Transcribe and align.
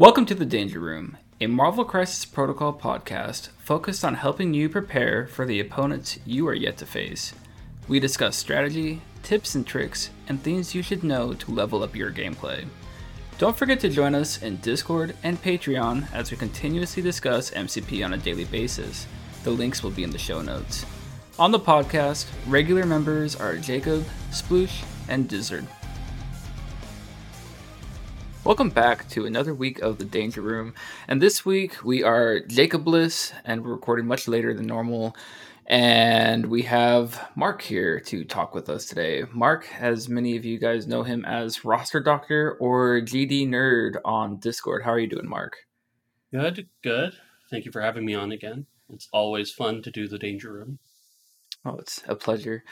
Welcome 0.00 0.24
to 0.26 0.34
the 0.34 0.46
Danger 0.46 0.80
Room, 0.80 1.18
a 1.42 1.46
Marvel 1.46 1.84
Crisis 1.84 2.24
Protocol 2.24 2.72
podcast 2.72 3.50
focused 3.58 4.02
on 4.02 4.14
helping 4.14 4.54
you 4.54 4.66
prepare 4.70 5.26
for 5.26 5.44
the 5.44 5.60
opponents 5.60 6.18
you 6.24 6.48
are 6.48 6.54
yet 6.54 6.78
to 6.78 6.86
face. 6.86 7.34
We 7.86 8.00
discuss 8.00 8.34
strategy, 8.34 9.02
tips 9.22 9.54
and 9.54 9.66
tricks, 9.66 10.08
and 10.26 10.42
things 10.42 10.74
you 10.74 10.80
should 10.80 11.04
know 11.04 11.34
to 11.34 11.50
level 11.50 11.82
up 11.82 11.94
your 11.94 12.10
gameplay. 12.10 12.64
Don't 13.36 13.54
forget 13.54 13.78
to 13.80 13.90
join 13.90 14.14
us 14.14 14.42
in 14.42 14.56
Discord 14.60 15.14
and 15.22 15.42
Patreon 15.42 16.10
as 16.14 16.30
we 16.30 16.38
continuously 16.38 17.02
discuss 17.02 17.50
MCP 17.50 18.02
on 18.02 18.14
a 18.14 18.16
daily 18.16 18.46
basis. 18.46 19.06
The 19.44 19.50
links 19.50 19.82
will 19.82 19.90
be 19.90 20.04
in 20.04 20.12
the 20.12 20.16
show 20.16 20.40
notes. 20.40 20.86
On 21.38 21.50
the 21.50 21.60
podcast, 21.60 22.24
regular 22.46 22.86
members 22.86 23.36
are 23.36 23.58
Jacob, 23.58 24.06
Sploosh, 24.30 24.82
and 25.10 25.28
Dyzard. 25.28 25.66
Welcome 28.42 28.70
back 28.70 29.06
to 29.10 29.26
another 29.26 29.52
week 29.54 29.80
of 29.80 29.98
the 29.98 30.04
Danger 30.06 30.40
Room. 30.40 30.72
And 31.06 31.20
this 31.20 31.44
week 31.44 31.84
we 31.84 32.02
are 32.02 32.40
Jacob 32.40 32.84
Bliss 32.84 33.34
and 33.44 33.62
we're 33.62 33.72
recording 33.72 34.06
much 34.06 34.26
later 34.26 34.54
than 34.54 34.66
normal. 34.66 35.14
And 35.66 36.46
we 36.46 36.62
have 36.62 37.28
Mark 37.36 37.60
here 37.60 38.00
to 38.00 38.24
talk 38.24 38.54
with 38.54 38.70
us 38.70 38.86
today. 38.86 39.24
Mark, 39.34 39.68
as 39.78 40.08
many 40.08 40.38
of 40.38 40.46
you 40.46 40.58
guys 40.58 40.86
know 40.86 41.02
him 41.02 41.22
as 41.26 41.66
Roster 41.66 42.00
Doctor 42.00 42.56
or 42.60 43.02
GDNerd 43.02 43.96
on 44.06 44.38
Discord. 44.38 44.84
How 44.84 44.92
are 44.92 44.98
you 44.98 45.06
doing, 45.06 45.28
Mark? 45.28 45.58
Good, 46.32 46.66
good. 46.82 47.12
Thank 47.50 47.66
you 47.66 47.72
for 47.72 47.82
having 47.82 48.06
me 48.06 48.14
on 48.14 48.32
again. 48.32 48.64
It's 48.88 49.08
always 49.12 49.52
fun 49.52 49.82
to 49.82 49.90
do 49.90 50.08
the 50.08 50.18
Danger 50.18 50.50
Room. 50.50 50.78
Oh, 51.66 51.76
it's 51.76 52.02
a 52.08 52.16
pleasure. 52.16 52.64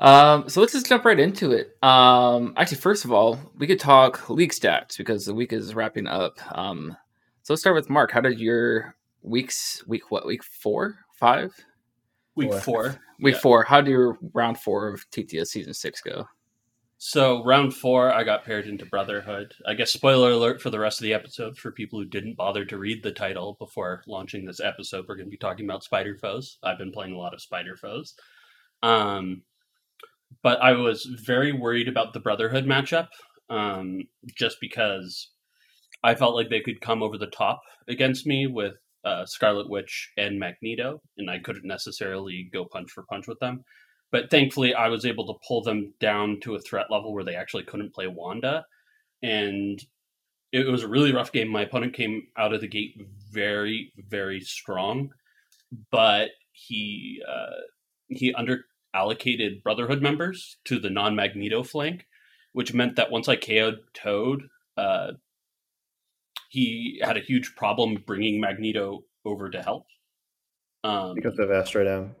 Um, 0.00 0.48
so 0.48 0.60
let's 0.60 0.72
just 0.72 0.86
jump 0.86 1.04
right 1.04 1.18
into 1.18 1.52
it. 1.52 1.76
Um, 1.82 2.54
actually, 2.56 2.78
first 2.78 3.04
of 3.04 3.12
all, 3.12 3.38
we 3.56 3.66
could 3.66 3.80
talk 3.80 4.30
league 4.30 4.52
stats 4.52 4.96
because 4.96 5.24
the 5.24 5.34
week 5.34 5.52
is 5.52 5.74
wrapping 5.74 6.06
up. 6.06 6.38
Um, 6.56 6.96
so 7.42 7.52
let's 7.52 7.62
start 7.62 7.76
with 7.76 7.90
Mark. 7.90 8.10
How 8.12 8.20
did 8.20 8.38
your 8.38 8.94
weeks, 9.22 9.82
week 9.86 10.10
what, 10.10 10.26
week 10.26 10.44
four, 10.44 10.98
five? 11.12 11.52
Week 12.36 12.50
four. 12.50 12.60
four. 12.60 13.00
Week 13.20 13.34
yeah. 13.34 13.40
four. 13.40 13.64
How 13.64 13.80
did 13.80 13.90
your 13.90 14.18
round 14.32 14.60
four 14.60 14.88
of 14.88 15.10
TTS 15.10 15.48
season 15.48 15.74
six 15.74 16.00
go? 16.00 16.28
So 17.00 17.44
round 17.44 17.74
four, 17.74 18.12
I 18.12 18.24
got 18.24 18.44
paired 18.44 18.66
into 18.66 18.84
Brotherhood. 18.84 19.54
I 19.66 19.74
guess 19.74 19.92
spoiler 19.92 20.32
alert 20.32 20.60
for 20.60 20.70
the 20.70 20.80
rest 20.80 20.98
of 21.00 21.04
the 21.04 21.14
episode 21.14 21.56
for 21.56 21.70
people 21.70 22.00
who 22.00 22.04
didn't 22.04 22.36
bother 22.36 22.64
to 22.64 22.78
read 22.78 23.04
the 23.04 23.12
title 23.12 23.56
before 23.60 24.02
launching 24.08 24.44
this 24.44 24.60
episode. 24.60 25.06
We're 25.08 25.14
going 25.14 25.28
to 25.28 25.30
be 25.30 25.36
talking 25.36 25.64
about 25.64 25.84
Spider 25.84 26.16
Foes. 26.16 26.58
I've 26.64 26.78
been 26.78 26.90
playing 26.90 27.14
a 27.14 27.18
lot 27.18 27.34
of 27.34 27.40
Spider 27.40 27.76
Foes. 27.76 28.14
Um, 28.82 29.42
but 30.42 30.60
I 30.60 30.72
was 30.72 31.04
very 31.24 31.52
worried 31.52 31.88
about 31.88 32.12
the 32.12 32.20
Brotherhood 32.20 32.64
matchup, 32.64 33.08
um, 33.50 34.02
just 34.36 34.58
because 34.60 35.30
I 36.02 36.14
felt 36.14 36.34
like 36.34 36.48
they 36.50 36.60
could 36.60 36.80
come 36.80 37.02
over 37.02 37.18
the 37.18 37.26
top 37.26 37.60
against 37.88 38.26
me 38.26 38.46
with 38.46 38.74
uh, 39.04 39.26
Scarlet 39.26 39.68
Witch 39.68 40.10
and 40.16 40.38
Magneto, 40.38 41.00
and 41.16 41.30
I 41.30 41.38
couldn't 41.38 41.66
necessarily 41.66 42.48
go 42.52 42.64
punch 42.64 42.90
for 42.90 43.04
punch 43.04 43.26
with 43.26 43.38
them. 43.40 43.64
But 44.10 44.30
thankfully, 44.30 44.74
I 44.74 44.88
was 44.88 45.04
able 45.04 45.26
to 45.26 45.38
pull 45.46 45.62
them 45.62 45.92
down 46.00 46.40
to 46.42 46.54
a 46.54 46.60
threat 46.60 46.86
level 46.90 47.12
where 47.12 47.24
they 47.24 47.34
actually 47.34 47.64
couldn't 47.64 47.94
play 47.94 48.06
Wanda, 48.06 48.64
and 49.22 49.78
it 50.52 50.66
was 50.66 50.82
a 50.82 50.88
really 50.88 51.12
rough 51.12 51.32
game. 51.32 51.48
My 51.48 51.62
opponent 51.62 51.94
came 51.94 52.22
out 52.36 52.54
of 52.54 52.60
the 52.60 52.68
gate 52.68 52.94
very, 53.30 53.92
very 54.08 54.40
strong, 54.40 55.10
but 55.90 56.30
he 56.52 57.22
uh, 57.28 57.60
he 58.08 58.32
under 58.34 58.64
allocated 58.98 59.62
Brotherhood 59.62 60.02
members 60.02 60.58
to 60.64 60.78
the 60.78 60.90
non 60.90 61.14
Magneto 61.14 61.62
flank, 61.62 62.06
which 62.52 62.74
meant 62.74 62.96
that 62.96 63.10
once 63.10 63.28
I 63.28 63.36
KO'd 63.36 63.80
Toad, 63.94 64.42
uh, 64.76 65.12
he 66.48 67.00
had 67.02 67.16
a 67.16 67.20
huge 67.20 67.54
problem 67.54 68.02
bringing 68.06 68.40
Magneto 68.40 69.04
over 69.24 69.50
to 69.50 69.62
help. 69.62 69.86
Um, 70.82 71.14
because 71.14 71.38
of 71.38 71.50
Asteroid 71.50 71.86
M. 71.86 72.14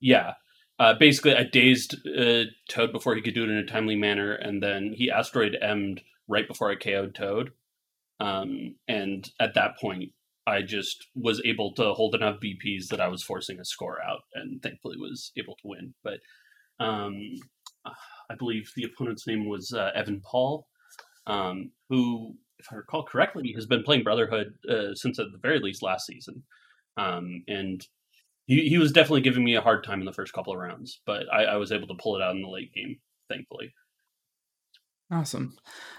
Yeah. 0.00 0.34
Uh, 0.78 0.94
basically, 0.98 1.34
I 1.34 1.44
dazed 1.44 1.94
uh, 2.06 2.44
Toad 2.68 2.92
before 2.92 3.14
he 3.14 3.22
could 3.22 3.34
do 3.34 3.44
it 3.44 3.50
in 3.50 3.56
a 3.56 3.66
timely 3.66 3.96
manner, 3.96 4.32
and 4.32 4.62
then 4.62 4.92
he 4.96 5.10
Asteroid 5.10 5.56
M'd 5.60 6.02
right 6.28 6.48
before 6.48 6.70
I 6.70 6.74
KO'd 6.74 7.14
Toad. 7.14 7.52
Um, 8.18 8.76
and 8.88 9.28
at 9.40 9.54
that 9.54 9.78
point, 9.80 10.12
I 10.46 10.62
just 10.62 11.06
was 11.14 11.40
able 11.44 11.72
to 11.74 11.94
hold 11.94 12.14
enough 12.14 12.40
BPs 12.40 12.88
that 12.88 13.00
I 13.00 13.08
was 13.08 13.22
forcing 13.22 13.60
a 13.60 13.64
score 13.64 13.98
out, 14.02 14.22
and 14.34 14.62
thankfully 14.62 14.96
was 14.98 15.32
able 15.38 15.54
to 15.56 15.68
win. 15.68 15.94
But 16.02 16.18
um, 16.80 17.16
I 17.86 18.34
believe 18.36 18.72
the 18.74 18.84
opponent's 18.84 19.26
name 19.26 19.48
was 19.48 19.72
uh, 19.72 19.90
Evan 19.94 20.20
Paul, 20.24 20.66
um, 21.26 21.70
who, 21.88 22.34
if 22.58 22.66
I 22.72 22.76
recall 22.76 23.04
correctly, 23.04 23.52
has 23.54 23.66
been 23.66 23.82
playing 23.84 24.02
Brotherhood 24.02 24.54
uh, 24.68 24.94
since 24.94 25.18
at 25.18 25.26
the 25.32 25.38
very 25.38 25.60
least 25.60 25.82
last 25.82 26.06
season, 26.06 26.42
um, 26.96 27.44
and 27.46 27.86
he, 28.46 28.68
he 28.68 28.78
was 28.78 28.92
definitely 28.92 29.20
giving 29.20 29.44
me 29.44 29.54
a 29.54 29.60
hard 29.60 29.84
time 29.84 30.00
in 30.00 30.06
the 30.06 30.12
first 30.12 30.32
couple 30.32 30.52
of 30.52 30.58
rounds, 30.58 31.00
but 31.06 31.24
I, 31.32 31.44
I 31.44 31.56
was 31.56 31.70
able 31.70 31.86
to 31.88 31.94
pull 31.94 32.16
it 32.16 32.22
out 32.22 32.34
in 32.34 32.42
the 32.42 32.48
late 32.48 32.72
game, 32.74 32.98
thankfully. 33.28 33.74
Awesome. 35.10 35.56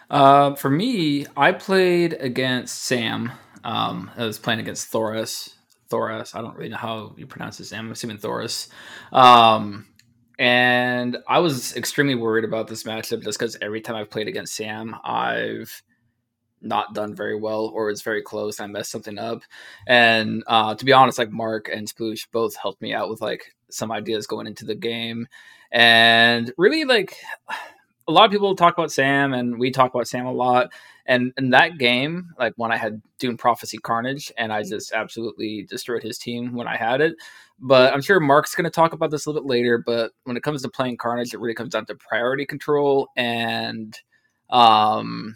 Uh, 0.10 0.56
for 0.56 0.70
me, 0.72 1.28
I 1.38 1.52
played 1.52 2.14
against 2.14 2.82
Sam 2.82 3.32
um, 3.64 4.12
I 4.18 4.26
was 4.26 4.40
playing 4.40 4.60
against 4.60 4.88
Thoris. 4.88 5.56
Thoris. 5.90 6.36
I 6.36 6.42
don't 6.42 6.56
really 6.56 6.70
know 6.70 6.78
how 6.78 7.14
you 7.18 7.28
pronounce 7.28 7.58
his 7.58 7.72
name. 7.72 7.82
I'm 7.82 7.92
assuming 7.92 8.18
Thoris. 8.18 8.70
Um, 9.12 9.88
and 10.40 11.18
I 11.28 11.40
was 11.40 11.76
extremely 11.76 12.16
worried 12.16 12.46
about 12.46 12.68
this 12.68 12.84
matchup 12.84 13.24
just 13.24 13.38
because 13.38 13.58
every 13.62 13.82
time 13.82 13.96
I've 13.96 14.10
played 14.10 14.28
against 14.28 14.56
Sam, 14.56 14.96
I've 15.04 15.84
not 16.62 16.94
done 16.94 17.14
very 17.14 17.36
well 17.36 17.66
or 17.74 17.90
it's 17.90 18.02
very 18.02 18.22
close 18.22 18.60
and 18.60 18.70
I 18.70 18.72
messed 18.72 18.92
something 18.92 19.20
up. 19.20 19.44
And 19.86 20.44
uh, 20.48 20.74
to 20.76 20.86
be 20.86 20.94
honest, 20.94 21.18
like 21.20 21.32
Mark 21.32 21.70
and 21.72 21.88
Sploosh 21.88 22.28
both 22.32 22.56
helped 22.56 22.82
me 22.82 22.94
out 22.94 23.10
with 23.10 23.22
like 23.22 23.54
some 23.70 23.92
ideas 23.92 24.28
going 24.28 24.48
into 24.48 24.66
the 24.66 24.76
game. 24.76 25.28
And 25.72 26.52
really, 26.58 26.86
like 26.86 27.18
a 28.08 28.12
lot 28.12 28.26
of 28.26 28.32
people 28.32 28.56
talk 28.56 28.78
about 28.78 28.92
Sam, 28.92 29.34
and 29.34 29.58
we 29.58 29.72
talk 29.72 29.94
about 29.94 30.08
Sam 30.08 30.26
a 30.26 30.32
lot. 30.32 30.72
And 31.06 31.34
in 31.38 31.50
that 31.50 31.78
game, 31.78 32.30
like 32.40 32.54
when 32.56 32.72
I 32.72 32.78
had 32.78 33.02
Doom 33.20 33.38
Prophecy 33.38 33.78
Carnage, 33.78 34.32
and 34.38 34.54
I 34.54 34.64
just 34.64 34.94
absolutely 34.94 35.64
destroyed 35.64 36.04
his 36.04 36.18
team 36.18 36.54
when 36.54 36.68
I 36.68 36.78
had 36.78 37.02
it. 37.02 37.16
But 37.60 37.94
I'm 37.94 38.02
sure 38.02 38.20
Mark's 38.20 38.56
going 38.56 38.64
to 38.66 38.70
talk 38.70 38.94
about 38.94 39.12
this 39.12 39.26
a 39.26 39.30
little 39.30 39.42
bit 39.42 39.50
later. 39.50 39.78
But 39.78 40.12
when 40.24 40.38
it 40.38 40.44
comes 40.44 40.62
to 40.62 40.70
playing 40.70 40.98
Carnage, 40.98 41.34
it 41.34 41.40
really 41.40 41.54
comes 41.54 41.74
down 41.74 41.86
to 41.88 41.96
priority 41.96 42.46
control 42.46 43.10
and 43.18 43.98
um, 44.50 45.36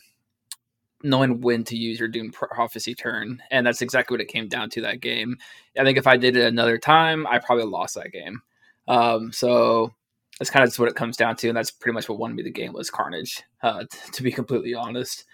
knowing 1.04 1.42
when 1.42 1.64
to 1.66 1.78
use 1.78 2.00
your 2.00 2.08
Doom 2.08 2.32
Prophecy 2.32 2.96
turn. 2.96 3.42
And 3.52 3.66
that's 3.66 3.82
exactly 3.82 4.16
what 4.16 4.22
it 4.22 4.30
came 4.30 4.48
down 4.48 4.70
to 4.72 4.82
that 4.82 5.02
game. 5.02 5.38
I 5.78 5.84
think 5.84 5.98
if 5.98 6.08
I 6.08 6.18
did 6.18 6.38
it 6.38 6.46
another 6.46 6.78
time, 6.78 7.28
I 7.28 7.40
probably 7.40 7.66
lost 7.66 7.96
that 7.96 8.12
game. 8.12 8.42
Um, 8.88 9.32
so 9.32 9.94
that's 10.40 10.50
kind 10.50 10.64
of 10.64 10.70
just 10.70 10.80
what 10.80 10.90
it 10.90 10.96
comes 10.96 11.18
down 11.18 11.36
to, 11.38 11.48
and 11.50 11.58
that's 11.58 11.72
pretty 11.72 11.94
much 11.94 12.08
what 12.08 12.20
won 12.20 12.36
me 12.36 12.44
the 12.44 12.52
game 12.52 12.74
was 12.74 12.90
Carnage. 12.90 13.44
Uh, 13.62 13.84
t- 13.90 14.00
to 14.14 14.24
be 14.24 14.32
completely 14.32 14.74
honest. 14.74 15.26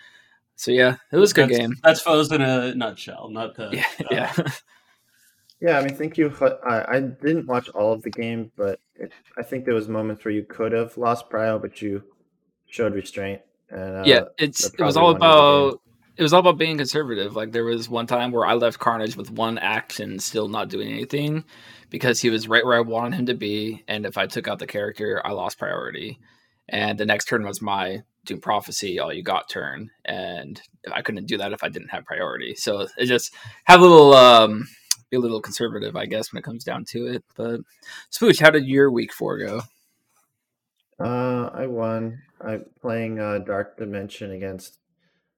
So 0.55 0.71
yeah, 0.71 0.97
it 1.11 1.17
was 1.17 1.31
a 1.31 1.35
good 1.35 1.49
that's, 1.49 1.57
game. 1.57 1.75
That's 1.83 2.01
foes 2.01 2.31
in 2.31 2.41
a 2.41 2.75
nutshell. 2.75 3.29
Not 3.29 3.55
the, 3.55 3.69
yeah, 3.73 3.85
uh, 3.99 4.05
yeah. 4.11 4.33
yeah, 5.59 5.79
I 5.79 5.83
mean, 5.83 5.95
thank 5.95 6.17
you. 6.17 6.33
I, 6.65 6.95
I 6.95 6.99
didn't 6.99 7.47
watch 7.47 7.69
all 7.69 7.93
of 7.93 8.03
the 8.03 8.11
game, 8.11 8.51
but 8.55 8.79
it, 8.95 9.11
I 9.37 9.43
think 9.43 9.65
there 9.65 9.73
was 9.73 9.87
moments 9.87 10.23
where 10.23 10.33
you 10.33 10.43
could 10.43 10.71
have 10.71 10.97
lost 10.97 11.29
Prio, 11.29 11.61
but 11.61 11.81
you 11.81 12.03
showed 12.67 12.93
restraint. 12.93 13.41
And 13.69 13.97
uh, 13.97 14.03
yeah, 14.05 14.21
it's 14.37 14.65
it 14.65 14.81
was 14.81 14.95
all 14.95 15.15
about 15.15 15.81
it 16.15 16.21
was 16.21 16.33
all 16.33 16.41
about 16.41 16.57
being 16.57 16.77
conservative. 16.77 17.35
Like 17.35 17.51
there 17.51 17.65
was 17.65 17.89
one 17.89 18.07
time 18.07 18.31
where 18.31 18.45
I 18.45 18.53
left 18.53 18.79
Carnage 18.79 19.15
with 19.15 19.31
one 19.31 19.57
action, 19.57 20.19
still 20.19 20.47
not 20.47 20.69
doing 20.69 20.89
anything, 20.91 21.43
because 21.89 22.21
he 22.21 22.29
was 22.29 22.47
right 22.47 22.65
where 22.65 22.77
I 22.77 22.81
wanted 22.81 23.15
him 23.15 23.25
to 23.27 23.33
be. 23.33 23.83
And 23.87 24.05
if 24.05 24.17
I 24.17 24.27
took 24.27 24.47
out 24.47 24.59
the 24.59 24.67
character, 24.67 25.21
I 25.25 25.31
lost 25.31 25.57
priority. 25.57 26.19
And 26.69 26.99
the 26.99 27.05
next 27.05 27.25
turn 27.25 27.43
was 27.43 27.61
my 27.61 28.03
Doom 28.25 28.39
Prophecy, 28.39 28.99
all 28.99 29.13
you 29.13 29.23
got 29.23 29.49
turn. 29.49 29.89
And 30.05 30.61
I 30.91 31.01
couldn't 31.01 31.27
do 31.27 31.37
that 31.37 31.53
if 31.53 31.63
I 31.63 31.69
didn't 31.69 31.89
have 31.89 32.05
priority. 32.05 32.55
So 32.55 32.87
it 32.97 33.05
just 33.05 33.33
have 33.65 33.81
a 33.81 33.85
little, 33.85 34.13
um, 34.13 34.67
be 35.09 35.17
a 35.17 35.19
little 35.19 35.41
conservative, 35.41 35.95
I 35.95 36.05
guess, 36.05 36.31
when 36.31 36.39
it 36.39 36.43
comes 36.45 36.63
down 36.63 36.85
to 36.85 37.07
it. 37.07 37.23
But 37.35 37.61
Sploosh, 38.11 38.39
how 38.39 38.49
did 38.49 38.65
your 38.65 38.91
week 38.91 39.13
four 39.13 39.37
go? 39.37 39.61
Uh, 40.99 41.49
I 41.53 41.67
won. 41.67 42.21
I'm 42.41 42.65
playing 42.81 43.19
uh, 43.19 43.39
Dark 43.39 43.77
Dimension 43.77 44.31
against 44.31 44.79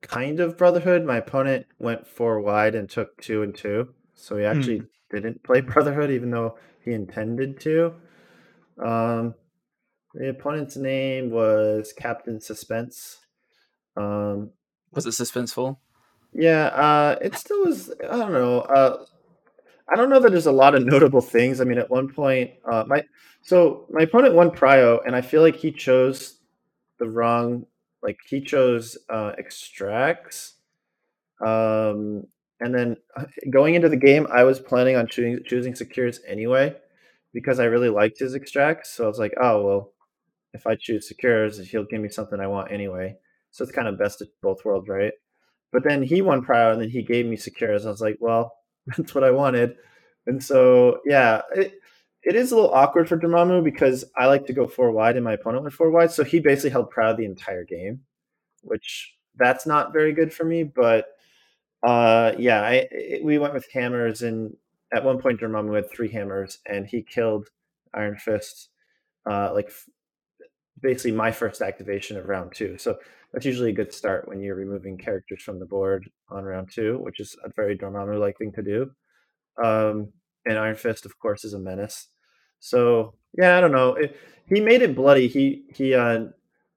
kind 0.01 0.39
of 0.39 0.57
Brotherhood. 0.57 1.03
My 1.03 1.17
opponent 1.17 1.65
went 1.79 2.07
four 2.07 2.39
wide 2.39 2.75
and 2.75 2.89
took 2.89 3.21
two 3.21 3.41
and 3.41 3.55
two. 3.55 3.89
So 4.13 4.37
he 4.37 4.45
actually 4.45 4.81
mm 4.81 4.87
didn't 5.11 5.43
play 5.43 5.61
Brotherhood, 5.73 6.09
even 6.11 6.31
though 6.31 6.57
he 6.83 6.91
intended 6.91 7.59
to. 7.61 7.93
Um, 8.83 9.35
the 10.15 10.29
opponent's 10.29 10.77
name 10.77 11.31
was 11.31 11.93
Captain 11.97 12.41
Suspense. 12.41 13.19
Um, 13.97 14.51
was 14.93 15.05
it 15.05 15.11
suspenseful? 15.11 15.77
Yeah, 16.33 16.67
uh, 16.67 17.17
it 17.21 17.35
still 17.35 17.65
was. 17.65 17.91
I 17.91 18.17
don't 18.17 18.33
know. 18.33 18.61
Uh, 18.61 19.05
I 19.91 19.95
don't 19.95 20.09
know 20.09 20.19
that 20.19 20.31
there's 20.31 20.47
a 20.47 20.51
lot 20.51 20.75
of 20.75 20.85
notable 20.87 21.21
things. 21.21 21.61
I 21.61 21.65
mean, 21.65 21.77
at 21.79 21.89
one 21.91 22.09
point, 22.09 22.51
uh, 22.71 22.85
my 22.87 23.03
so 23.41 23.85
my 23.91 24.03
opponent 24.03 24.35
won 24.35 24.51
Prio, 24.51 24.99
and 25.05 25.15
I 25.15 25.21
feel 25.21 25.41
like 25.43 25.57
he 25.57 25.71
chose 25.71 26.39
the 26.99 27.09
wrong. 27.09 27.67
Like 28.03 28.19
he 28.27 28.41
chose 28.41 28.97
uh, 29.09 29.33
extracts, 29.37 30.55
Um, 31.45 32.27
and 32.59 32.73
then 32.73 32.97
uh, 33.17 33.25
going 33.49 33.75
into 33.75 33.89
the 33.89 33.97
game, 33.97 34.27
I 34.31 34.43
was 34.43 34.59
planning 34.59 34.95
on 34.95 35.07
choosing 35.07 35.43
choosing 35.45 35.75
Secures 35.75 36.21
anyway 36.27 36.75
because 37.33 37.59
I 37.59 37.65
really 37.65 37.89
liked 37.89 38.19
his 38.19 38.35
extracts. 38.35 38.91
So 38.91 39.05
I 39.05 39.07
was 39.07 39.19
like, 39.19 39.33
oh 39.41 39.65
well, 39.65 39.93
if 40.55 40.65
I 40.65 40.75
choose 40.75 41.07
Secures, 41.07 41.59
he'll 41.69 41.85
give 41.85 42.01
me 42.01 42.09
something 42.09 42.39
I 42.39 42.47
want 42.47 42.71
anyway. 42.71 43.15
So 43.51 43.63
it's 43.63 43.73
kind 43.73 43.87
of 43.87 43.99
best 43.99 44.21
of 44.21 44.27
both 44.41 44.65
worlds, 44.65 44.89
right? 44.89 45.13
But 45.71 45.83
then 45.83 46.03
he 46.03 46.21
won 46.21 46.45
Prio, 46.45 46.73
and 46.73 46.81
then 46.81 46.89
he 46.89 47.03
gave 47.03 47.25
me 47.25 47.35
Secures. 47.35 47.85
I 47.85 47.89
was 47.89 48.01
like, 48.01 48.17
well, 48.19 48.53
that's 48.87 49.13
what 49.13 49.23
I 49.23 49.31
wanted. 49.31 49.75
And 50.27 50.43
so 50.43 50.99
yeah, 51.05 51.41
it, 51.53 51.73
it 52.23 52.35
is 52.35 52.51
a 52.51 52.55
little 52.55 52.73
awkward 52.73 53.07
for 53.07 53.17
Dormammu 53.17 53.63
because 53.63 54.03
I 54.17 54.25
like 54.25 54.47
to 54.47 54.53
go 54.53 54.67
four 54.67 54.91
wide, 54.91 55.15
and 55.15 55.23
my 55.23 55.33
opponent 55.33 55.63
went 55.63 55.73
four 55.73 55.91
wide. 55.91 56.11
So 56.11 56.23
he 56.23 56.39
basically 56.39 56.71
held 56.71 56.91
Prio 56.91 57.15
the 57.15 57.25
entire 57.25 57.63
game, 57.63 58.01
which 58.63 59.15
that's 59.35 59.67
not 59.67 59.93
very 59.93 60.13
good 60.13 60.33
for 60.33 60.43
me. 60.43 60.63
But 60.63 61.07
uh, 61.83 62.33
yeah, 62.39 62.61
I, 62.61 62.87
it, 62.91 63.23
we 63.23 63.37
went 63.37 63.53
with 63.53 63.71
hammers, 63.71 64.23
and 64.23 64.55
at 64.91 65.03
one 65.03 65.19
point 65.19 65.39
Dormammu 65.39 65.75
had 65.75 65.91
three 65.91 66.09
hammers, 66.09 66.59
and 66.65 66.87
he 66.87 67.03
killed 67.03 67.49
Iron 67.93 68.17
Fist, 68.17 68.69
uh, 69.29 69.51
like 69.53 69.71
basically 70.81 71.11
my 71.11 71.31
first 71.31 71.61
activation 71.61 72.17
of 72.17 72.27
round 72.27 72.53
two. 72.53 72.77
So 72.77 72.97
that's 73.33 73.45
usually 73.45 73.71
a 73.71 73.75
good 73.75 73.93
start 73.93 74.27
when 74.27 74.39
you're 74.41 74.55
removing 74.55 74.97
characters 74.97 75.41
from 75.41 75.59
the 75.59 75.65
board 75.65 76.09
on 76.29 76.43
round 76.43 76.69
two, 76.71 76.97
which 76.99 77.19
is 77.19 77.35
a 77.43 77.49
very 77.55 77.77
Dormammu-like 77.77 78.37
thing 78.37 78.51
to 78.53 78.61
do. 78.61 78.91
Um, 79.63 80.11
and 80.45 80.57
Iron 80.57 80.75
Fist, 80.75 81.05
of 81.05 81.17
course, 81.19 81.43
is 81.43 81.53
a 81.53 81.59
menace. 81.59 82.07
So 82.59 83.15
yeah, 83.37 83.57
I 83.57 83.61
don't 83.61 83.71
know. 83.71 83.95
It, 83.95 84.17
he 84.47 84.61
made 84.61 84.81
it 84.81 84.95
bloody. 84.95 85.27
He 85.27 85.63
he 85.73 85.93
uh, 85.93 86.25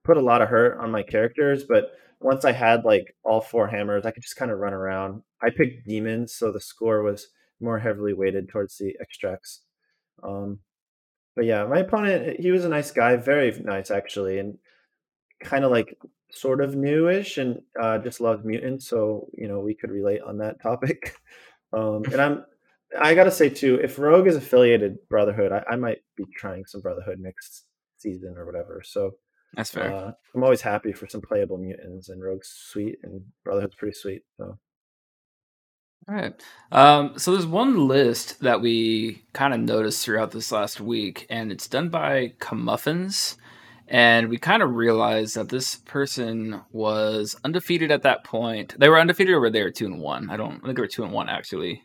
put 0.04 0.16
a 0.16 0.22
lot 0.22 0.42
of 0.42 0.48
hurt 0.48 0.78
on 0.78 0.90
my 0.90 1.02
characters, 1.02 1.64
but 1.64 1.92
once 2.20 2.44
I 2.44 2.52
had 2.52 2.84
like 2.84 3.14
all 3.24 3.40
four 3.40 3.68
hammers, 3.68 4.04
I 4.04 4.10
could 4.10 4.22
just 4.22 4.36
kind 4.36 4.50
of 4.50 4.58
run 4.58 4.72
around. 4.72 5.22
I 5.42 5.50
picked 5.50 5.86
demons, 5.86 6.34
so 6.34 6.50
the 6.50 6.60
score 6.60 7.02
was 7.02 7.28
more 7.60 7.78
heavily 7.78 8.12
weighted 8.12 8.48
towards 8.48 8.76
the 8.78 8.94
extracts. 9.00 9.62
Um, 10.22 10.60
but 11.38 11.46
yeah, 11.46 11.64
my 11.66 11.78
opponent, 11.78 12.40
he 12.40 12.50
was 12.50 12.64
a 12.64 12.68
nice 12.68 12.90
guy, 12.90 13.14
very 13.14 13.52
nice 13.64 13.92
actually, 13.92 14.40
and 14.40 14.58
kind 15.40 15.64
of 15.64 15.70
like 15.70 15.96
sort 16.32 16.60
of 16.60 16.74
newish, 16.74 17.38
and 17.38 17.62
uh, 17.80 17.98
just 17.98 18.20
loved 18.20 18.44
mutants, 18.44 18.88
so 18.88 19.28
you 19.34 19.46
know 19.46 19.60
we 19.60 19.72
could 19.72 19.92
relate 19.92 20.20
on 20.20 20.38
that 20.38 20.60
topic. 20.60 21.14
Um, 21.70 22.02
and 22.10 22.18
I'm, 22.18 22.44
I 22.98 23.14
gotta 23.14 23.30
say 23.30 23.50
too, 23.50 23.78
if 23.82 23.98
Rogue 23.98 24.26
is 24.26 24.36
affiliated 24.36 24.96
Brotherhood, 25.10 25.52
I, 25.52 25.62
I 25.72 25.76
might 25.76 25.98
be 26.16 26.24
trying 26.34 26.64
some 26.64 26.80
Brotherhood 26.80 27.18
next 27.20 27.66
season 27.98 28.38
or 28.38 28.46
whatever. 28.46 28.80
So 28.82 29.16
That's 29.52 29.70
fair. 29.70 29.94
uh, 29.94 30.12
I'm 30.34 30.42
always 30.42 30.62
happy 30.62 30.94
for 30.94 31.06
some 31.06 31.20
playable 31.20 31.58
mutants, 31.58 32.08
and 32.08 32.22
Rogue's 32.22 32.48
sweet, 32.48 33.00
and 33.02 33.20
Brotherhood's 33.44 33.74
pretty 33.74 33.98
sweet. 33.98 34.22
So 34.38 34.58
All 36.08 36.14
right. 36.14 36.34
Um, 36.72 37.18
so 37.18 37.32
there's 37.32 37.46
one 37.46 37.86
list 37.86 38.40
that 38.40 38.62
we 38.62 39.24
kind 39.34 39.52
of 39.52 39.60
noticed 39.60 40.02
throughout 40.02 40.30
this 40.30 40.50
last 40.50 40.80
week, 40.80 41.26
and 41.28 41.52
it's 41.52 41.68
done 41.68 41.90
by 41.90 42.32
Camuffins. 42.38 43.36
And 43.88 44.28
we 44.28 44.38
kind 44.38 44.62
of 44.62 44.74
realized 44.74 45.36
that 45.36 45.48
this 45.48 45.76
person 45.76 46.62
was 46.72 47.36
undefeated 47.44 47.90
at 47.90 48.02
that 48.02 48.24
point. 48.24 48.74
They 48.78 48.88
were 48.88 49.00
undefeated 49.00 49.34
or 49.34 49.40
were 49.40 49.50
they 49.50 49.62
were 49.62 49.70
two 49.70 49.86
and 49.86 49.98
one? 49.98 50.30
I 50.30 50.36
don't 50.36 50.56
I 50.62 50.66
think 50.66 50.76
they 50.76 50.82
were 50.82 50.88
two 50.88 51.04
and 51.04 51.12
one 51.12 51.28
actually. 51.28 51.82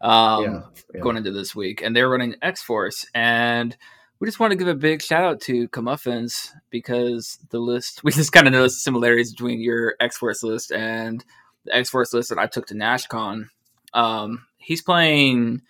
Um, 0.00 0.44
yeah, 0.44 0.60
yeah. 0.94 1.00
going 1.00 1.16
into 1.16 1.32
this 1.32 1.54
week, 1.54 1.82
and 1.82 1.96
they're 1.96 2.08
running 2.08 2.36
X 2.42 2.62
Force. 2.62 3.06
And 3.14 3.76
we 4.18 4.26
just 4.26 4.40
want 4.40 4.50
to 4.52 4.56
give 4.56 4.68
a 4.68 4.74
big 4.74 5.02
shout 5.02 5.24
out 5.24 5.40
to 5.42 5.68
Camuffins 5.68 6.52
because 6.70 7.38
the 7.50 7.58
list 7.58 8.00
we 8.04 8.12
just 8.12 8.32
kind 8.32 8.46
of 8.46 8.52
noticed 8.52 8.82
similarities 8.82 9.32
between 9.32 9.60
your 9.60 9.94
X 10.00 10.18
Force 10.18 10.42
list 10.42 10.72
and 10.72 11.24
the 11.66 11.76
X 11.76 11.90
Force 11.90 12.12
list 12.12 12.30
that 12.30 12.38
I 12.38 12.46
took 12.46 12.66
to 12.68 12.74
NashCon. 12.74 13.46
Um, 13.94 14.46
he's 14.58 14.82
playing 14.82 15.62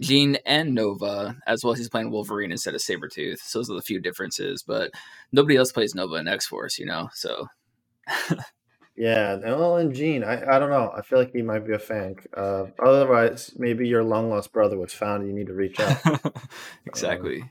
Jean 0.00 0.36
and 0.46 0.74
Nova, 0.74 1.36
as 1.46 1.64
well 1.64 1.72
as 1.72 1.78
he's 1.78 1.88
playing 1.88 2.10
Wolverine 2.10 2.52
instead 2.52 2.74
of 2.74 2.80
Sabretooth. 2.80 3.38
So 3.40 3.58
those 3.58 3.70
are 3.70 3.74
the 3.76 3.82
few 3.82 4.00
differences, 4.00 4.62
but 4.66 4.90
nobody 5.32 5.56
else 5.56 5.72
plays 5.72 5.94
Nova 5.94 6.16
in 6.16 6.28
X 6.28 6.46
Force, 6.46 6.78
you 6.78 6.86
know? 6.86 7.08
So 7.14 7.46
Yeah, 8.96 9.36
well, 9.36 9.76
and 9.76 9.94
Jean, 9.94 10.24
I, 10.24 10.56
I 10.56 10.58
don't 10.58 10.70
know. 10.70 10.90
I 10.96 11.02
feel 11.02 11.18
like 11.18 11.32
he 11.32 11.42
might 11.42 11.66
be 11.66 11.74
a 11.74 11.78
fan. 11.78 12.16
Uh, 12.34 12.64
otherwise, 12.82 13.52
maybe 13.58 13.86
your 13.86 14.02
long 14.02 14.30
lost 14.30 14.52
brother 14.52 14.78
was 14.78 14.94
found. 14.94 15.22
and 15.22 15.30
You 15.30 15.36
need 15.36 15.48
to 15.48 15.54
reach 15.54 15.78
out. 15.80 15.98
exactly. 16.86 17.44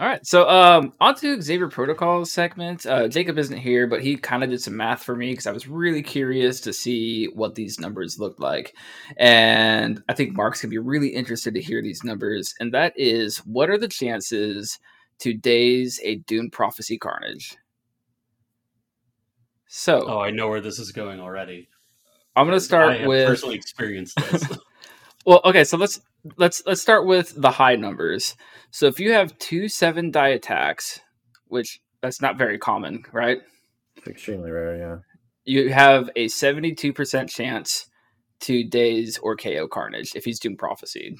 All 0.00 0.06
right, 0.06 0.26
so 0.26 0.48
um, 0.48 0.94
on 0.98 1.14
to 1.16 1.42
Xavier 1.42 1.68
Protocol 1.68 2.24
segment. 2.24 2.86
Uh, 2.86 3.06
Jacob 3.06 3.36
isn't 3.36 3.58
here, 3.58 3.86
but 3.86 4.02
he 4.02 4.16
kind 4.16 4.42
of 4.42 4.48
did 4.48 4.62
some 4.62 4.74
math 4.74 5.02
for 5.02 5.14
me 5.14 5.32
because 5.32 5.46
I 5.46 5.52
was 5.52 5.68
really 5.68 6.02
curious 6.02 6.58
to 6.62 6.72
see 6.72 7.26
what 7.26 7.54
these 7.54 7.78
numbers 7.78 8.18
looked 8.18 8.40
like, 8.40 8.74
and 9.18 10.02
I 10.08 10.14
think 10.14 10.32
Mark's 10.32 10.62
gonna 10.62 10.70
be 10.70 10.78
really 10.78 11.08
interested 11.08 11.52
to 11.52 11.60
hear 11.60 11.82
these 11.82 12.02
numbers. 12.02 12.54
And 12.60 12.72
that 12.72 12.94
is, 12.96 13.44
what 13.44 13.68
are 13.68 13.76
the 13.76 13.88
chances 13.88 14.78
today's 15.18 16.00
a 16.02 16.14
Doom 16.16 16.48
Prophecy 16.48 16.96
Carnage? 16.96 17.58
So 19.66 20.08
Oh, 20.08 20.20
I 20.20 20.30
know 20.30 20.48
where 20.48 20.62
this 20.62 20.78
is 20.78 20.92
going 20.92 21.20
already. 21.20 21.68
I'm 22.36 22.46
gonna 22.46 22.56
I 22.56 22.60
start 22.60 23.00
have 23.00 23.06
with 23.06 23.26
personally 23.26 23.56
experienced 23.56 24.16
this. 24.16 24.46
Well, 25.26 25.42
okay, 25.44 25.64
so 25.64 25.76
let's 25.76 26.00
let's 26.36 26.62
let's 26.66 26.80
start 26.80 27.06
with 27.06 27.40
the 27.40 27.50
high 27.50 27.76
numbers. 27.76 28.36
So 28.70 28.86
if 28.86 29.00
you 29.00 29.12
have 29.12 29.38
two 29.38 29.68
seven 29.68 30.10
die 30.10 30.28
attacks, 30.28 31.00
which 31.48 31.80
that's 32.02 32.20
not 32.20 32.38
very 32.38 32.58
common, 32.58 33.04
right? 33.12 33.38
it's 34.00 34.08
extremely 34.08 34.50
rare. 34.50 34.76
Yeah. 34.76 34.96
You 35.44 35.72
have 35.72 36.10
a 36.16 36.28
seventy-two 36.28 36.92
percent 36.92 37.28
chance 37.28 37.86
to 38.40 38.64
daze 38.64 39.18
or 39.18 39.36
KO 39.36 39.68
Carnage 39.68 40.12
if 40.14 40.24
he's 40.24 40.40
Doom 40.40 40.56
Prophesied. 40.56 41.16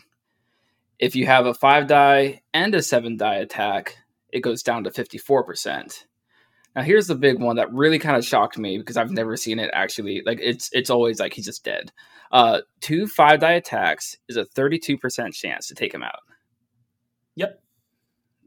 If 0.98 1.14
you 1.14 1.26
have 1.26 1.46
a 1.46 1.54
five 1.54 1.86
die 1.86 2.42
and 2.52 2.74
a 2.74 2.82
seven 2.82 3.16
die 3.16 3.36
attack, 3.36 3.98
it 4.32 4.40
goes 4.40 4.62
down 4.62 4.84
to 4.84 4.90
fifty-four 4.90 5.44
percent. 5.44 6.06
Now 6.76 6.82
here's 6.82 7.08
the 7.08 7.16
big 7.16 7.40
one 7.40 7.56
that 7.56 7.72
really 7.72 7.98
kind 7.98 8.16
of 8.16 8.24
shocked 8.24 8.56
me 8.56 8.78
because 8.78 8.96
I've 8.96 9.10
never 9.10 9.36
seen 9.36 9.58
it 9.58 9.70
actually. 9.72 10.22
Like 10.24 10.38
it's 10.40 10.70
it's 10.72 10.90
always 10.90 11.18
like 11.18 11.34
he's 11.34 11.46
just 11.46 11.64
dead. 11.64 11.92
Uh, 12.30 12.60
two 12.80 13.06
five 13.06 13.40
die 13.40 13.52
attacks 13.52 14.16
is 14.28 14.36
a 14.36 14.44
thirty-two 14.44 14.98
percent 14.98 15.34
chance 15.34 15.68
to 15.68 15.74
take 15.74 15.92
him 15.92 16.02
out. 16.02 16.20
Yep. 17.36 17.60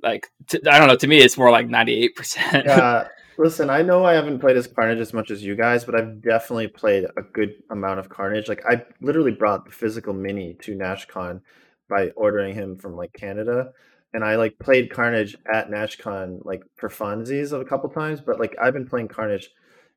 Like 0.02 0.28
I 0.52 0.80
don't 0.80 0.88
know. 0.88 0.96
To 0.96 1.08
me, 1.08 1.20
it's 1.20 1.38
more 1.38 1.52
like 1.52 1.68
ninety-eight 1.68 2.16
percent. 2.16 2.66
Yeah. 2.66 3.08
Listen, 3.38 3.72
I 3.72 3.82
know 3.82 4.06
I 4.06 4.14
haven't 4.14 4.40
played 4.40 4.58
as 4.58 4.68
Carnage 4.68 5.00
as 5.00 5.12
much 5.12 5.32
as 5.32 5.44
you 5.44 5.56
guys, 5.56 5.84
but 5.84 5.96
I've 5.96 6.22
definitely 6.22 6.68
played 6.68 7.06
a 7.18 7.24
good 7.24 7.56
amount 7.72 8.00
of 8.00 8.08
Carnage. 8.08 8.48
Like 8.48 8.64
I 8.66 8.84
literally 9.02 9.32
brought 9.32 9.66
the 9.66 9.72
physical 9.72 10.14
mini 10.14 10.56
to 10.62 10.76
NashCon 10.76 11.42
by 11.90 12.10
ordering 12.10 12.54
him 12.54 12.78
from 12.78 12.96
like 12.96 13.12
Canada. 13.14 13.72
And 14.14 14.24
I 14.24 14.36
like 14.36 14.60
played 14.60 14.92
Carnage 14.92 15.36
at 15.52 15.72
NashCon 15.72 16.46
like 16.46 16.62
for 16.76 16.90
funsies 16.90 17.60
a 17.60 17.66
couple 17.66 17.90
times, 17.90 18.22
but 18.22 18.40
like 18.40 18.56
I've 18.62 18.74
been 18.74 18.88
playing 18.88 19.08
Carnage 19.08 19.50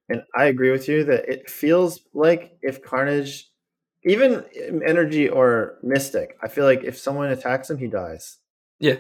and 0.08 0.22
I 0.34 0.46
agree 0.46 0.70
with 0.70 0.88
you 0.88 1.04
that 1.04 1.28
it 1.28 1.50
feels 1.50 2.00
like 2.14 2.56
if 2.62 2.82
Carnage 2.82 3.50
even 4.06 4.44
energy 4.86 5.28
or 5.28 5.78
mystic, 5.82 6.38
I 6.42 6.48
feel 6.48 6.64
like 6.64 6.84
if 6.84 6.96
someone 6.96 7.30
attacks 7.30 7.68
him, 7.68 7.78
he 7.78 7.88
dies. 7.88 8.38
Yeah. 8.78 8.96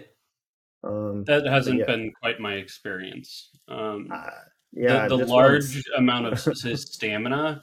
Um, 0.82 1.24
that 1.24 1.46
hasn't 1.46 1.78
yeah. 1.78 1.86
been 1.86 2.12
quite 2.20 2.40
my 2.40 2.54
experience. 2.54 3.50
Um, 3.68 4.08
uh, 4.12 4.30
yeah, 4.72 5.08
the, 5.08 5.18
the 5.18 5.26
large 5.26 5.74
one's- 5.74 5.84
amount 5.96 6.26
of 6.26 6.44
his 6.62 6.92
stamina 6.92 7.62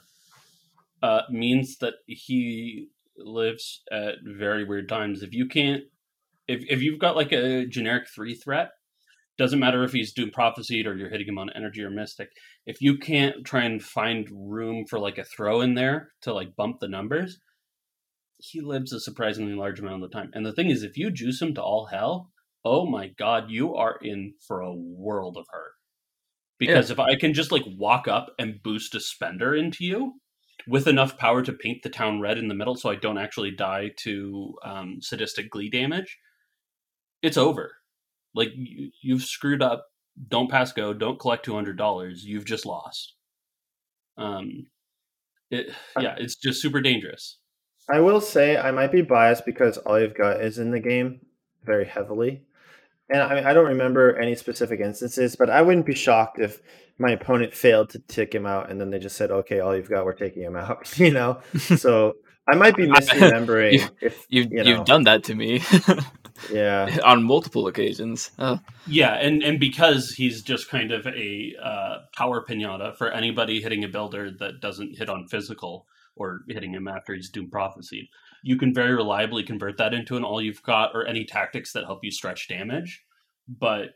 uh, 1.02 1.22
means 1.30 1.76
that 1.78 1.94
he 2.06 2.88
lives 3.16 3.82
at 3.92 4.16
very 4.24 4.64
weird 4.64 4.88
times. 4.88 5.22
If 5.22 5.34
you 5.34 5.46
can't, 5.46 5.84
if 6.48 6.64
if 6.68 6.82
you've 6.82 6.98
got 6.98 7.14
like 7.14 7.32
a 7.32 7.66
generic 7.66 8.08
three 8.08 8.34
threat, 8.34 8.72
doesn't 9.36 9.58
matter 9.58 9.82
if 9.82 9.92
he's 9.92 10.12
doom 10.12 10.30
prophesied 10.30 10.86
or 10.86 10.96
you're 10.96 11.10
hitting 11.10 11.28
him 11.28 11.38
on 11.38 11.50
energy 11.54 11.82
or 11.82 11.90
mystic. 11.90 12.30
If 12.66 12.80
you 12.80 12.98
can't 12.98 13.44
try 13.44 13.62
and 13.62 13.82
find 13.82 14.28
room 14.30 14.86
for 14.86 14.98
like 14.98 15.18
a 15.18 15.24
throw 15.24 15.60
in 15.60 15.74
there 15.74 16.12
to 16.22 16.32
like 16.32 16.56
bump 16.56 16.80
the 16.80 16.88
numbers, 16.88 17.38
he 18.38 18.60
lives 18.60 18.92
a 18.92 19.00
surprisingly 19.00 19.54
large 19.54 19.80
amount 19.80 20.02
of 20.02 20.10
the 20.10 20.16
time. 20.16 20.30
And 20.34 20.44
the 20.44 20.52
thing 20.52 20.70
is, 20.70 20.82
if 20.82 20.96
you 20.96 21.10
juice 21.10 21.40
him 21.40 21.54
to 21.54 21.62
all 21.62 21.86
hell, 21.86 22.30
oh 22.64 22.86
my 22.86 23.08
god, 23.08 23.50
you 23.50 23.74
are 23.74 23.98
in 24.02 24.34
for 24.46 24.60
a 24.60 24.74
world 24.74 25.36
of 25.36 25.46
hurt. 25.50 25.72
Because 26.58 26.90
if 26.90 27.00
I 27.00 27.16
can 27.16 27.34
just 27.34 27.50
like 27.50 27.64
walk 27.66 28.06
up 28.06 28.28
and 28.38 28.62
boost 28.62 28.94
a 28.94 29.00
spender 29.00 29.54
into 29.54 29.84
you 29.84 30.14
with 30.68 30.86
enough 30.86 31.18
power 31.18 31.42
to 31.42 31.52
paint 31.52 31.82
the 31.82 31.90
town 31.90 32.20
red 32.20 32.38
in 32.38 32.48
the 32.48 32.54
middle 32.54 32.76
so 32.76 32.88
I 32.88 32.94
don't 32.94 33.18
actually 33.18 33.50
die 33.50 33.90
to 34.04 34.54
um, 34.64 34.98
sadistic 35.00 35.50
glee 35.50 35.68
damage, 35.68 36.18
it's 37.22 37.36
over. 37.36 37.72
Like 38.34 38.48
you, 38.54 38.90
you've 39.02 39.22
screwed 39.22 39.62
up. 39.62 39.86
Don't 40.28 40.50
pass 40.50 40.72
go. 40.72 40.92
Don't 40.92 41.18
collect 41.18 41.44
two 41.44 41.54
hundred 41.54 41.76
dollars. 41.76 42.24
You've 42.24 42.44
just 42.44 42.66
lost. 42.66 43.14
Um, 44.16 44.66
it 45.50 45.70
yeah, 46.00 46.14
it's 46.18 46.36
just 46.36 46.60
super 46.62 46.80
dangerous. 46.80 47.38
I 47.90 48.00
will 48.00 48.20
say 48.20 48.56
I 48.56 48.70
might 48.70 48.92
be 48.92 49.02
biased 49.02 49.44
because 49.44 49.76
all 49.78 50.00
you've 50.00 50.16
got 50.16 50.40
is 50.40 50.58
in 50.58 50.70
the 50.70 50.80
game 50.80 51.20
very 51.64 51.84
heavily. 51.84 52.42
and 53.10 53.20
I, 53.22 53.34
mean, 53.34 53.44
I 53.44 53.52
don't 53.52 53.66
remember 53.66 54.16
any 54.16 54.34
specific 54.34 54.80
instances, 54.80 55.36
but 55.36 55.50
I 55.50 55.60
wouldn't 55.62 55.84
be 55.84 55.94
shocked 55.94 56.38
if 56.40 56.60
my 56.98 57.10
opponent 57.10 57.52
failed 57.54 57.90
to 57.90 57.98
tick 57.98 58.32
him 58.34 58.46
out, 58.46 58.70
and 58.70 58.80
then 58.80 58.90
they 58.90 58.98
just 59.00 59.16
said, 59.16 59.30
"Okay, 59.30 59.60
all 59.60 59.76
you've 59.76 59.90
got, 59.90 60.04
we're 60.04 60.14
taking 60.14 60.42
him 60.42 60.56
out." 60.56 60.92
You 60.98 61.10
know, 61.10 61.40
so 61.56 62.14
I 62.48 62.54
might 62.56 62.76
be 62.76 62.86
misremembering. 62.88 63.72
You've- 63.72 63.90
if 64.00 64.26
You've 64.28 64.52
you 64.52 64.62
you've 64.64 64.78
know. 64.78 64.84
done 64.84 65.04
that 65.04 65.24
to 65.24 65.34
me 65.34 65.60
yeah, 66.50 66.98
on 67.04 67.22
multiple 67.22 67.66
occasions. 67.66 68.30
Oh. 68.38 68.60
Yeah, 68.86 69.14
and 69.14 69.42
and 69.42 69.60
because 69.60 70.10
he's 70.10 70.42
just 70.42 70.68
kind 70.68 70.92
of 70.92 71.06
a 71.06 71.54
uh, 71.62 71.98
power 72.16 72.44
pinata 72.44 72.96
for 72.96 73.10
anybody 73.10 73.60
hitting 73.60 73.84
a 73.84 73.88
builder 73.88 74.30
that 74.38 74.60
doesn't 74.60 74.98
hit 74.98 75.08
on 75.08 75.26
physical 75.28 75.86
or 76.16 76.40
hitting 76.48 76.72
him 76.72 76.88
after 76.88 77.14
he's 77.14 77.30
doom 77.30 77.50
prophesied, 77.50 78.06
you 78.42 78.56
can 78.56 78.72
very 78.72 78.94
reliably 78.94 79.42
convert 79.42 79.78
that 79.78 79.94
into 79.94 80.16
an 80.16 80.24
all 80.24 80.40
you've 80.40 80.62
got 80.62 80.94
or 80.94 81.06
any 81.06 81.24
tactics 81.24 81.72
that 81.72 81.84
help 81.84 82.00
you 82.02 82.10
stretch 82.10 82.48
damage. 82.48 83.02
But 83.48 83.90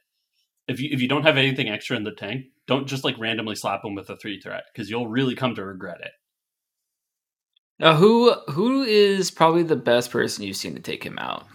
if 0.66 0.80
you 0.80 0.90
if 0.92 1.00
you 1.00 1.08
don't 1.08 1.24
have 1.24 1.36
anything 1.36 1.68
extra 1.68 1.96
in 1.96 2.04
the 2.04 2.12
tank, 2.12 2.46
don't 2.66 2.86
just 2.86 3.04
like 3.04 3.18
randomly 3.18 3.54
slap 3.54 3.84
him 3.84 3.94
with 3.94 4.10
a 4.10 4.16
three 4.16 4.40
threat 4.40 4.64
because 4.72 4.90
you'll 4.90 5.08
really 5.08 5.34
come 5.34 5.54
to 5.54 5.64
regret 5.64 6.00
it. 6.00 6.12
Now, 7.78 7.94
who 7.94 8.32
who 8.50 8.82
is 8.82 9.30
probably 9.30 9.62
the 9.62 9.76
best 9.76 10.10
person 10.10 10.44
you've 10.44 10.56
seen 10.56 10.74
to 10.74 10.80
take 10.80 11.04
him 11.04 11.18
out? 11.18 11.46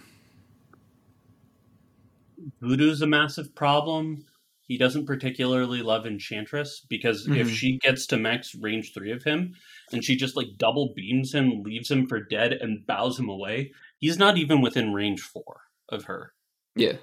Voodoo's 2.60 3.02
a 3.02 3.06
massive 3.06 3.54
problem. 3.54 4.24
He 4.66 4.78
doesn't 4.78 5.06
particularly 5.06 5.82
love 5.82 6.06
Enchantress 6.06 6.86
because 6.88 7.26
if 7.28 7.48
Mhm. 7.48 7.54
she 7.54 7.78
gets 7.78 8.06
to 8.06 8.16
max 8.16 8.54
range 8.54 8.92
three 8.94 9.12
of 9.12 9.22
him 9.24 9.54
and 9.92 10.02
she 10.02 10.16
just 10.16 10.36
like 10.36 10.56
double 10.56 10.94
beams 10.94 11.34
him, 11.34 11.62
leaves 11.62 11.90
him 11.90 12.06
for 12.06 12.20
dead, 12.20 12.52
and 12.54 12.86
bows 12.86 13.18
him 13.18 13.28
away, 13.28 13.72
he's 13.98 14.18
not 14.18 14.38
even 14.38 14.62
within 14.62 14.94
range 14.94 15.20
four 15.20 15.62
of 15.90 16.04
her. 16.04 16.32
Yeah. 16.74 16.96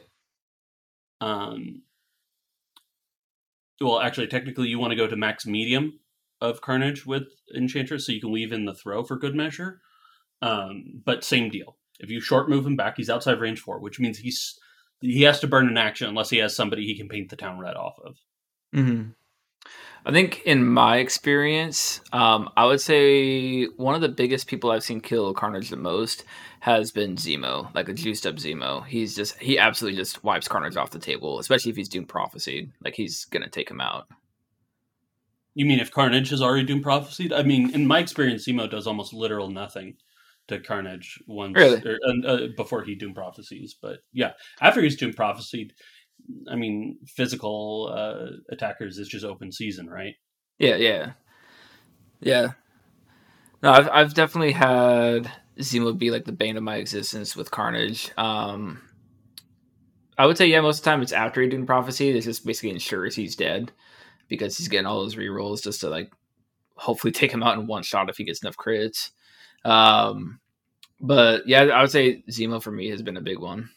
Um, 1.19 1.83
well, 3.79 3.99
actually, 3.99 4.27
technically, 4.27 4.67
you 4.69 4.79
want 4.79 4.91
to 4.91 4.97
go 4.97 5.07
to 5.07 5.15
max 5.15 5.45
medium 5.45 5.99
of 6.39 6.61
Carnage 6.61 7.05
with 7.05 7.27
Enchantress, 7.55 8.07
so 8.07 8.11
you 8.11 8.21
can 8.21 8.33
leave 8.33 8.51
in 8.51 8.65
the 8.65 8.73
throw 8.73 9.03
for 9.03 9.17
good 9.17 9.35
measure. 9.35 9.81
Um, 10.41 11.01
but 11.05 11.23
same 11.23 11.49
deal. 11.49 11.77
If 11.99 12.09
you 12.09 12.19
short 12.19 12.49
move 12.49 12.65
him 12.65 12.75
back, 12.75 12.97
he's 12.97 13.09
outside 13.11 13.39
range 13.39 13.59
four, 13.59 13.79
which 13.79 13.99
means 13.99 14.17
he's 14.17 14.59
he 15.01 15.23
has 15.23 15.39
to 15.41 15.47
burn 15.47 15.67
an 15.67 15.77
action 15.77 16.07
unless 16.07 16.29
he 16.29 16.37
has 16.37 16.55
somebody 16.55 16.85
he 16.85 16.95
can 16.95 17.09
paint 17.09 17.29
the 17.29 17.35
town 17.35 17.59
red 17.59 17.75
off 17.75 17.99
of. 18.03 18.17
hmm 18.73 19.09
I 20.03 20.11
think 20.11 20.41
in 20.45 20.65
my 20.65 20.97
experience, 20.97 22.01
um, 22.11 22.49
I 22.57 22.65
would 22.65 22.81
say 22.81 23.65
one 23.65 23.93
of 23.93 24.01
the 24.01 24.09
biggest 24.09 24.47
people 24.47 24.71
I've 24.71 24.83
seen 24.83 24.99
kill 24.99 25.31
Carnage 25.33 25.69
the 25.69 25.77
most 25.77 26.23
has 26.59 26.91
been 26.91 27.17
Zemo, 27.17 27.73
like 27.75 27.87
a 27.87 27.93
juiced 27.93 28.25
up 28.25 28.35
Zemo. 28.35 28.83
He's 28.85 29.15
just 29.15 29.37
he 29.37 29.59
absolutely 29.59 29.97
just 29.97 30.23
wipes 30.23 30.47
Carnage 30.47 30.75
off 30.75 30.89
the 30.89 30.97
table, 30.97 31.37
especially 31.37 31.69
if 31.69 31.77
he's 31.77 31.89
doomed 31.89 32.09
prophesied. 32.09 32.71
Like 32.83 32.95
he's 32.95 33.25
gonna 33.25 33.49
take 33.49 33.69
him 33.69 33.79
out. 33.79 34.07
You 35.53 35.65
mean 35.65 35.79
if 35.79 35.91
Carnage 35.91 36.29
has 36.31 36.41
already 36.41 36.65
doomed 36.65 36.83
prophesied? 36.83 37.31
I 37.31 37.43
mean, 37.43 37.69
in 37.75 37.85
my 37.85 37.99
experience, 37.99 38.47
Zemo 38.47 38.69
does 38.69 38.87
almost 38.87 39.13
literal 39.13 39.49
nothing 39.49 39.97
to 40.51 40.59
Carnage 40.59 41.19
once 41.27 41.55
Really? 41.55 41.81
or, 41.83 41.97
uh, 42.25 42.47
before 42.55 42.83
he 42.83 42.95
doom 42.95 43.13
prophecies. 43.13 43.75
But 43.79 43.99
yeah, 44.13 44.33
after 44.61 44.81
he's 44.81 44.97
doom 44.97 45.13
prophesied, 45.13 45.73
I 46.49 46.55
mean, 46.55 46.97
physical 47.07 47.91
uh, 47.93 48.37
attackers 48.51 48.97
is 48.97 49.07
just 49.07 49.25
open 49.25 49.51
season, 49.51 49.89
right? 49.89 50.15
Yeah, 50.59 50.75
yeah, 50.75 51.13
yeah. 52.19 52.51
No, 53.63 53.71
I've 53.71 53.89
I've 53.89 54.13
definitely 54.13 54.51
had 54.53 55.31
Zemo 55.59 55.97
be 55.97 56.11
like 56.11 56.25
the 56.25 56.31
bane 56.31 56.57
of 56.57 56.63
my 56.63 56.75
existence 56.75 57.35
with 57.35 57.51
Carnage. 57.51 58.11
Um, 58.17 58.81
I 60.17 60.25
would 60.25 60.37
say 60.37 60.47
yeah, 60.47 60.61
most 60.61 60.79
of 60.79 60.83
the 60.83 60.91
time 60.91 61.01
it's 61.01 61.11
after 61.11 61.41
he 61.41 61.47
doomed 61.47 61.67
prophecy. 61.67 62.09
It 62.09 62.21
just 62.21 62.45
basically 62.45 62.71
ensures 62.71 63.15
he's 63.15 63.35
dead 63.35 63.71
because 64.27 64.57
he's 64.57 64.67
getting 64.67 64.85
all 64.85 65.01
those 65.01 65.15
rerolls 65.15 65.63
just 65.63 65.81
to 65.81 65.89
like 65.89 66.11
hopefully 66.75 67.11
take 67.11 67.31
him 67.31 67.43
out 67.43 67.57
in 67.57 67.67
one 67.67 67.83
shot 67.83 68.09
if 68.09 68.17
he 68.17 68.23
gets 68.23 68.43
enough 68.43 68.57
crits. 68.57 69.11
Um, 69.63 70.39
but 71.01 71.47
yeah, 71.47 71.63
I 71.63 71.81
would 71.81 71.91
say 71.91 72.23
Zemo 72.29 72.61
for 72.61 72.71
me 72.71 72.89
has 72.89 73.01
been 73.01 73.17
a 73.17 73.21
big 73.21 73.39
one. 73.39 73.69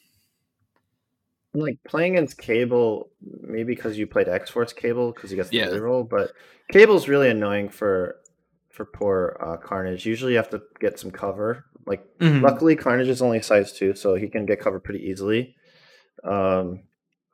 like 1.56 1.78
playing 1.86 2.16
against 2.16 2.36
Cable, 2.38 3.10
maybe 3.42 3.74
because 3.74 3.96
you 3.96 4.06
played 4.08 4.28
X 4.28 4.50
Force 4.50 4.72
Cable 4.72 5.12
because 5.12 5.30
he 5.30 5.36
gets 5.36 5.50
the 5.50 5.56
Yeah. 5.58 5.68
role, 5.76 6.02
but 6.02 6.32
Cable's 6.72 7.06
really 7.08 7.30
annoying 7.30 7.68
for 7.68 8.16
for 8.70 8.84
poor 8.84 9.36
uh, 9.40 9.56
Carnage. 9.56 10.04
Usually, 10.04 10.32
you 10.32 10.38
have 10.38 10.50
to 10.50 10.62
get 10.80 10.98
some 10.98 11.12
cover. 11.12 11.64
Like, 11.86 12.04
luckily, 12.20 12.74
Carnage 12.74 13.06
is 13.08 13.22
only 13.22 13.40
size 13.40 13.72
two, 13.72 13.94
so 13.94 14.16
he 14.16 14.26
can 14.28 14.46
get 14.46 14.58
cover 14.58 14.80
pretty 14.80 15.04
easily. 15.08 15.54
Um, 16.24 16.82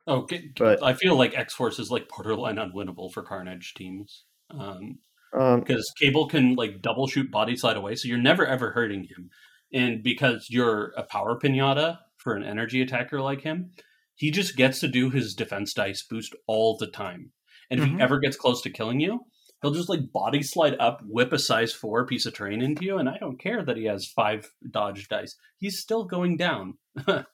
Oh, 0.07 0.27
g- 0.27 0.51
But- 0.59 0.83
I 0.83 0.93
feel 0.95 1.17
like 1.17 1.39
X 1.39 1.55
Force 1.55 1.79
is 1.79 1.91
like 1.91 2.09
borderline 2.09 2.57
unwinnable 2.57 3.13
for 3.13 3.23
Carnage 3.23 3.75
teams. 3.75 4.25
Um, 4.51 4.99
um, 5.33 5.61
because 5.61 5.91
Cable 5.99 6.27
can 6.27 6.57
like 6.57 6.83
double 6.83 7.07
shoot 7.07 7.31
body 7.31 7.55
slide 7.57 7.77
away, 7.77 7.95
so 7.95 8.09
you're 8.09 8.19
never 8.19 8.45
ever 8.47 8.73
hurting 8.73 9.05
him. 9.05 9.31
And 9.73 10.03
because 10.03 10.49
you're 10.51 10.93
a 10.97 11.03
power 11.03 11.39
pinata 11.39 11.99
for 12.17 12.35
an 12.35 12.45
energy 12.45 12.83
attacker 12.83 13.21
like 13.21 13.43
him, 13.43 13.71
he 14.15 14.31
just 14.31 14.57
gets 14.57 14.81
to 14.81 14.89
do 14.89 15.11
his 15.11 15.35
defense 15.35 15.73
dice 15.73 16.03
boost 16.03 16.35
all 16.47 16.77
the 16.77 16.87
time. 16.89 17.33
And 17.71 17.81
if 17.81 17.87
Mhm. 17.87 17.97
he 17.97 18.03
ever 18.03 18.19
gets 18.19 18.37
close 18.37 18.61
to 18.63 18.71
killing 18.71 19.01
you, 19.01 19.21
he'll 19.63 19.71
just 19.73 19.89
like 19.89 20.13
body 20.13 20.43
slide 20.43 20.77
up, 20.79 21.01
whip 21.07 21.33
a 21.33 21.39
size 21.39 21.73
four 21.73 22.05
piece 22.07 22.27
of 22.27 22.35
terrain 22.35 22.61
into 22.63 22.85
you, 22.85 22.99
and 22.99 23.09
I 23.09 23.19
don't 23.19 23.39
care 23.39 23.65
that 23.65 23.77
he 23.77 23.85
has 23.85 24.07
five 24.07 24.51
dodge 24.69 25.09
dice. 25.09 25.37
He's 25.59 25.79
still 25.79 26.05
going 26.05 26.37
down. 26.37 26.79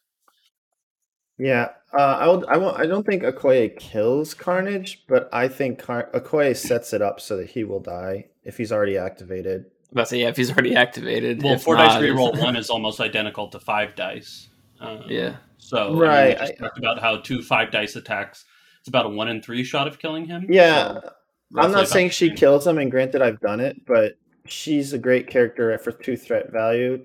yeah, 1.38 1.68
uh, 1.96 2.00
I 2.02 2.26
will, 2.26 2.44
I 2.48 2.56
won't. 2.56 2.78
I 2.78 2.86
don't 2.86 3.04
think 3.06 3.22
Okoye 3.22 3.78
kills 3.78 4.34
Carnage, 4.34 5.04
but 5.08 5.28
I 5.32 5.48
think 5.48 5.78
Car- 5.78 6.10
Okoye 6.14 6.56
sets 6.56 6.92
it 6.92 7.02
up 7.02 7.20
so 7.20 7.36
that 7.36 7.50
he 7.50 7.64
will 7.64 7.80
die 7.80 8.26
if 8.42 8.56
he's 8.56 8.72
already 8.72 8.96
activated. 8.98 9.66
About 9.92 10.02
to 10.02 10.06
say 10.10 10.20
yeah, 10.22 10.28
if 10.28 10.36
he's 10.36 10.50
already 10.50 10.74
activated. 10.76 11.42
Well, 11.42 11.58
four 11.58 11.76
not, 11.76 11.88
dice 11.88 12.02
it's- 12.02 12.10
reroll 12.18 12.40
one 12.40 12.56
is 12.56 12.70
almost 12.70 13.00
identical 13.00 13.48
to 13.48 13.60
five 13.60 13.94
dice. 13.94 14.48
Um, 14.80 15.04
Yeah. 15.08 15.36
So 15.58 15.78
I 15.86 15.88
mean, 15.90 15.98
Right, 15.98 16.28
we 16.40 16.46
just 16.46 16.52
I- 16.52 16.54
talked 16.56 16.78
about 16.78 16.98
how 17.00 17.16
two 17.18 17.42
five 17.42 17.70
dice 17.70 17.96
attacks. 17.96 18.44
It's 18.80 18.88
about 18.88 19.06
a 19.06 19.08
one 19.08 19.28
in 19.28 19.42
three 19.42 19.64
shot 19.64 19.86
of 19.88 19.98
killing 19.98 20.26
him. 20.26 20.46
Yeah, 20.48 21.00
So, 21.00 21.10
I'm 21.56 21.72
not 21.72 21.88
saying 21.88 22.10
she 22.10 22.28
same. 22.28 22.36
kills 22.36 22.66
him, 22.66 22.78
and 22.78 22.90
granted, 22.90 23.22
I've 23.22 23.40
done 23.40 23.60
it, 23.60 23.76
but 23.86 24.14
she's 24.46 24.92
a 24.92 24.98
great 24.98 25.28
character 25.28 25.76
for 25.78 25.90
two 25.92 26.16
threat 26.16 26.52
value 26.52 27.04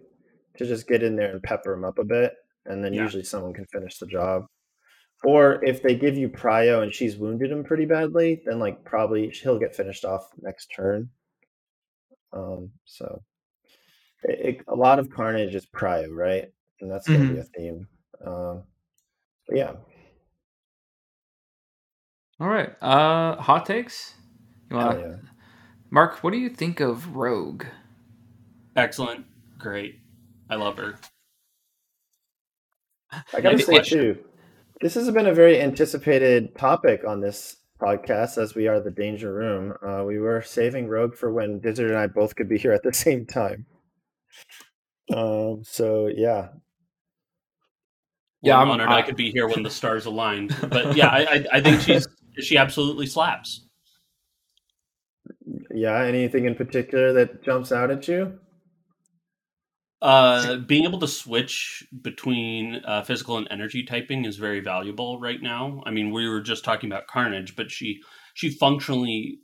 to 0.58 0.66
just 0.66 0.88
get 0.88 1.02
in 1.02 1.16
there 1.16 1.32
and 1.32 1.42
pepper 1.42 1.74
him 1.74 1.84
up 1.84 1.98
a 1.98 2.04
bit, 2.04 2.34
and 2.66 2.84
then 2.84 2.94
Yeah. 2.94 3.02
usually 3.04 3.24
someone 3.24 3.54
can 3.54 3.66
finish 3.72 3.98
the 3.98 4.06
job. 4.06 4.46
Or 5.24 5.64
if 5.64 5.82
they 5.82 5.96
give 5.96 6.18
you 6.18 6.30
prio 6.30 6.82
and 6.84 6.94
she's 6.94 7.16
wounded 7.18 7.52
him 7.52 7.64
pretty 7.64 7.86
badly, 7.86 8.42
then 8.46 8.60
like 8.60 8.84
probably 8.84 9.30
he'll 9.30 9.60
get 9.60 9.76
finished 9.76 10.04
off 10.06 10.28
next 10.42 10.68
turn. 10.76 11.10
Um, 12.34 12.72
so 12.86 13.24
it, 14.24 14.58
it- 14.60 14.66
a 14.68 14.76
lot 14.76 15.00
of 15.00 15.10
carnage 15.10 15.56
is 15.56 15.66
prio, 15.68 16.10
right? 16.12 16.48
And 16.82 16.92
that's 16.92 17.10
gonna 17.10 17.26
be 17.26 17.38
a 17.38 17.44
theme. 17.44 17.88
Um, 18.26 18.64
but 19.48 19.58
yeah, 19.58 19.74
All 22.40 22.50
right. 22.50 22.72
Uh, 22.82 23.36
hot 23.42 23.66
takes. 23.66 24.16
You 24.72 24.78
hell 24.78 24.88
want 24.88 25.00
yeah. 25.00 25.16
Mark? 25.92 26.24
What 26.24 26.32
do 26.32 26.38
you 26.40 26.50
think 26.50 26.80
of 26.82 27.16
Rogue? 27.16 27.66
Excellent, 28.76 29.26
great. 29.60 30.00
I 30.50 30.56
love 30.56 30.78
her. 30.78 30.96
I 33.34 33.42
gotta 33.42 33.60
say 33.60 33.82
too, 33.82 34.18
this 34.82 34.96
has 34.96 35.10
been 35.12 35.28
a 35.28 35.34
very 35.34 35.62
anticipated 35.62 36.56
topic 36.58 37.04
on 37.08 37.22
this 37.22 37.58
podcast, 37.82 38.38
as 38.38 38.54
we 38.56 38.68
are 38.68 38.80
the 38.80 38.92
Danger 38.92 39.34
Room. 39.34 39.74
Uh, 39.86 40.04
we 40.06 40.20
were 40.20 40.42
saving 40.42 40.88
Rogue 40.88 41.16
for 41.16 41.32
when 41.32 41.60
Dyzard 41.60 41.90
and 41.90 41.98
I 41.98 42.08
both 42.08 42.36
could 42.36 42.48
be 42.50 42.58
here 42.58 42.72
at 42.74 42.84
the 42.84 42.94
same 43.06 43.26
time. 43.26 43.66
Um, 45.14 45.64
so 45.64 46.08
yeah, 46.08 46.50
Yeah, 48.42 48.54
Well, 48.54 48.60
I'm- 48.60 48.68
I'm 48.68 48.72
honored 48.74 48.90
I- 48.90 48.98
I 49.00 49.02
could 49.02 49.16
be 49.18 49.32
here 49.32 49.48
when 49.48 49.64
the 49.64 49.70
stars 49.70 50.06
aligned. 50.06 50.56
But 50.70 50.96
yeah, 50.96 51.08
I, 51.08 51.22
I, 51.22 51.46
I 51.54 51.62
think 51.62 51.82
she's 51.82 52.08
she 52.40 52.58
absolutely 52.58 53.08
slaps. 53.08 53.68
yeah. 55.74 56.02
Anything 56.04 56.46
in 56.46 56.56
particular 56.56 57.12
that 57.14 57.44
jumps 57.44 57.72
out 57.72 57.92
at 57.92 58.08
you? 58.08 58.40
Uh, 60.02 60.56
being 60.58 60.84
able 60.84 61.00
to 61.00 61.08
switch 61.08 61.88
between 62.02 62.82
uh, 62.86 63.04
physical 63.04 63.38
and 63.38 63.48
energy 63.52 63.84
typing 63.84 64.26
is 64.26 64.38
very 64.38 64.60
valuable 64.60 65.20
right 65.20 65.42
now. 65.42 65.84
I 65.86 65.92
mean, 65.92 66.12
we 66.12 66.28
were 66.28 66.42
just 66.42 66.64
talking 66.64 66.92
about 66.92 67.06
Carnage, 67.08 67.56
but 67.56 67.70
she 67.70 68.02
she 68.34 68.50
functionally 68.50 69.40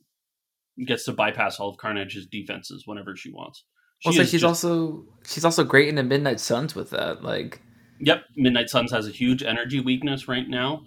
gets 0.86 1.06
to 1.06 1.14
bypass 1.14 1.60
all 1.60 1.70
of 1.70 1.78
Carnage's 1.78 2.26
defenses 2.26 2.84
whenever 2.88 3.16
she 3.16 3.32
wants. 3.32 3.64
She 4.00 4.10
Well, 4.10 4.14
she's 4.18 4.32
just- 4.32 4.44
also 4.44 5.06
she's 5.26 5.46
also 5.46 5.64
great 5.64 5.90
in 5.90 5.96
the 5.96 6.04
Midnight 6.04 6.40
Suns 6.40 6.74
with 6.76 6.90
that. 6.90 7.24
Like, 7.24 7.62
Yep, 8.00 8.24
Midnight 8.36 8.70
Suns 8.70 8.92
has 8.92 9.08
a 9.08 9.12
huge 9.12 9.44
energy 9.44 9.80
weakness 9.80 10.28
right 10.28 10.48
now. 10.48 10.86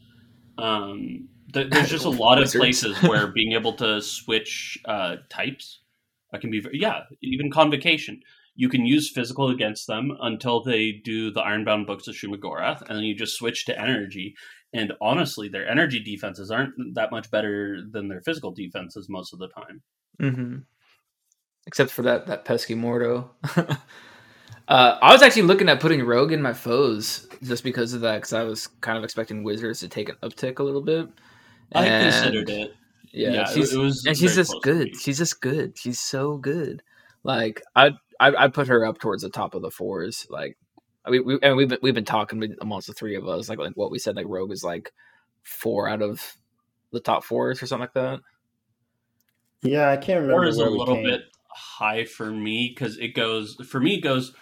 Um, 0.58 1.28
th- 1.52 1.70
there's 1.70 1.90
just 1.90 2.04
a 2.04 2.10
lot 2.24 2.40
of 2.42 2.50
places 2.52 2.96
where 3.02 3.28
being 3.28 3.52
able 3.52 3.72
to 3.74 4.00
switch 4.00 4.78
uh, 4.84 5.16
types 5.28 5.80
uh, 6.32 6.38
can 6.38 6.50
be, 6.50 6.60
very, 6.60 6.78
yeah, 6.78 7.02
even 7.22 7.50
convocation. 7.50 8.20
You 8.54 8.68
can 8.68 8.84
use 8.84 9.10
physical 9.10 9.48
against 9.48 9.86
them 9.86 10.10
until 10.20 10.62
they 10.62 10.92
do 10.92 11.30
the 11.30 11.40
Ironbound 11.40 11.86
Books 11.86 12.08
of 12.08 12.14
Shumagorath, 12.14 12.80
and 12.82 12.96
then 12.96 13.04
you 13.04 13.14
just 13.14 13.36
switch 13.36 13.64
to 13.66 13.80
energy, 13.80 14.34
And 14.72 14.92
honestly, 15.00 15.48
their 15.48 15.68
energy 15.68 16.00
defenses 16.00 16.50
aren't 16.50 16.74
that 16.94 17.10
much 17.10 17.30
better 17.30 17.80
than 17.90 18.08
their 18.08 18.20
physical 18.20 18.52
defenses 18.52 19.08
most 19.08 19.32
of 19.32 19.38
the 19.38 19.48
time. 19.48 19.82
Mm-hmm. 20.20 20.56
Except 21.66 21.90
for 21.90 22.02
that 22.02 22.26
that 22.26 22.44
pesky 22.44 22.74
Mordo. 22.74 23.28
uh, 23.56 24.98
I 25.02 25.12
was 25.12 25.22
actually 25.22 25.42
looking 25.42 25.68
at 25.68 25.80
putting 25.80 26.04
Rogue 26.04 26.32
in 26.32 26.42
my 26.42 26.52
foes 26.52 27.28
just 27.42 27.64
because 27.64 27.92
of 27.94 28.00
that, 28.02 28.16
because 28.18 28.32
I 28.32 28.42
was 28.44 28.66
kind 28.80 28.96
of 28.98 29.04
expecting 29.04 29.42
Wizards 29.42 29.80
to 29.80 29.88
take 29.88 30.08
an 30.08 30.16
uptick 30.22 30.58
a 30.58 30.62
little 30.62 30.82
bit. 30.82 31.08
I 31.72 31.86
And- 31.86 32.12
considered 32.12 32.50
it. 32.50 32.74
Yeah, 33.12 33.30
Yeah, 33.32 33.44
she's, 33.50 33.72
it 33.72 33.78
was 33.78 34.04
and 34.06 34.16
she's 34.16 34.36
just 34.36 34.54
good. 34.62 34.96
She's 34.96 35.18
just 35.18 35.40
good. 35.40 35.76
She's 35.76 35.98
so 35.98 36.36
good. 36.36 36.82
Like 37.24 37.60
I, 37.74 37.90
I, 38.20 38.44
I 38.44 38.48
put 38.48 38.68
her 38.68 38.84
up 38.84 38.98
towards 39.00 39.22
the 39.22 39.30
top 39.30 39.54
of 39.54 39.62
the 39.62 39.70
fours. 39.70 40.26
Like 40.30 40.56
we, 41.08 41.20
we 41.20 41.38
and 41.42 41.56
we've 41.56 41.68
been, 41.68 41.78
we've 41.82 41.94
been 41.94 42.04
talking 42.04 42.54
amongst 42.60 42.86
the 42.86 42.92
three 42.92 43.16
of 43.16 43.26
us. 43.26 43.48
Like, 43.48 43.58
like 43.58 43.72
what 43.76 43.90
we 43.90 43.98
said. 43.98 44.14
Like 44.14 44.26
Rogue 44.28 44.52
is 44.52 44.62
like 44.62 44.92
four 45.42 45.88
out 45.88 46.02
of 46.02 46.36
the 46.92 47.00
top 47.00 47.24
fours 47.24 47.62
or 47.62 47.66
something 47.66 47.82
like 47.82 47.94
that. 47.94 48.20
Yeah, 49.62 49.90
I 49.90 49.96
can't 49.96 50.20
remember. 50.20 50.42
Or 50.42 50.46
is 50.46 50.58
a 50.58 50.66
little 50.68 50.96
came. 50.96 51.04
bit 51.04 51.22
high 51.54 52.04
for 52.04 52.30
me 52.30 52.72
because 52.74 52.98
it 52.98 53.14
goes 53.14 53.56
for 53.66 53.80
me 53.80 53.96
it 53.96 54.02
goes 54.02 54.34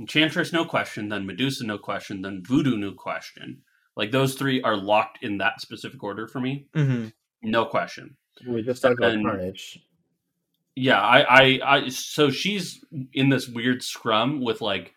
Enchantress 0.00 0.52
no 0.52 0.64
question, 0.64 1.08
then 1.08 1.24
Medusa 1.26 1.64
no 1.64 1.78
question, 1.78 2.22
then 2.22 2.42
Voodoo 2.44 2.76
no 2.76 2.92
question. 2.92 3.62
Like 3.96 4.10
those 4.10 4.34
three 4.34 4.60
are 4.62 4.76
locked 4.76 5.22
in 5.22 5.38
that 5.38 5.60
specific 5.60 6.02
order 6.02 6.26
for 6.26 6.40
me, 6.40 6.66
Mm-hmm. 6.74 7.08
no 7.42 7.64
question. 7.66 8.16
We 8.46 8.62
just 8.62 8.82
talked 8.82 8.98
about 8.98 9.14
Carnage. 9.22 9.78
Yeah, 10.76 11.00
I, 11.00 11.20
I, 11.22 11.60
I, 11.64 11.88
so 11.88 12.30
she's 12.30 12.84
in 13.12 13.28
this 13.28 13.48
weird 13.48 13.82
scrum 13.82 14.42
with 14.42 14.60
like 14.60 14.92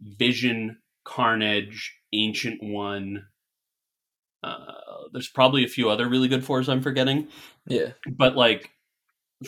Vision, 0.00 0.78
Carnage, 1.04 1.96
Ancient 2.12 2.62
One. 2.62 3.24
Uh, 4.44 4.56
there's 5.12 5.28
probably 5.28 5.64
a 5.64 5.68
few 5.68 5.90
other 5.90 6.08
really 6.08 6.28
good 6.28 6.44
fours 6.44 6.68
I'm 6.68 6.82
forgetting, 6.82 7.28
Yeah. 7.66 7.92
but 8.08 8.36
like 8.36 8.70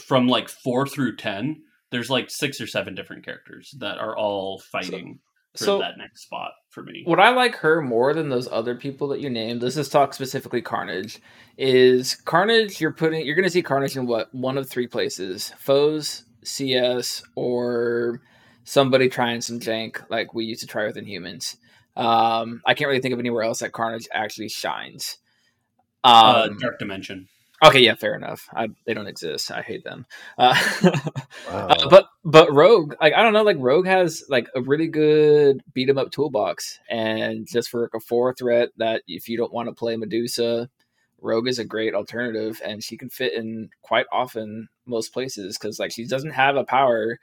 from 0.06 0.26
like 0.26 0.48
four 0.48 0.86
through 0.86 1.16
ten, 1.16 1.62
there's 1.92 2.10
like 2.10 2.30
six 2.30 2.60
or 2.60 2.66
seven 2.66 2.94
different 2.96 3.24
characters 3.24 3.72
that 3.78 3.98
are 3.98 4.16
all 4.16 4.60
fighting 4.72 5.20
for 5.56 5.64
So 5.64 5.78
that 5.78 5.98
next 5.98 6.22
spot 6.22 6.52
for 6.70 6.82
me. 6.82 7.02
what 7.04 7.18
I 7.20 7.30
like 7.30 7.56
her 7.56 7.80
more 7.82 8.14
than 8.14 8.28
those 8.28 8.48
other 8.50 8.74
people 8.74 9.08
that 9.08 9.20
you 9.20 9.28
named. 9.30 9.62
Let's 9.62 9.74
just 9.74 9.92
talk 9.92 10.14
specifically 10.14 10.62
Carnage. 10.62 11.18
Is 11.58 12.14
Carnage? 12.14 12.80
You're 12.80 12.92
putting. 12.92 13.26
You're 13.26 13.34
going 13.34 13.44
to 13.44 13.50
see 13.50 13.62
Carnage 13.62 13.96
in 13.96 14.06
what 14.06 14.32
one 14.34 14.56
of 14.56 14.68
three 14.68 14.86
places: 14.86 15.52
foes, 15.58 16.24
CS, 16.44 17.22
or 17.34 18.20
somebody 18.64 19.08
trying 19.08 19.40
some 19.40 19.58
jank 19.60 20.02
like 20.08 20.32
we 20.34 20.44
used 20.44 20.60
to 20.60 20.66
try 20.66 20.86
with 20.86 20.96
Inhumans. 20.96 21.56
Um, 21.96 22.62
I 22.66 22.74
can't 22.74 22.88
really 22.88 23.00
think 23.00 23.12
of 23.12 23.18
anywhere 23.18 23.42
else 23.42 23.58
that 23.60 23.72
Carnage 23.72 24.06
actually 24.12 24.48
shines. 24.48 25.18
uh, 26.04 26.46
Um, 26.48 26.58
Dark 26.58 26.78
Dimension. 26.78 27.26
Okay, 27.64 27.80
yeah, 27.80 27.94
fair 27.94 28.14
enough. 28.14 28.48
I, 28.54 28.68
they 28.86 28.94
don't 28.94 29.06
exist. 29.06 29.50
I 29.50 29.62
hate 29.62 29.84
them. 29.84 30.06
Uh, 30.38 30.54
Wow. 31.46 31.66
uh, 31.68 31.88
but 31.88 32.06
but 32.24 32.52
Rogue, 32.54 32.94
like 33.00 33.14
I 33.14 33.22
don't 33.22 33.32
know, 33.32 33.42
like 33.42 33.56
Rogue 33.58 33.86
has 33.86 34.24
like 34.28 34.48
a 34.54 34.62
really 34.62 34.88
good 34.88 35.62
beat 35.74 35.88
'em 35.88 35.98
up 35.98 36.10
toolbox, 36.10 36.78
and 36.88 37.46
just 37.50 37.70
for 37.70 37.82
like 37.82 37.94
a 37.94 38.00
four 38.00 38.34
threat 38.34 38.70
that 38.76 39.02
if 39.08 39.28
you 39.28 39.36
don't 39.36 39.52
want 39.52 39.68
to 39.68 39.74
play 39.74 39.96
Medusa, 39.96 40.68
Rogue 41.20 41.48
is 41.48 41.58
a 41.58 41.64
great 41.64 41.94
alternative, 41.94 42.60
and 42.64 42.82
she 42.84 42.96
can 42.96 43.10
fit 43.10 43.34
in 43.34 43.70
quite 43.82 44.06
often 44.12 44.68
most 44.86 45.12
places 45.12 45.58
because 45.58 45.78
like 45.78 45.92
she 45.92 46.06
doesn't 46.06 46.32
have 46.32 46.56
a 46.56 46.64
power 46.64 47.18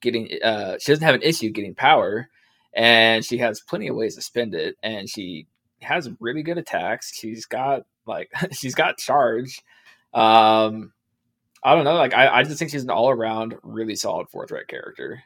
getting, 0.00 0.28
uh, 0.42 0.76
she 0.80 0.92
doesn't 0.92 1.04
have 1.04 1.14
an 1.14 1.22
issue 1.22 1.50
getting 1.50 1.74
power, 1.74 2.28
and 2.74 3.24
she 3.24 3.38
has 3.38 3.60
plenty 3.60 3.88
of 3.88 3.96
ways 3.96 4.16
to 4.16 4.22
spend 4.22 4.54
it, 4.54 4.76
and 4.82 5.08
she 5.08 5.46
has 5.82 6.08
really 6.20 6.42
good 6.42 6.58
attacks. 6.58 7.14
She's 7.14 7.46
got 7.46 7.82
like 8.06 8.30
she's 8.52 8.74
got 8.74 8.98
charge. 8.98 9.60
Um, 10.14 10.92
I 11.64 11.74
don't 11.74 11.84
know. 11.84 11.94
Like 11.94 12.14
I, 12.14 12.28
I 12.28 12.42
just 12.42 12.58
think 12.58 12.70
she's 12.70 12.84
an 12.84 12.90
all 12.90 13.10
around 13.10 13.56
really 13.62 13.96
solid 13.96 14.28
four 14.30 14.46
threat 14.46 14.68
character. 14.68 15.22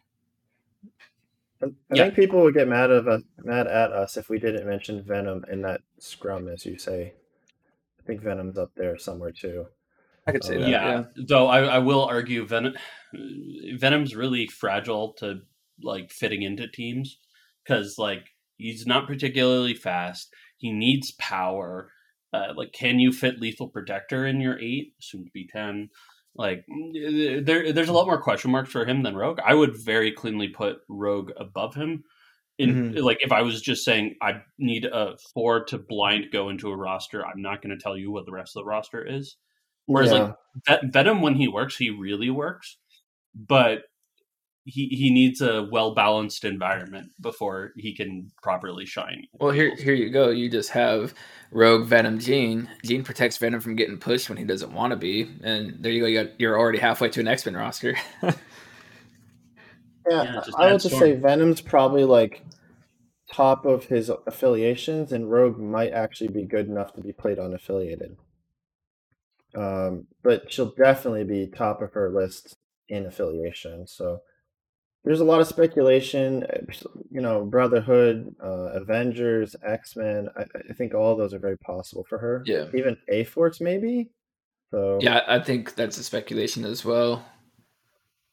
I 1.62 1.66
I 1.90 1.96
Yeah. 1.96 2.04
think 2.04 2.14
people 2.14 2.42
would 2.42 2.54
get 2.54 2.68
mad 2.68 2.90
of 2.90 3.08
us, 3.08 3.22
mad 3.42 3.66
at 3.66 3.92
us 3.92 4.16
if 4.16 4.28
we 4.28 4.38
didn't 4.38 4.66
mention 4.66 5.02
Venom 5.02 5.44
in 5.50 5.62
that 5.62 5.80
scrum, 5.98 6.48
as 6.48 6.66
you 6.66 6.78
say. 6.78 7.14
I 8.00 8.02
think 8.06 8.22
Venom's 8.22 8.58
up 8.58 8.72
there 8.76 8.98
somewhere 8.98 9.32
too. 9.32 9.66
I 10.26 10.32
could 10.32 10.44
say 10.44 10.56
Oh, 10.56 10.60
that. 10.60 10.68
yeah. 10.70 10.88
Yeah. 10.88 11.04
Though 11.28 11.46
I, 11.48 11.60
I 11.64 11.78
will 11.78 12.04
argue 12.04 12.46
Venom 12.46 12.74
Venom's 13.78 14.14
really 14.14 14.46
fragile 14.46 15.14
to 15.14 15.40
like 15.82 16.10
fitting 16.10 16.42
into 16.42 16.68
teams 16.68 17.18
because 17.64 17.98
like 17.98 18.34
he's 18.58 18.86
not 18.86 19.06
particularly 19.06 19.74
fast. 19.74 20.34
He 20.58 20.72
needs 20.72 21.12
power. 21.12 21.90
Uh, 22.36 22.52
like, 22.54 22.72
can 22.72 22.98
you 22.98 23.12
fit 23.12 23.40
Lethal 23.40 23.68
Protector 23.68 24.26
in 24.26 24.40
your 24.40 24.58
eight, 24.58 24.94
soon 25.00 25.24
to 25.24 25.30
be 25.32 25.46
ten? 25.46 25.88
Like, 26.34 26.66
there, 26.92 27.72
there's 27.72 27.88
a 27.88 27.92
lot 27.92 28.06
more 28.06 28.20
question 28.20 28.50
marks 28.50 28.70
for 28.70 28.84
him 28.84 29.02
than 29.02 29.16
Rogue. 29.16 29.38
I 29.44 29.54
would 29.54 29.76
very 29.76 30.12
cleanly 30.12 30.48
put 30.48 30.78
Rogue 30.88 31.30
above 31.38 31.74
him. 31.74 32.04
In 32.58 32.94
like, 33.04 33.18
if 33.20 33.32
I 33.32 33.42
was 33.42 33.60
just 33.60 33.84
saying 33.84 34.16
I 34.22 34.42
need 34.58 34.84
a 34.86 35.16
four 35.34 35.64
to 35.66 35.78
blind 35.78 36.26
go 36.32 36.48
into 36.48 36.70
a 36.70 36.76
roster, 36.76 37.24
I'm 37.24 37.42
not 37.42 37.62
going 37.62 37.76
to 37.76 37.82
tell 37.82 37.96
you 37.96 38.10
what 38.10 38.26
the 38.26 38.32
rest 38.32 38.56
of 38.56 38.60
the 38.60 38.66
roster 38.66 39.04
is. 39.04 39.36
Whereas, 39.86 40.10
like, 40.10 40.34
Ven- 40.66 40.90
Venom, 40.90 41.22
when 41.22 41.34
he 41.34 41.48
works, 41.48 41.76
he 41.76 41.90
really 41.90 42.30
works, 42.30 42.78
but 43.34 43.82
he 44.66 44.88
he 44.88 45.10
needs 45.10 45.40
a 45.40 45.68
well 45.70 45.94
balanced 45.94 46.44
environment 46.44 47.12
before 47.20 47.72
he 47.76 47.94
can 47.94 48.30
properly 48.42 48.84
shine. 48.84 49.26
Well, 49.34 49.52
here 49.52 49.74
here 49.76 49.94
you 49.94 50.10
go. 50.10 50.30
You 50.30 50.50
just 50.50 50.70
have 50.70 51.14
Rogue 51.52 51.86
Venom 51.86 52.18
Jean. 52.18 52.68
Jean 52.84 53.04
protects 53.04 53.36
Venom 53.38 53.60
from 53.60 53.76
getting 53.76 53.96
pushed 53.96 54.28
when 54.28 54.38
he 54.38 54.44
doesn't 54.44 54.72
want 54.72 54.90
to 54.90 54.96
be, 54.96 55.30
and 55.42 55.76
there 55.80 55.92
you 55.92 56.00
go. 56.00 56.06
You 56.08 56.24
got, 56.24 56.40
you're 56.40 56.58
already 56.58 56.78
halfway 56.78 57.08
to 57.10 57.20
an 57.20 57.28
X 57.28 57.46
Men 57.46 57.56
roster. 57.56 57.96
yeah, 58.22 58.32
Yeah, 60.08 60.40
just 60.44 60.58
I 60.58 60.68
add 60.68 60.72
would 60.72 60.82
just 60.82 60.98
say 60.98 61.14
Venom's 61.14 61.60
probably 61.60 62.04
like 62.04 62.44
top 63.32 63.64
of 63.66 63.84
his 63.84 64.10
affiliations, 64.26 65.12
and 65.12 65.30
Rogue 65.30 65.58
might 65.58 65.92
actually 65.92 66.28
be 66.28 66.44
good 66.44 66.66
enough 66.66 66.92
to 66.94 67.00
be 67.00 67.12
played 67.12 67.38
unaffiliated. 67.38 68.16
Um, 69.54 70.08
but 70.22 70.52
she'll 70.52 70.74
definitely 70.74 71.24
be 71.24 71.46
top 71.46 71.80
of 71.82 71.92
her 71.92 72.10
list 72.10 72.56
in 72.88 73.06
affiliation. 73.06 73.86
So 73.86 74.20
there's 75.06 75.20
a 75.20 75.24
lot 75.24 75.40
of 75.40 75.46
speculation. 75.46 76.44
You 77.12 77.20
know, 77.20 77.44
Brotherhood, 77.44 78.34
uh, 78.42 78.72
Avengers, 78.74 79.54
X 79.64 79.94
Men. 79.94 80.28
I, 80.36 80.44
I 80.68 80.72
think 80.72 80.94
all 80.94 81.16
those 81.16 81.32
are 81.32 81.38
very 81.38 81.56
possible 81.56 82.04
for 82.08 82.18
her. 82.18 82.42
Yeah. 82.44 82.66
even 82.74 82.96
A 83.08 83.22
Force 83.22 83.60
maybe. 83.60 84.10
So 84.72 84.98
yeah, 85.00 85.20
I 85.28 85.38
think 85.38 85.76
that's 85.76 85.96
a 85.96 86.02
speculation 86.02 86.64
as 86.64 86.84
well. 86.84 87.24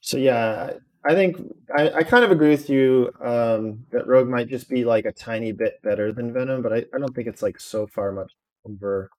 So 0.01 0.17
yeah, 0.17 0.71
I 1.05 1.11
I 1.11 1.13
think 1.13 1.37
I, 1.77 1.91
I 1.91 2.03
kind 2.03 2.25
of 2.25 2.31
agree 2.31 2.49
with 2.49 2.69
you 2.71 3.11
um, 3.21 3.85
that 3.91 4.07
Rogue 4.07 4.27
might 4.27 4.49
just 4.49 4.67
be 4.67 4.83
like 4.83 5.05
a 5.05 5.11
tiny 5.11 5.51
bit 5.51 5.79
better 5.83 6.11
than 6.11 6.33
Venom, 6.33 6.63
but 6.63 6.73
I, 6.73 6.77
I 6.93 6.97
don't 6.97 7.13
think 7.13 7.27
it's 7.27 7.43
like 7.43 7.59
so 7.59 7.85
far 7.85 8.11
much 8.11 8.31
over. 8.65 9.11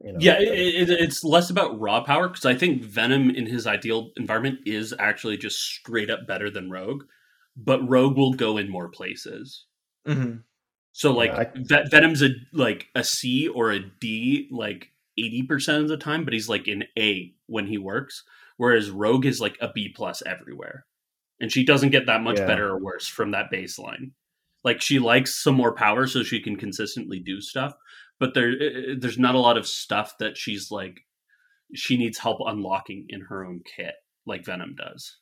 You 0.00 0.12
know, 0.12 0.18
Yeah, 0.20 0.34
that- 0.34 0.42
it, 0.42 0.90
it, 0.90 1.00
it's 1.00 1.24
less 1.24 1.50
about 1.50 1.80
raw 1.80 2.02
power 2.02 2.28
because 2.28 2.44
I 2.44 2.54
think 2.54 2.82
Venom 2.82 3.30
in 3.30 3.46
his 3.46 3.66
ideal 3.66 4.10
environment 4.16 4.60
is 4.66 4.94
actually 4.98 5.36
just 5.38 5.58
straight 5.58 6.10
up 6.10 6.26
better 6.26 6.50
than 6.50 6.70
Rogue, 6.70 7.04
but 7.56 7.86
Rogue 7.88 8.16
will 8.16 8.34
go 8.34 8.58
in 8.58 8.68
more 8.70 8.88
places. 8.88 9.64
Mm-hmm. 10.06 10.38
So 10.92 11.12
like 11.12 11.30
Yeah, 11.30 11.38
I- 11.38 11.50
Ve- 11.54 11.88
Venom's 11.90 12.22
a 12.22 12.30
like 12.52 12.86
a 12.94 13.04
C 13.04 13.48
or 13.48 13.70
a 13.72 13.80
D 13.80 14.48
like 14.50 14.90
eighty 15.18 15.42
percent 15.42 15.82
of 15.82 15.88
the 15.88 15.96
time, 15.96 16.24
but 16.24 16.32
he's 16.34 16.48
like 16.48 16.66
an 16.68 16.84
A 16.98 17.34
when 17.46 17.66
he 17.66 17.78
works. 17.78 18.22
Whereas 18.58 18.90
Rogue 18.90 19.26
is 19.26 19.40
like 19.40 19.56
a 19.60 19.70
B 19.74 19.92
plus 19.94 20.22
everywhere, 20.24 20.86
and 21.40 21.52
she 21.52 21.64
doesn't 21.64 21.90
get 21.90 22.06
that 22.06 22.22
much 22.22 22.38
Yeah. 22.38 22.46
better 22.46 22.68
or 22.68 22.78
worse 22.82 23.06
from 23.06 23.30
that 23.32 23.50
baseline. 23.52 24.12
Like 24.64 24.80
she 24.80 24.98
likes 24.98 25.42
some 25.42 25.54
more 25.54 25.74
power 25.74 26.06
so 26.06 26.22
she 26.22 26.40
can 26.40 26.56
consistently 26.56 27.18
do 27.20 27.40
stuff, 27.42 27.74
but 28.18 28.34
there 28.34 28.52
there's 28.98 29.18
not 29.18 29.34
a 29.34 29.40
lot 29.40 29.56
of 29.56 29.66
stuff 29.66 30.14
that 30.18 30.36
she's 30.36 30.70
like 30.70 31.00
she 31.74 31.96
needs 31.96 32.18
help 32.18 32.38
unlocking 32.46 33.06
in 33.08 33.20
her 33.22 33.44
own 33.44 33.60
kit 33.76 33.94
like 34.26 34.44
Venom 34.44 34.74
does. 34.76 35.16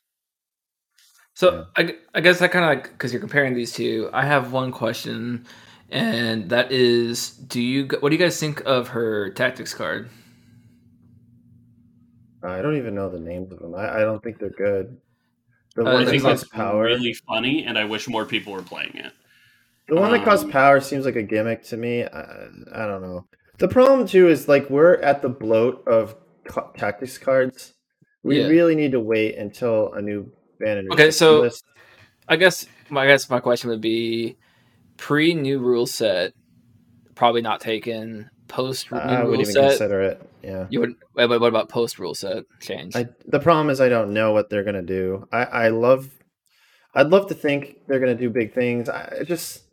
So 1.33 1.65
I, 1.75 1.95
I 2.13 2.21
guess 2.21 2.41
I 2.41 2.47
kind 2.47 2.63
of 2.63 2.69
like 2.69 2.91
because 2.91 3.11
you're 3.11 3.19
comparing 3.19 3.55
these 3.55 3.73
two. 3.73 4.09
I 4.13 4.25
have 4.25 4.53
one 4.53 4.71
question, 4.71 5.45
and 5.89 6.49
that 6.49 6.71
is, 6.71 7.31
do 7.31 7.61
you 7.61 7.89
what 7.99 8.09
do 8.09 8.15
you 8.15 8.21
guys 8.23 8.39
think 8.39 8.61
of 8.65 8.89
her 8.89 9.31
tactics 9.31 9.73
card? 9.73 10.09
I 12.43 12.61
don't 12.61 12.77
even 12.77 12.95
know 12.95 13.09
the 13.09 13.19
names 13.19 13.51
of 13.51 13.59
them. 13.59 13.73
I, 13.75 13.97
I 13.97 13.99
don't 14.01 14.23
think 14.23 14.39
they're 14.39 14.49
good. 14.51 14.97
The 15.75 15.83
Uh, 15.85 15.93
one 15.93 16.01
I 16.03 16.05
that 16.05 16.11
think 16.11 16.23
costs 16.23 16.43
it's 16.43 16.51
power. 16.51 16.83
really 16.83 17.13
funny, 17.13 17.65
and 17.65 17.77
I 17.77 17.85
wish 17.85 18.07
more 18.07 18.25
people 18.25 18.53
were 18.53 18.61
playing 18.61 18.95
it. 18.95 19.13
The 19.87 19.95
one 19.95 20.11
that 20.11 20.23
costs 20.25 20.45
Um, 20.45 20.51
power 20.51 20.79
seems 20.79 21.05
like 21.05 21.15
a 21.15 21.23
gimmick 21.23 21.63
to 21.65 21.77
me. 21.77 22.03
I, 22.03 22.47
I 22.73 22.85
don't 22.87 23.01
know. 23.01 23.25
The 23.59 23.67
problem 23.67 24.07
too 24.07 24.27
is 24.29 24.47
like 24.47 24.69
we're 24.69 24.95
at 24.95 25.21
the 25.21 25.29
bloat 25.29 25.87
of 25.87 26.15
ca- 26.47 26.71
tactics 26.77 27.17
cards. 27.17 27.73
We 28.23 28.39
Yeah. 28.41 28.47
really 28.47 28.75
need 28.75 28.91
to 28.93 28.99
wait 28.99 29.35
until 29.37 29.93
a 29.93 30.01
new 30.01 30.31
ban. 30.59 30.87
Okay, 30.91 31.11
so- 31.11 31.41
list. 31.41 31.63
I 32.27 32.35
guess 32.37 32.65
my 32.89 33.03
I 33.03 33.07
guess 33.07 33.29
my 33.29 33.39
question 33.39 33.69
would 33.69 33.81
be 33.81 34.37
pre 34.97 35.35
new 35.35 35.59
rule 35.59 35.85
set, 35.85 36.33
probably 37.13 37.41
not 37.43 37.61
taking 37.61 38.27
post 38.47 38.91
I 38.91 39.21
rule 39.21 39.45
set. 39.45 39.69
consider 39.69 40.01
it. 40.01 40.21
Yeah. 40.43 40.65
You 40.71 40.79
would. 40.79 40.95
But 41.13 41.29
what 41.29 41.43
about 41.47 41.69
post 41.69 41.99
rule 41.99 42.15
set 42.15 42.45
change? 42.61 42.95
I, 42.95 43.07
the 43.27 43.39
problem 43.39 43.69
is 43.69 43.79
I 43.79 43.89
don't 43.89 44.11
know 44.13 44.31
what 44.33 44.49
they're 44.49 44.63
gonna 44.63 44.81
do. 44.81 45.27
I, 45.31 45.43
I 45.45 45.67
love, 45.69 46.09
I'd 46.95 47.07
love 47.09 47.27
to 47.27 47.35
think 47.35 47.77
they're 47.87 47.99
gonna 47.99 48.15
do 48.15 48.29
big 48.31 48.53
things. 48.53 48.89
I 48.89 49.21
just, 49.23 49.64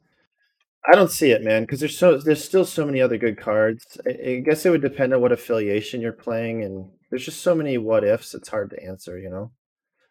I 0.90 0.94
don't 0.96 1.10
see 1.10 1.30
it, 1.30 1.42
man. 1.42 1.62
Because 1.62 1.80
there's 1.80 1.96
so 1.98 2.18
there's 2.18 2.44
still 2.44 2.64
so 2.64 2.84
many 2.84 3.00
other 3.00 3.16
good 3.18 3.38
cards. 3.38 3.84
I, 4.06 4.30
I 4.30 4.36
guess 4.44 4.66
it 4.66 4.70
would 4.70 4.82
depend 4.82 5.14
on 5.14 5.20
what 5.20 5.32
affiliation 5.32 6.00
you're 6.00 6.12
playing, 6.12 6.64
and 6.64 6.90
there's 7.10 7.24
just 7.24 7.42
so 7.42 7.54
many 7.54 7.78
what 7.78 8.04
ifs. 8.04 8.34
It's 8.34 8.48
hard 8.48 8.70
to 8.70 8.82
answer. 8.84 9.18
You 9.18 9.30
know. 9.30 9.52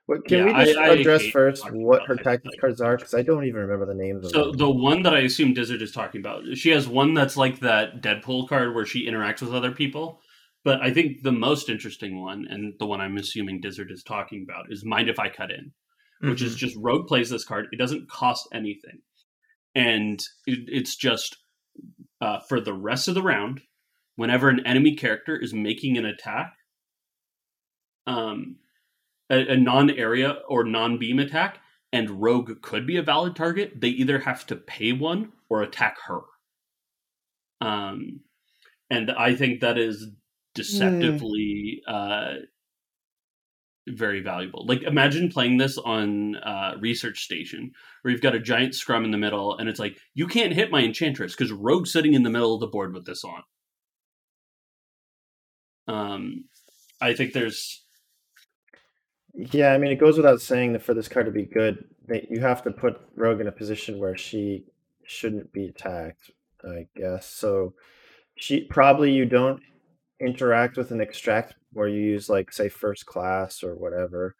What 0.08 0.26
can 0.26 0.40
Yeah, 0.40 0.46
we 0.60 0.66
just 0.66 0.78
I- 0.78 0.94
address 0.96 1.26
first 1.28 1.64
what 1.72 2.06
her 2.08 2.16
tactics 2.16 2.56
cards 2.60 2.82
are? 2.82 2.98
Because 2.98 3.14
I 3.14 3.22
don't 3.22 3.46
even 3.46 3.62
remember 3.62 3.86
the 3.86 3.94
names 3.94 4.26
of 4.26 4.32
So 4.32 4.52
the 4.52 4.70
one 4.70 5.04
that 5.04 5.14
I 5.14 5.20
assume 5.20 5.54
Dyzard 5.54 5.82
is 5.82 5.92
talking 5.92 6.20
about, 6.20 6.44
she 6.56 6.70
has 6.72 6.88
one 6.88 7.14
that's 7.14 7.38
like 7.38 7.60
that 7.60 8.02
Deadpool 8.02 8.50
card 8.50 8.74
where 8.76 8.86
she 8.86 9.08
interacts 9.08 9.42
with 9.42 9.54
other 9.54 9.72
people. 9.72 10.20
But 10.66 10.82
I 10.82 10.92
think 10.92 11.22
the 11.24 11.32
most 11.32 11.70
interesting 11.70 12.20
one, 12.22 12.46
and 12.50 12.74
the 12.80 12.88
one 12.88 13.00
I'm 13.00 13.18
assuming 13.18 13.62
Dyzard 13.62 13.92
is 13.92 14.04
talking 14.04 14.46
about, 14.48 14.66
is 14.72 14.84
Mind 14.84 15.08
If 15.08 15.18
I 15.20 15.30
Cut 15.30 15.52
In, 15.52 15.72
which 16.30 16.42
is 16.42 16.56
Mhm. 16.56 16.58
just 16.58 16.76
Rogue 16.78 17.08
plays 17.08 17.30
this 17.30 17.46
card. 17.46 17.68
It 17.72 17.78
doesn't 17.78 18.10
cost 18.10 18.48
anything, 18.54 19.00
and 19.76 20.20
it, 20.46 20.60
it's 20.68 20.96
just 20.96 21.38
uh, 22.20 22.40
for 22.48 22.60
the 22.60 22.74
rest 22.74 23.08
of 23.08 23.16
the 23.16 23.24
round. 23.24 23.62
Whenever 24.16 24.50
an 24.50 24.66
enemy 24.66 24.96
character 24.96 25.36
is 25.36 25.54
making 25.54 25.98
an 25.98 26.06
attack, 26.06 26.54
um, 28.06 28.58
a, 29.30 29.54
a 29.54 29.58
non-area 29.58 30.40
or 30.48 30.64
non-beam 30.64 31.18
attack, 31.18 31.60
and 31.94 32.22
Rogue 32.22 32.62
could 32.62 32.86
be 32.86 32.98
a 32.98 33.04
valid 33.04 33.36
target, 33.36 33.80
they 33.80 33.90
either 33.90 34.20
have 34.20 34.46
to 34.48 34.56
pay 34.56 34.92
one 34.92 35.32
or 35.50 35.62
attack 35.62 35.98
her. 36.08 36.22
Um, 37.62 38.22
and 38.90 39.12
I 39.12 39.36
think 39.36 39.62
that 39.62 39.78
is 39.78 40.08
deceptively 40.54 41.82
uh, 41.88 42.34
very 43.88 44.22
valuable. 44.22 44.66
Like, 44.68 44.84
imagine 44.84 45.30
playing 45.30 45.58
this 45.58 45.78
on 45.78 46.36
uh, 46.38 46.76
Research 46.80 47.24
Station, 47.24 47.72
where 48.02 48.12
you've 48.12 48.22
got 48.22 48.36
a 48.36 48.40
giant 48.40 48.76
scrum 48.76 49.06
in 49.06 49.12
the 49.12 49.18
middle, 49.18 49.58
and 49.58 49.68
it's 49.68 49.80
like 49.80 49.98
you 50.14 50.28
can't 50.28 50.54
hit 50.54 50.72
my 50.72 50.82
Enchantress 50.84 51.36
because 51.36 51.52
Rogue's 51.52 51.92
sitting 51.92 52.14
in 52.14 52.24
the 52.24 52.30
middle 52.30 52.54
of 52.54 52.60
the 52.60 52.68
board 52.68 52.94
with 52.94 53.06
this 53.06 53.24
on. 53.24 53.44
Um, 55.88 56.46
I 57.02 57.14
think 57.14 57.34
there's 57.34 57.84
Yeah, 59.34 59.74
I 59.74 59.78
mean, 59.78 59.92
it 59.92 60.00
goes 60.00 60.18
without 60.18 60.42
saying 60.42 60.74
that 60.74 60.84
for 60.84 60.94
this 60.94 61.08
card 61.08 61.26
to 61.26 61.32
be 61.32 61.46
good, 61.46 61.86
that 62.08 62.30
you 62.30 62.42
have 62.42 62.64
to 62.64 62.72
put 62.72 63.00
Rogue 63.16 63.42
in 63.42 63.48
a 63.48 63.52
position 63.52 64.00
where 64.00 64.18
she 64.18 64.66
shouldn't 65.06 65.54
be 65.54 65.68
attacked, 65.68 66.32
I 66.64 66.88
guess. 66.96 67.28
So 67.28 67.74
she 68.36 68.66
probably 68.66 69.12
you 69.12 69.26
don't 69.26 69.62
interact 70.22 70.78
with 70.78 70.92
an 70.92 71.02
extract 71.02 71.56
where 71.74 71.88
you 71.88 72.02
use 72.02 72.30
like 72.30 72.52
say 72.54 72.70
first 72.70 73.06
class 73.06 73.64
or 73.64 73.76
whatever, 73.76 74.36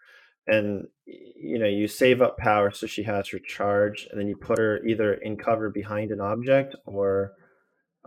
and 0.48 0.88
you 1.06 1.58
know 1.60 1.68
you 1.68 1.88
save 1.88 2.22
up 2.22 2.38
power 2.38 2.72
so 2.72 2.88
she 2.88 3.04
has 3.04 3.28
her 3.30 3.40
charge, 3.40 4.08
and 4.12 4.20
then 4.20 4.28
you 4.28 4.36
put 4.36 4.58
her 4.60 4.86
either 4.86 5.14
in 5.16 5.38
cover 5.38 5.70
behind 5.70 6.12
an 6.12 6.22
object 6.22 6.76
or 6.86 7.34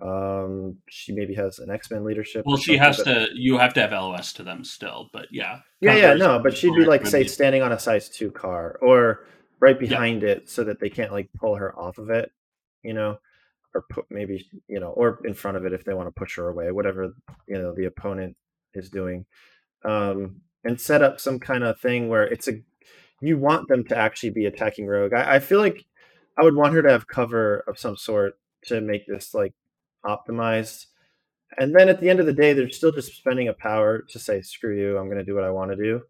um 0.02 0.76
she 0.88 1.12
maybe 1.12 1.34
has 1.34 1.60
an 1.60 1.70
X-Men 1.70 2.04
leadership. 2.04 2.44
well, 2.46 2.56
she 2.56 2.76
has 2.76 2.96
but- 2.96 3.04
to. 3.04 3.28
You 3.34 3.58
have 3.58 3.74
to 3.74 3.80
have 3.80 3.92
LOS 3.92 4.32
to 4.34 4.42
them 4.42 4.64
still, 4.64 5.08
but 5.12 5.26
yeah, 5.30 5.60
yeah, 5.80 5.94
yeah, 5.94 6.14
no, 6.14 6.40
but 6.40 6.56
she'd 6.56 6.74
be 6.74 6.84
like, 6.84 7.06
say, 7.06 7.24
standing 7.24 7.62
on 7.62 7.70
a 7.72 7.78
size 7.78 8.08
two 8.08 8.30
car 8.32 8.76
or 8.82 9.26
right 9.60 9.76
Yeah. 9.80 9.88
behind 9.88 10.24
it 10.24 10.50
so 10.50 10.64
that 10.64 10.80
they 10.80 10.90
can't 10.90 11.12
like 11.12 11.28
pull 11.38 11.54
her 11.54 11.78
off 11.78 11.98
of 11.98 12.10
it, 12.10 12.32
you 12.82 12.92
know, 12.92 13.18
or 13.74 13.84
put 13.90 14.04
maybe, 14.10 14.46
you 14.68 14.80
know, 14.80 14.90
or 14.90 15.20
in 15.24 15.34
front 15.34 15.56
of 15.56 15.66
it 15.66 15.72
if 15.72 15.84
they 15.84 15.94
want 15.94 16.06
to 16.08 16.18
push 16.18 16.36
her 16.36 16.48
away, 16.48 16.70
whatever, 16.70 17.14
you 17.48 17.58
know, 17.58 17.74
the 17.74 17.86
opponent 17.86 18.36
is 18.74 18.88
doing. 18.88 19.26
Um, 19.84 20.40
and 20.64 20.80
set 20.80 21.02
up 21.02 21.20
some 21.20 21.38
kind 21.38 21.62
of 21.62 21.78
thing 21.78 22.08
where 22.08 22.24
it's 22.24 22.48
a, 22.48 22.54
you 23.20 23.38
want 23.38 23.68
them 23.68 23.84
to 23.84 23.96
actually 23.96 24.30
be 24.30 24.46
attacking 24.46 24.86
Rogue. 24.86 25.12
I, 25.12 25.36
I 25.36 25.38
feel 25.38 25.58
like 25.58 25.84
I 26.38 26.42
would 26.42 26.56
want 26.56 26.74
her 26.74 26.82
to 26.82 26.90
have 26.90 27.06
cover 27.06 27.58
of 27.66 27.78
some 27.78 27.96
sort 27.96 28.38
to 28.66 28.80
make 28.80 29.06
this 29.06 29.34
like 29.34 29.52
optimized. 30.04 30.86
And 31.58 31.74
then 31.74 31.88
at 31.88 32.00
the 32.00 32.08
end 32.10 32.20
of 32.20 32.26
the 32.26 32.32
day, 32.32 32.52
they're 32.52 32.70
still 32.70 32.92
just 32.92 33.14
spending 33.14 33.48
a 33.48 33.52
power 33.52 34.04
to 34.10 34.18
say, 34.18 34.40
screw 34.40 34.76
you, 34.76 34.98
I'm 34.98 35.06
going 35.06 35.18
to 35.18 35.24
do 35.24 35.34
what 35.34 35.44
I 35.44 35.50
want 35.50 35.70
to 35.70 35.76
do. 35.76 36.02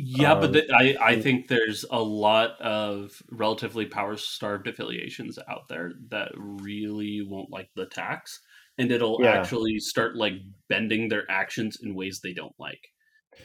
Yeah, 0.00 0.36
but 0.36 0.44
Um, 0.46 0.52
the, 0.52 0.72
I, 0.72 0.96
I 1.00 1.20
think 1.20 1.48
there's 1.48 1.84
a 1.90 2.00
lot 2.00 2.52
of 2.60 3.20
relatively 3.32 3.84
power 3.84 4.16
starved 4.16 4.68
affiliations 4.68 5.38
out 5.48 5.66
there 5.68 5.92
that 6.10 6.30
really 6.36 7.20
won't 7.20 7.50
like 7.50 7.68
the 7.74 7.86
tax, 7.86 8.40
and 8.78 8.92
it'll 8.92 9.18
Yeah. 9.20 9.32
actually 9.32 9.80
start 9.80 10.14
like 10.16 10.34
bending 10.68 11.08
their 11.08 11.28
actions 11.28 11.78
in 11.82 11.96
ways 11.96 12.20
they 12.22 12.32
don't 12.32 12.54
like. 12.60 12.80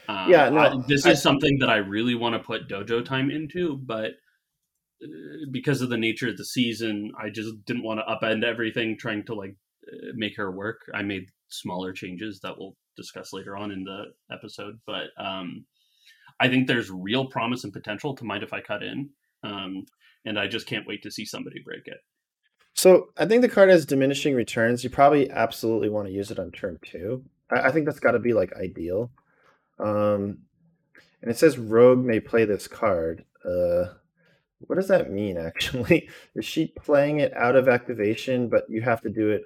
Um, 0.08 0.30
Yeah, 0.30 0.48
no, 0.48 0.58
I- 0.60 0.82
this 0.86 1.04
I- 1.04 1.10
is 1.10 1.22
something 1.22 1.58
that 1.58 1.68
I 1.70 1.76
really 1.78 2.14
want 2.14 2.34
to 2.34 2.38
put 2.38 2.68
dojo 2.68 3.04
time 3.04 3.30
into, 3.32 3.76
but 3.78 4.12
uh, 5.02 5.06
because 5.50 5.82
of 5.82 5.90
the 5.90 5.98
nature 5.98 6.28
of 6.28 6.36
the 6.36 6.44
season, 6.44 7.10
I 7.18 7.30
just 7.30 7.64
didn't 7.64 7.82
want 7.82 7.98
to 8.00 8.04
upend 8.06 8.44
everything 8.44 8.96
trying 8.96 9.24
to 9.26 9.34
like 9.34 9.56
uh, 9.92 10.12
make 10.14 10.36
her 10.36 10.52
work. 10.52 10.82
I 10.94 11.02
made 11.02 11.26
smaller 11.48 11.92
changes 11.92 12.38
that 12.44 12.56
we'll 12.58 12.76
discuss 12.96 13.32
later 13.32 13.56
on 13.56 13.72
in 13.72 13.82
the 13.84 14.12
episode, 14.32 14.78
but 14.86 15.08
um, 15.18 15.66
I 16.40 16.48
think 16.48 16.66
there's 16.66 16.90
real 16.90 17.26
promise 17.26 17.64
and 17.64 17.72
potential 17.72 18.14
to 18.16 18.24
mind 18.24 18.42
if 18.42 18.52
I 18.52 18.60
cut 18.60 18.82
in. 18.82 19.10
Um, 19.42 19.86
and 20.24 20.38
I 20.38 20.46
just 20.46 20.66
can't 20.66 20.86
wait 20.86 21.02
to 21.02 21.10
see 21.10 21.24
somebody 21.24 21.60
break 21.60 21.86
it. 21.86 21.98
So 22.74 23.10
I 23.16 23.26
think 23.26 23.42
the 23.42 23.48
card 23.48 23.68
has 23.68 23.86
diminishing 23.86 24.34
returns. 24.34 24.82
You 24.82 24.90
probably 24.90 25.30
absolutely 25.30 25.88
want 25.88 26.08
to 26.08 26.12
use 26.12 26.30
it 26.30 26.38
on 26.38 26.50
turn 26.50 26.78
two. 26.84 27.24
I, 27.50 27.68
I 27.68 27.72
think 27.72 27.86
that's 27.86 28.00
got 28.00 28.12
to 28.12 28.18
be 28.18 28.32
like 28.32 28.52
ideal. 28.54 29.10
Um, 29.78 30.38
and 31.22 31.30
it 31.30 31.38
says 31.38 31.58
Rogue 31.58 32.04
may 32.04 32.20
play 32.20 32.44
this 32.44 32.66
card. 32.66 33.24
Uh, 33.44 33.92
what 34.60 34.76
does 34.76 34.88
that 34.88 35.10
mean 35.10 35.36
actually? 35.36 36.08
Is 36.34 36.44
she 36.44 36.66
playing 36.66 37.20
it 37.20 37.32
out 37.34 37.56
of 37.56 37.68
activation, 37.68 38.48
but 38.48 38.64
you 38.68 38.82
have 38.82 39.00
to 39.02 39.10
do 39.10 39.30
it 39.30 39.44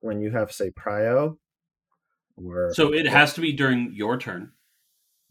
when 0.00 0.20
you 0.20 0.30
have 0.30 0.52
say 0.52 0.70
prio? 0.70 1.36
Or 2.36 2.72
So 2.74 2.92
it 2.92 3.06
has 3.06 3.34
to 3.34 3.40
be 3.40 3.52
during 3.52 3.92
your 3.92 4.18
turn. 4.18 4.52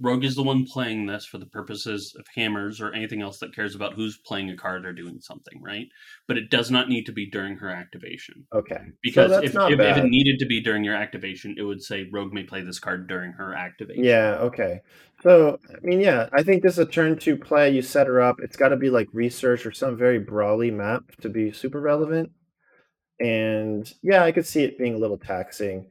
Rogue 0.01 0.23
is 0.23 0.35
the 0.35 0.43
one 0.43 0.65
playing 0.65 1.05
this 1.05 1.25
for 1.25 1.37
the 1.37 1.45
purposes 1.45 2.15
of 2.17 2.25
hammers 2.35 2.81
or 2.81 2.91
anything 2.91 3.21
else 3.21 3.39
that 3.39 3.53
cares 3.53 3.75
about 3.75 3.93
who's 3.93 4.17
playing 4.17 4.49
a 4.49 4.57
card 4.57 4.85
or 4.85 4.93
doing 4.93 5.19
something, 5.21 5.61
right? 5.61 5.85
But 6.27 6.37
it 6.37 6.49
does 6.49 6.71
not 6.71 6.89
need 6.89 7.05
to 7.05 7.11
be 7.11 7.29
during 7.29 7.57
her 7.57 7.69
activation. 7.69 8.45
okay, 8.53 8.79
Because 9.03 9.29
that's 9.29 9.45
if, 9.45 9.55
if, 9.55 9.79
if 9.79 9.97
it 9.97 10.05
needed 10.05 10.39
to 10.39 10.45
be 10.45 10.59
during 10.59 10.83
your 10.83 10.95
activation, 10.95 11.55
it 11.57 11.63
would 11.63 11.81
say 11.81 12.09
Rogue 12.11 12.33
may 12.33 12.43
play 12.43 12.61
this 12.61 12.79
card 12.79 13.07
during 13.07 13.33
her 13.33 13.53
activation. 13.53 14.03
Yeah, 14.03 14.37
okay. 14.41 14.81
So, 15.21 15.59
I 15.69 15.85
mean, 15.85 15.99
yeah, 15.99 16.29
I 16.33 16.41
think 16.41 16.63
this 16.63 16.73
is 16.73 16.79
a 16.79 16.85
turn 16.85 17.17
two 17.19 17.37
play. 17.37 17.69
You 17.69 17.83
set 17.83 18.07
her 18.07 18.21
up. 18.21 18.37
It's 18.41 18.57
got 18.57 18.69
to 18.69 18.77
be 18.77 18.89
like 18.89 19.07
research 19.13 19.65
or 19.65 19.71
some 19.71 19.95
very 19.95 20.17
brawly 20.17 20.71
map 20.71 21.03
to 21.21 21.29
be 21.29 21.51
super 21.51 21.79
relevant. 21.79 22.31
And 23.19 23.91
yeah, 24.01 24.23
I 24.23 24.31
could 24.31 24.47
see 24.47 24.63
it 24.63 24.79
being 24.79 24.95
a 24.95 24.97
little 24.97 25.19
taxing. 25.19 25.89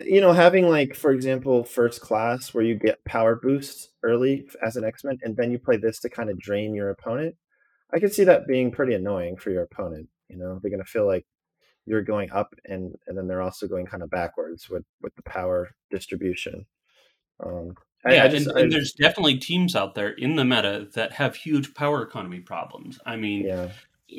You 0.00 0.20
know, 0.22 0.32
having 0.32 0.68
like, 0.68 0.94
for 0.94 1.10
example, 1.12 1.64
first 1.64 2.00
class 2.00 2.54
where 2.54 2.64
you 2.64 2.74
get 2.76 3.04
power 3.04 3.36
boosts 3.36 3.88
early 4.02 4.46
as 4.64 4.76
an 4.76 4.84
X 4.84 5.04
Men, 5.04 5.18
and 5.22 5.36
then 5.36 5.50
you 5.50 5.58
play 5.58 5.76
this 5.76 5.98
to 6.00 6.08
kind 6.08 6.30
of 6.30 6.38
drain 6.38 6.74
your 6.74 6.88
opponent. 6.90 7.36
I 7.92 7.98
could 8.00 8.12
see 8.14 8.24
that 8.24 8.46
being 8.46 8.70
pretty 8.70 8.94
annoying 8.94 9.36
for 9.36 9.50
your 9.50 9.62
opponent. 9.64 10.08
You 10.28 10.38
know, 10.38 10.58
they're 10.62 10.70
going 10.70 10.82
to 10.82 10.90
feel 10.90 11.06
like 11.06 11.26
you're 11.84 12.00
going 12.02 12.30
up, 12.30 12.54
and 12.64 12.94
and 13.06 13.18
then 13.18 13.26
they're 13.28 13.42
also 13.42 13.66
going 13.68 13.84
kind 13.86 14.02
of 14.02 14.08
backwards 14.10 14.70
with 14.70 14.84
with 15.02 15.14
the 15.16 15.22
power 15.24 15.68
distribution. 15.90 16.64
Um, 17.44 17.74
yeah, 18.14 18.24
I 18.24 18.28
just- 18.28 18.46
and, 18.46 18.56
I- 18.56 18.60
and 18.62 18.72
there's 18.72 18.92
definitely 18.94 19.36
teams 19.38 19.76
out 19.76 19.94
there 19.94 20.10
in 20.10 20.36
the 20.36 20.44
meta 20.44 20.88
that 20.94 21.12
have 21.12 21.36
huge 21.36 21.74
power 21.74 22.02
economy 22.02 22.40
problems. 22.40 22.98
I 23.04 23.16
mean, 23.16 23.44
yeah, 23.44 23.68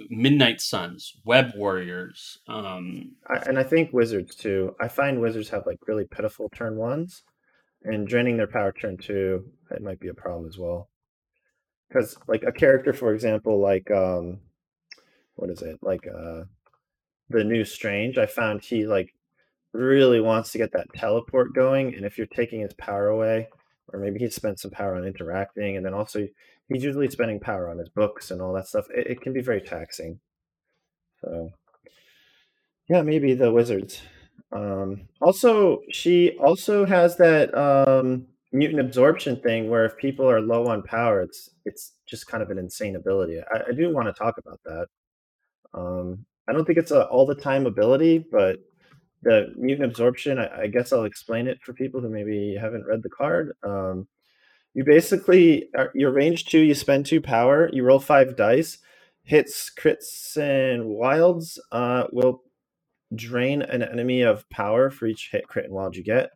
Midnight 0.09 0.61
Suns, 0.61 1.13
Web 1.25 1.51
Warriors. 1.55 2.39
Um, 2.47 3.15
and 3.45 3.57
I 3.59 3.63
think 3.63 3.93
wizards 3.93 4.35
too. 4.35 4.75
I 4.81 4.87
find 4.87 5.21
wizards 5.21 5.49
have 5.49 5.65
like 5.65 5.79
really 5.87 6.05
pitiful 6.05 6.49
turn 6.49 6.77
ones, 6.77 7.23
and 7.83 8.07
draining 8.07 8.37
their 8.37 8.47
power 8.47 8.71
turn 8.71 8.97
two. 8.97 9.45
It 9.71 9.81
might 9.81 9.99
be 9.99 10.07
a 10.07 10.13
problem 10.13 10.47
as 10.47 10.57
well. 10.57 10.89
Because 11.89 12.17
like 12.27 12.43
a 12.43 12.51
character, 12.51 12.93
for 12.93 13.13
example, 13.13 13.59
like 13.59 13.89
um, 13.91 14.39
what 15.35 15.49
is 15.49 15.61
it? 15.61 15.79
Like 15.81 16.07
uh, 16.07 16.43
the 17.29 17.43
new 17.43 17.65
Strange. 17.65 18.17
I 18.17 18.25
found 18.25 18.63
he 18.63 18.85
like 18.85 19.13
really 19.73 20.21
wants 20.21 20.51
to 20.51 20.57
get 20.57 20.71
that 20.73 20.93
teleport 20.95 21.53
going, 21.53 21.95
and 21.95 22.05
if 22.05 22.17
you're 22.17 22.27
taking 22.27 22.61
his 22.61 22.73
power 22.73 23.07
away, 23.07 23.49
or 23.91 23.99
maybe 23.99 24.19
he 24.19 24.29
spent 24.29 24.59
some 24.59 24.71
power 24.71 24.95
on 24.95 25.05
interacting, 25.05 25.77
and 25.77 25.85
then 25.85 25.93
also 25.93 26.27
he's 26.69 26.83
usually 26.83 27.09
spending 27.09 27.39
power 27.39 27.69
on 27.69 27.77
his 27.77 27.89
books 27.89 28.31
and 28.31 28.41
all 28.41 28.53
that 28.53 28.67
stuff. 28.67 28.87
It, 28.95 29.07
it 29.07 29.21
can 29.21 29.33
be 29.33 29.41
very 29.41 29.61
taxing. 29.61 30.19
So, 31.21 31.51
yeah, 32.89 33.01
maybe 33.01 33.33
the 33.33 33.51
wizards. 33.51 34.01
Um, 34.51 35.07
also, 35.21 35.81
she 35.91 36.37
also 36.39 36.85
has 36.85 37.17
that 37.17 37.55
um, 37.57 38.27
mutant 38.51 38.81
absorption 38.81 39.39
thing 39.41 39.69
where 39.69 39.85
if 39.85 39.97
people 39.97 40.29
are 40.29 40.41
low 40.41 40.67
on 40.67 40.83
power, 40.83 41.21
it's 41.21 41.49
it's 41.65 41.93
just 42.07 42.27
kind 42.27 42.43
of 42.43 42.49
an 42.49 42.57
insane 42.57 42.95
ability. 42.95 43.39
I, 43.39 43.69
I 43.69 43.73
do 43.73 43.91
want 43.93 44.07
to 44.07 44.13
talk 44.13 44.37
about 44.37 44.59
that. 44.65 44.87
Um, 45.73 46.25
I 46.47 46.53
don't 46.53 46.65
think 46.65 46.77
it's 46.77 46.91
a 46.91 47.07
all 47.07 47.25
the 47.25 47.35
time 47.35 47.65
ability, 47.65 48.25
but 48.31 48.57
the 49.23 49.53
mutant 49.57 49.89
absorption. 49.89 50.37
I, 50.37 50.63
I, 50.63 50.67
guess 50.67 50.91
I'll 50.91 51.05
explain 51.05 51.47
it 51.47 51.57
for 51.61 51.73
people 51.73 52.01
who 52.01 52.09
maybe 52.09 52.57
haven't 52.59 52.85
read 52.85 53.01
the 53.01 53.09
card. 53.09 53.53
Um, 53.63 54.07
you 54.73 54.83
basically 54.83 55.69
your 55.93 56.11
range 56.11 56.45
two. 56.45 56.59
You 56.59 56.73
spend 56.73 57.05
two 57.05 57.21
power. 57.21 57.69
You 57.71 57.83
roll 57.83 57.99
five 57.99 58.35
dice. 58.35 58.79
Hits, 59.23 59.71
crits, 59.73 60.35
and 60.35 60.85
wilds 60.85 61.57
uh, 61.71 62.05
will 62.11 62.43
drain 63.15 63.61
an 63.61 63.81
enemy 63.81 64.21
of 64.21 64.49
power 64.49 64.89
for 64.89 65.05
each 65.05 65.29
hit, 65.31 65.47
crit, 65.47 65.65
and 65.65 65.73
wild 65.73 65.95
you 65.95 66.03
get. 66.03 66.31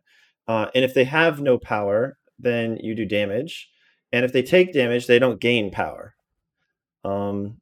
Uh, 0.46 0.68
and 0.74 0.84
if 0.84 0.94
they 0.94 1.04
have 1.04 1.40
no 1.40 1.58
power, 1.58 2.16
then 2.38 2.78
you 2.78 2.94
do 2.94 3.04
damage. 3.04 3.68
And 4.12 4.24
if 4.24 4.32
they 4.32 4.42
take 4.42 4.72
damage, 4.72 5.06
they 5.06 5.18
don't 5.18 5.40
gain 5.40 5.70
power. 5.70 6.14
Um, 7.04 7.60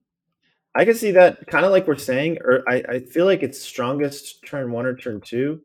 I 0.76 0.84
can 0.84 0.94
see 0.94 1.10
that 1.12 1.46
kind 1.48 1.64
of 1.64 1.72
like 1.72 1.88
we're 1.88 1.96
saying, 1.96 2.38
or 2.44 2.62
I, 2.68 2.84
I 2.88 3.00
feel 3.00 3.24
like 3.24 3.42
it's 3.42 3.60
strongest 3.60 4.44
turn 4.44 4.70
one 4.70 4.86
or 4.86 4.94
turn 4.94 5.20
two. 5.22 5.62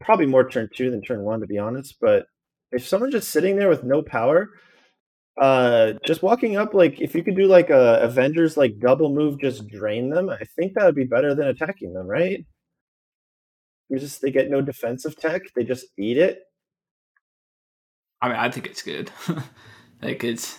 Probably 0.00 0.26
more 0.26 0.48
turn 0.48 0.68
two 0.74 0.90
than 0.90 1.02
turn 1.02 1.22
one, 1.22 1.40
to 1.40 1.46
be 1.46 1.58
honest. 1.58 1.96
But 2.00 2.26
if 2.72 2.86
someone's 2.86 3.14
just 3.14 3.30
sitting 3.30 3.56
there 3.56 3.68
with 3.68 3.84
no 3.84 4.02
power, 4.02 4.50
uh, 5.40 5.94
just 6.04 6.22
walking 6.22 6.56
up, 6.56 6.74
like 6.74 7.00
if 7.00 7.14
you 7.14 7.22
could 7.22 7.36
do 7.36 7.46
like 7.46 7.70
a 7.70 8.00
Avengers 8.02 8.56
like 8.56 8.78
double 8.80 9.14
move, 9.14 9.40
just 9.40 9.66
drain 9.68 10.10
them. 10.10 10.28
I 10.28 10.44
think 10.56 10.74
that 10.74 10.84
would 10.84 10.94
be 10.94 11.04
better 11.04 11.34
than 11.34 11.48
attacking 11.48 11.94
them, 11.94 12.06
right? 12.06 12.44
You 13.88 13.98
just 13.98 14.22
they 14.22 14.30
get 14.30 14.50
no 14.50 14.60
defensive 14.60 15.16
tech; 15.16 15.42
they 15.56 15.64
just 15.64 15.86
eat 15.98 16.16
it. 16.16 16.38
I 18.22 18.28
mean, 18.28 18.36
I 18.36 18.50
think 18.50 18.66
it's 18.66 18.82
good. 18.82 19.10
like 20.02 20.22
it's 20.22 20.58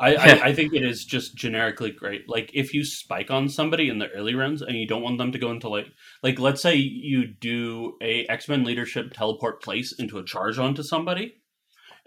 I, 0.00 0.14
I, 0.14 0.40
I, 0.48 0.54
think 0.54 0.74
it 0.74 0.84
is 0.84 1.04
just 1.04 1.36
generically 1.36 1.90
great. 1.90 2.28
Like 2.28 2.50
if 2.54 2.74
you 2.74 2.84
spike 2.84 3.30
on 3.30 3.48
somebody 3.48 3.88
in 3.88 3.98
the 3.98 4.08
early 4.10 4.34
rounds 4.34 4.62
and 4.62 4.76
you 4.76 4.86
don't 4.86 5.02
want 5.02 5.18
them 5.18 5.32
to 5.32 5.38
go 5.38 5.50
into 5.50 5.68
like 5.68 5.86
like 6.22 6.38
let's 6.38 6.62
say 6.62 6.74
you 6.74 7.26
do 7.26 7.96
a 8.02 8.26
X 8.26 8.48
Men 8.48 8.64
leadership 8.64 9.12
teleport 9.12 9.62
place 9.62 9.92
into 9.98 10.18
a 10.18 10.24
charge 10.24 10.58
onto 10.58 10.82
somebody, 10.82 11.34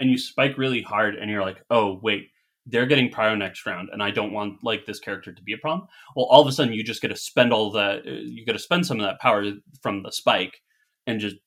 and 0.02 0.12
you 0.12 0.18
spike 0.18 0.58
really 0.58 0.82
hard, 0.82 1.16
and 1.16 1.32
you're 1.32 1.44
like, 1.44 1.64
oh 1.70 2.00
wait, 2.04 2.28
they're 2.66 2.86
getting 2.86 3.10
prior 3.10 3.38
next 3.38 3.66
round, 3.66 3.90
and 3.94 4.04
I 4.04 4.12
don't 4.12 4.34
want 4.34 4.64
like 4.64 4.86
this 4.86 5.00
character 5.00 5.32
to 5.32 5.44
be 5.44 5.54
a 5.54 5.58
problem. 5.58 5.88
Well, 6.16 6.26
all 6.26 6.42
of 6.42 6.48
a 6.48 6.52
sudden 6.52 6.74
you 6.74 6.84
just 6.84 7.02
get 7.02 7.08
to 7.10 7.16
spend 7.16 7.54
all 7.54 7.72
that 7.72 8.06
uh, 8.06 8.12
you 8.12 8.46
got 8.46 8.54
to 8.54 8.60
spend 8.60 8.86
some 8.86 9.00
of 9.00 9.06
that 9.06 9.22
power 9.22 9.46
from 9.82 10.04
the 10.04 10.12
spike, 10.12 10.62
and 11.08 11.22
just 11.22 11.38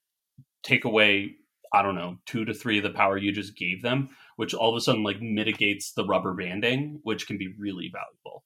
take 0.63 0.87
away 0.87 1.35
I 1.75 1.83
don't 1.83 1.97
know 1.97 2.17
two 2.25 2.47
to 2.47 2.55
three 2.55 2.79
of 2.79 2.85
the 2.85 2.91
power 2.91 3.19
you 3.19 3.33
just 3.33 3.57
gave 3.57 3.83
them 3.83 4.09
which 4.37 4.55
all 4.55 4.71
of 4.71 4.77
a 4.77 4.81
sudden 4.81 5.03
like 5.03 5.21
mitigates 5.21 5.93
the 5.93 6.05
rubber 6.05 6.35
banding, 6.35 7.01
which 7.03 7.27
can 7.27 7.39
be 7.39 7.55
really 7.59 7.93
valuable. 7.93 8.45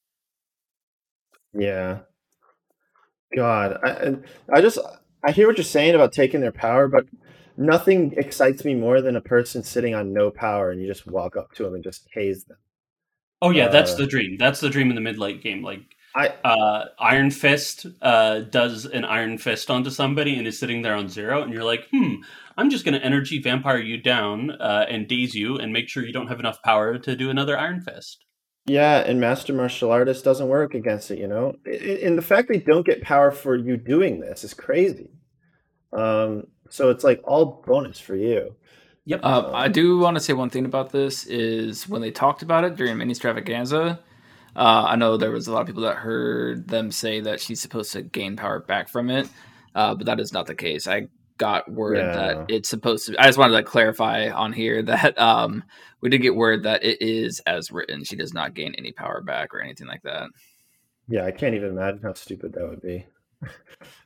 Yeah. 1.55 2.01
God, 3.37 3.79
I 3.85 4.17
I 4.53 4.61
just 4.61 4.79
I 5.23 5.33
hear 5.33 5.47
what 5.47 5.57
you're 5.57 5.65
saying 5.65 5.95
about 5.95 6.13
taking 6.13 6.41
their 6.41 6.53
power, 6.53 6.89
but 6.89 7.07
nothing 7.59 8.15
excites 8.17 8.65
me 8.65 8.75
more 8.75 9.03
than 9.03 9.17
a 9.17 9.21
person 9.21 9.63
sitting 9.63 9.95
on 9.95 10.13
no 10.13 10.31
power 10.31 10.71
and 10.71 10.81
you 10.81 10.87
just 10.87 11.07
walk 11.07 11.37
up 11.37 11.53
to 11.55 11.65
them 11.65 11.75
and 11.75 11.85
just 11.85 12.09
haze 12.13 12.45
them. 12.45 12.57
Oh 13.43 13.51
yeah, 13.51 13.67
uh, 13.67 13.73
that's 13.73 13.95
the 13.97 14.07
dream. 14.07 14.37
That's 14.39 14.61
the 14.61 14.71
dream 14.71 14.89
in 14.89 14.95
the 14.95 15.01
mid 15.01 15.19
late 15.19 15.43
game. 15.43 15.63
Like 15.63 15.81
I, 16.15 16.29
uh, 16.45 16.87
Iron 16.99 17.31
Fist 17.31 17.87
uh, 18.01 18.41
does 18.41 18.87
an 18.87 19.05
Iron 19.05 19.39
Fist 19.39 19.71
onto 19.71 19.91
somebody 19.91 20.39
and 20.39 20.47
is 20.47 20.59
sitting 20.59 20.83
there 20.83 20.95
on 20.95 21.09
zero, 21.09 21.43
and 21.43 21.53
you're 21.53 21.65
like, 21.65 21.87
hmm, 21.93 22.15
I'm 22.57 22.71
just 22.71 22.85
going 22.85 22.99
to 22.99 23.05
energy 23.05 23.41
vampire 23.41 23.79
you 23.79 23.99
down 23.99 24.51
uh, 24.53 24.87
and 24.89 25.07
daze 25.07 25.35
you 25.35 25.59
and 25.59 25.73
make 25.73 25.89
sure 25.89 26.05
you 26.05 26.13
don't 26.13 26.27
have 26.29 26.41
enough 26.41 26.61
power 26.63 26.99
to 26.99 27.15
do 27.15 27.31
another 27.31 27.57
Iron 27.57 27.81
Fist. 27.81 28.25
Yeah, 28.67 28.99
and 28.99 29.21
Master 29.21 29.53
Martial 29.53 29.93
Artist 29.93 30.25
doesn't 30.25 30.49
work 30.49 30.75
against 30.75 31.11
it, 31.11 31.19
you 31.19 31.29
know? 31.29 31.55
And 31.65 32.19
the 32.19 32.23
fact 32.23 32.49
they 32.49 32.59
don't 32.59 32.85
get 32.85 33.01
power 33.01 33.31
for 33.31 33.57
you 33.57 33.79
doing 33.79 34.21
this 34.21 34.45
is 34.45 34.53
crazy. 34.53 35.11
Um, 35.93 36.49
so 36.69 36.91
it's 36.91 37.05
like 37.05 37.21
all 37.25 37.63
bonus 37.67 37.99
for 37.99 38.17
you. 38.17 38.55
Yep. 39.05 39.21
Uh, 39.23 39.51
I 39.53 39.69
do 39.69 39.99
want 39.99 40.17
to 40.17 40.21
say 40.21 40.35
one 40.35 40.51
thing 40.51 40.67
about 40.67 40.91
this 40.91 41.25
is 41.27 41.89
when 41.89 42.03
they 42.03 42.11
talked 42.11 42.43
about 42.43 42.65
it 42.65 42.77
during 42.77 42.99
Mini 42.99 43.13
Extravaganza, 43.13 44.01
uh, 44.55 44.85
I 44.89 44.97
know 44.97 45.17
there 45.17 45.31
was 45.31 45.47
a 45.47 45.53
lot 45.53 45.63
of 45.63 45.67
people 45.67 45.85
that 45.85 45.97
heard 45.97 46.69
them 46.69 46.91
say 46.91 47.21
that 47.21 47.41
she's 47.41 47.61
supposed 47.61 47.93
to 47.93 48.03
gain 48.03 48.37
power 48.37 48.61
back 48.61 48.89
from 48.89 49.09
it, 49.09 49.29
uh, 49.75 49.95
but 49.95 50.07
that 50.07 50.21
is 50.21 50.33
not 50.33 50.47
the 50.47 50.55
case. 50.55 50.87
I 50.87 51.09
got 51.39 51.71
word 51.71 51.97
yeah. 51.97 52.13
that 52.13 52.47
it's 52.49 52.69
supposed 52.69 53.07
to. 53.07 53.17
I 53.19 53.27
just 53.27 53.39
wanted 53.39 53.57
to 53.57 53.63
clarify 53.63 54.29
on 54.29 54.53
here 54.53 54.83
that 54.85 55.19
um, 55.19 55.65
we 56.01 56.11
did 56.11 56.19
get 56.19 56.35
word 56.35 56.65
that 56.65 56.85
it 56.85 57.01
is 57.01 57.41
as 57.47 57.71
written. 57.71 58.05
She 58.05 58.17
does 58.17 58.35
not 58.35 58.55
gain 58.55 58.75
any 58.77 58.93
power 58.93 59.21
back 59.23 59.55
or 59.55 59.61
anything 59.61 59.87
like 59.87 60.03
that. 60.03 60.29
Yeah, 61.09 61.25
I 61.25 61.31
can't 61.31 61.55
even 61.55 61.71
imagine 61.71 62.03
how 62.03 62.13
stupid 62.13 62.53
that 62.53 62.69
would 62.69 62.83
be. 62.83 63.07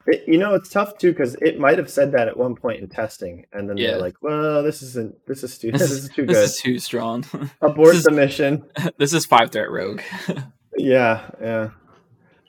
It, 0.07 0.25
you 0.27 0.37
know, 0.37 0.55
it's 0.55 0.69
tough 0.69 0.99
too 0.99 1.13
because 1.13 1.37
it 1.37 1.61
might 1.61 1.79
have 1.79 1.89
said 1.89 2.13
that 2.13 2.27
at 2.27 2.37
one 2.37 2.57
point 2.57 2.81
in 2.81 2.89
testing, 2.89 3.47
and 3.53 3.69
then 3.69 3.77
yeah. 3.77 3.93
they're 3.93 4.01
like, 4.01 4.21
"Well, 4.21 4.63
this 4.63 4.83
isn't. 4.83 5.15
This 5.27 5.45
is 5.45 5.55
stupid. 5.55 5.81
This, 5.81 5.91
is 5.93 6.09
too 6.09 6.27
good. 6.27 6.35
This 6.35 6.57
is 6.57 6.61
too 6.61 6.79
strong. 6.79 7.25
Abort 7.63 7.95
is, 7.95 8.05
the 8.05 8.11
mission. 8.11 8.69
This 8.99 9.13
is 9.13 9.27
five 9.27 9.53
threat 9.53 9.71
rogue." 9.71 10.03
yeah, 10.77 11.31
yeah. 11.41 11.71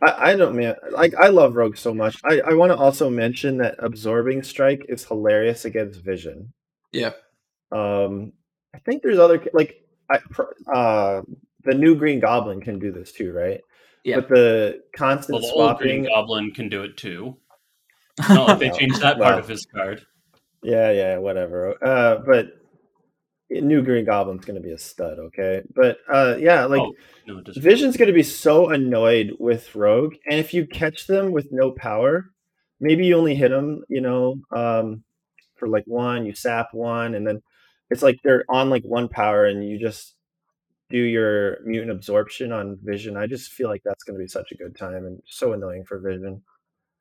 I, 0.04 0.32
I 0.32 0.36
don't 0.36 0.56
man 0.56 0.76
like 0.91 1.13
I 1.15 1.28
love 1.28 1.56
Rogue 1.56 1.78
so 1.78 1.93
much. 1.93 2.17
I, 2.26 2.39
I 2.39 2.54
want 2.54 2.72
to 2.72 2.78
also 2.78 3.10
mention 3.10 3.58
that 3.58 3.76
absorbing 3.78 4.41
strike 4.41 4.86
is 4.89 5.06
hilarious 5.06 5.65
against 5.65 6.02
Vision. 6.02 6.54
Yeah. 6.91 7.12
Um, 7.72 8.34
I 8.74 8.80
think 8.80 9.04
there's 9.04 9.19
other 9.19 9.43
like 9.54 9.76
I 10.12 10.19
uh 10.74 11.22
the 11.63 11.76
new 11.76 11.96
Green 11.96 12.19
Goblin 12.19 12.62
can 12.62 12.80
do 12.80 12.91
this 12.91 13.12
too, 13.12 13.32
right? 13.32 13.62
Yeah. 14.04 14.18
But 14.18 14.30
the 14.30 14.84
constant 14.96 15.34
well, 15.34 15.42
the 15.42 15.48
swapping 15.54 16.04
Green 16.04 16.13
Goblin 16.13 16.52
can 16.52 16.70
do 16.70 16.84
it 16.84 16.98
too. 16.98 17.38
No, 18.30 18.46
like 18.46 18.60
they 18.60 18.70
changed 18.70 19.02
that 19.02 19.18
well, 19.18 19.30
part 19.30 19.39
of 19.39 19.48
his 19.48 19.66
card. 19.66 20.06
Yeah, 20.62 20.92
yeah, 20.92 21.18
whatever. 21.18 21.76
Uh, 21.84 22.18
but 22.24 22.60
new 23.50 23.82
Green 23.82 24.06
Goblin's 24.06 24.46
going 24.46 24.62
to 24.62 24.66
be 24.66 24.72
a 24.72 24.78
stud, 24.78 25.20
okay? 25.20 25.62
But 25.76 25.98
uh, 26.12 26.36
yeah, 26.39 26.66
like 26.66 26.82
oh, 26.82 26.94
no, 27.28 27.42
Vision's 27.56 27.98
going 27.98 28.08
to 28.08 28.13
be 28.13 28.24
so 28.24 28.70
annoyed 28.70 29.36
with 29.39 29.76
Rogue, 29.76 30.16
and 30.30 30.39
if 30.39 30.54
you 30.54 30.66
catch 30.66 31.08
them 31.08 31.32
with 31.32 31.48
no 31.52 31.72
power, 31.72 32.32
maybe 32.80 33.06
you 33.06 33.18
only 33.18 33.36
hit 33.36 33.50
them, 33.50 33.84
you 33.89 34.02
know, 34.02 34.36
um, 34.52 35.04
for 35.56 35.68
like 35.68 35.86
one, 35.86 36.26
you 36.26 36.34
sap 36.34 36.74
one, 36.74 37.16
and 37.16 37.28
then 37.28 37.42
it's 37.89 38.02
like 38.02 38.20
they're 38.24 38.46
on 38.50 38.70
like 38.70 38.84
one 38.84 39.08
power, 39.08 39.46
and 39.46 39.68
you 39.68 39.80
just 39.80 40.16
do 40.93 40.99
your 40.99 41.58
mutant 41.65 41.91
absorption 41.91 42.51
on 42.51 42.77
Vision. 42.84 43.17
I 43.17 43.25
just 43.25 43.51
feel 43.51 43.67
like 43.67 43.82
that's 43.84 44.03
going 44.03 44.17
to 44.17 44.23
be 44.23 44.27
such 44.27 44.51
a 44.51 44.56
good 44.56 44.77
time 44.77 45.06
and 45.08 45.21
so 45.25 45.51
annoying 45.53 45.84
for 45.86 45.99
Vision. 45.99 46.43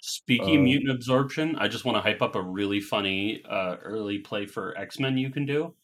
Speaking 0.00 0.58
um, 0.58 0.64
mutant 0.64 0.90
absorption, 0.90 1.56
I 1.56 1.68
just 1.68 1.84
want 1.84 1.96
to 1.96 2.00
hype 2.00 2.22
up 2.22 2.34
a 2.34 2.42
really 2.42 2.80
funny 2.80 3.42
uh, 3.48 3.76
early 3.82 4.18
play 4.18 4.46
for 4.46 4.76
X 4.78 4.98
Men 4.98 5.18
you 5.18 5.30
can 5.30 5.44
do 5.44 5.74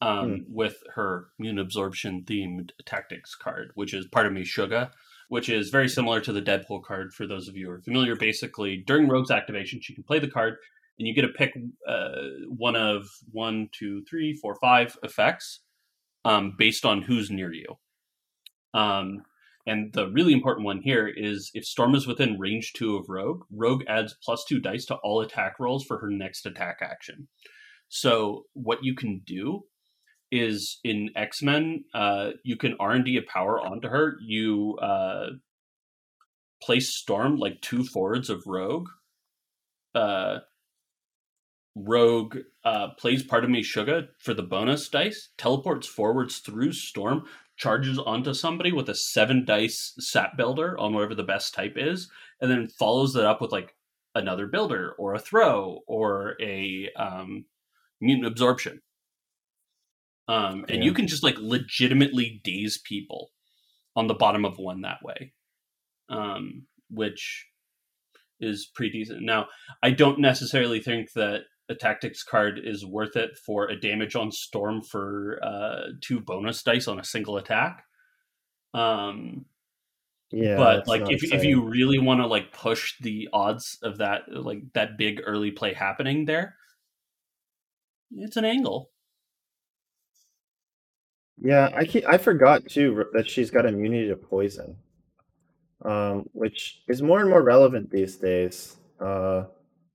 um, 0.00 0.30
mm. 0.30 0.44
with 0.48 0.82
her 0.94 1.28
mutant 1.38 1.60
absorption 1.60 2.24
themed 2.26 2.70
tactics 2.86 3.34
card, 3.34 3.70
which 3.74 3.92
is 3.92 4.06
part 4.06 4.26
of 4.26 4.32
Me 4.32 4.44
Sugar, 4.44 4.90
which 5.28 5.50
is 5.50 5.68
very 5.68 5.90
similar 5.90 6.22
to 6.22 6.32
the 6.32 6.42
Deadpool 6.42 6.82
card 6.82 7.12
for 7.12 7.26
those 7.26 7.48
of 7.48 7.56
you 7.56 7.66
who 7.66 7.72
are 7.72 7.82
familiar. 7.82 8.16
Basically, 8.16 8.82
during 8.86 9.08
Rogue's 9.08 9.30
activation, 9.30 9.78
she 9.82 9.94
can 9.94 10.04
play 10.04 10.18
the 10.18 10.26
card, 10.26 10.56
and 10.98 11.06
you 11.06 11.14
get 11.14 11.22
to 11.22 11.28
pick 11.28 11.52
uh, 11.86 12.22
one 12.48 12.76
of 12.76 13.06
one, 13.30 13.68
two, 13.72 14.02
three, 14.08 14.32
four, 14.32 14.54
five 14.54 14.96
effects 15.02 15.60
um, 16.24 16.54
based 16.58 16.84
on 16.84 17.02
who's 17.02 17.30
near 17.30 17.52
you. 17.52 17.78
Um, 18.74 19.22
and 19.66 19.92
the 19.92 20.08
really 20.08 20.32
important 20.32 20.64
one 20.64 20.80
here 20.82 21.06
is 21.08 21.50
if 21.54 21.64
Storm 21.64 21.94
is 21.94 22.06
within 22.06 22.38
range 22.38 22.72
two 22.72 22.96
of 22.96 23.08
Rogue, 23.08 23.44
Rogue 23.50 23.84
adds 23.86 24.16
plus 24.24 24.44
two 24.48 24.60
dice 24.60 24.86
to 24.86 24.96
all 24.96 25.20
attack 25.20 25.60
rolls 25.60 25.84
for 25.84 25.98
her 25.98 26.10
next 26.10 26.46
attack 26.46 26.78
action. 26.82 27.28
So 27.88 28.46
what 28.54 28.82
you 28.82 28.94
can 28.94 29.20
do 29.24 29.64
is 30.32 30.80
in 30.82 31.10
X 31.14 31.42
Men, 31.42 31.84
uh, 31.94 32.30
you 32.42 32.56
can 32.56 32.74
R 32.80 32.92
and 32.92 33.04
D 33.04 33.18
a 33.18 33.22
power 33.22 33.60
onto 33.60 33.88
her. 33.88 34.16
You 34.24 34.78
uh, 34.80 35.26
place 36.62 36.96
Storm 36.96 37.36
like 37.36 37.60
two 37.60 37.84
forwards 37.84 38.30
of 38.30 38.42
Rogue. 38.46 38.88
Uh, 39.94 40.38
Rogue 41.74 42.38
uh, 42.64 42.88
plays 42.98 43.22
part 43.22 43.44
of 43.44 43.50
Me 43.50 43.62
Sugar 43.62 44.08
for 44.18 44.34
the 44.34 44.42
bonus 44.42 44.88
dice, 44.88 45.30
teleports 45.38 45.86
forwards 45.86 46.38
through 46.38 46.72
Storm, 46.72 47.24
charges 47.56 47.98
onto 47.98 48.34
somebody 48.34 48.72
with 48.72 48.88
a 48.88 48.94
seven 48.94 49.44
dice 49.44 49.94
sap 49.98 50.36
builder 50.36 50.78
on 50.78 50.92
whatever 50.92 51.14
the 51.14 51.22
best 51.22 51.54
type 51.54 51.74
is, 51.76 52.10
and 52.40 52.50
then 52.50 52.68
follows 52.68 53.14
that 53.14 53.26
up 53.26 53.40
with 53.40 53.52
like 53.52 53.74
another 54.14 54.46
builder 54.46 54.94
or 54.98 55.14
a 55.14 55.18
throw 55.18 55.80
or 55.86 56.36
a 56.40 56.90
um, 56.96 57.46
mutant 58.00 58.26
absorption. 58.26 58.82
Um, 60.28 60.64
and 60.68 60.78
yeah. 60.78 60.84
you 60.84 60.92
can 60.92 61.06
just 61.06 61.24
like 61.24 61.36
legitimately 61.38 62.40
daze 62.44 62.78
people 62.78 63.30
on 63.96 64.06
the 64.06 64.14
bottom 64.14 64.44
of 64.44 64.58
one 64.58 64.82
that 64.82 65.02
way, 65.02 65.32
um, 66.08 66.66
which 66.90 67.46
is 68.40 68.70
pretty 68.74 68.98
decent. 68.98 69.22
Now, 69.22 69.46
I 69.82 69.90
don't 69.90 70.18
necessarily 70.18 70.80
think 70.80 71.12
that 71.14 71.42
a 71.72 71.74
tactics 71.74 72.22
card 72.22 72.60
is 72.62 72.86
worth 72.86 73.16
it 73.16 73.36
for 73.44 73.68
a 73.68 73.80
damage 73.80 74.14
on 74.14 74.30
storm 74.30 74.82
for 74.82 75.40
uh, 75.42 75.92
two 76.00 76.20
bonus 76.20 76.62
dice 76.62 76.86
on 76.86 77.00
a 77.00 77.04
single 77.04 77.36
attack. 77.38 77.84
Um, 78.74 79.46
Yeah, 80.30 80.56
but 80.56 80.88
like 80.88 81.10
if 81.10 81.22
if 81.24 81.44
you 81.44 81.62
really 81.68 81.98
want 81.98 82.20
to 82.20 82.26
like 82.26 82.52
push 82.52 82.98
the 83.00 83.28
odds 83.32 83.78
of 83.82 83.98
that 83.98 84.22
like 84.32 84.62
that 84.72 84.96
big 84.96 85.20
early 85.26 85.50
play 85.50 85.74
happening 85.74 86.24
there, 86.24 86.56
it's 88.12 88.36
an 88.38 88.44
angle. 88.46 88.90
Yeah, 91.38 91.70
I 91.74 91.84
keep, 91.84 92.06
I 92.06 92.18
forgot 92.18 92.66
too 92.68 93.04
that 93.12 93.28
she's 93.28 93.50
got 93.50 93.66
immunity 93.66 94.08
to 94.08 94.16
poison, 94.16 94.76
um, 95.84 96.28
which 96.32 96.82
is 96.88 97.02
more 97.02 97.20
and 97.20 97.28
more 97.28 97.42
relevant 97.42 97.90
these 97.90 98.16
days. 98.16 98.76
Uh, 99.00 99.44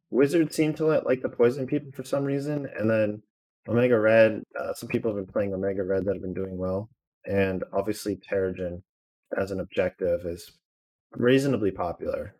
Wizards 0.09 0.55
seem 0.55 0.73
to 0.75 0.85
let 0.85 1.05
like 1.05 1.21
the 1.21 1.29
poison 1.29 1.67
people 1.67 1.91
for 1.91 2.03
some 2.03 2.23
reason, 2.23 2.67
and 2.77 2.89
then 2.89 3.21
Omega 3.67 3.99
Red. 3.99 4.43
Uh, 4.59 4.73
some 4.73 4.89
people 4.89 5.13
have 5.13 5.25
been 5.25 5.31
playing 5.31 5.53
Omega 5.53 5.83
Red 5.83 6.05
that 6.05 6.13
have 6.13 6.21
been 6.21 6.33
doing 6.33 6.57
well, 6.57 6.89
and 7.25 7.63
obviously 7.73 8.15
Terrigen 8.15 8.81
as 9.37 9.51
an 9.51 9.59
objective 9.59 10.25
is 10.25 10.51
reasonably 11.11 11.71
popular. 11.71 12.35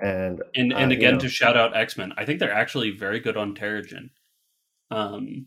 And 0.00 0.42
And 0.54 0.72
uh, 0.72 0.76
and 0.76 0.90
you 0.90 0.98
again 0.98 1.14
know, 1.14 1.20
to 1.20 1.28
shout 1.28 1.56
out 1.56 1.76
X 1.76 1.96
Men, 1.96 2.12
I 2.16 2.24
think 2.24 2.40
they're 2.40 2.52
actually 2.52 2.90
very 2.90 3.20
good 3.20 3.36
on 3.36 3.54
Terrigen, 3.54 4.10
um, 4.90 5.46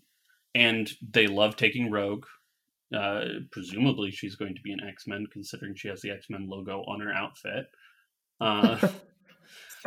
and 0.55 0.89
they 1.01 1.27
love 1.27 1.55
taking 1.55 1.91
Rogue. 1.91 2.25
Uh, 2.95 3.25
presumably, 3.51 4.11
she's 4.11 4.35
going 4.35 4.55
to 4.55 4.61
be 4.61 4.71
an 4.71 4.79
X 4.87 5.07
Men, 5.07 5.25
considering 5.31 5.75
she 5.75 5.89
has 5.89 6.01
the 6.01 6.11
X 6.11 6.27
Men 6.29 6.47
logo 6.47 6.81
on 6.87 7.01
her 7.01 7.11
outfit. 7.11 7.65
Uh, 8.39 8.87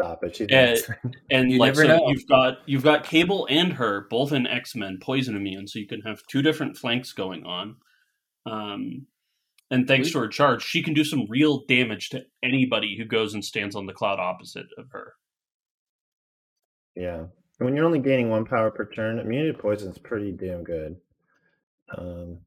stop 0.01 0.25
it. 0.25 0.37
She's 0.37 0.49
not- 0.49 1.15
and 1.31 1.51
You 1.53 1.59
like 1.59 1.75
never 1.75 1.83
so 1.87 1.97
know. 1.97 2.09
you've 2.09 2.27
got 2.29 2.59
you've 2.67 2.83
got 2.85 3.05
Cable 3.05 3.47
and 3.51 3.73
her 3.75 4.07
both 4.11 4.33
in 4.33 4.47
X 4.47 4.75
Men 4.75 4.99
poison 5.01 5.37
immune, 5.37 5.67
so 5.67 5.79
you 5.79 5.87
can 5.87 6.01
have 6.03 6.23
two 6.27 6.43
different 6.43 6.77
flanks 6.77 7.13
going 7.13 7.45
on. 7.45 7.77
Um, 8.47 9.07
and 9.71 9.87
thanks 9.87 10.09
We- 10.09 10.13
to 10.13 10.19
her 10.21 10.29
charge, 10.29 10.63
she 10.65 10.83
can 10.83 10.95
do 10.95 11.05
some 11.05 11.27
real 11.29 11.65
damage 11.67 12.09
to 12.11 12.25
anybody 12.43 12.97
who 12.97 13.05
goes 13.05 13.35
and 13.35 13.45
stands 13.45 13.77
on 13.77 13.87
the 13.87 13.93
cloud 13.93 14.19
opposite 14.19 14.67
of 14.79 14.87
her. 14.93 15.15
Yeah. 16.97 17.19
And 17.59 17.67
when 17.67 17.77
you're 17.77 17.85
only 17.85 17.99
gaining 18.01 18.31
one 18.31 18.45
power 18.47 18.71
per 18.71 18.87
turn, 18.87 19.19
immunity 19.19 19.53
to 19.53 19.59
poison 19.59 19.91
is 19.91 19.99
pretty 19.99 20.33
damn 20.33 20.65
good. 20.65 20.97
Um, 21.97 22.39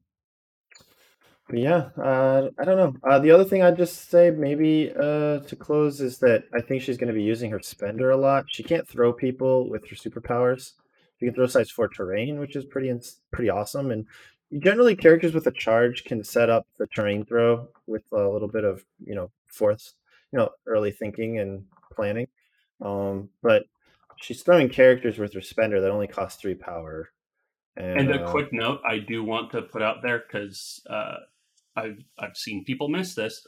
but 1.48 1.58
yeah, 1.58 1.90
uh, 2.02 2.48
I 2.58 2.64
don't 2.64 2.76
know. 2.78 2.96
Uh, 3.08 3.18
the 3.18 3.30
other 3.30 3.44
thing 3.44 3.62
I'd 3.62 3.76
just 3.76 4.08
say, 4.08 4.30
maybe 4.30 4.90
uh, 4.96 5.40
to 5.40 5.56
close, 5.58 6.00
is 6.00 6.18
that 6.18 6.44
I 6.54 6.60
think 6.60 6.82
she's 6.82 6.96
going 6.96 7.08
to 7.08 7.14
be 7.14 7.22
using 7.22 7.50
her 7.50 7.60
spender 7.60 8.10
a 8.10 8.16
lot. 8.16 8.46
She 8.48 8.62
can't 8.62 8.88
throw 8.88 9.12
people 9.12 9.68
with 9.68 9.86
her 9.88 9.96
superpowers. 9.96 10.72
She 11.20 11.26
can 11.26 11.34
throw 11.34 11.46
size 11.46 11.70
four 11.70 11.88
terrain, 11.88 12.38
which 12.38 12.56
is 12.56 12.64
pretty 12.64 12.92
pretty 13.30 13.50
awesome. 13.50 13.90
And 13.90 14.06
generally, 14.58 14.96
characters 14.96 15.34
with 15.34 15.46
a 15.46 15.52
charge 15.52 16.04
can 16.04 16.24
set 16.24 16.48
up 16.48 16.66
the 16.78 16.86
terrain 16.86 17.26
throw 17.26 17.68
with 17.86 18.04
a 18.12 18.26
little 18.26 18.48
bit 18.48 18.64
of 18.64 18.84
you 19.04 19.14
know 19.14 19.30
fourth, 19.46 19.92
you 20.32 20.38
know, 20.38 20.48
early 20.66 20.92
thinking 20.92 21.38
and 21.38 21.66
planning. 21.92 22.26
Um, 22.80 23.28
but 23.42 23.64
she's 24.16 24.42
throwing 24.42 24.70
characters 24.70 25.18
with 25.18 25.34
her 25.34 25.42
spender 25.42 25.80
that 25.80 25.90
only 25.90 26.08
cost 26.08 26.40
three 26.40 26.54
power. 26.54 27.10
And 27.76 28.10
a 28.10 28.22
uh, 28.22 28.30
quick 28.30 28.52
note, 28.52 28.80
I 28.88 28.98
do 28.98 29.24
want 29.24 29.50
to 29.52 29.62
put 29.62 29.82
out 29.82 30.00
there 30.00 30.20
because 30.20 30.80
uh, 30.88 31.16
I've 31.76 31.98
I've 32.18 32.36
seen 32.36 32.64
people 32.64 32.88
miss 32.88 33.14
this. 33.14 33.46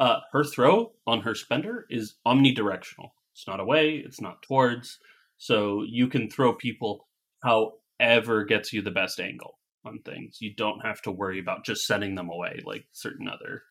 Uh, 0.00 0.20
her 0.32 0.44
throw 0.44 0.92
on 1.06 1.22
her 1.22 1.34
spender 1.34 1.86
is 1.90 2.14
omnidirectional. 2.26 3.10
It's 3.32 3.46
not 3.46 3.60
away. 3.60 4.02
It's 4.04 4.20
not 4.20 4.42
towards. 4.42 4.98
So 5.36 5.82
you 5.88 6.08
can 6.08 6.30
throw 6.30 6.54
people 6.54 7.08
however 7.42 8.44
gets 8.44 8.72
you 8.72 8.82
the 8.82 8.90
best 8.90 9.20
angle 9.20 9.58
on 9.84 10.00
things. 10.04 10.38
You 10.40 10.54
don't 10.54 10.84
have 10.84 11.02
to 11.02 11.12
worry 11.12 11.38
about 11.38 11.64
just 11.64 11.86
sending 11.86 12.14
them 12.14 12.28
away 12.28 12.60
like 12.64 12.86
certain 12.92 13.28
other 13.28 13.62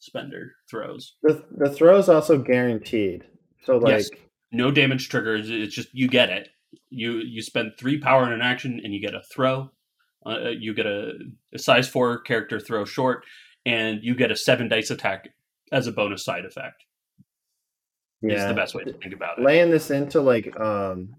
spender 0.00 0.54
throws. 0.68 1.14
the 1.22 1.44
the 1.56 1.70
throw 1.70 1.98
is 1.98 2.08
also 2.08 2.38
guaranteed. 2.38 3.24
So 3.64 3.78
like 3.78 3.92
Yes. 3.92 4.10
No 4.54 4.70
damage 4.70 5.08
triggers. 5.08 5.48
It's 5.48 5.74
just 5.74 5.88
you 5.92 6.08
get 6.08 6.28
it. 6.28 6.48
You 6.90 7.18
you 7.18 7.42
spend 7.42 7.72
three 7.78 7.98
power 7.98 8.26
in 8.26 8.32
an 8.32 8.42
action 8.42 8.80
and 8.84 8.92
you 8.92 9.00
get 9.00 9.14
a 9.14 9.22
throw. 9.32 9.70
Uh, 10.24 10.50
you 10.50 10.74
get 10.74 10.86
a, 10.86 11.12
a 11.52 11.58
size 11.58 11.88
four 11.88 12.20
character 12.20 12.60
throw 12.60 12.84
short, 12.84 13.24
and 13.66 14.00
you 14.02 14.14
get 14.14 14.30
a 14.30 14.36
seven 14.36 14.68
dice 14.68 14.90
attack 14.90 15.28
as 15.72 15.86
a 15.86 15.92
bonus 15.92 16.24
side 16.24 16.44
effect. 16.44 16.84
Is 18.22 18.34
yeah, 18.34 18.48
the 18.48 18.54
best 18.54 18.74
way 18.74 18.84
to 18.84 18.92
think 18.92 19.14
about 19.14 19.38
it. 19.38 19.44
laying 19.44 19.70
this 19.70 19.90
into 19.90 20.20
like 20.20 20.58
um 20.60 21.16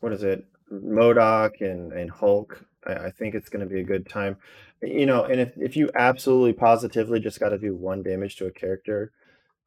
what 0.00 0.12
is 0.12 0.22
it? 0.22 0.44
MODOK 0.70 1.62
and 1.62 1.90
and 1.92 2.10
hulk. 2.10 2.62
I, 2.86 3.06
I 3.06 3.10
think 3.10 3.34
it's 3.34 3.48
going 3.48 3.66
to 3.66 3.72
be 3.72 3.80
a 3.80 3.84
good 3.84 4.06
time. 4.06 4.36
You 4.82 5.06
know 5.06 5.24
and 5.24 5.40
if, 5.40 5.52
if 5.56 5.74
you 5.74 5.90
absolutely 5.94 6.52
positively 6.52 7.18
just 7.18 7.40
got 7.40 7.48
to 7.48 7.58
do 7.58 7.74
one 7.74 8.02
damage 8.02 8.36
to 8.36 8.46
a 8.46 8.50
character 8.50 9.12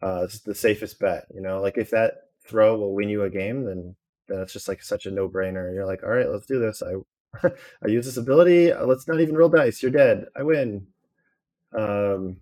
uh 0.04 0.22
it's 0.26 0.42
the 0.42 0.54
safest 0.54 1.00
bet 1.00 1.26
you 1.34 1.42
know? 1.42 1.62
Like 1.62 1.80
if 1.80 1.90
that 1.90 2.30
throw 2.46 2.78
will 2.78 2.94
win 2.94 3.10
you 3.10 3.24
a 3.24 3.30
game 3.30 3.66
then 3.66 3.96
then 4.28 4.40
it's 4.42 4.54
just 4.54 4.68
like 4.68 4.84
such 4.84 5.08
a 5.08 5.12
no-brainer. 5.12 5.74
You're 5.74 5.88
like 5.88 6.04
all 6.04 6.12
right 6.12 6.30
let's 6.30 6.46
do 6.46 6.60
this. 6.60 6.84
I 6.84 6.94
i 7.44 7.88
use 7.88 8.06
this 8.06 8.18
ability 8.18 8.72
uh, 8.72 8.86
let's 8.86 9.08
not 9.08 9.20
even 9.20 9.36
roll 9.36 9.50
dice 9.50 9.82
you're 9.82 9.92
dead 9.92 10.26
i 10.36 10.44
win 10.44 10.86
um 11.78 12.38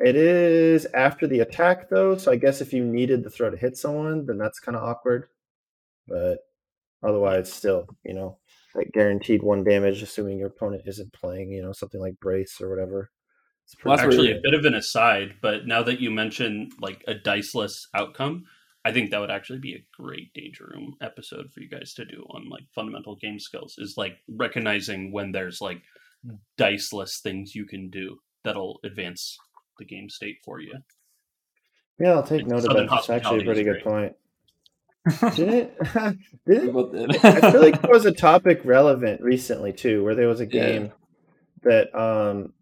it 0.00 0.16
is 0.16 0.86
after 0.94 1.26
the 1.26 1.40
attack 1.40 1.90
though, 1.90 2.16
so 2.16 2.32
I 2.32 2.36
guess 2.36 2.62
if 2.62 2.72
you 2.72 2.84
needed 2.84 3.22
the 3.22 3.30
throw 3.30 3.50
to 3.50 3.56
hit 3.56 3.76
someone, 3.76 4.24
then 4.24 4.38
that's 4.38 4.58
kind 4.58 4.74
of 4.74 4.82
awkward. 4.82 5.28
But 6.08 6.38
otherwise, 7.02 7.52
still, 7.52 7.86
you 8.02 8.14
know, 8.14 8.38
like 8.74 8.92
guaranteed 8.92 9.42
one 9.42 9.62
damage, 9.62 10.02
assuming 10.02 10.38
your 10.38 10.48
opponent 10.48 10.84
isn't 10.86 11.12
playing, 11.12 11.50
you 11.50 11.62
know, 11.62 11.72
something 11.72 12.00
like 12.00 12.18
brace 12.18 12.62
or 12.62 12.70
whatever. 12.70 13.10
It's 13.66 13.76
Well, 13.84 14.00
Actually, 14.00 14.32
a 14.32 14.40
bit 14.42 14.54
of 14.54 14.64
an 14.64 14.74
aside, 14.74 15.34
but 15.42 15.66
now 15.66 15.82
that 15.82 16.00
you 16.00 16.10
mention 16.10 16.70
like 16.80 17.04
a 17.06 17.14
diceless 17.14 17.86
outcome, 17.94 18.44
I 18.84 18.92
think 18.92 19.10
that 19.10 19.20
would 19.20 19.30
actually 19.30 19.58
be 19.58 19.74
a 19.74 19.84
great 20.02 20.32
danger 20.32 20.70
room 20.72 20.94
episode 21.02 21.50
for 21.50 21.60
you 21.60 21.68
guys 21.68 21.92
to 21.94 22.04
do 22.04 22.24
on 22.30 22.48
like 22.48 22.64
fundamental 22.74 23.16
game 23.16 23.38
skills. 23.38 23.74
Is 23.78 23.94
like 23.96 24.16
recognizing 24.28 25.12
when 25.12 25.32
there's 25.32 25.60
like 25.60 25.82
diceless 26.56 27.20
things 27.20 27.54
you 27.54 27.66
can 27.66 27.90
do 27.90 28.18
that'll 28.44 28.80
advance 28.84 29.36
the 29.78 29.84
game 29.84 30.08
state 30.08 30.36
for 30.44 30.60
you. 30.60 30.72
Yeah, 31.98 32.12
I'll 32.12 32.22
take 32.22 32.42
Like, 32.42 32.48
note 32.48 32.64
of 32.64 32.72
that. 32.88 32.98
It's 32.98 33.10
actually 33.10 33.40
a 33.40 33.44
pretty 33.44 33.64
good 33.64 33.82
point. 33.84 34.16
Didn't 35.34 35.70
didn't 36.46 36.66
People 36.66 36.90
did. 36.90 37.16
I 37.24 37.52
feel 37.52 37.60
like 37.62 37.80
there 37.82 37.92
was 37.92 38.06
a 38.06 38.12
topic 38.28 38.60
relevant 38.64 39.20
recently 39.22 39.72
too, 39.72 40.02
where 40.04 40.14
there 40.14 40.28
was 40.28 40.40
a 40.40 40.46
Yeah. 40.46 40.62
game 40.62 40.92
that 41.62 41.94
um 41.94 42.52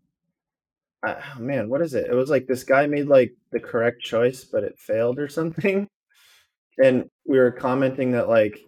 I, 1.04 1.16
oh 1.36 1.40
man, 1.40 1.68
what 1.68 1.80
is 1.82 1.94
it? 1.94 2.06
It 2.10 2.14
was 2.14 2.30
like 2.30 2.46
this 2.46 2.64
guy 2.64 2.86
made 2.86 3.06
like 3.06 3.32
the 3.52 3.60
correct 3.60 4.02
choice, 4.02 4.44
but 4.44 4.64
it 4.64 4.78
failed 4.78 5.18
or 5.20 5.28
something. 5.28 5.88
And 6.82 7.08
we 7.26 7.38
were 7.38 7.50
commenting 7.52 8.12
that 8.12 8.28
like 8.28 8.58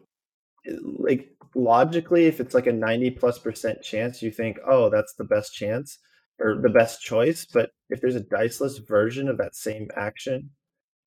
eh, 0.66 0.72
like 0.98 1.28
logically, 1.54 2.26
if 2.26 2.40
it's 2.40 2.54
like 2.54 2.66
a 2.66 2.72
90 2.72 3.10
plus 3.12 3.38
percent 3.38 3.82
chance, 3.82 4.22
you 4.22 4.30
think, 4.30 4.58
oh, 4.66 4.90
that's 4.90 5.14
the 5.14 5.24
best 5.24 5.54
chance 5.54 5.98
or 6.40 6.60
the 6.62 6.68
best 6.70 7.02
choice. 7.02 7.46
But 7.46 7.70
if 7.90 8.00
there's 8.00 8.16
a 8.16 8.20
diceless 8.20 8.78
version 8.78 9.28
of 9.28 9.38
that 9.38 9.54
same 9.56 9.88
action, 9.96 10.50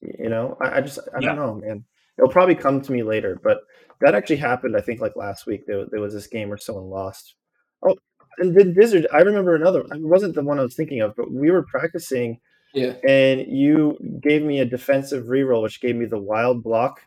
you 0.02 0.30
know, 0.30 0.58
I, 0.62 0.78
I 0.78 0.82
just 0.82 1.00
I 1.16 1.22
Yeah. 1.22 1.30
don't 1.30 1.38
know, 1.38 1.56
man. 1.56 1.86
It'll 2.18 2.30
probably 2.32 2.56
come 2.56 2.82
to 2.82 2.92
me 2.92 3.04
later, 3.04 3.40
but 3.44 3.62
that 4.02 4.16
actually 4.16 4.36
happened. 4.38 4.78
I 4.78 4.82
think 4.82 5.02
like 5.02 5.16
last 5.16 5.48
week 5.48 5.62
there, 5.66 5.86
there 5.90 6.02
was 6.02 6.14
this 6.14 6.28
game 6.28 6.50
where 6.50 6.58
someone 6.58 6.86
lost. 6.90 7.36
Oh, 7.86 7.96
and 8.40 8.56
then 8.58 8.74
Blizzard. 8.74 9.08
I 9.14 9.22
remember 9.22 9.56
another. 9.56 9.82
It 9.82 10.02
wasn't 10.02 10.36
the 10.36 10.44
one 10.44 10.60
I 10.60 10.64
was 10.64 10.76
thinking 10.76 11.02
of, 11.02 11.16
but 11.16 11.32
we 11.32 11.52
were 11.52 11.64
practicing, 11.64 12.40
yeah, 12.74 12.94
and 13.08 13.46
you 13.48 13.98
gave 14.22 14.44
me 14.44 14.60
a 14.60 14.66
defensive 14.66 15.26
reroll, 15.26 15.64
which 15.64 15.82
gave 15.82 15.96
me 15.96 16.06
the 16.06 16.20
wild 16.20 16.64
block, 16.64 17.02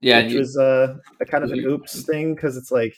yeah. 0.00 0.22
which 0.22 0.32
you- 0.32 0.38
was 0.40 0.56
uh, 0.56 0.96
a 1.20 1.24
kind 1.26 1.44
of 1.44 1.52
an 1.52 1.64
oops 1.64 2.02
thing 2.02 2.34
because 2.34 2.56
it's 2.56 2.70
like 2.72 2.94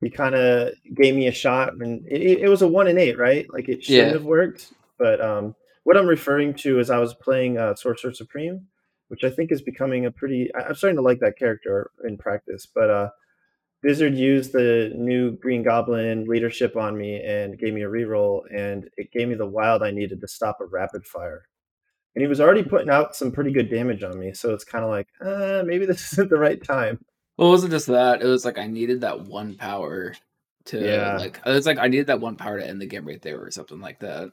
he 0.00 0.10
kind 0.10 0.34
of 0.34 0.72
gave 0.94 1.14
me 1.14 1.28
a 1.28 1.32
shot, 1.32 1.72
and 1.74 2.06
it, 2.06 2.40
it 2.40 2.48
was 2.48 2.62
a 2.62 2.68
one 2.68 2.88
in 2.88 2.98
eight, 2.98 3.18
right? 3.18 3.46
Like 3.52 3.68
it 3.68 3.82
shouldn't 3.82 4.08
Yeah. 4.08 4.12
have 4.14 4.24
worked. 4.24 4.72
But 4.98 5.20
um, 5.20 5.54
what 5.84 5.96
I'm 5.96 6.06
referring 6.06 6.54
to 6.54 6.78
is 6.78 6.90
I 6.90 6.98
was 6.98 7.14
playing 7.14 7.56
uh, 7.58 7.74
Sorcerer 7.74 8.12
Supreme, 8.12 8.66
which 9.08 9.24
I 9.24 9.30
think 9.30 9.50
is 9.50 9.62
becoming 9.62 10.06
a 10.06 10.10
pretty. 10.10 10.52
I- 10.54 10.64
I'm 10.64 10.74
starting 10.74 10.96
to 10.96 11.02
like 11.02 11.20
that 11.20 11.38
character 11.38 11.90
in 12.04 12.18
practice, 12.18 12.66
but 12.66 12.90
uh, 12.90 13.08
Blizzard 13.84 14.14
used 14.14 14.52
the 14.52 14.90
new 14.96 15.32
Green 15.32 15.62
Goblin 15.62 16.24
leadership 16.24 16.74
on 16.74 16.96
me 16.96 17.22
and 17.22 17.58
gave 17.58 17.74
me 17.74 17.82
a 17.82 17.88
reroll, 17.88 18.40
and 18.50 18.88
it 18.96 19.12
gave 19.12 19.28
me 19.28 19.34
the 19.34 19.44
wild 19.44 19.82
I 19.82 19.90
needed 19.90 20.22
to 20.22 20.26
stop 20.26 20.58
a 20.62 20.64
rapid 20.64 21.04
fire. 21.06 21.42
And 22.14 22.22
he 22.22 22.26
was 22.26 22.40
already 22.40 22.62
putting 22.62 22.88
out 22.88 23.14
some 23.14 23.30
pretty 23.30 23.52
good 23.52 23.68
damage 23.68 24.02
on 24.02 24.18
me, 24.18 24.32
so 24.32 24.54
it's 24.54 24.64
kind 24.64 24.84
of 24.84 24.90
like, 24.90 25.08
uh, 25.20 25.62
maybe 25.66 25.84
this 25.84 26.12
isn't 26.14 26.30
the 26.30 26.38
right 26.38 26.62
time. 26.64 26.98
Well, 27.36 27.48
it 27.48 27.50
wasn't 27.50 27.72
just 27.72 27.88
that. 27.88 28.22
It 28.22 28.26
was 28.26 28.46
like 28.46 28.56
I 28.56 28.66
needed 28.66 29.02
that 29.02 29.20
one 29.26 29.54
power 29.54 30.14
to 30.66 30.80
Yeah. 30.82 31.18
like. 31.18 31.40
It 31.44 31.50
was 31.50 31.66
like 31.66 31.78
I 31.78 31.88
needed 31.88 32.06
that 32.06 32.20
one 32.20 32.36
power 32.36 32.58
to 32.58 32.66
end 32.66 32.80
the 32.80 32.86
game 32.86 33.06
right 33.06 33.20
there, 33.20 33.38
or 33.38 33.50
something 33.50 33.80
like 33.82 34.00
that. 34.00 34.30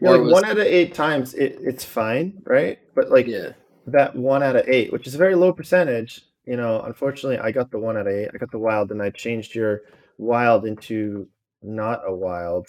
Yeah, 0.00 0.10
like 0.10 0.22
was- 0.22 0.32
one 0.32 0.44
out 0.44 0.58
of 0.58 0.66
eight 0.66 0.92
times, 0.92 1.34
it, 1.34 1.58
it's 1.60 1.84
fine, 1.84 2.42
right? 2.44 2.80
But 2.96 3.10
like 3.12 3.28
Yeah, 3.28 3.52
that 3.86 4.16
one 4.16 4.42
out 4.42 4.56
of 4.56 4.66
eight, 4.68 4.92
which 4.92 5.06
is 5.06 5.14
a 5.14 5.18
very 5.18 5.36
low 5.36 5.52
percentage, 5.52 6.22
you 6.46 6.56
know, 6.56 6.80
unfortunately, 6.82 7.38
I 7.38 7.50
got 7.52 7.70
the 7.70 7.78
one 7.78 7.96
out 7.96 8.06
of 8.06 8.12
eight. 8.12 8.30
I 8.32 8.38
got 8.38 8.50
the 8.50 8.58
wild, 8.58 8.90
and 8.90 9.02
I 9.02 9.10
changed 9.10 9.54
your 9.54 9.80
wild 10.18 10.64
into 10.64 11.28
not 11.62 12.00
a 12.06 12.14
wild. 12.14 12.68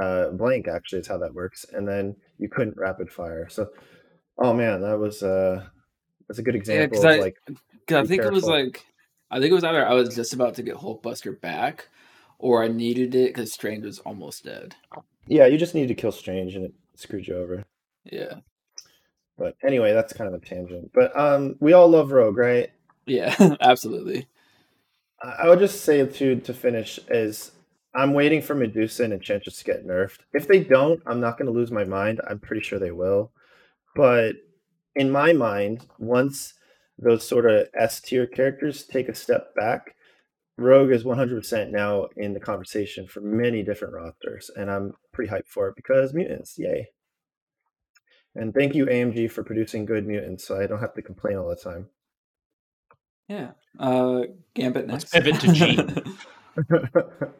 uh, 0.00 0.30
blank. 0.30 0.68
Actually, 0.68 1.00
is 1.00 1.08
how 1.08 1.18
that 1.18 1.34
works, 1.34 1.64
and 1.72 1.86
then 1.86 2.16
you 2.38 2.48
couldn't 2.48 2.76
rapid 2.76 3.10
fire. 3.10 3.48
So, 3.48 3.68
oh 4.38 4.54
man, 4.54 4.80
that 4.82 4.98
was 4.98 5.22
uh, 5.22 5.64
that's 6.28 6.38
a 6.38 6.42
good 6.42 6.54
example 6.54 7.02
yeah, 7.02 7.10
of 7.10 7.18
I, 7.18 7.20
like. 7.20 7.36
Cause 7.86 8.04
I 8.04 8.06
think 8.06 8.22
careful. 8.22 8.28
it 8.28 8.34
was 8.34 8.44
like, 8.44 8.86
I 9.30 9.40
think 9.40 9.50
it 9.50 9.54
was 9.54 9.64
either 9.64 9.86
I 9.86 9.94
was 9.94 10.14
just 10.14 10.32
about 10.32 10.54
to 10.54 10.62
get 10.62 10.76
Hulkbuster 10.76 11.38
back, 11.40 11.88
or 12.38 12.62
I 12.62 12.68
needed 12.68 13.14
it 13.14 13.34
because 13.34 13.52
Strange 13.52 13.84
was 13.84 13.98
almost 14.00 14.44
dead. 14.44 14.76
Yeah, 15.26 15.46
you 15.46 15.58
just 15.58 15.74
needed 15.74 15.88
to 15.88 16.00
kill 16.00 16.12
Strange, 16.12 16.54
and 16.54 16.64
it 16.64 16.74
screwed 16.96 17.26
you 17.26 17.36
over. 17.36 17.64
Yeah. 18.04 18.36
But 19.38 19.56
anyway, 19.64 19.92
that's 19.92 20.12
kind 20.12 20.32
of 20.32 20.40
a 20.40 20.44
tangent. 20.44 20.92
But 20.94 21.18
um, 21.18 21.56
we 21.60 21.72
all 21.72 21.88
love 21.88 22.12
Rogue, 22.12 22.36
right? 22.36 22.70
Yeah, 23.06 23.56
absolutely. 23.60 24.28
I 25.22 25.48
would 25.48 25.60
just 25.60 25.82
say 25.82 26.04
to 26.04 26.36
to 26.36 26.54
finish 26.54 26.98
is 27.08 27.52
I'm 27.94 28.14
waiting 28.14 28.42
for 28.42 28.54
Medusa 28.54 29.04
and 29.04 29.12
Enchantress 29.12 29.58
to 29.58 29.64
get 29.64 29.86
nerfed. 29.86 30.20
If 30.32 30.48
they 30.48 30.64
don't, 30.64 31.02
I'm 31.06 31.20
not 31.20 31.38
going 31.38 31.46
to 31.46 31.52
lose 31.58 31.70
my 31.70 31.84
mind. 31.84 32.20
I'm 32.28 32.38
pretty 32.38 32.62
sure 32.62 32.78
they 32.78 32.90
will. 32.90 33.30
But 33.94 34.36
in 34.96 35.10
my 35.10 35.32
mind, 35.32 35.86
once 35.98 36.54
those 36.98 37.26
sort 37.26 37.46
of 37.50 37.68
S 37.78 38.00
tier 38.00 38.26
characters 38.26 38.84
take 38.84 39.08
a 39.08 39.14
step 39.14 39.54
back, 39.54 39.94
Rogue 40.58 40.90
is 40.92 41.04
100% 41.04 41.70
now 41.70 42.08
in 42.16 42.34
the 42.34 42.40
conversation 42.40 43.06
for 43.06 43.20
many 43.20 43.62
different 43.62 43.94
rosters, 43.94 44.50
and 44.54 44.70
I'm 44.70 44.94
pretty 45.12 45.32
hyped 45.32 45.48
for 45.48 45.68
it 45.68 45.76
because 45.76 46.14
mutants, 46.14 46.58
yay! 46.58 46.88
And 48.34 48.54
thank 48.54 48.74
you 48.74 48.86
AMG 48.86 49.30
for 49.30 49.42
producing 49.44 49.84
good 49.86 50.06
mutants, 50.06 50.46
so 50.46 50.60
I 50.60 50.66
don't 50.66 50.80
have 50.80 50.94
to 50.94 51.02
complain 51.02 51.36
all 51.36 51.48
the 51.48 51.56
time. 51.56 51.88
Yeah. 53.28 53.52
Uh, 53.78 54.22
Gambit 54.54 54.88
Let's 54.88 55.12
next. 55.12 55.12
pivot 55.12 55.40
to 55.40 55.52
Jean. 55.52 56.02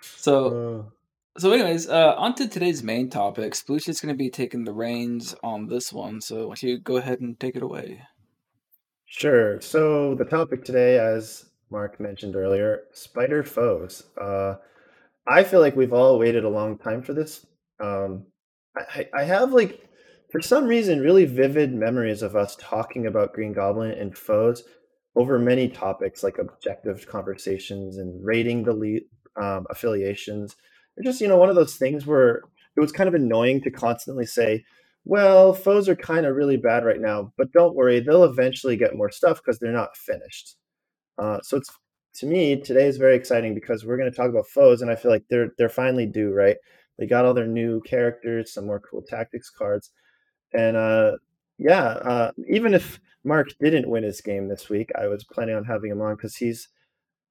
so, 0.00 0.46
Uh, 0.86 0.90
so 1.38 1.52
anyways, 1.52 1.88
uh, 1.88 2.14
on 2.16 2.34
to 2.34 2.48
today's 2.48 2.82
main 2.82 3.08
topic. 3.08 3.54
Sploosh 3.54 3.88
is 3.88 4.00
going 4.00 4.14
to 4.14 4.18
be 4.18 4.30
taking 4.30 4.64
the 4.64 4.72
reins 4.72 5.34
on 5.42 5.68
this 5.68 5.92
one, 5.92 6.20
so 6.20 6.36
why 6.48 6.54
don't 6.54 6.62
you 6.62 6.78
go 6.78 6.96
ahead 6.96 7.20
and 7.20 7.38
take 7.40 7.56
it 7.56 7.62
away? 7.62 8.02
Sure. 9.06 9.60
So 9.60 10.14
the 10.14 10.24
topic 10.24 10.64
today, 10.64 10.98
as 10.98 11.46
Mark 11.70 12.00
mentioned 12.00 12.36
earlier, 12.36 12.82
spider 12.92 13.42
foes. 13.42 14.04
Uh, 14.20 14.56
I 15.26 15.44
feel 15.44 15.60
like 15.60 15.76
we've 15.76 15.92
all 15.92 16.18
waited 16.18 16.44
a 16.44 16.48
long 16.48 16.76
time 16.78 17.02
for 17.02 17.14
this. 17.14 17.46
Um, 17.80 18.26
I, 18.76 18.82
I 19.14 19.20
I 19.20 19.24
have 19.24 19.52
like, 19.52 19.88
for 20.30 20.40
some 20.40 20.66
reason, 20.66 21.00
really 21.00 21.24
vivid 21.26 21.72
memories 21.72 22.22
of 22.22 22.36
us 22.36 22.56
talking 22.60 23.06
about 23.06 23.32
Green 23.32 23.52
Goblin 23.52 23.92
and 23.92 24.16
foes 24.16 24.64
over 25.14 25.38
many 25.38 25.68
topics, 25.68 26.22
like 26.22 26.38
objective 26.38 27.06
conversations 27.06 27.98
and 27.98 28.24
rating 28.24 28.64
the 28.64 28.72
lead 28.72 29.02
um, 29.40 29.66
affiliations. 29.70 30.56
It's 30.96 31.06
just 31.06 31.20
you 31.20 31.28
know 31.28 31.36
one 31.36 31.50
of 31.50 31.56
those 31.56 31.76
things 31.76 32.06
where 32.06 32.42
it 32.76 32.80
was 32.80 32.92
kind 32.92 33.08
of 33.08 33.14
annoying 33.14 33.60
to 33.62 33.70
constantly 33.70 34.26
say, 34.26 34.64
well, 35.04 35.52
foes 35.52 35.88
are 35.88 35.96
kind 35.96 36.26
of 36.26 36.36
really 36.36 36.56
bad 36.56 36.84
right 36.84 37.00
now, 37.00 37.32
but 37.36 37.52
don't 37.52 37.74
worry, 37.74 38.00
they'll 38.00 38.24
eventually 38.24 38.76
get 38.76 38.96
more 38.96 39.10
stuff 39.10 39.38
because 39.38 39.58
they're 39.58 39.72
not 39.72 39.96
finished. 39.96 40.56
Uh, 41.18 41.38
so 41.42 41.56
it's 41.56 41.70
to 42.14 42.26
me 42.26 42.60
today 42.60 42.86
is 42.86 42.98
very 42.98 43.16
exciting 43.16 43.54
because 43.54 43.84
we're 43.84 43.96
going 43.96 44.10
to 44.10 44.16
talk 44.16 44.30
about 44.30 44.46
foes, 44.46 44.82
and 44.82 44.90
I 44.90 44.96
feel 44.96 45.10
like 45.10 45.24
they're 45.28 45.50
they're 45.58 45.68
finally 45.68 46.06
due. 46.06 46.32
Right, 46.32 46.56
they 46.98 47.06
got 47.06 47.24
all 47.24 47.34
their 47.34 47.46
new 47.46 47.80
characters, 47.82 48.52
some 48.52 48.66
more 48.66 48.80
cool 48.80 49.02
tactics 49.02 49.50
cards, 49.50 49.90
and 50.52 50.76
uh, 50.76 51.12
yeah, 51.58 51.84
uh, 51.84 52.32
even 52.48 52.74
if 52.74 53.00
Mark 53.24 53.50
didn't 53.60 53.88
win 53.88 54.02
his 54.02 54.20
game 54.20 54.48
this 54.48 54.68
week, 54.68 54.90
I 54.98 55.06
was 55.06 55.24
planning 55.24 55.54
on 55.54 55.64
having 55.64 55.90
him 55.90 56.00
on 56.00 56.16
because 56.16 56.36
he's 56.36 56.68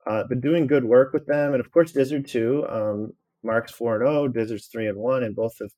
uh, 0.07 0.23
been 0.27 0.41
doing 0.41 0.67
good 0.67 0.83
work 0.85 1.13
with 1.13 1.25
them, 1.25 1.53
and 1.53 1.59
of 1.59 1.71
course 1.71 1.91
Dyzard 1.91 2.27
too. 2.27 2.65
Um, 2.69 3.13
Mark's 3.43 3.71
four 3.71 3.95
and 3.95 4.07
zero, 4.07 4.27
Dyzard's 4.27 4.67
three 4.67 4.87
and 4.87 4.97
one, 4.97 5.23
and 5.23 5.35
both 5.35 5.57
have 5.59 5.71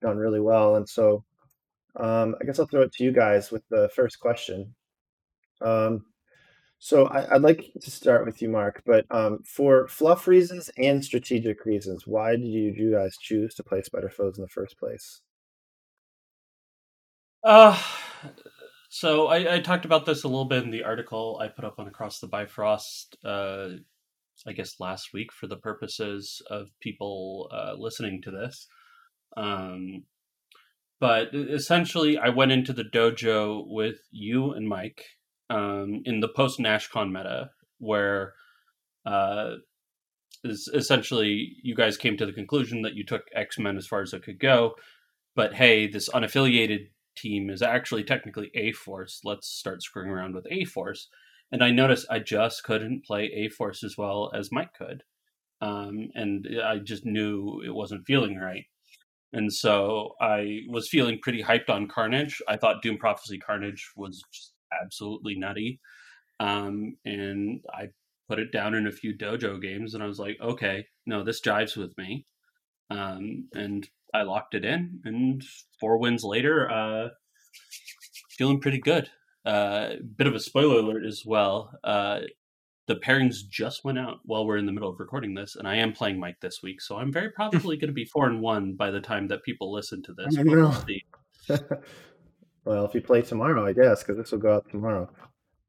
done 0.00 0.16
really 0.16 0.40
well. 0.40 0.76
And 0.76 0.88
so 0.88 1.24
um, 1.96 2.36
I 2.40 2.44
guess 2.44 2.58
I'll 2.58 2.66
throw 2.66 2.82
it 2.82 2.92
to 2.94 3.04
you 3.04 3.12
guys 3.12 3.50
with 3.50 3.62
the 3.68 3.90
first 3.94 4.20
question. 4.20 4.74
Um, 5.60 6.06
so 6.78 7.06
I, 7.06 7.34
I'd 7.34 7.42
like 7.42 7.72
to 7.80 7.90
start 7.90 8.24
with 8.24 8.40
you, 8.40 8.48
Mark. 8.48 8.82
But 8.86 9.04
um, 9.10 9.40
for 9.44 9.88
fluff 9.88 10.28
reasons 10.28 10.70
and 10.78 11.04
strategic 11.04 11.64
reasons, 11.64 12.06
why 12.06 12.32
did 12.32 12.46
you, 12.46 12.72
you 12.76 12.92
guys 12.92 13.16
choose 13.20 13.54
to 13.56 13.64
play 13.64 13.82
Spider 13.82 14.08
Foes 14.10 14.38
in 14.38 14.42
the 14.42 14.48
first 14.48 14.78
place? 14.78 15.20
Uh, 17.42 17.80
so 18.88 19.28
I, 19.28 19.56
I 19.56 19.60
talked 19.60 19.84
about 19.84 20.06
this 20.06 20.24
a 20.24 20.28
little 20.28 20.46
bit 20.46 20.64
in 20.64 20.70
the 20.70 20.84
article 20.84 21.38
I 21.42 21.48
put 21.48 21.64
up 21.64 21.78
on 21.78 21.86
Across 21.86 22.20
the 22.20 22.26
Bifrost, 22.26 23.16
uh, 23.24 23.68
I 24.46 24.52
guess 24.52 24.80
last 24.80 25.12
week 25.12 25.32
for 25.32 25.46
the 25.46 25.56
purposes 25.56 26.42
of 26.50 26.68
people 26.80 27.50
uh, 27.52 27.74
listening 27.76 28.22
to 28.22 28.30
this. 28.30 28.66
Um, 29.36 30.04
but 31.00 31.28
essentially, 31.32 32.18
I 32.18 32.30
went 32.30 32.52
into 32.52 32.72
the 32.72 32.84
dojo 32.84 33.64
with 33.66 33.98
you 34.10 34.52
and 34.52 34.68
Mike 34.68 35.04
um, 35.48 36.02
in 36.04 36.20
the 36.20 36.28
post 36.28 36.58
NashCon 36.58 37.12
meta, 37.12 37.50
where 37.78 38.34
uh, 39.06 39.50
is 40.44 40.70
essentially 40.74 41.56
you 41.62 41.74
guys 41.74 41.96
came 41.96 42.16
to 42.16 42.26
the 42.26 42.32
conclusion 42.32 42.82
that 42.82 42.94
you 42.94 43.04
took 43.04 43.22
X 43.34 43.58
Men 43.58 43.76
as 43.76 43.86
far 43.86 44.02
as 44.02 44.12
it 44.12 44.24
could 44.24 44.40
go, 44.40 44.74
but 45.36 45.54
hey, 45.54 45.86
this 45.86 46.08
unaffiliated 46.08 46.88
team 47.20 47.50
is 47.50 47.62
actually 47.62 48.04
technically 48.04 48.50
A 48.54 48.72
Force. 48.72 49.20
Let's 49.24 49.48
start 49.48 49.82
screwing 49.82 50.10
around 50.10 50.34
with 50.34 50.46
A 50.50 50.64
Force. 50.64 51.08
And 51.50 51.62
I 51.64 51.70
noticed 51.70 52.06
I 52.10 52.18
just 52.18 52.64
couldn't 52.64 53.04
play 53.04 53.24
A 53.34 53.48
Force 53.48 53.82
as 53.82 53.96
well 53.96 54.30
as 54.34 54.52
Mike 54.52 54.74
could. 54.74 55.02
Um, 55.60 56.10
and 56.14 56.46
I 56.64 56.78
just 56.78 57.04
knew 57.04 57.62
it 57.64 57.74
wasn't 57.74 58.06
feeling 58.06 58.36
right. 58.36 58.64
And 59.32 59.52
so 59.52 60.14
I 60.20 60.60
was 60.68 60.88
feeling 60.88 61.18
pretty 61.20 61.42
hyped 61.42 61.68
on 61.68 61.88
Carnage. 61.88 62.40
I 62.48 62.56
thought 62.56 62.82
Doom 62.82 62.96
Prophecy 62.98 63.38
Carnage 63.38 63.90
was 63.96 64.22
just 64.32 64.52
absolutely 64.82 65.36
nutty. 65.36 65.80
Um, 66.40 66.96
and 67.04 67.60
I 67.72 67.88
put 68.28 68.38
it 68.38 68.52
down 68.52 68.74
in 68.74 68.86
a 68.86 68.92
few 68.92 69.16
dojo 69.16 69.60
games 69.60 69.94
and 69.94 70.02
I 70.02 70.06
was 70.06 70.18
like, 70.18 70.38
okay, 70.40 70.86
no, 71.06 71.24
this 71.24 71.40
jives 71.40 71.76
with 71.76 71.96
me. 71.98 72.26
Um, 72.90 73.48
and 73.54 73.88
I 74.18 74.22
locked 74.22 74.54
it 74.54 74.64
in, 74.64 75.00
and 75.04 75.42
four 75.80 75.98
wins 75.98 76.24
later, 76.24 76.70
uh, 76.70 77.08
feeling 78.30 78.60
pretty 78.60 78.80
good. 78.80 79.08
Uh, 79.44 79.94
bit 80.16 80.26
of 80.26 80.34
a 80.34 80.40
spoiler 80.40 80.80
alert 80.80 81.04
as 81.06 81.22
well. 81.24 81.70
Uh, 81.84 82.20
the 82.88 82.96
pairings 82.96 83.36
just 83.48 83.84
went 83.84 83.98
out 83.98 84.18
while 84.24 84.46
we're 84.46 84.56
in 84.56 84.66
the 84.66 84.72
middle 84.72 84.90
of 84.90 84.98
recording 84.98 85.34
this, 85.34 85.56
and 85.56 85.68
I 85.68 85.76
am 85.76 85.92
playing 85.92 86.18
Mike 86.18 86.40
this 86.40 86.62
week, 86.62 86.80
so 86.80 86.96
I'm 86.96 87.12
very 87.12 87.30
probably 87.30 87.76
going 87.76 87.88
to 87.88 87.94
be 87.94 88.06
four 88.06 88.26
and 88.26 88.40
one 88.40 88.74
by 88.74 88.90
the 88.90 89.00
time 89.00 89.28
that 89.28 89.44
people 89.44 89.72
listen 89.72 90.02
to 90.02 90.14
this. 90.14 90.36
We'll 90.44 90.74
well, 92.64 92.84
if 92.84 92.94
you 92.94 93.00
play 93.00 93.22
tomorrow, 93.22 93.66
I 93.66 93.72
guess, 93.72 94.02
because 94.02 94.16
this 94.16 94.32
will 94.32 94.38
go 94.38 94.56
out 94.56 94.68
tomorrow. 94.70 95.08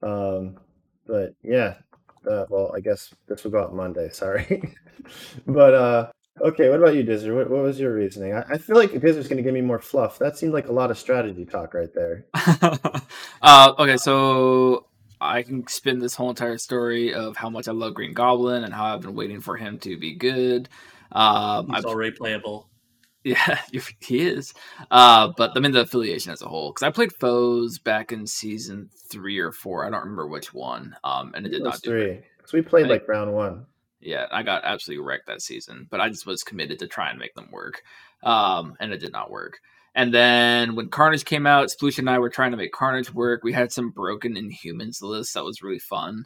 Um, 0.01 0.57
but 1.07 1.35
yeah, 1.43 1.75
uh, 2.29 2.45
well, 2.49 2.71
I 2.75 2.79
guess 2.79 3.13
this 3.27 3.43
will 3.43 3.51
go 3.51 3.63
out 3.63 3.73
Monday. 3.73 4.09
Sorry, 4.09 4.75
but 5.47 5.73
uh, 5.73 6.11
okay. 6.41 6.69
What 6.69 6.79
about 6.79 6.95
you, 6.95 7.03
Dyzard? 7.03 7.35
What, 7.35 7.49
what 7.49 7.61
was 7.63 7.79
your 7.79 7.93
reasoning? 7.93 8.33
I, 8.33 8.41
I 8.49 8.57
feel 8.57 8.75
like 8.75 8.91
Dyzard's 8.91 9.27
going 9.27 9.37
to 9.37 9.43
give 9.43 9.53
me 9.53 9.61
more 9.61 9.79
fluff. 9.79 10.19
That 10.19 10.37
seemed 10.37 10.53
like 10.53 10.67
a 10.67 10.71
lot 10.73 10.91
of 10.91 10.97
strategy 10.97 11.45
talk 11.45 11.73
right 11.73 11.93
there. 11.93 12.25
uh, 13.41 13.73
okay, 13.79 13.97
so 13.97 14.85
I 15.21 15.43
can 15.43 15.67
spin 15.67 15.99
this 15.99 16.15
whole 16.15 16.29
entire 16.29 16.57
story 16.57 17.13
of 17.13 17.35
how 17.37 17.49
much 17.49 17.67
I 17.67 17.71
love 17.71 17.93
Green 17.93 18.13
Goblin 18.13 18.63
and 18.63 18.73
how 18.73 18.85
I've 18.85 19.01
been 19.01 19.15
waiting 19.15 19.41
for 19.41 19.57
him 19.57 19.79
to 19.79 19.97
be 19.97 20.15
good. 20.15 20.69
Um, 21.11 21.67
He's 21.67 21.77
I've 21.77 21.85
already 21.85 22.11
playable. 22.11 22.67
Yeah, 23.21 23.59
he 23.99 24.21
is. 24.21 24.53
Uh, 24.89 25.33
but 25.35 25.51
I 25.53 25.59
mean 25.59 25.73
the 25.73 25.81
affiliation 25.81 26.31
as 26.31 26.41
a 26.41 26.47
whole, 26.47 26.71
because 26.71 26.83
I 26.83 26.89
played 26.89 27.11
foes 27.11 27.77
back 27.77 28.13
in 28.13 28.25
season 28.25 28.89
three 29.11 29.39
or 29.39 29.51
four. 29.51 29.85
I 29.85 29.89
don't 29.89 29.99
remember 29.99 30.25
which 30.25 30.53
one. 30.53 30.95
Um, 31.03 31.33
and 31.35 31.45
it 31.45 31.49
did 31.49 31.59
Those 31.59 31.65
not 31.73 31.81
do 31.81 31.91
great. 31.91 32.05
three. 32.05 32.23
Because 32.37 32.53
we 32.53 32.61
played 32.61 32.85
I- 32.85 32.89
like 32.91 33.07
round 33.09 33.33
one. 33.33 33.65
Yeah, 34.01 34.27
I 34.31 34.43
got 34.43 34.63
absolutely 34.63 35.03
wrecked 35.03 35.27
that 35.27 35.41
season, 35.41 35.87
but 35.89 35.99
I 35.99 36.09
just 36.09 36.25
was 36.25 36.43
committed 36.43 36.79
to 36.79 36.87
try 36.87 37.09
and 37.09 37.19
make 37.19 37.33
them 37.35 37.49
work. 37.51 37.83
Um, 38.23 38.75
and 38.79 38.93
it 38.93 38.99
did 38.99 39.11
not 39.11 39.29
work. 39.29 39.59
And 39.95 40.13
then 40.13 40.75
when 40.75 40.89
Carnage 40.89 41.25
came 41.25 41.45
out, 41.45 41.69
Sploosh 41.69 41.99
and 41.99 42.09
I 42.09 42.19
were 42.19 42.29
trying 42.29 42.51
to 42.51 42.57
make 42.57 42.71
Carnage 42.71 43.13
work. 43.13 43.43
We 43.43 43.53
had 43.53 43.71
some 43.71 43.89
broken 43.89 44.35
Inhumans 44.35 45.01
list 45.01 45.33
that 45.33 45.43
was 45.43 45.61
really 45.61 45.79
fun. 45.79 46.25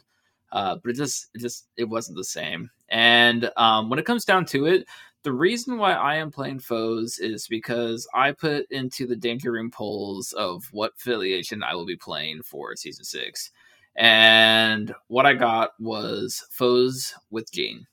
Uh, 0.52 0.76
but 0.76 0.90
it 0.90 0.96
just 0.96 1.26
it 1.34 1.40
just 1.40 1.66
it 1.76 1.84
wasn't 1.84 2.16
the 2.16 2.24
same. 2.24 2.70
And 2.88 3.50
um, 3.56 3.90
when 3.90 3.98
it 3.98 4.06
comes 4.06 4.24
down 4.24 4.44
to 4.46 4.66
it, 4.66 4.86
the 5.24 5.32
reason 5.32 5.78
why 5.78 5.94
I 5.94 6.16
am 6.16 6.30
playing 6.30 6.60
foes 6.60 7.18
is 7.18 7.48
because 7.48 8.06
I 8.14 8.30
put 8.30 8.70
into 8.70 9.06
the 9.06 9.16
danger 9.16 9.50
room 9.50 9.70
polls 9.70 10.32
of 10.34 10.64
what 10.70 10.92
affiliation 10.96 11.64
I 11.64 11.74
will 11.74 11.86
be 11.86 11.96
playing 11.96 12.42
for 12.42 12.76
season 12.76 13.04
six. 13.04 13.50
And 13.96 14.94
what 15.08 15.26
I 15.26 15.34
got 15.34 15.70
was 15.78 16.46
foes 16.50 17.14
with 17.30 17.50
Jean. 17.52 17.86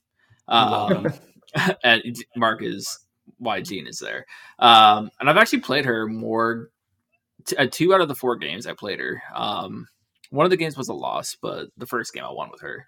Um, 0.48 1.12
and 1.84 2.16
Mark 2.36 2.62
is 2.62 2.98
why 3.38 3.60
Jean 3.60 3.86
is 3.86 3.98
there. 3.98 4.26
Um, 4.58 5.10
and 5.20 5.28
I've 5.28 5.36
actually 5.36 5.60
played 5.60 5.84
her 5.84 6.06
more. 6.06 6.70
T- 7.44 7.56
uh, 7.56 7.66
two 7.70 7.92
out 7.92 8.00
of 8.00 8.08
the 8.08 8.14
four 8.14 8.36
games 8.36 8.66
I 8.66 8.72
played 8.72 9.00
her. 9.00 9.20
Um, 9.34 9.88
one 10.30 10.46
of 10.46 10.50
the 10.50 10.56
games 10.56 10.76
was 10.76 10.88
a 10.88 10.94
loss, 10.94 11.36
but 11.40 11.68
the 11.76 11.86
first 11.86 12.14
game 12.14 12.24
I 12.24 12.30
won 12.30 12.50
with 12.50 12.60
her. 12.60 12.86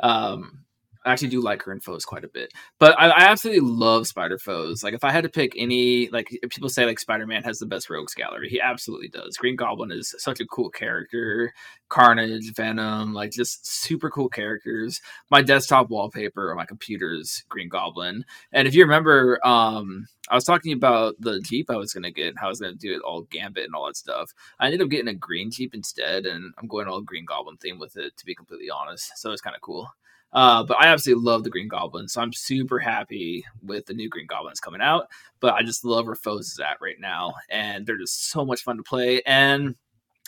Um, 0.00 0.64
I 1.04 1.12
actually 1.12 1.28
do 1.28 1.40
like 1.40 1.62
her 1.62 1.72
in 1.72 1.80
foes 1.80 2.04
quite 2.04 2.24
a 2.24 2.28
bit. 2.28 2.52
But 2.78 2.98
I, 2.98 3.08
I 3.08 3.22
absolutely 3.24 3.68
love 3.68 4.06
Spider 4.06 4.38
Foes. 4.38 4.82
Like 4.82 4.94
if 4.94 5.04
I 5.04 5.10
had 5.10 5.24
to 5.24 5.28
pick 5.28 5.52
any, 5.56 6.08
like 6.10 6.28
people 6.50 6.68
say 6.68 6.86
like 6.86 7.00
Spider 7.00 7.26
Man 7.26 7.42
has 7.42 7.58
the 7.58 7.66
best 7.66 7.90
rogues 7.90 8.14
gallery, 8.14 8.48
he 8.48 8.60
absolutely 8.60 9.08
does. 9.08 9.36
Green 9.36 9.56
Goblin 9.56 9.92
is 9.92 10.14
such 10.18 10.40
a 10.40 10.46
cool 10.46 10.70
character. 10.70 11.52
Carnage, 11.88 12.54
Venom, 12.54 13.12
like 13.12 13.32
just 13.32 13.66
super 13.66 14.10
cool 14.10 14.28
characters. 14.28 15.00
My 15.30 15.42
desktop 15.42 15.90
wallpaper 15.90 16.50
on 16.50 16.56
my 16.56 16.64
computer's 16.64 17.44
Green 17.48 17.68
Goblin. 17.68 18.24
And 18.52 18.66
if 18.66 18.74
you 18.74 18.82
remember, 18.82 19.38
um, 19.46 20.06
I 20.30 20.34
was 20.36 20.44
talking 20.44 20.72
about 20.72 21.16
the 21.18 21.40
Jeep 21.40 21.68
I 21.68 21.76
was 21.76 21.92
gonna 21.92 22.10
get, 22.10 22.38
how 22.38 22.46
I 22.46 22.50
was 22.50 22.60
gonna 22.60 22.74
do 22.74 22.94
it 22.94 23.02
all 23.02 23.22
Gambit 23.22 23.64
and 23.64 23.74
all 23.74 23.86
that 23.86 23.96
stuff. 23.96 24.30
I 24.58 24.66
ended 24.66 24.82
up 24.82 24.88
getting 24.88 25.08
a 25.08 25.14
green 25.14 25.50
Jeep 25.50 25.74
instead, 25.74 26.26
and 26.26 26.54
I'm 26.58 26.68
going 26.68 26.86
all 26.86 27.00
Green 27.02 27.24
Goblin 27.24 27.56
theme 27.56 27.78
with 27.78 27.96
it, 27.96 28.16
to 28.16 28.24
be 28.24 28.34
completely 28.34 28.70
honest. 28.70 29.12
So 29.16 29.32
it's 29.32 29.42
kind 29.42 29.56
of 29.56 29.62
cool. 29.62 29.90
Uh, 30.32 30.64
but 30.64 30.78
I 30.80 30.86
absolutely 30.86 31.24
love 31.24 31.44
the 31.44 31.50
Green 31.50 31.68
Goblin, 31.68 32.08
so 32.08 32.20
I'm 32.20 32.32
super 32.32 32.78
happy 32.78 33.44
with 33.62 33.86
the 33.86 33.94
new 33.94 34.08
Green 34.08 34.26
Goblins 34.26 34.60
coming 34.60 34.80
out. 34.80 35.08
But 35.40 35.54
I 35.54 35.62
just 35.62 35.84
love 35.84 36.06
where 36.06 36.14
Foes 36.14 36.48
is 36.48 36.58
at 36.58 36.80
right 36.80 36.98
now, 36.98 37.34
and 37.50 37.86
they're 37.86 37.98
just 37.98 38.30
so 38.30 38.44
much 38.44 38.62
fun 38.62 38.78
to 38.78 38.82
play. 38.82 39.22
And 39.26 39.74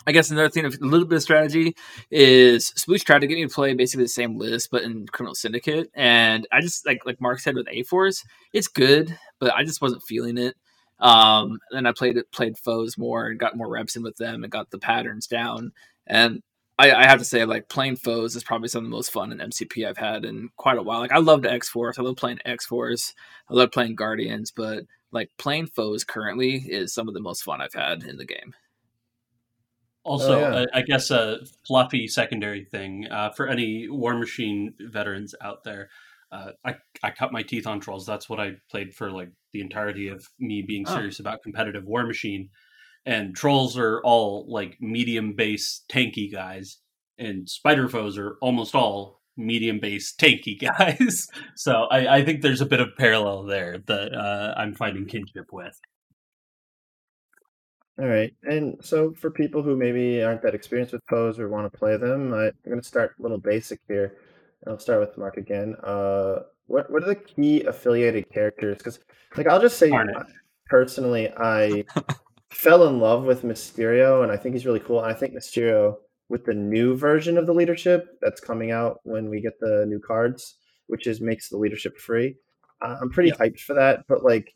I 0.06 0.12
guess 0.12 0.30
another 0.30 0.50
thing, 0.50 0.66
a 0.66 0.68
little 0.68 1.06
bit 1.06 1.16
of 1.16 1.22
strategy 1.22 1.74
is 2.10 2.70
Sploosh 2.72 3.04
tried 3.04 3.20
to 3.20 3.26
get 3.26 3.36
me 3.36 3.46
to 3.46 3.54
play 3.54 3.72
basically 3.74 4.04
the 4.04 4.08
same 4.08 4.36
list, 4.36 4.70
but 4.70 4.82
in 4.82 5.06
Criminal 5.06 5.34
Syndicate, 5.34 5.90
and 5.94 6.46
I 6.52 6.60
just 6.60 6.84
like 6.84 7.06
like 7.06 7.20
Mark 7.20 7.40
said 7.40 7.54
with 7.54 7.68
A 7.70 7.82
Force, 7.84 8.22
it's 8.52 8.68
good, 8.68 9.16
but 9.38 9.54
I 9.54 9.64
just 9.64 9.80
wasn't 9.80 10.02
feeling 10.02 10.36
it. 10.36 10.54
Um, 10.98 11.58
then 11.70 11.86
I 11.86 11.92
played 11.92 12.16
it, 12.16 12.30
played 12.32 12.58
foes 12.58 12.98
more 12.98 13.26
and 13.26 13.38
got 13.38 13.56
more 13.56 13.68
reps 13.68 13.96
in 13.96 14.02
with 14.02 14.16
them 14.16 14.42
and 14.42 14.52
got 14.52 14.70
the 14.70 14.78
patterns 14.78 15.26
down. 15.26 15.72
And 16.06 16.42
I, 16.78 16.92
I, 16.92 17.04
have 17.04 17.20
to 17.20 17.24
say, 17.24 17.44
like 17.44 17.68
playing 17.68 17.96
foes 17.96 18.34
is 18.34 18.42
probably 18.42 18.68
some 18.68 18.84
of 18.84 18.90
the 18.90 18.96
most 18.96 19.12
fun 19.12 19.30
in 19.30 19.38
MCP 19.38 19.86
I've 19.86 19.96
had 19.96 20.24
in 20.24 20.50
quite 20.56 20.78
a 20.78 20.82
while. 20.82 21.00
Like 21.00 21.12
I 21.12 21.18
loved 21.18 21.46
X 21.46 21.68
Force, 21.68 21.98
I 21.98 22.02
love 22.02 22.16
playing 22.16 22.40
X 22.44 22.66
Force, 22.66 23.14
I 23.48 23.54
love 23.54 23.70
playing 23.70 23.94
Guardians, 23.94 24.50
but 24.50 24.84
like 25.12 25.30
playing 25.38 25.68
foes 25.68 26.02
currently 26.02 26.56
is 26.56 26.92
some 26.92 27.06
of 27.06 27.14
the 27.14 27.20
most 27.20 27.44
fun 27.44 27.60
I've 27.60 27.74
had 27.74 28.02
in 28.02 28.16
the 28.16 28.24
game. 28.24 28.54
Also, 30.02 30.34
oh, 30.34 30.38
yeah. 30.40 30.64
I, 30.74 30.80
I, 30.80 30.82
guess 30.82 31.10
a 31.10 31.38
fluffy 31.66 32.06
secondary 32.08 32.64
thing 32.64 33.06
uh, 33.10 33.30
for 33.30 33.48
any 33.48 33.88
War 33.88 34.18
Machine 34.18 34.74
veterans 34.78 35.34
out 35.40 35.64
there. 35.64 35.88
Uh, 36.30 36.50
I 36.64 36.74
I 37.02 37.10
cut 37.10 37.32
my 37.32 37.42
teeth 37.42 37.66
on 37.66 37.80
trolls. 37.80 38.04
That's 38.04 38.28
what 38.28 38.40
I 38.40 38.56
played 38.70 38.94
for 38.94 39.10
like 39.10 39.30
the 39.52 39.60
entirety 39.60 40.08
of 40.08 40.28
me 40.38 40.62
being 40.62 40.84
oh. 40.88 40.94
serious 40.94 41.20
about 41.20 41.42
competitive 41.42 41.84
War 41.84 42.04
Machine 42.04 42.50
and 43.06 43.36
trolls 43.36 43.76
are 43.76 44.00
all 44.02 44.46
like 44.48 44.76
medium 44.80 45.34
base 45.34 45.84
tanky 45.90 46.32
guys 46.32 46.78
and 47.18 47.48
spider 47.48 47.88
foes 47.88 48.18
are 48.18 48.36
almost 48.40 48.74
all 48.74 49.20
medium 49.36 49.80
base 49.80 50.14
tanky 50.14 50.58
guys. 50.78 51.26
So 51.56 51.86
I, 51.90 52.18
I, 52.18 52.24
think 52.24 52.42
there's 52.42 52.60
a 52.60 52.66
bit 52.66 52.80
of 52.80 52.88
parallel 52.96 53.44
there 53.44 53.78
that 53.86 54.14
uh, 54.14 54.54
i'm 54.56 54.74
finding 54.74 55.06
kinship 55.06 55.46
with. 55.52 55.78
All 57.98 58.06
right 58.06 58.34
and 58.42 58.76
so 58.82 59.12
for 59.12 59.30
people 59.30 59.62
who 59.62 59.76
maybe 59.76 60.22
aren't 60.22 60.42
that 60.42 60.54
experienced 60.54 60.92
with 60.92 61.02
foes 61.08 61.38
or 61.38 61.48
want 61.48 61.70
to 61.70 61.78
play 61.78 61.96
them 61.96 62.32
I, 62.34 62.46
am 62.46 62.52
going 62.64 62.80
to 62.80 62.86
start 62.86 63.14
a 63.18 63.22
little 63.22 63.38
basic 63.38 63.80
here 63.86 64.16
i'll 64.66 64.78
start 64.78 65.00
with 65.00 65.18
mark 65.18 65.36
again. 65.36 65.76
Uh, 65.82 66.40
what, 66.66 66.90
what 66.90 67.02
are 67.02 67.08
the 67.08 67.14
key 67.14 67.62
affiliated 67.64 68.32
characters? 68.32 68.78
Because 68.78 68.98
like 69.36 69.46
i'll 69.46 69.60
just 69.60 69.78
say 69.78 69.92
personally 70.66 71.30
i 71.36 71.84
fell 72.54 72.86
in 72.88 73.00
love 73.00 73.24
with 73.24 73.42
Mysterio, 73.42 74.22
and 74.22 74.32
I 74.32 74.36
think 74.36 74.54
he's 74.54 74.66
really 74.66 74.80
cool. 74.80 75.00
And 75.00 75.10
I 75.10 75.14
think 75.14 75.34
Mysterio 75.34 75.96
with 76.28 76.44
the 76.44 76.54
new 76.54 76.96
version 76.96 77.36
of 77.36 77.46
the 77.46 77.54
leadership 77.54 78.06
that's 78.22 78.40
coming 78.40 78.70
out 78.70 79.00
when 79.04 79.28
we 79.28 79.40
get 79.40 79.58
the 79.60 79.84
new 79.86 80.00
cards, 80.00 80.56
which 80.86 81.06
is 81.06 81.20
makes 81.20 81.48
the 81.48 81.58
leadership 81.58 81.98
free. 81.98 82.36
I'm 82.80 83.10
pretty 83.10 83.30
hyped 83.30 83.60
for 83.60 83.74
that. 83.74 84.04
But 84.08 84.24
like 84.24 84.54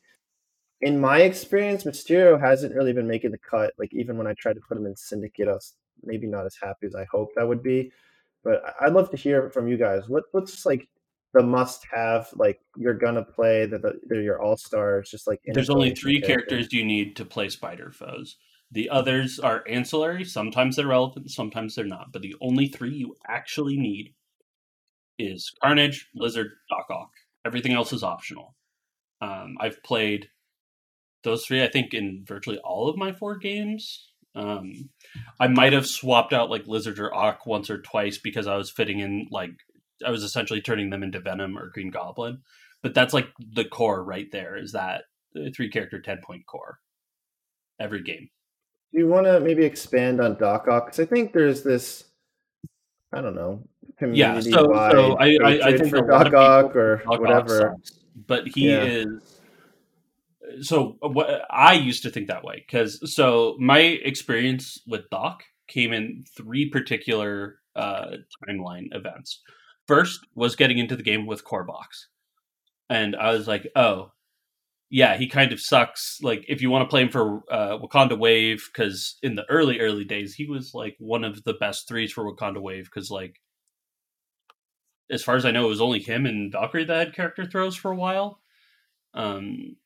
in 0.81 1.01
my 1.01 1.21
experience, 1.21 1.85
Mysterio 1.85 2.41
hasn't 2.41 2.75
really 2.75 2.93
been 2.93 3.09
making 3.09 3.33
the 3.33 3.39
cut. 3.39 3.73
Like 3.79 3.93
even 3.93 4.17
when 4.17 4.27
I 4.27 4.35
tried 4.35 4.55
to 4.55 4.61
put 4.69 4.77
him 4.77 4.87
in 4.87 4.97
Syndicate, 4.97 5.49
I 5.49 5.53
was 5.53 5.75
maybe 6.03 6.27
not 6.27 6.47
as 6.47 6.57
happy 6.61 6.87
as 6.87 6.95
I 6.95 7.07
hoped 7.11 7.39
I 7.39 7.45
would 7.45 7.63
be. 7.63 7.91
But 8.45 8.63
I'd 8.81 8.93
love 8.93 9.11
to 9.11 9.17
hear 9.17 9.51
from 9.51 9.69
you 9.69 9.77
guys. 9.77 10.09
What 10.09 10.25
what's 10.33 10.65
like 10.65 10.89
the 11.35 11.43
must 11.43 11.87
have 11.93 12.29
like 12.35 12.61
you're 12.77 12.95
gonna 12.95 13.25
play 13.25 13.67
that 13.67 13.83
the, 13.83 13.93
they're 14.07 14.23
your 14.23 14.41
all 14.41 14.57
stars 14.57 15.11
just 15.11 15.27
like 15.27 15.41
there's 15.53 15.71
only 15.71 15.95
three 15.95 16.21
characters 16.21 16.73
you 16.73 16.85
need 16.85 17.17
to 17.17 17.25
play 17.25 17.49
spider 17.49 17.91
foes. 17.91 18.37
The 18.71 18.91
others 18.91 19.39
are 19.39 19.65
ancillary 19.69 20.25
sometimes 20.25 20.77
they're 20.77 20.87
relevant 20.87 21.31
sometimes 21.31 21.75
they're 21.75 21.85
not 21.85 22.13
but 22.13 22.23
the 22.23 22.35
only 22.41 22.69
three 22.69 22.95
you 22.95 23.17
actually 23.27 23.77
need 23.77 24.15
is 25.19 25.53
carnage 25.63 26.09
lizard 26.15 26.53
doc 26.71 26.87
ock. 26.91 27.11
Everything 27.45 27.73
else 27.73 27.93
is 27.93 28.03
optional. 28.03 28.55
Um, 29.21 29.57
i've 29.61 29.83
played 29.83 30.29
those 31.25 31.45
three 31.45 31.63
i 31.65 31.69
think 31.69 31.93
in 31.93 32.25
virtually 32.27 32.59
all 32.59 32.89
of 32.89 32.97
my 32.97 33.13
four 33.13 33.37
games. 33.37 34.13
Um, 34.35 34.91
i 35.41 35.49
might 35.49 35.73
have 35.73 35.87
swapped 35.87 36.33
out 36.33 36.51
like 36.51 36.67
lizard 36.67 36.99
or 37.01 37.15
ock 37.15 37.45
once 37.45 37.69
or 37.69 37.83
twice 37.83 38.19
because 38.19 38.47
i 38.47 38.57
was 38.57 38.71
fitting 38.71 39.01
in 39.01 39.27
like 39.31 39.57
I 40.05 40.11
was 40.11 40.23
essentially 40.23 40.61
turning 40.61 40.91
them 40.91 41.03
into 41.03 41.21
Venom 41.21 41.59
or 41.59 41.71
Green 41.71 41.91
Goblin. 41.91 42.39
But 42.83 42.95
that's 42.95 43.13
like 43.13 43.29
the 43.39 43.65
core 43.65 44.05
right 44.05 44.31
there 44.31 44.57
is 44.57 44.73
that 44.73 45.05
three 45.55 45.69
character 45.69 46.01
10 46.01 46.21
point 46.25 46.47
core 46.47 46.79
every 47.81 48.03
game. 48.03 48.29
Do 48.93 49.01
you 49.01 49.09
want 49.09 49.27
to 49.27 49.41
maybe 49.41 49.65
expand 49.65 50.21
on 50.21 50.39
Doc 50.39 50.69
Ock? 50.69 50.87
Because 50.87 51.01
I 51.01 51.05
think 51.05 51.33
there's 51.33 51.63
this, 51.63 52.05
I 53.13 53.21
don't 53.21 53.35
know, 53.35 53.65
yeah. 54.13 54.41
So, 54.41 54.51
so 54.51 55.17
I, 55.19 55.37
I, 55.43 55.61
I 55.65 55.77
think 55.77 55.91
for 55.91 56.03
Doc 56.03 56.33
Ock 56.33 56.77
or 56.77 57.03
Doc 57.05 57.21
whatever. 57.21 57.77
Sucks, 57.77 57.99
but 58.27 58.47
he 58.47 58.71
yeah. 58.71 58.83
is. 58.85 59.41
So 60.63 60.97
what 61.01 61.43
I 61.51 61.75
used 61.75 62.03
to 62.05 62.11
think 62.11 62.29
that 62.29 62.45
way 62.45 62.65
because 62.67 63.15
so 63.15 63.57
my 63.59 63.79
experience 63.81 64.81
with 64.87 65.11
Doc 65.11 65.43
came 65.67 65.93
in 65.93 66.25
three 66.37 66.71
particular 66.71 67.59
uh, 67.77 68.13
timeline 68.49 68.87
events. 68.93 69.43
First 69.89 70.21
was 70.35 70.55
getting 70.55 70.79
into 70.79 70.97
the 70.97 71.03
game 71.03 71.27
with 71.27 71.43
Box, 71.45 72.09
And 72.91 73.17
I 73.17 73.33
was 73.33 73.49
like, 73.49 73.67
oh, 73.75 74.13
yeah, 74.91 75.17
he 75.17 75.27
kind 75.27 75.53
of 75.53 75.61
sucks. 75.61 76.19
Like, 76.23 76.45
if 76.49 76.63
you 76.63 76.71
want 76.71 76.85
to 76.85 76.91
play 76.91 77.03
him 77.03 77.09
for 77.09 77.43
uh, 77.51 77.79
Wakanda 77.79 78.19
Wave, 78.19 78.69
because 78.73 79.17
in 79.23 79.35
the 79.35 79.45
early, 79.51 79.81
early 79.81 80.05
days, 80.05 80.35
he 80.35 80.47
was 80.47 80.73
like 80.75 80.97
one 80.99 81.25
of 81.25 81.45
the 81.45 81.55
best 81.55 81.89
threes 81.89 82.13
for 82.13 82.25
Wakanda 82.25 82.61
Wave, 82.61 82.85
because, 82.85 83.11
like, 83.11 83.41
as 85.11 85.23
far 85.23 85.37
as 85.37 85.45
I 85.45 85.51
know, 85.51 85.67
it 85.67 85.71
was 85.71 85.81
only 85.81 86.01
him 86.01 86.27
and 86.27 86.53
Valkyrie 86.53 86.85
that 86.85 87.07
had 87.07 87.15
character 87.15 87.47
throws 87.47 87.75
for 87.77 87.91
a 87.91 87.97
while. 87.97 88.41
Um, 89.15 89.77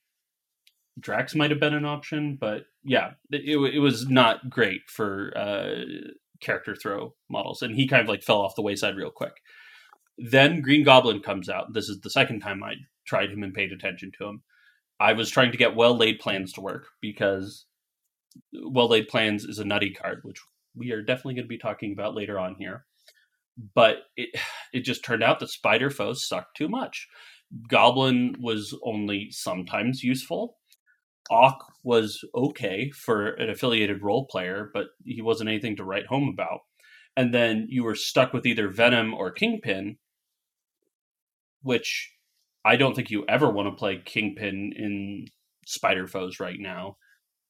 Drax 0.98 1.34
might 1.34 1.50
have 1.50 1.60
been 1.60 1.74
an 1.74 1.84
option, 1.84 2.36
but 2.40 2.64
yeah, 2.84 3.12
it, 3.30 3.74
it 3.74 3.78
was 3.78 4.08
not 4.08 4.50
great 4.50 4.82
for 4.88 5.32
uh, 5.36 5.84
character 6.40 6.74
throw 6.76 7.14
models, 7.30 7.62
and 7.62 7.74
he 7.74 7.86
kind 7.88 8.02
of 8.02 8.08
like 8.08 8.22
fell 8.22 8.40
off 8.40 8.56
the 8.56 8.62
wayside 8.62 8.96
real 8.96 9.10
quick. 9.10 9.34
Then 10.22 10.60
Green 10.60 10.84
Goblin 10.84 11.20
comes 11.20 11.48
out. 11.48 11.72
This 11.72 11.88
is 11.88 12.00
the 12.00 12.10
second 12.10 12.40
time 12.40 12.62
I 12.62 12.74
tried 13.04 13.30
him 13.30 13.42
and 13.42 13.52
paid 13.52 13.72
attention 13.72 14.12
to 14.18 14.26
him. 14.26 14.42
I 15.00 15.14
was 15.14 15.30
trying 15.30 15.50
to 15.50 15.58
get 15.58 15.74
well 15.74 15.96
laid 15.96 16.20
plans 16.20 16.52
to 16.52 16.60
work 16.60 16.86
because 17.00 17.66
well 18.52 18.88
laid 18.88 19.08
plans 19.08 19.44
is 19.44 19.58
a 19.58 19.64
nutty 19.64 19.90
card, 19.90 20.20
which 20.22 20.38
we 20.76 20.92
are 20.92 21.02
definitely 21.02 21.34
going 21.34 21.44
to 21.44 21.48
be 21.48 21.58
talking 21.58 21.92
about 21.92 22.14
later 22.14 22.38
on 22.38 22.54
here. 22.54 22.84
But 23.74 24.04
it 24.16 24.30
it 24.72 24.80
just 24.80 25.04
turned 25.04 25.24
out 25.24 25.40
that 25.40 25.48
spider 25.48 25.90
foes 25.90 26.26
sucked 26.26 26.56
too 26.56 26.68
much. 26.68 27.08
Goblin 27.68 28.36
was 28.38 28.78
only 28.84 29.28
sometimes 29.32 30.04
useful. 30.04 30.56
Ock 31.30 31.64
was 31.82 32.24
okay 32.34 32.90
for 32.90 33.30
an 33.34 33.50
affiliated 33.50 34.02
role 34.02 34.26
player, 34.26 34.70
but 34.72 34.86
he 35.04 35.20
wasn't 35.20 35.50
anything 35.50 35.76
to 35.76 35.84
write 35.84 36.06
home 36.06 36.28
about. 36.28 36.60
And 37.16 37.34
then 37.34 37.66
you 37.68 37.84
were 37.84 37.94
stuck 37.94 38.32
with 38.32 38.46
either 38.46 38.68
Venom 38.68 39.12
or 39.14 39.30
Kingpin, 39.30 39.98
which 41.62 42.12
I 42.64 42.76
don't 42.76 42.94
think 42.94 43.10
you 43.10 43.24
ever 43.28 43.50
want 43.50 43.68
to 43.68 43.78
play 43.78 44.02
Kingpin 44.04 44.72
in 44.76 45.26
Spider 45.66 46.06
Foes 46.06 46.40
right 46.40 46.58
now, 46.58 46.96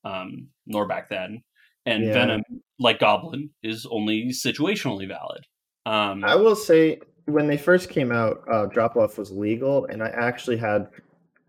um, 0.04 0.48
nor 0.66 0.86
back 0.86 1.08
then. 1.08 1.42
And 1.84 2.04
yeah. 2.04 2.12
Venom, 2.12 2.42
like 2.78 3.00
Goblin, 3.00 3.50
is 3.62 3.86
only 3.90 4.28
situationally 4.28 5.08
valid. 5.08 5.44
Um, 5.84 6.24
I 6.24 6.36
will 6.36 6.54
say, 6.54 7.00
when 7.26 7.48
they 7.48 7.56
first 7.56 7.90
came 7.90 8.12
out, 8.12 8.42
uh, 8.50 8.66
drop 8.66 8.96
off 8.96 9.18
was 9.18 9.32
legal, 9.32 9.86
and 9.86 10.02
I 10.02 10.08
actually 10.08 10.56
had 10.56 10.88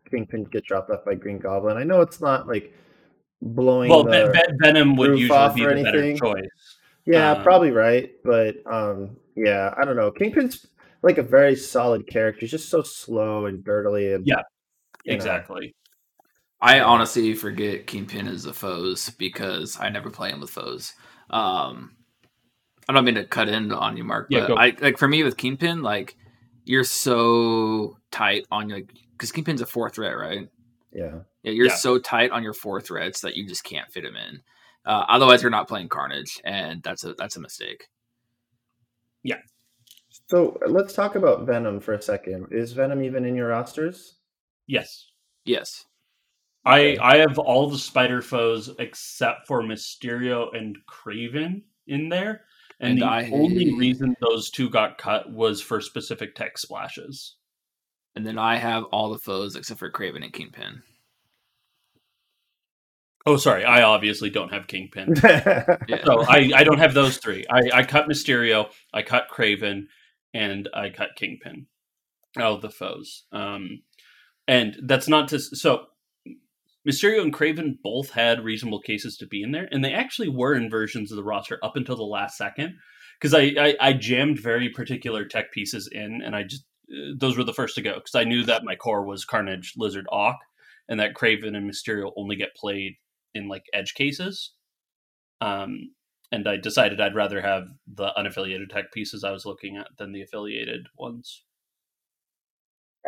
Kingpin 0.09 0.45
get 0.45 0.65
dropped 0.65 0.89
off 0.89 1.05
by 1.05 1.15
Green 1.15 1.37
Goblin. 1.37 1.77
I 1.77 1.83
know 1.83 2.01
it's 2.01 2.19
not 2.19 2.47
like 2.47 2.73
blowing. 3.41 3.89
Well, 3.89 4.03
Venom 4.03 4.95
would 4.95 5.19
usually 5.19 5.53
be 5.53 5.65
the 5.65 5.71
anything. 5.71 5.83
better 5.83 6.15
choice. 6.15 6.77
Yeah, 7.05 7.31
um, 7.31 7.43
probably 7.43 7.71
right, 7.71 8.11
but 8.23 8.55
um, 8.65 9.17
yeah, 9.35 9.73
I 9.77 9.85
don't 9.85 9.95
know. 9.95 10.09
Kingpin's 10.11 10.65
like 11.03 11.17
a 11.17 11.23
very 11.23 11.55
solid 11.55 12.07
character. 12.07 12.41
He's 12.41 12.51
just 12.51 12.69
so 12.69 12.81
slow 12.81 13.45
and 13.45 13.63
dirtily. 13.63 14.13
And, 14.13 14.25
yeah, 14.25 14.41
exactly. 15.05 15.67
Know. 15.67 15.71
I 16.61 16.79
honestly 16.79 17.33
forget 17.33 17.87
Kingpin 17.87 18.27
is 18.27 18.45
a 18.45 18.53
foes 18.53 19.09
because 19.11 19.77
I 19.79 19.89
never 19.89 20.09
play 20.09 20.29
him 20.29 20.39
with 20.39 20.49
foes. 20.49 20.93
Um, 21.29 21.97
I 22.87 22.93
don't 22.93 23.03
mean 23.03 23.15
to 23.15 23.25
cut 23.25 23.49
in 23.49 23.71
on 23.73 23.97
you, 23.97 24.05
Mark, 24.05 24.29
but 24.29 24.57
I 24.57 24.75
like 24.79 24.97
for 24.97 25.07
me 25.07 25.23
with 25.23 25.35
Kingpin, 25.35 25.81
like 25.83 26.15
you're 26.63 26.85
so 26.85 27.97
tight 28.11 28.47
on 28.49 28.69
your 28.69 28.81
because 29.11 29.31
Kingpin's 29.33 29.61
a 29.61 29.65
four 29.65 29.89
threat, 29.89 30.17
right? 30.17 30.47
Yeah. 30.93 31.19
Yeah, 31.43 31.51
you're 31.51 31.67
Yeah. 31.67 31.75
so 31.75 31.99
tight 31.99 32.31
on 32.31 32.43
your 32.43 32.53
four 32.53 32.79
threats 32.79 33.19
that 33.21 33.35
you 33.35 33.45
just 33.45 33.65
can't 33.65 33.91
fit 33.91 34.05
him 34.05 34.15
in. 34.15 34.41
Uh, 34.85 35.05
otherwise, 35.09 35.41
you're 35.41 35.51
not 35.51 35.67
playing 35.67 35.89
Carnage, 35.89 36.39
and 36.45 36.81
that's 36.81 37.03
a 37.03 37.13
that's 37.13 37.35
a 37.35 37.41
mistake. 37.41 37.89
So 40.33 40.57
let's 40.67 40.95
talk 40.95 41.13
about 41.13 41.45
Venom 41.45 41.79
for 41.79 41.93
a 41.93 42.01
second. 42.01 42.47
Is 42.49 42.73
Venom 42.73 43.03
even 43.03 43.23
in 43.23 43.35
your 43.35 43.49
rosters? 43.49 44.15
Yes. 44.65 45.05
Yes, 45.45 45.85
I 46.65 46.97
I 46.99 47.17
have 47.17 47.37
all 47.37 47.69
the 47.69 47.77
spider 47.77 48.23
foes 48.23 48.71
except 48.79 49.45
for 49.45 49.61
Mysterio 49.61 50.47
and 50.57 50.75
Kraven 50.89 51.61
in 51.85 52.09
there. 52.09 52.45
And, 52.79 52.93
And 52.93 53.01
the 53.03 53.05
I- 53.05 53.29
only 53.31 53.75
reason 53.75 54.15
those 54.21 54.49
two 54.49 54.71
got 54.71 54.97
cut 54.97 55.31
was 55.31 55.61
for 55.61 55.79
specific 55.81 56.33
tech 56.33 56.57
splashes. 56.57 57.35
and 58.15 58.25
then 58.25 58.39
I 58.39 58.55
have 58.55 58.85
all 58.85 59.11
the 59.11 59.19
foes 59.19 59.55
except 59.55 59.79
for 59.79 59.91
Kraven 59.91 60.23
and 60.23 60.33
Kingpin. 60.33 60.81
Oh, 63.27 63.37
sorry. 63.37 63.65
I 63.65 63.83
obviously 63.83 64.31
don't 64.31 64.51
have 64.51 64.65
Kingpin. 64.65 65.13
Yeah, 65.87 66.03
so 66.05 66.21
I, 66.21 66.51
I 66.55 66.63
don't 66.63 66.79
have 66.79 66.95
those 66.95 67.17
three. 67.17 67.45
I, 67.51 67.69
I 67.81 67.83
cut 67.83 68.07
Mysterio, 68.07 68.71
I 68.93 69.03
cut 69.03 69.27
Kraven, 69.29 69.87
and 70.33 70.69
I 70.73 70.89
cut 70.89 71.15
Kingpin 71.15 71.67
out 72.37 72.53
of 72.53 72.61
the 72.61 72.69
foes. 72.69 73.25
Um, 73.31 73.83
and 74.47 74.75
that's 74.83 75.07
not 75.07 75.29
to 75.29 75.39
so 75.39 75.85
Mysterio 76.87 77.21
and 77.21 77.33
Kraven 77.33 77.77
both 77.81 78.11
had 78.11 78.43
reasonable 78.43 78.81
cases 78.81 79.15
to 79.17 79.27
be 79.27 79.41
in 79.41 79.51
there, 79.51 79.69
and 79.71 79.83
they 79.83 79.93
actually 79.93 80.27
were 80.27 80.53
in 80.53 80.69
versions 80.69 81.11
of 81.11 81.15
the 81.15 81.23
roster 81.23 81.59
up 81.63 81.75
until 81.75 81.95
the 81.95 82.03
last 82.03 82.37
second 82.37 82.77
because 83.19 83.33
I, 83.33 83.53
I 83.57 83.75
I 83.79 83.93
jammed 83.93 84.39
very 84.39 84.69
particular 84.69 85.25
tech 85.25 85.51
pieces 85.51 85.87
in, 85.91 86.21
and 86.23 86.35
I 86.35 86.43
just 86.43 86.65
uh, 86.91 87.13
those 87.17 87.37
were 87.37 87.45
the 87.45 87.53
first 87.53 87.75
to 87.75 87.81
go 87.81 87.95
because 87.95 88.15
I 88.15 88.25
knew 88.25 88.43
that 88.45 88.65
my 88.65 88.75
core 88.75 89.05
was 89.05 89.23
Carnage, 89.23 89.73
Lizard, 89.77 90.07
Ock, 90.11 90.39
and 90.89 90.99
that 90.99 91.13
Kraven 91.13 91.55
and 91.55 91.69
Mysterio 91.69 92.11
only 92.17 92.35
get 92.35 92.55
played 92.55 92.95
in 93.33 93.47
like 93.47 93.63
edge 93.73 93.93
cases. 93.93 94.51
Um, 95.39 95.91
and 96.33 96.47
I 96.47 96.57
decided 96.57 96.99
I'd 96.99 97.13
rather 97.15 97.41
have 97.41 97.67
the 97.87 98.09
unaffiliated 98.17 98.69
tech 98.69 98.91
pieces 98.91 99.23
I 99.23 99.29
was 99.29 99.45
looking 99.45 99.77
at 99.77 99.87
than 99.97 100.11
the 100.11 100.23
affiliated 100.23 100.87
ones. 100.97 101.43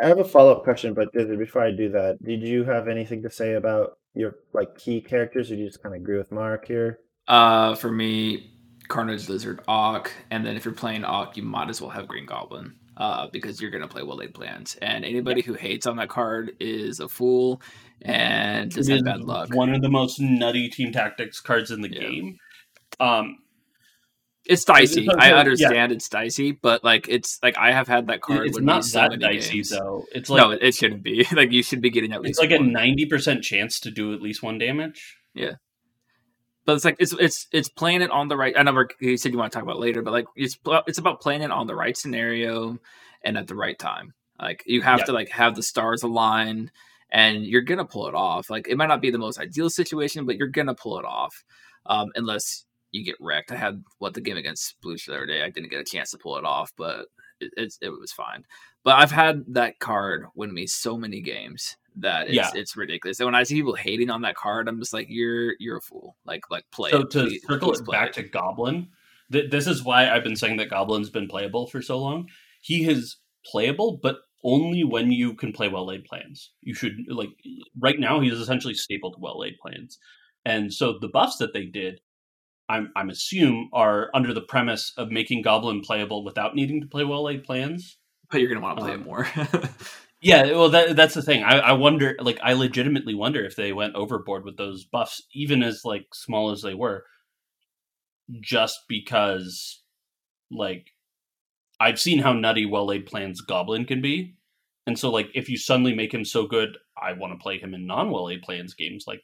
I 0.02 0.08
have 0.08 0.20
a 0.20 0.24
follow 0.24 0.52
up 0.52 0.64
question, 0.64 0.94
but 0.94 1.12
Dizzy, 1.12 1.36
before 1.36 1.64
I 1.64 1.72
do 1.72 1.90
that, 1.90 2.22
did 2.24 2.44
you 2.44 2.66
have 2.66 2.88
anything 2.88 3.24
to 3.24 3.32
say 3.32 3.54
about 3.54 3.98
your 4.14 4.36
like 4.54 4.78
key 4.78 5.02
characters, 5.02 5.50
or 5.50 5.56
do 5.56 5.62
you 5.62 5.68
just 5.68 5.82
kind 5.82 5.96
of 5.96 6.02
agree 6.02 6.18
with 6.18 6.32
Mark 6.32 6.68
here? 6.68 7.00
Uh, 7.28 7.74
for 7.74 7.92
me, 7.92 8.52
Carnage, 8.90 9.28
Lizard, 9.28 9.62
Ock, 9.68 10.12
and 10.30 10.46
then 10.46 10.56
if 10.56 10.64
you're 10.64 10.74
playing 10.74 11.04
Ock, 11.04 11.36
you 11.36 11.44
might 11.44 11.70
as 11.70 11.82
well 11.82 11.90
have 11.90 12.08
Green 12.08 12.26
Goblin. 12.28 12.76
Uh, 12.98 13.28
because 13.34 13.60
you're 13.60 13.72
gonna 13.72 13.90
play 13.90 14.04
well 14.04 14.16
laid 14.16 14.34
plans, 14.34 14.78
and 14.82 15.04
anybody 15.04 15.42
who 15.42 15.54
hates 15.54 15.86
on 15.86 15.98
that 15.98 16.08
card 16.08 16.54
is 16.62 17.02
a 17.02 17.10
fool 17.10 17.62
and 18.04 18.72
just 18.72 18.90
It 18.90 18.94
had 18.94 19.04
bad 19.04 19.22
luck. 19.22 19.54
One 19.54 19.74
of 19.74 19.82
the 19.82 19.90
most 19.90 20.22
nutty 20.22 20.70
team 20.70 20.94
tactics 20.94 21.42
cards 21.42 21.72
in 21.72 21.82
the 21.82 21.92
Yeah. 21.92 22.00
game. 22.00 22.38
Um, 23.00 23.40
It's 24.46 24.64
dicey. 24.64 25.08
I 25.18 25.30
yeah. 25.30 25.36
understand 25.36 25.92
it's 25.92 26.08
dicey, 26.08 26.52
but 26.52 26.84
like 26.84 27.08
it's 27.10 27.40
like 27.42 27.58
I 27.58 27.72
have 27.72 27.88
had 27.88 28.08
that 28.08 28.22
card. 28.22 28.48
it's 28.48 28.60
not 28.60 28.84
that 28.94 29.20
dicey 29.20 29.54
games. 29.56 29.70
though. 29.70 30.06
It's 30.12 30.30
like 30.30 30.42
no, 30.42 30.52
it 30.52 30.76
shouldn't 30.76 31.02
be. 31.04 31.26
like 31.34 31.52
you 31.52 31.64
should 31.64 31.82
be 31.82 31.90
getting 31.90 32.12
at 32.14 32.20
it's 32.20 32.40
least 32.40 32.40
like 32.42 32.52
a 32.52 32.60
ninety 32.60 33.06
percent 33.06 33.44
chance 33.44 33.80
to 33.82 33.92
do 33.92 34.14
at 34.14 34.22
least 34.22 34.44
one 34.44 34.58
damage. 34.60 35.18
Yeah, 35.34 35.54
but 36.66 36.76
it's 36.76 36.86
like 36.86 36.98
it's 37.00 37.14
it's 37.14 37.48
it's 37.52 37.70
playing 37.70 38.02
it 38.04 38.12
on 38.12 38.28
the 38.28 38.38
right. 38.38 38.54
I 38.58 38.62
know 38.64 38.86
you 39.00 39.18
said 39.18 39.32
you 39.32 39.38
want 39.40 39.52
to 39.52 39.56
talk 39.56 39.64
about 39.64 39.78
it 39.78 39.82
later, 39.82 40.02
but 40.04 40.12
like 40.12 40.26
it's 40.36 40.58
it's 40.88 41.00
about 41.00 41.22
playing 41.22 41.42
it 41.42 41.52
on 41.52 41.66
the 41.68 41.76
right 41.76 41.98
scenario 41.98 42.78
and 43.24 43.38
at 43.38 43.48
the 43.48 43.56
right 43.56 43.78
time. 43.80 44.14
Like 44.40 44.62
you 44.68 44.82
have 44.84 45.00
Yeah. 45.00 45.06
to 45.06 45.12
like 45.14 45.30
have 45.30 45.56
the 45.56 45.64
stars 45.64 46.04
align, 46.04 46.70
and 47.10 47.44
you're 47.46 47.62
gonna 47.64 47.84
pull 47.86 48.08
it 48.08 48.14
off. 48.16 48.50
Like 48.52 48.68
it 48.68 48.78
might 48.78 48.88
not 48.90 49.02
be 49.02 49.10
the 49.10 49.18
most 49.18 49.40
ideal 49.40 49.70
situation, 49.72 50.26
but 50.28 50.38
you're 50.38 50.48
gonna 50.50 50.76
pull 50.76 51.00
it 51.00 51.06
off, 51.06 51.44
um, 51.88 52.10
unless 52.16 52.66
you 52.92 53.04
get 53.04 53.16
wrecked. 53.20 53.52
I 53.52 53.56
had 53.56 53.84
what 54.00 54.14
the 54.14 54.22
game 54.22 54.38
against 54.38 54.80
Blues 54.82 55.06
the 55.06 55.14
other 55.14 55.26
day. 55.26 55.44
I 55.44 55.50
didn't 55.50 55.70
get 55.70 55.80
a 55.82 55.84
chance 55.84 56.12
to 56.12 56.18
pull 56.18 56.38
it 56.38 56.46
off, 56.46 56.72
but 56.78 57.08
it, 57.40 57.52
it's 57.58 57.78
it 57.82 57.90
was 57.90 58.12
fine. 58.12 58.44
But 58.84 58.96
I've 58.96 59.12
had 59.12 59.44
that 59.50 59.80
card 59.80 60.26
win 60.36 60.54
me 60.54 60.68
so 60.68 60.98
many 60.98 61.22
games 61.22 61.76
that 61.98 62.28
it's, 62.28 62.36
Yeah. 62.36 62.52
it's 62.54 62.78
ridiculous. 62.78 63.20
And 63.20 63.26
when 63.26 63.36
I 63.36 63.44
see 63.44 63.56
people 63.56 63.74
hating 63.76 64.10
on 64.10 64.22
that 64.22 64.36
card, 64.36 64.68
I'm 64.68 64.80
just 64.80 64.94
like, 64.94 65.08
you're 65.10 65.54
you're 65.60 65.78
a 65.78 65.82
fool. 65.82 66.16
Like 66.26 66.50
like 66.52 66.66
play 66.72 66.92
so 66.92 67.02
it. 67.02 67.12
to 67.12 67.24
please- 67.26 67.42
circle 67.48 67.70
please 67.70 67.80
it 67.82 67.88
back 67.88 68.12
to 68.14 68.24
Goblin, 68.24 68.88
th- 69.32 69.50
this 69.52 69.68
is 69.68 69.84
why 69.84 70.10
I've 70.10 70.24
been 70.24 70.36
saying 70.36 70.58
that 70.58 70.70
Goblin's 70.70 71.10
been 71.10 71.28
playable 71.28 71.68
for 71.68 71.82
so 71.82 71.98
long. 72.00 72.28
He 72.62 72.88
is 72.88 73.18
playable, 73.46 74.00
but 74.02 74.18
only 74.44 74.84
when 74.84 75.12
you 75.12 75.34
can 75.34 75.52
play 75.52 75.68
well 75.68 75.88
laid 75.88 76.06
plans. 76.06 76.52
You 76.62 76.76
should 76.76 76.98
like 77.10 77.30
right 77.80 78.00
now 78.00 78.20
he's 78.20 78.34
essentially 78.34 78.76
stapled 78.76 79.16
well 79.20 79.40
laid 79.40 79.56
plans, 79.62 79.98
and 80.46 80.72
so 80.72 81.00
the 81.00 81.08
buffs 81.08 81.38
that 81.38 81.54
they 81.54 81.66
did, 81.66 82.00
I'm 82.70 82.92
I'm 82.96 83.10
assume 83.10 83.70
are 83.74 84.10
under 84.14 84.34
the 84.34 84.42
premise 84.42 84.94
of 84.98 85.12
making 85.12 85.42
Goblin 85.44 85.82
playable 85.82 86.24
without 86.24 86.56
needing 86.56 86.82
to 86.82 86.88
play 86.88 87.04
well 87.04 87.24
laid 87.24 87.44
plans. 87.44 87.98
but 88.32 88.40
you're 88.42 88.50
gonna 88.50 88.62
want 88.62 88.78
to 88.78 88.82
play 88.82 88.94
Um, 88.94 89.02
it 89.02 89.04
more. 89.04 89.28
Yeah, 90.22 90.44
well, 90.54 90.70
that, 90.70 90.96
that's 90.96 91.14
the 91.14 91.22
thing. 91.22 91.44
I, 91.44 91.60
I 91.60 91.72
wonder, 91.74 92.16
like, 92.20 92.40
I 92.42 92.54
legitimately 92.54 93.14
wonder 93.14 93.46
if 93.46 93.56
they 93.56 93.74
went 93.74 93.96
overboard 93.96 94.44
with 94.44 94.58
those 94.58 94.84
buffs, 94.86 95.22
even 95.34 95.62
as 95.62 95.82
like 95.86 96.08
small 96.14 96.52
as 96.52 96.62
they 96.62 96.74
were, 96.74 97.06
just 98.42 98.80
because, 98.88 99.84
like, 100.52 100.88
I've 101.80 102.00
seen 102.00 102.20
how 102.20 102.34
nutty 102.34 102.66
well 102.66 102.88
laid 102.88 103.06
plans 103.06 103.42
Goblin 103.42 103.86
can 103.86 104.02
be, 104.02 104.36
and 104.88 104.98
so 105.00 105.12
like 105.12 105.30
if 105.36 105.50
you 105.50 105.58
suddenly 105.58 105.96
make 105.96 106.14
him 106.14 106.26
so 106.26 106.48
good, 106.48 106.78
I 107.02 107.14
want 107.14 107.34
to 107.34 107.44
play 107.44 107.60
him 107.60 107.74
in 107.74 107.88
non 107.88 108.12
well 108.12 108.26
laid 108.26 108.44
plans 108.44 108.74
games. 108.74 109.06
Like, 109.08 109.24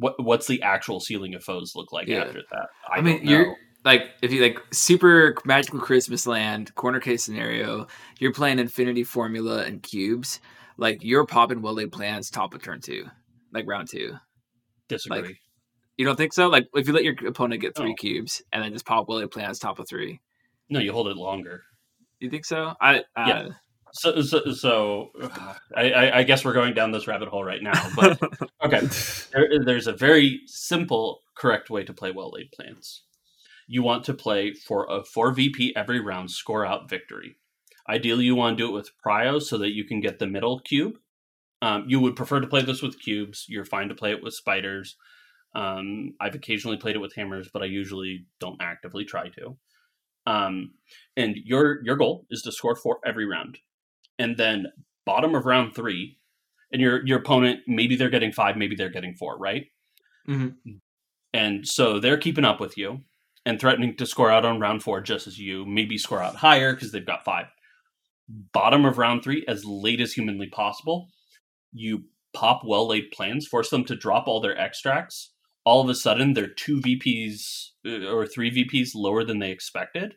what 0.00 0.22
what's 0.22 0.46
the 0.46 0.62
actual 0.62 0.98
ceiling 0.98 1.34
of 1.34 1.44
foes 1.44 1.72
look 1.76 1.92
like 1.92 2.08
Yeah. 2.08 2.22
after 2.24 2.42
that? 2.50 2.68
I, 2.90 2.98
I, 2.98 3.00
mean, 3.02 3.24
you're 3.24 3.54
like 3.84 4.10
if 4.22 4.32
you 4.32 4.42
like 4.42 4.58
super 4.72 5.36
magical 5.44 5.78
Christmas 5.78 6.26
land 6.26 6.74
corner 6.74 7.00
case 7.00 7.22
scenario, 7.22 7.86
you're 8.18 8.32
playing 8.32 8.58
Infinity 8.58 9.04
Formula 9.04 9.62
and 9.64 9.82
cubes. 9.82 10.40
Like 10.78 11.04
you're 11.04 11.26
popping 11.26 11.60
well 11.60 11.74
laid 11.74 11.92
plans 11.92 12.30
top 12.30 12.54
of 12.54 12.62
turn 12.62 12.80
two, 12.80 13.04
like 13.52 13.66
round 13.68 13.88
two. 13.90 14.14
disagree. 14.88 15.20
like, 15.20 15.36
You 15.98 16.06
don't 16.06 16.16
think 16.16 16.32
so? 16.32 16.48
Like 16.48 16.66
if 16.74 16.88
you 16.88 16.94
let 16.94 17.04
your 17.04 17.14
opponent 17.26 17.60
get 17.60 17.76
three 17.76 17.94
cubes 17.94 18.42
and 18.52 18.62
then 18.62 18.72
just 18.72 18.86
pop 18.86 19.06
well 19.06 19.18
laid 19.18 19.30
plans 19.30 19.58
top 19.58 19.78
of 19.78 19.86
three, 19.88 20.20
no, 20.70 20.80
you 20.80 20.92
hold 20.92 21.08
it 21.08 21.16
longer. 21.16 21.62
you 22.18 22.30
think 22.30 22.46
so? 22.46 22.74
I 22.80 23.00
uh, 23.00 23.02
Yeah. 23.26 23.48
So, 23.92 24.22
so, 24.22 24.52
so 24.52 25.10
I, 25.76 26.10
I, 26.12 26.22
guess 26.22 26.44
we're 26.44 26.52
going 26.52 26.74
down 26.74 26.92
this 26.92 27.06
rabbit 27.06 27.28
hole 27.28 27.44
right 27.44 27.62
now. 27.62 27.90
But 27.96 28.18
okay, 28.64 28.86
there, 29.32 29.64
there's 29.64 29.86
a 29.86 29.92
very 29.92 30.40
simple, 30.46 31.22
correct 31.36 31.70
way 31.70 31.84
to 31.84 31.92
play 31.92 32.10
well 32.10 32.30
laid 32.32 32.52
plans. 32.52 33.02
You 33.66 33.82
want 33.82 34.04
to 34.04 34.14
play 34.14 34.52
for 34.52 34.86
a 34.90 35.04
four 35.04 35.32
VP 35.32 35.74
every 35.76 36.00
round, 36.00 36.30
score 36.30 36.66
out 36.66 36.88
victory. 36.88 37.36
Ideally, 37.88 38.24
you 38.24 38.34
want 38.34 38.56
to 38.56 38.64
do 38.64 38.68
it 38.68 38.74
with 38.74 38.90
prio 39.04 39.42
so 39.42 39.58
that 39.58 39.74
you 39.74 39.84
can 39.84 40.00
get 40.00 40.18
the 40.18 40.26
middle 40.26 40.60
cube. 40.60 40.98
Um, 41.62 41.84
you 41.86 42.00
would 42.00 42.16
prefer 42.16 42.40
to 42.40 42.46
play 42.46 42.62
this 42.62 42.82
with 42.82 43.00
cubes. 43.00 43.46
You're 43.48 43.64
fine 43.64 43.88
to 43.88 43.94
play 43.94 44.12
it 44.12 44.22
with 44.22 44.34
spiders. 44.34 44.96
Um, 45.54 46.14
I've 46.20 46.34
occasionally 46.34 46.76
played 46.76 46.96
it 46.96 47.00
with 47.00 47.14
hammers, 47.14 47.48
but 47.52 47.62
I 47.62 47.66
usually 47.66 48.26
don't 48.38 48.62
actively 48.62 49.04
try 49.04 49.28
to. 49.30 49.56
Um, 50.26 50.72
and 51.16 51.36
your 51.36 51.84
your 51.84 51.96
goal 51.96 52.26
is 52.30 52.42
to 52.42 52.52
score 52.52 52.76
four 52.76 53.00
every 53.04 53.26
round, 53.26 53.58
and 54.20 54.36
then 54.36 54.66
bottom 55.06 55.34
of 55.34 55.46
round 55.46 55.74
three, 55.74 56.18
and 56.72 56.80
your 56.80 57.04
your 57.06 57.18
opponent 57.18 57.60
maybe 57.66 57.96
they're 57.96 58.10
getting 58.10 58.32
five, 58.32 58.56
maybe 58.56 58.76
they're 58.76 58.90
getting 58.90 59.14
four, 59.14 59.36
right? 59.38 59.66
Mhm. 60.28 60.54
And 61.32 61.66
so 61.66 61.98
they're 61.98 62.18
keeping 62.18 62.44
up 62.44 62.60
with 62.60 62.76
you 62.76 63.00
and 63.46 63.58
threatening 63.58 63.96
to 63.96 64.06
score 64.06 64.30
out 64.30 64.44
on 64.44 64.60
round 64.60 64.82
four 64.82 65.00
just 65.00 65.26
as 65.26 65.38
you, 65.38 65.64
maybe 65.64 65.96
score 65.96 66.22
out 66.22 66.36
higher 66.36 66.74
because 66.74 66.92
they've 66.92 67.06
got 67.06 67.24
five. 67.24 67.46
Bottom 68.28 68.84
of 68.84 68.98
round 68.98 69.24
three, 69.24 69.44
as 69.48 69.64
late 69.64 70.00
as 70.00 70.12
humanly 70.12 70.48
possible, 70.48 71.08
you 71.72 72.04
pop 72.34 72.62
well 72.64 72.86
laid 72.86 73.10
plans, 73.10 73.46
force 73.46 73.70
them 73.70 73.84
to 73.84 73.96
drop 73.96 74.28
all 74.28 74.40
their 74.40 74.58
extracts. 74.58 75.32
All 75.64 75.80
of 75.80 75.88
a 75.88 75.94
sudden, 75.94 76.34
they're 76.34 76.46
two 76.48 76.80
VPs 76.80 77.70
uh, 77.86 78.06
or 78.12 78.26
three 78.26 78.50
VPs 78.50 78.90
lower 78.94 79.24
than 79.24 79.38
they 79.38 79.50
expected. 79.50 80.14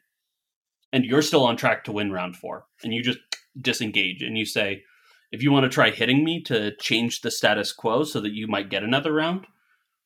And 0.91 1.05
you're 1.05 1.23
still 1.23 1.43
on 1.43 1.57
track 1.57 1.83
to 1.85 1.91
win 1.91 2.11
round 2.11 2.35
four. 2.37 2.65
And 2.83 2.93
you 2.93 3.01
just 3.01 3.19
disengage 3.59 4.21
and 4.21 4.37
you 4.37 4.45
say, 4.45 4.83
if 5.31 5.41
you 5.41 5.51
want 5.51 5.63
to 5.63 5.69
try 5.69 5.89
hitting 5.89 6.23
me 6.23 6.41
to 6.43 6.75
change 6.75 7.21
the 7.21 7.31
status 7.31 7.71
quo 7.71 8.03
so 8.03 8.21
that 8.21 8.33
you 8.33 8.47
might 8.47 8.69
get 8.69 8.83
another 8.83 9.11
round, 9.11 9.47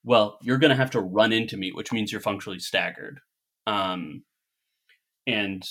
well, 0.04 0.38
you're 0.42 0.58
going 0.58 0.70
to 0.70 0.76
have 0.76 0.92
to 0.92 1.02
run 1.02 1.34
into 1.34 1.58
me, 1.58 1.72
which 1.72 1.92
means 1.92 2.12
you're 2.12 2.22
functionally 2.22 2.60
staggered. 2.60 3.20
Um, 3.68 4.24
and 5.28 5.68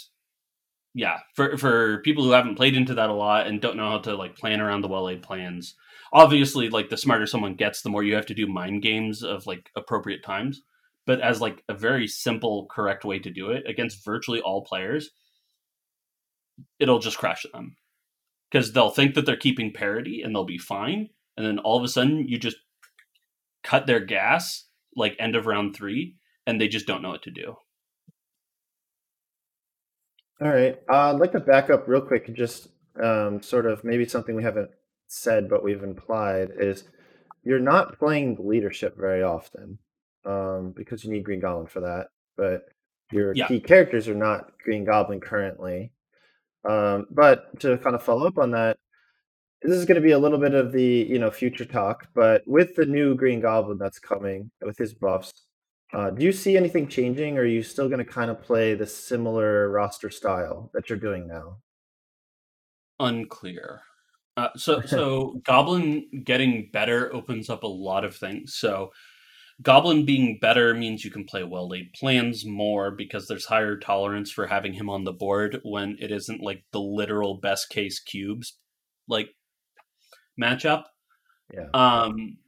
yeah, 0.95 1.21
for 1.35 1.57
for 1.57 2.03
people 2.03 2.25
who 2.25 2.33
haven't 2.33 2.57
played 2.57 2.77
into 2.77 2.95
that 2.95 3.11
a 3.11 3.15
lot 3.15 3.47
and 3.47 3.61
don't 3.61 3.77
know 3.77 3.91
how 3.91 3.99
to 3.99 4.15
like 4.15 4.37
plan 4.37 4.61
around 4.61 4.83
the 4.83 4.89
well 4.89 5.05
laid 5.05 5.23
plans, 5.23 5.75
obviously, 6.13 6.69
like 6.69 6.91
the 6.91 6.97
smarter 6.97 7.27
someone 7.27 7.55
gets, 7.55 7.83
the 7.83 7.89
more 7.89 8.03
you 8.03 8.15
have 8.15 8.27
to 8.27 8.35
do 8.35 8.47
mind 8.47 8.83
games 8.83 9.23
of 9.23 9.47
like 9.47 9.71
appropriate 9.77 10.23
times. 10.23 10.63
But 11.07 11.21
as 11.21 11.41
like 11.41 11.63
a 11.69 11.75
very 11.75 12.07
simple, 12.07 12.67
correct 12.71 13.05
way 13.05 13.19
to 13.21 13.31
do 13.31 13.51
it 13.51 13.65
against 13.67 14.05
virtually 14.05 14.41
all 14.41 14.65
players, 14.65 15.11
it'll 16.79 16.99
just 16.99 17.19
crash 17.19 17.45
them 17.53 17.77
because 18.51 18.73
they'll 18.73 18.91
think 18.91 19.15
that 19.15 19.27
they're 19.27 19.37
keeping 19.37 19.73
parity 19.73 20.23
and 20.23 20.35
they'll 20.35 20.45
be 20.45 20.59
fine, 20.59 21.09
and 21.37 21.47
then 21.47 21.59
all 21.59 21.77
of 21.77 21.85
a 21.85 21.89
sudden 21.89 22.27
you 22.27 22.39
just 22.39 22.57
cut 23.63 23.87
their 23.87 24.01
gas 24.01 24.65
like 24.97 25.17
end 25.19 25.37
of 25.37 25.47
round 25.47 25.77
three, 25.77 26.17
and 26.47 26.61
they 26.61 26.69
just 26.69 26.87
don't 26.87 27.03
know 27.03 27.11
what 27.11 27.23
to 27.23 27.31
do. 27.31 27.57
All 30.41 30.49
right. 30.49 30.79
Uh, 30.89 31.13
I'd 31.13 31.19
like 31.21 31.33
to 31.33 31.41
back 31.41 31.71
up 31.71 31.89
real 31.89 32.01
quick 32.01 32.29
and 32.29 32.37
just 32.37 32.69
um, 33.03 33.43
sort 33.43 33.67
of 33.67 33.85
maybe 33.85 34.07
something 34.07 34.35
we 34.35 34.43
haven't 34.43 34.71
said 35.09 35.49
but 35.49 35.63
we've 35.63 35.83
implied 35.83 36.51
is 36.59 36.85
you're 37.45 37.61
not 37.61 37.99
playing 37.99 38.37
leadership 38.41 38.97
very 38.99 39.23
often 39.23 39.79
um, 40.25 40.73
because 40.77 41.05
you 41.05 41.13
need 41.13 41.25
Green 41.25 41.41
Goblin 41.41 41.67
for 41.69 41.81
that. 41.81 42.09
But 42.37 42.63
your 43.13 43.33
Yeah. 43.35 43.47
key 43.47 43.61
characters 43.61 44.09
are 44.09 44.15
not 44.15 44.59
Green 44.63 44.85
Goblin 44.85 45.21
currently. 45.21 45.93
Um, 46.69 47.07
but 47.11 47.59
to 47.61 47.79
kind 47.79 47.95
of 47.95 48.03
follow 48.03 48.27
up 48.27 48.39
on 48.39 48.51
that, 48.53 48.77
this 49.63 49.77
is 49.77 49.85
going 49.85 49.97
to 49.97 50.07
be 50.07 50.13
a 50.13 50.19
little 50.19 50.39
bit 50.39 50.55
of 50.55 50.73
the 50.73 51.07
you 51.09 51.19
know 51.19 51.31
future 51.31 51.65
talk. 51.65 52.09
But 52.15 52.43
with 52.47 52.75
the 52.75 52.87
new 52.87 53.15
Green 53.15 53.41
Goblin 53.41 53.79
that's 53.79 53.99
coming 53.99 54.51
with 54.61 54.77
his 54.77 54.95
buffs, 54.95 55.33
uh, 55.93 56.11
do 56.11 56.25
you 56.25 56.33
see 56.33 56.57
anything 56.57 56.89
changing, 56.89 57.39
or 57.39 57.43
are 57.43 57.47
you 57.47 57.63
still 57.63 57.89
going 57.89 58.05
to 58.05 58.11
kind 58.11 58.31
of 58.31 58.43
play 58.43 58.75
the 58.75 58.87
similar 58.87 59.71
roster 59.71 60.11
style 60.11 60.71
that 60.75 60.89
you're 60.89 60.99
doing 60.99 61.27
now? 61.27 61.59
Unclear. 63.01 63.81
Uh, 64.37 64.49
so 64.57 64.81
so 64.87 65.41
Goblin 65.45 66.07
getting 66.25 66.71
better 66.73 67.15
opens 67.15 67.49
up 67.49 67.63
a 67.63 67.69
lot 67.69 68.05
of 68.05 68.17
things. 68.17 68.55
So 68.55 68.91
Goblin 69.63 70.05
being 70.05 70.39
better 70.41 70.75
means 70.75 71.05
you 71.05 71.11
can 71.11 71.25
play 71.25 71.43
well 71.43 71.69
laid 71.69 71.93
plans 71.95 72.45
more 72.45 72.91
because 72.91 73.27
there's 73.27 73.47
higher 73.47 73.79
tolerance 73.79 74.31
for 74.31 74.47
having 74.47 74.75
him 74.75 74.91
on 74.91 75.05
the 75.05 75.13
board 75.13 75.61
when 75.63 75.97
it 75.99 76.11
isn't 76.11 76.43
like 76.43 76.65
the 76.73 76.81
literal 76.81 77.39
best 77.41 77.71
case 77.71 77.99
cubes 77.99 78.59
like 79.09 79.29
matchup. 80.41 80.85
Yeah. 81.53 81.69
Um, 81.73 82.39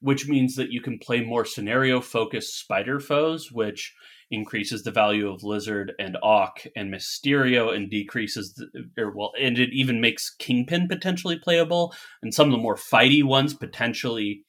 which 0.00 0.28
means 0.28 0.54
that 0.56 0.70
you 0.70 0.80
can 0.80 0.98
play 0.98 1.20
more 1.20 1.44
scenario 1.44 2.00
focused 2.00 2.60
spider 2.60 3.00
foes, 3.00 3.50
which 3.50 3.94
increases 4.30 4.82
the 4.82 4.90
value 4.90 5.28
of 5.28 5.42
lizard 5.42 5.92
and 5.98 6.16
Ock 6.22 6.64
and 6.76 6.92
Mysterio 6.92 7.74
and 7.74 7.90
decreases 7.90 8.54
the, 8.54 8.88
or 9.02 9.12
well, 9.16 9.32
and 9.40 9.58
it 9.58 9.70
even 9.72 10.00
makes 10.00 10.34
Kingpin 10.34 10.86
potentially 10.86 11.38
playable, 11.38 11.94
and 12.22 12.34
some 12.34 12.46
of 12.48 12.52
the 12.52 12.62
more 12.62 12.76
fighty 12.76 13.24
ones 13.24 13.54
potentially 13.54 14.44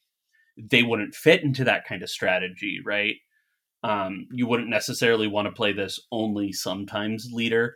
they 0.58 0.84
wouldn't 0.84 1.16
fit 1.16 1.44
into 1.44 1.64
that 1.66 1.86
kind 1.86 2.02
of 2.02 2.10
strategy, 2.10 2.80
right? 2.84 3.16
Um, 3.84 4.28
you 4.32 4.48
wouldn't 4.48 4.70
necessarily 4.70 5.28
want 5.28 5.48
to 5.48 5.52
play 5.52 5.72
this 5.72 6.00
only 6.12 6.52
sometimes 6.52 7.30
leader, 7.32 7.76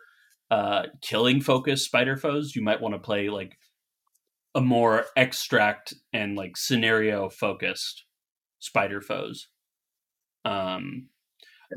uh, 0.49 0.83
killing 1.01 1.41
focused 1.41 1.85
spider 1.85 2.17
foes. 2.17 2.55
You 2.55 2.63
might 2.63 2.81
want 2.81 2.95
to 2.95 2.99
play 2.99 3.29
like 3.29 3.57
a 4.55 4.61
more 4.61 5.05
extract 5.15 5.93
and 6.11 6.35
like 6.35 6.57
scenario 6.57 7.29
focused 7.29 8.05
spider 8.59 9.01
foes. 9.01 9.47
Um, 10.43 11.07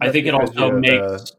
I 0.00 0.10
think 0.10 0.26
it 0.26 0.34
also 0.34 0.72
makes 0.72 1.32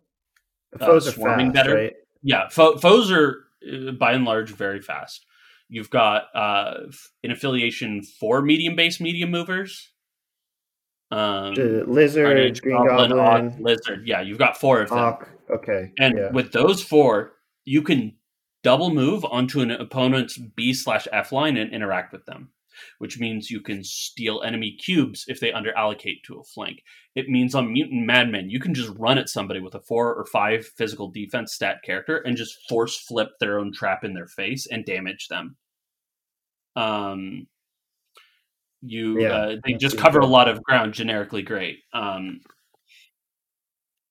the, 0.71 0.77
the 0.77 0.83
uh, 0.83 0.87
foes 0.87 1.07
are 1.07 1.11
swarming 1.11 1.47
fast, 1.47 1.55
better. 1.55 1.75
right? 1.75 1.93
yeah, 2.21 2.49
fo- 2.49 2.77
foes 2.77 3.11
are 3.11 3.45
uh, 3.71 3.91
by 3.91 4.13
and 4.13 4.25
large 4.25 4.51
very 4.51 4.81
fast. 4.81 5.25
You've 5.67 5.89
got 5.89 6.25
uh, 6.35 6.73
in 7.23 7.31
affiliation 7.31 8.03
for 8.03 8.41
medium 8.41 8.75
base 8.75 8.99
medium 8.99 9.31
movers. 9.31 9.91
Um, 11.11 11.53
lizard, 11.87 12.25
Carnage, 12.25 12.61
Green 12.61 12.87
Goblin, 12.87 13.11
Goblin, 13.11 13.47
Ock, 13.47 13.59
Lizard. 13.59 14.07
Yeah, 14.07 14.21
you've 14.21 14.37
got 14.37 14.57
four 14.57 14.81
of 14.81 14.89
them. 14.89 14.97
Ock. 14.99 15.29
Okay. 15.49 15.91
And 15.99 16.17
yeah. 16.17 16.31
with 16.31 16.51
those 16.51 16.81
four, 16.81 17.33
you 17.63 17.81
can 17.81 18.15
double 18.63 18.89
move 18.89 19.23
onto 19.25 19.61
an 19.61 19.71
opponent's 19.71 20.37
B 20.37 20.73
slash 20.73 21.07
F 21.11 21.31
line 21.31 21.57
and 21.57 21.71
interact 21.71 22.11
with 22.11 22.25
them, 22.25 22.49
which 22.99 23.19
means 23.19 23.49
you 23.49 23.61
can 23.61 23.83
steal 23.83 24.41
enemy 24.43 24.77
cubes 24.83 25.25
if 25.27 25.39
they 25.39 25.51
under 25.51 25.75
allocate 25.77 26.23
to 26.25 26.39
a 26.39 26.43
flank. 26.43 26.81
It 27.15 27.29
means 27.29 27.55
on 27.55 27.71
Mutant 27.71 28.05
Madmen, 28.05 28.49
you 28.49 28.59
can 28.59 28.73
just 28.73 28.91
run 28.97 29.17
at 29.17 29.29
somebody 29.29 29.59
with 29.59 29.75
a 29.75 29.81
four 29.81 30.13
or 30.13 30.25
five 30.25 30.65
physical 30.65 31.09
defense 31.09 31.53
stat 31.53 31.77
character 31.83 32.17
and 32.17 32.35
just 32.35 32.57
force 32.67 32.97
flip 32.97 33.29
their 33.39 33.59
own 33.59 33.71
trap 33.73 34.03
in 34.03 34.13
their 34.13 34.27
face 34.27 34.67
and 34.69 34.85
damage 34.85 35.27
them. 35.29 35.55
Um, 36.75 37.47
you 38.81 39.21
Yeah, 39.21 39.33
uh, 39.33 39.55
they 39.65 39.73
just 39.73 39.97
cover 39.97 40.19
a 40.19 40.25
lot 40.25 40.47
of 40.47 40.63
ground 40.63 40.93
generically 40.93 41.41
great. 41.41 41.79
Um, 41.93 42.41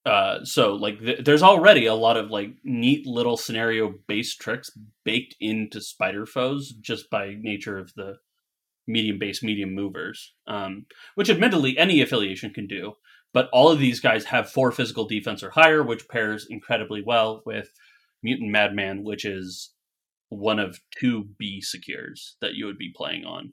uh, 0.06 0.44
so 0.44 0.74
like 0.74 1.00
th- 1.00 1.24
there's 1.24 1.42
already 1.42 1.86
a 1.86 1.94
lot 1.94 2.16
of 2.16 2.30
like 2.30 2.50
neat 2.62 3.06
little 3.06 3.36
scenario 3.36 3.94
based 4.06 4.38
tricks 4.40 4.70
baked 5.04 5.34
into 5.40 5.80
spider 5.80 6.26
foes 6.26 6.72
just 6.80 7.08
by 7.08 7.34
nature 7.40 7.78
of 7.78 7.92
the 7.94 8.16
medium 8.86 9.18
base 9.18 9.42
medium 9.42 9.74
movers 9.74 10.34
um, 10.46 10.86
which 11.14 11.30
admittedly 11.30 11.76
any 11.78 12.00
affiliation 12.00 12.52
can 12.52 12.66
do 12.66 12.92
but 13.32 13.48
all 13.52 13.70
of 13.70 13.78
these 13.78 14.00
guys 14.00 14.26
have 14.26 14.50
four 14.50 14.70
physical 14.70 15.06
defense 15.06 15.42
or 15.42 15.50
higher 15.50 15.82
which 15.82 16.08
pairs 16.08 16.46
incredibly 16.48 17.02
well 17.04 17.42
with 17.46 17.70
mutant 18.22 18.50
madman 18.50 19.02
which 19.02 19.24
is 19.24 19.74
one 20.28 20.58
of 20.58 20.80
two 20.98 21.28
b 21.38 21.60
secures 21.60 22.36
that 22.40 22.54
you 22.54 22.66
would 22.66 22.78
be 22.78 22.92
playing 22.94 23.24
on 23.24 23.52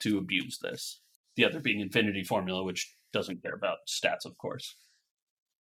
to 0.00 0.18
abuse 0.18 0.58
this. 0.62 1.00
The 1.36 1.44
other 1.44 1.60
being 1.60 1.80
infinity 1.80 2.24
formula 2.24 2.64
which 2.64 2.94
doesn't 3.12 3.42
care 3.42 3.54
about 3.54 3.78
stats 3.88 4.24
of 4.24 4.36
course. 4.38 4.74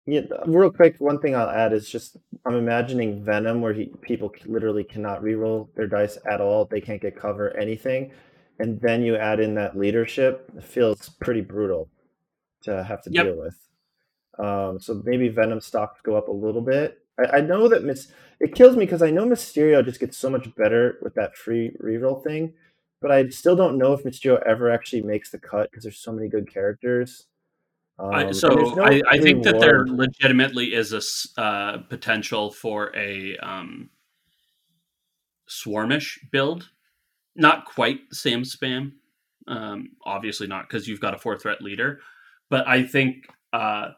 Yeah, 0.05 0.21
real 0.47 0.71
quick, 0.71 0.95
one 0.97 1.19
thing 1.19 1.35
I'll 1.35 1.49
add 1.49 1.71
is 1.71 1.87
just 1.87 2.17
I'm 2.45 2.55
imagining 2.55 3.23
Venom 3.23 3.61
where 3.61 3.73
he, 3.73 3.91
people 4.01 4.33
literally 4.45 4.83
cannot 4.83 5.21
reroll 5.21 5.67
their 5.75 5.87
dice 5.87 6.17
at 6.29 6.41
all. 6.41 6.65
They 6.65 6.81
can't 6.81 7.01
get 7.01 7.19
cover 7.19 7.55
anything, 7.55 8.11
and 8.59 8.79
then 8.81 9.01
you 9.01 9.15
add 9.15 9.39
in 9.39 9.55
that 9.55 9.77
leadership. 9.77 10.51
It 10.55 10.63
feels 10.63 11.09
pretty 11.21 11.41
brutal 11.41 11.89
to 12.63 12.83
have 12.83 13.01
to 13.03 13.09
Yep. 13.09 13.25
deal 13.25 13.37
with. 13.37 13.57
Um, 14.37 14.79
so 14.79 15.01
maybe 15.05 15.29
Venom 15.29 15.59
stocks 15.59 16.01
go 16.01 16.15
up 16.15 16.27
a 16.27 16.31
little 16.31 16.61
bit. 16.61 16.99
I, 17.19 17.37
I 17.37 17.41
know 17.41 17.67
that 17.67 17.83
Miss 17.83 18.11
it 18.39 18.55
kills 18.55 18.77
me 18.77 18.85
because 18.85 19.01
I 19.01 19.11
know 19.11 19.25
Mysterio 19.25 19.83
just 19.83 19.99
gets 19.99 20.17
so 20.17 20.29
much 20.29 20.53
better 20.55 20.97
with 21.01 21.13
that 21.15 21.35
free 21.35 21.75
reroll 21.83 22.23
thing, 22.23 22.53
but 23.01 23.11
I 23.11 23.27
still 23.29 23.55
don't 23.55 23.77
know 23.77 23.93
if 23.93 24.03
Mysterio 24.03 24.41
ever 24.45 24.69
actually 24.71 25.01
makes 25.01 25.29
the 25.29 25.39
cut 25.39 25.69
because 25.69 25.83
there's 25.83 25.99
so 25.99 26.13
many 26.13 26.29
good 26.29 26.51
characters. 26.51 27.25
Um, 27.97 28.13
I, 28.13 28.31
so 28.31 28.55
no 28.55 28.83
I, 28.85 29.01
I 29.09 29.17
think 29.19 29.43
that 29.43 29.59
there 29.59 29.85
legitimately 29.85 30.73
is 30.73 30.93
a 30.93 31.41
uh, 31.41 31.79
potential 31.89 32.49
for 32.49 32.95
a 32.95 33.35
um, 33.37 33.89
swarmish 35.49 36.17
build. 36.31 36.69
Not 37.39 37.65
quite 37.65 38.01
Sam 38.11 38.43
spam, 38.43 38.91
um, 39.47 39.91
obviously 40.05 40.45
not 40.45 40.67
because 40.67 40.87
you've 40.87 40.99
got 40.99 41.15
a 41.15 41.17
four 41.17 41.37
threat 41.37 41.61
leader, 41.61 41.99
but 42.49 42.67
I 42.67 42.83
think 42.83 43.27
uh, 43.53 43.89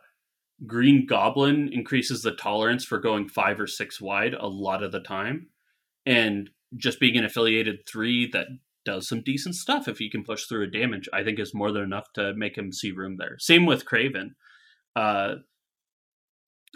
Green 0.67 1.07
Goblin 1.07 1.69
increases 1.73 2.21
the 2.21 2.35
tolerance 2.35 2.85
for 2.85 2.99
going 2.99 3.27
five 3.27 3.59
or 3.59 3.67
six 3.67 3.99
wide 3.99 4.35
a 4.35 4.47
lot 4.47 4.83
of 4.83 4.91
the 4.91 4.99
time, 4.99 5.47
and 6.05 6.51
just 6.77 6.99
being 6.99 7.17
an 7.17 7.25
affiliated 7.25 7.79
three 7.87 8.29
that 8.31 8.47
does 8.85 9.07
some 9.07 9.21
decent 9.21 9.55
stuff 9.55 9.87
if 9.87 9.97
he 9.97 10.09
can 10.09 10.23
push 10.23 10.45
through 10.45 10.63
a 10.63 10.67
damage, 10.67 11.09
I 11.11 11.23
think 11.23 11.39
is 11.39 11.53
more 11.53 11.71
than 11.71 11.83
enough 11.83 12.13
to 12.13 12.33
make 12.33 12.57
him 12.57 12.71
see 12.71 12.91
room 12.91 13.17
there. 13.17 13.37
Same 13.39 13.65
with 13.65 13.85
Kraven. 13.85 14.35
Uh, 14.95 15.35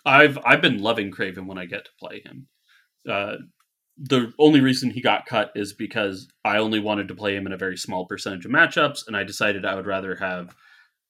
I've 0.05 0.37
I've 0.45 0.61
been 0.61 0.81
loving 0.81 1.11
Kraven 1.11 1.45
when 1.45 1.57
I 1.57 1.65
get 1.65 1.85
to 1.85 1.91
play 1.99 2.21
him. 2.25 2.47
Uh, 3.09 3.35
the 3.97 4.33
only 4.39 4.59
reason 4.61 4.89
he 4.89 5.01
got 5.01 5.25
cut 5.25 5.51
is 5.55 5.73
because 5.73 6.27
I 6.43 6.57
only 6.57 6.79
wanted 6.79 7.07
to 7.07 7.15
play 7.15 7.35
him 7.35 7.45
in 7.45 7.53
a 7.53 7.57
very 7.57 7.77
small 7.77 8.05
percentage 8.05 8.45
of 8.45 8.51
matchups, 8.51 9.07
and 9.07 9.15
I 9.15 9.23
decided 9.23 9.65
I 9.65 9.75
would 9.75 9.85
rather 9.85 10.15
have 10.15 10.55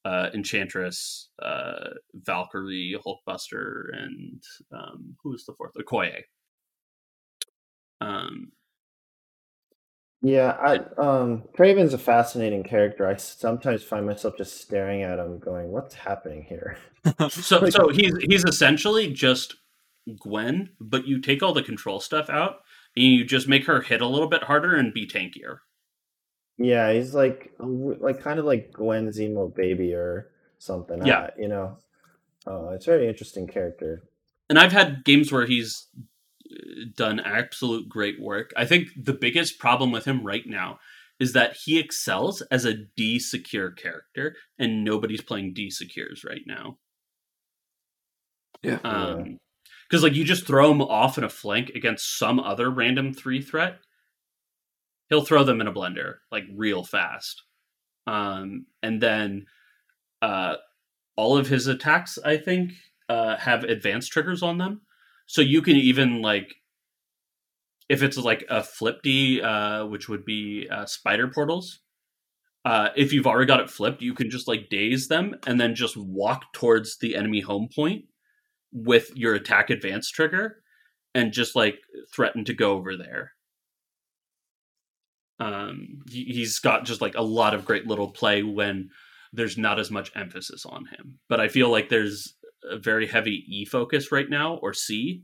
uh, 0.06 0.30
Enchantress, 0.36 1.30
uh, 1.42 1.90
Valkyrie, 2.14 2.96
Hulkbuster, 3.04 3.86
and 3.94 4.44
um, 4.72 5.16
who 5.24 5.32
was 5.32 5.46
the 5.46 5.54
fourth? 5.54 5.74
Okoye. 5.76 6.22
Um, 8.02 8.52
Yeah, 10.22 10.52
I 10.60 10.76
um 11.02 11.44
Kraven's 11.58 11.94
a 11.94 11.98
fascinating 11.98 12.64
character. 12.64 13.08
I 13.08 13.16
sometimes 13.18 13.84
find 13.84 14.06
myself 14.06 14.38
just 14.38 14.62
staring 14.62 15.04
at 15.04 15.20
him 15.20 15.40
going, 15.40 15.72
"What's 15.72 15.96
happening 15.96 16.44
here?" 16.44 16.78
So 17.30 17.60
Like- 17.60 17.72
so 17.74 17.90
he's 17.90 18.16
he's 18.30 18.44
essentially 18.46 19.12
just 19.12 19.56
Gwen, 20.20 20.70
but 20.80 21.08
you 21.08 21.20
take 21.20 21.42
all 21.44 21.54
the 21.54 21.64
control 21.64 22.00
stuff 22.00 22.30
out 22.30 22.58
and 22.58 22.65
you 22.96 23.24
just 23.26 23.48
make 23.48 23.66
her 23.66 23.82
hit 23.82 24.02
a 24.02 24.08
little 24.08 24.30
bit 24.30 24.44
harder 24.44 24.76
and 24.76 24.94
be 24.94 25.08
tankier. 25.08 25.60
Yeah, 26.58 26.94
he's 26.94 27.14
like 27.14 27.52
like 27.60 28.22
kind 28.22 28.40
of 28.40 28.46
like 28.46 28.72
Gwen's 28.72 29.20
Zemo 29.20 29.54
baby 29.54 29.94
or 29.94 30.30
something. 30.58 31.06
Yeah. 31.06 31.30
I- 31.36 31.42
you 31.42 31.48
know. 31.48 31.78
Uh, 32.48 32.70
it's 32.74 32.88
a 32.88 32.92
very 32.92 33.08
interesting 33.08 33.48
character. 33.48 34.04
And 34.50 34.60
I've 34.60 34.72
had 34.72 35.04
games 35.04 35.32
where 35.32 35.48
he's 35.48 35.88
uh, 36.48 36.86
done 36.96 37.20
absolute 37.20 37.90
great 37.90 38.22
work. 38.22 38.54
I 38.56 38.66
think 38.66 38.90
the 38.96 39.14
biggest 39.14 39.58
problem 39.58 39.92
with 39.92 40.06
him 40.06 40.24
right 40.24 40.44
now 40.46 40.78
is 41.20 41.34
that 41.34 41.58
he 41.66 41.80
excels 41.80 42.42
as 42.52 42.64
a 42.64 42.76
D 42.96 43.18
secure 43.18 43.72
character 43.72 44.36
and 44.60 44.84
nobody's 44.84 45.22
playing 45.24 45.54
D 45.56 45.72
secures 45.72 46.24
right 46.24 46.44
now. 46.46 46.78
Yeah. 48.62 48.80
Um, 48.84 49.38
because 49.90 50.04
like 50.04 50.14
you 50.14 50.24
just 50.24 50.48
throw 50.48 50.72
him 50.72 50.82
off 50.82 51.18
in 51.18 51.24
a 51.24 51.30
flank 51.30 51.72
against 51.76 52.18
some 52.18 52.40
other 52.40 52.70
random 52.70 53.14
three 53.14 53.42
threat, 53.42 53.80
he'll 55.10 55.26
throw 55.26 55.44
them 55.44 55.62
in 55.62 55.68
a 55.68 55.74
blender 55.74 56.16
like 56.32 56.44
real 56.54 56.84
fast. 56.84 57.44
Um, 58.08 58.66
and 58.84 59.02
then 59.02 59.46
uh, 60.22 60.56
all 61.16 61.38
of 61.38 61.48
his 61.48 61.68
attacks, 61.68 62.18
I 62.24 62.38
think, 62.38 62.72
uh, 63.10 63.38
have 63.38 63.64
advanced 63.64 64.12
triggers 64.12 64.42
on 64.42 64.58
them, 64.58 64.82
so 65.28 65.42
you 65.42 65.62
can 65.62 65.76
even 65.76 66.22
like 66.22 66.56
if 67.88 68.02
it's 68.02 68.18
like 68.18 68.44
a 68.50 68.64
flip 68.64 69.02
D, 69.04 69.42
uh, 69.42 69.86
which 69.86 70.10
would 70.10 70.26
be 70.26 70.68
uh, 70.72 70.86
spider 70.86 71.28
portals. 71.28 71.82
Uh, 72.64 72.90
if 72.96 73.14
you've 73.14 73.28
already 73.28 73.46
got 73.46 73.60
it 73.60 73.70
flipped, 73.70 74.02
you 74.02 74.16
can 74.16 74.32
just 74.32 74.48
like 74.48 74.70
daze 74.72 75.08
them 75.08 75.36
and 75.46 75.60
then 75.62 75.76
just 75.76 75.96
walk 75.96 76.52
towards 76.52 76.98
the 76.98 77.16
enemy 77.16 77.42
home 77.42 77.70
point 77.76 78.06
with 78.76 79.10
your 79.16 79.34
attack 79.34 79.70
advance 79.70 80.10
trigger 80.12 80.58
and 81.14 81.32
just 81.32 81.56
like 81.56 81.80
threaten 82.14 82.44
to 82.44 82.54
go 82.54 82.74
over 82.74 82.98
there. 82.98 83.32
Um, 85.40 86.02
he, 86.10 86.26
he's 86.26 86.60
got 86.60 86.86
just 86.86 87.02
like 87.02 87.16
a 87.16 87.24
lot 87.24 87.54
of 87.54 87.66
great 87.66 87.88
little 87.88 88.12
play 88.12 88.44
when 88.44 88.90
there's 89.32 89.58
not 89.58 89.80
as 89.80 89.90
much 89.90 90.12
emphasis 90.16 90.66
on 90.66 90.86
him. 90.88 91.20
But 91.30 91.40
I 91.40 91.48
feel 91.48 91.70
like 91.70 91.88
there's 91.88 92.36
a 92.70 92.78
very 92.78 93.08
heavy 93.08 93.46
E 93.48 93.66
focus 93.66 94.12
right 94.12 94.30
now 94.30 94.56
or 94.56 94.74
C, 94.74 95.24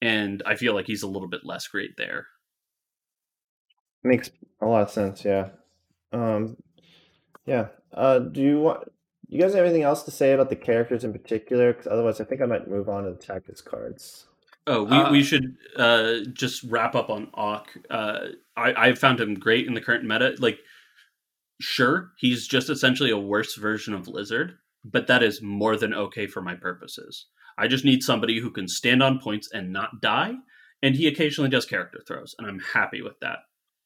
and 0.00 0.42
I 0.46 0.54
feel 0.54 0.74
like 0.74 0.86
he's 0.86 1.02
a 1.02 1.08
little 1.08 1.28
bit 1.28 1.40
less 1.44 1.66
great 1.66 1.96
there. 1.96 2.26
Makes 4.04 4.30
a 4.62 4.66
lot 4.66 4.82
of 4.82 4.90
sense. 4.90 5.24
Yeah. 5.24 5.50
Um, 6.12 6.56
yeah. 7.46 7.68
Uh, 7.92 8.20
do 8.20 8.40
you 8.40 8.60
want? 8.60 8.88
You 9.30 9.40
guys 9.40 9.54
have 9.54 9.64
anything 9.64 9.84
else 9.84 10.02
to 10.02 10.10
say 10.10 10.32
about 10.32 10.50
the 10.50 10.56
characters 10.56 11.04
in 11.04 11.12
particular? 11.12 11.72
Because 11.72 11.86
otherwise, 11.86 12.20
I 12.20 12.24
think 12.24 12.42
I 12.42 12.46
might 12.46 12.68
move 12.68 12.88
on 12.88 13.04
to 13.04 13.12
the 13.12 13.16
tactics 13.16 13.60
cards. 13.60 14.26
Oh, 14.66 14.82
we, 14.82 14.96
uh, 14.96 15.12
we 15.12 15.22
should 15.22 15.56
uh, 15.76 16.14
just 16.32 16.64
wrap 16.64 16.96
up 16.96 17.10
on 17.10 17.30
Ock. 17.34 17.68
Uh, 17.88 18.18
I 18.56 18.88
I 18.88 18.94
found 18.94 19.20
him 19.20 19.34
great 19.34 19.68
in 19.68 19.74
the 19.74 19.80
current 19.80 20.04
meta. 20.04 20.34
Like, 20.38 20.58
sure, 21.60 22.10
he's 22.18 22.48
just 22.48 22.70
essentially 22.70 23.10
a 23.10 23.18
worse 23.18 23.54
version 23.54 23.94
of 23.94 24.08
Lizard, 24.08 24.58
but 24.84 25.06
that 25.06 25.22
is 25.22 25.40
more 25.40 25.76
than 25.76 25.94
okay 25.94 26.26
for 26.26 26.42
my 26.42 26.56
purposes. 26.56 27.26
I 27.56 27.68
just 27.68 27.84
need 27.84 28.02
somebody 28.02 28.40
who 28.40 28.50
can 28.50 28.66
stand 28.66 29.00
on 29.00 29.20
points 29.20 29.48
and 29.52 29.72
not 29.72 30.00
die, 30.02 30.32
and 30.82 30.96
he 30.96 31.06
occasionally 31.06 31.50
does 31.50 31.66
character 31.66 32.00
throws, 32.04 32.34
and 32.36 32.48
I'm 32.48 32.58
happy 32.58 33.00
with 33.00 33.20
that. 33.20 33.38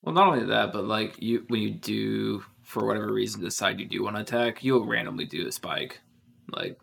Well, 0.03 0.15
not 0.15 0.29
only 0.29 0.47
that, 0.47 0.73
but 0.73 0.85
like 0.85 1.21
you, 1.21 1.45
when 1.49 1.61
you 1.61 1.75
do 1.75 2.43
for 2.65 2.87
whatever 2.87 3.13
reason 3.13 3.43
decide 3.43 3.79
you 3.79 3.87
do 3.87 4.03
want 4.03 4.17
to 4.17 4.23
attack, 4.23 4.65
you'll 4.65 4.87
randomly 4.87 5.25
do 5.25 5.47
a 5.47 5.53
spike, 5.53 6.01
like 6.51 6.79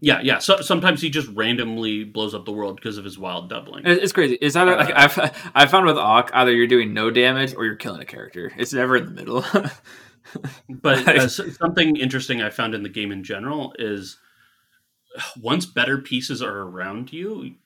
yeah, 0.00 0.20
yeah. 0.22 0.38
So 0.38 0.60
sometimes 0.60 1.00
he 1.00 1.10
just 1.10 1.28
randomly 1.28 2.04
blows 2.04 2.34
up 2.34 2.44
the 2.44 2.52
world 2.52 2.76
because 2.76 2.96
of 2.96 3.04
his 3.04 3.18
wild 3.18 3.48
doubling. 3.48 3.84
It's 3.86 4.12
crazy. 4.12 4.36
It's 4.40 4.54
either 4.54 4.76
like 4.76 4.94
I've 4.94 5.34
I 5.54 5.66
found 5.66 5.86
with 5.86 5.96
Ock, 5.96 6.30
either 6.32 6.52
you're 6.52 6.68
doing 6.68 6.94
no 6.94 7.10
damage 7.10 7.54
or 7.54 7.64
you're 7.64 7.74
killing 7.74 8.00
a 8.00 8.06
character. 8.06 8.52
It's 8.56 8.72
never 8.72 8.96
in 8.96 9.06
the 9.06 9.10
middle. 9.10 9.44
but 10.68 11.08
uh, 11.08 11.28
something 11.28 11.96
interesting 11.96 12.40
I 12.40 12.50
found 12.50 12.74
in 12.74 12.84
the 12.84 12.88
game 12.88 13.10
in 13.10 13.24
general 13.24 13.74
is 13.80 14.18
once 15.40 15.66
better 15.66 15.98
pieces 15.98 16.40
are 16.40 16.58
around 16.58 17.12
you, 17.12 17.56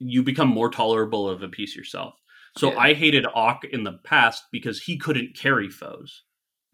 you 0.00 0.24
become 0.24 0.48
more 0.48 0.70
tolerable 0.70 1.28
of 1.28 1.42
a 1.42 1.48
piece 1.48 1.76
yourself. 1.76 2.14
So 2.58 2.72
yeah. 2.72 2.78
I 2.78 2.94
hated 2.94 3.26
Ock 3.32 3.64
in 3.64 3.84
the 3.84 3.98
past 4.02 4.44
because 4.50 4.82
he 4.82 4.96
couldn't 4.96 5.36
carry 5.36 5.68
foes 5.68 6.23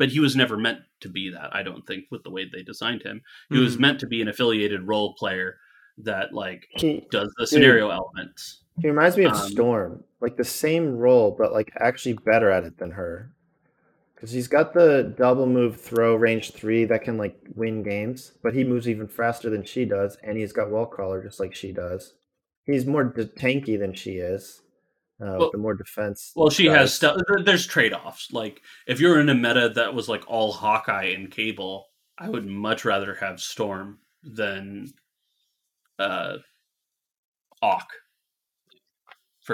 but 0.01 0.09
he 0.09 0.19
was 0.19 0.35
never 0.35 0.57
meant 0.57 0.79
to 1.01 1.11
be 1.11 1.29
that. 1.29 1.55
I 1.55 1.63
don't 1.63 1.87
think 1.87 2.07
with 2.11 2.23
the 2.23 2.31
way 2.31 2.49
they 2.51 2.63
designed 2.63 3.03
him, 3.03 3.21
he 3.51 3.57
mm-hmm. 3.57 3.65
was 3.65 3.79
meant 3.79 4.01
to 4.01 4.07
be 4.07 4.23
an 4.23 4.29
affiliated 4.29 4.89
role 4.89 5.13
player 5.13 5.59
that 5.99 6.33
like 6.33 6.69
he, 6.71 7.07
does 7.11 7.31
the 7.37 7.47
scenario 7.47 7.89
dude, 7.89 7.99
elements. 7.99 8.63
He 8.81 8.89
reminds 8.89 9.19
me 9.19 9.25
of 9.25 9.35
um, 9.35 9.51
Storm, 9.51 10.05
like 10.23 10.39
the 10.39 10.45
same 10.45 10.97
role, 10.97 11.37
but 11.39 11.53
like 11.53 11.71
actually 11.79 12.15
better 12.15 12.51
at 12.51 12.65
it 12.65 12.79
than 12.79 12.93
her. 12.93 13.31
Because 14.15 14.33
he's 14.33 14.49
got 14.49 14.73
the 14.73 15.15
double 15.19 15.45
move 15.45 15.79
throw 15.79 16.17
range 16.17 16.53
three 16.53 16.87
that 16.87 17.05
can 17.05 17.19
like 17.19 17.37
win 17.55 17.83
games, 17.83 18.33
but 18.43 18.55
he 18.55 18.65
moves 18.65 18.89
even 18.89 19.07
faster 19.07 19.51
than 19.51 19.65
she 19.65 19.85
does, 19.85 20.17
and 20.23 20.39
he's 20.39 20.55
got 20.55 20.71
wall 20.71 20.87
crawler 20.87 21.23
just 21.23 21.39
like 21.39 21.55
she 21.55 21.73
does. 21.73 22.15
He's 22.65 22.87
more 22.87 23.05
tanky 23.13 23.79
than 23.79 23.93
she 23.93 24.13
is 24.13 24.63
uh, 25.21 25.37
well, 25.39 25.51
the 25.51 25.59
more 25.59 25.75
defense. 25.75 26.33
Well, 26.35 26.51
she 26.51 26.67
has 26.67 26.95
stuff. 26.95 27.21
There's 27.45 27.67
trade 27.67 27.93
offs. 27.93 28.33
Like 28.33 28.63
if 28.87 29.01
you're 29.01 29.21
in 29.21 29.29
a 29.29 29.35
meta 29.35 29.71
that 29.75 29.95
was 29.95 30.09
like 30.09 30.25
all 30.27 30.53
Hawkeye 30.53 31.13
and 31.15 31.31
Cable, 31.31 31.87
I 32.19 32.29
would 32.29 32.47
much 32.47 32.85
rather 32.85 33.15
have 33.15 33.41
Storm 33.41 33.99
than 34.23 34.93
uh, 35.99 36.37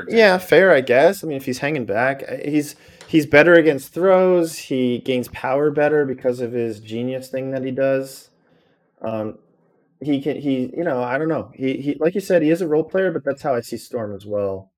example. 0.02 0.18
yeah, 0.18 0.38
fair, 0.38 0.72
I 0.72 0.80
guess. 0.80 1.24
I 1.24 1.26
mean, 1.26 1.36
if 1.36 1.46
he's 1.46 1.58
hanging 1.58 1.86
back, 1.86 2.22
uh, 2.28 2.36
he's 2.44 2.76
he's 3.08 3.26
better 3.26 3.54
against 3.54 3.92
throws. 3.92 4.58
He 4.58 4.98
gains 4.98 5.28
power 5.28 5.70
better 5.70 6.04
because 6.04 6.40
of 6.40 6.52
his 6.52 6.80
genius 6.80 7.28
thing 7.28 7.50
that 7.50 7.64
he 7.64 7.70
does. 7.70 8.30
Um, 9.00 9.38
he 10.00 10.20
can 10.20 10.36
he 10.36 10.72
you 10.76 10.84
know 10.84 11.02
I 11.02 11.18
don't 11.18 11.28
know 11.28 11.50
he 11.54 11.78
he 11.78 11.96
like 11.98 12.14
you 12.14 12.20
said 12.20 12.42
he 12.42 12.50
is 12.50 12.60
a 12.60 12.68
role 12.68 12.84
player, 12.84 13.10
but 13.10 13.24
that's 13.24 13.42
how 13.42 13.54
I 13.54 13.60
see 13.60 13.78
Storm 13.78 14.14
as 14.14 14.26
well. 14.26 14.72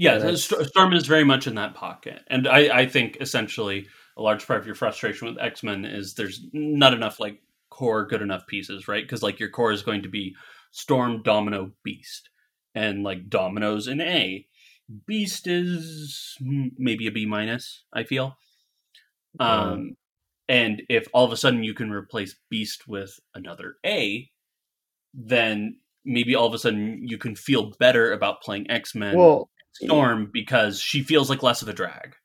Yeah, 0.00 0.34
Storm 0.34 0.94
is 0.94 1.06
very 1.06 1.24
much 1.24 1.46
in 1.46 1.56
that 1.56 1.74
pocket, 1.74 2.22
and 2.28 2.48
I, 2.48 2.78
I 2.80 2.86
think 2.86 3.18
essentially 3.20 3.86
a 4.16 4.22
large 4.22 4.46
part 4.46 4.58
of 4.58 4.64
your 4.64 4.74
frustration 4.74 5.28
with 5.28 5.36
X 5.38 5.62
Men 5.62 5.84
is 5.84 6.14
there's 6.14 6.40
not 6.54 6.94
enough 6.94 7.20
like 7.20 7.42
core 7.68 8.06
good 8.06 8.22
enough 8.22 8.46
pieces, 8.46 8.88
right? 8.88 9.04
Because 9.04 9.22
like 9.22 9.38
your 9.38 9.50
core 9.50 9.72
is 9.72 9.82
going 9.82 10.02
to 10.04 10.08
be 10.08 10.34
Storm, 10.70 11.22
Domino, 11.22 11.72
Beast, 11.84 12.30
and 12.74 13.02
like 13.02 13.28
Domino's 13.28 13.88
an 13.88 14.00
A, 14.00 14.46
Beast 15.06 15.46
is 15.46 16.34
maybe 16.40 17.06
a 17.06 17.12
B 17.12 17.26
minus. 17.26 17.84
I 17.92 18.04
feel. 18.04 18.38
Um, 19.38 19.96
and 20.48 20.82
if 20.88 21.08
all 21.12 21.26
of 21.26 21.32
a 21.32 21.36
sudden 21.36 21.62
you 21.62 21.74
can 21.74 21.90
replace 21.90 22.36
Beast 22.48 22.88
with 22.88 23.20
another 23.34 23.74
A, 23.84 24.30
then 25.12 25.76
maybe 26.06 26.34
all 26.34 26.46
of 26.46 26.54
a 26.54 26.58
sudden 26.58 27.00
you 27.06 27.18
can 27.18 27.36
feel 27.36 27.72
better 27.78 28.12
about 28.12 28.40
playing 28.40 28.70
X 28.70 28.94
Men. 28.94 29.18
Well, 29.18 29.50
Storm 29.72 30.30
because 30.32 30.80
she 30.80 31.02
feels 31.02 31.30
like 31.30 31.42
less 31.42 31.62
of 31.62 31.68
a 31.68 31.72
drag. 31.72 32.16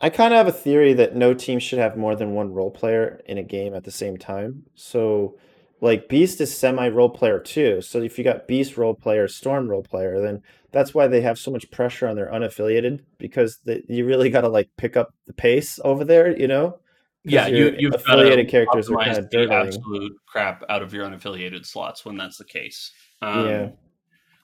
I 0.00 0.10
kind 0.10 0.34
of 0.34 0.38
have 0.38 0.48
a 0.48 0.52
theory 0.52 0.94
that 0.94 1.14
no 1.14 1.32
team 1.32 1.60
should 1.60 1.78
have 1.78 1.96
more 1.96 2.16
than 2.16 2.34
one 2.34 2.52
role 2.52 2.72
player 2.72 3.20
in 3.24 3.38
a 3.38 3.42
game 3.42 3.72
at 3.72 3.84
the 3.84 3.92
same 3.92 4.16
time. 4.16 4.64
So, 4.74 5.38
like 5.80 6.08
Beast 6.08 6.40
is 6.40 6.56
semi 6.56 6.88
role 6.88 7.08
player 7.08 7.38
too. 7.38 7.80
So 7.80 8.00
if 8.02 8.18
you 8.18 8.24
got 8.24 8.48
Beast 8.48 8.76
role 8.76 8.94
player, 8.94 9.28
Storm 9.28 9.68
role 9.68 9.84
player, 9.84 10.20
then 10.20 10.42
that's 10.72 10.92
why 10.92 11.06
they 11.06 11.20
have 11.20 11.38
so 11.38 11.52
much 11.52 11.70
pressure 11.70 12.08
on 12.08 12.16
their 12.16 12.30
unaffiliated 12.30 13.00
because 13.18 13.60
the, 13.64 13.82
you 13.88 14.04
really 14.04 14.28
got 14.28 14.40
to 14.40 14.48
like 14.48 14.70
pick 14.76 14.96
up 14.96 15.14
the 15.26 15.32
pace 15.32 15.78
over 15.84 16.04
there. 16.04 16.36
You 16.36 16.48
know. 16.48 16.78
Yeah, 17.24 17.46
you 17.46 17.76
you've 17.78 17.94
affiliated 17.94 18.48
characters 18.48 18.90
are 18.90 18.96
kind 18.96 19.18
of 19.18 19.30
the 19.30 19.48
absolute 19.52 20.12
crap 20.26 20.64
out 20.68 20.82
of 20.82 20.92
your 20.92 21.06
unaffiliated 21.06 21.64
slots 21.64 22.04
when 22.04 22.16
that's 22.16 22.38
the 22.38 22.44
case. 22.44 22.90
Um, 23.20 23.46
yeah. 23.46 23.68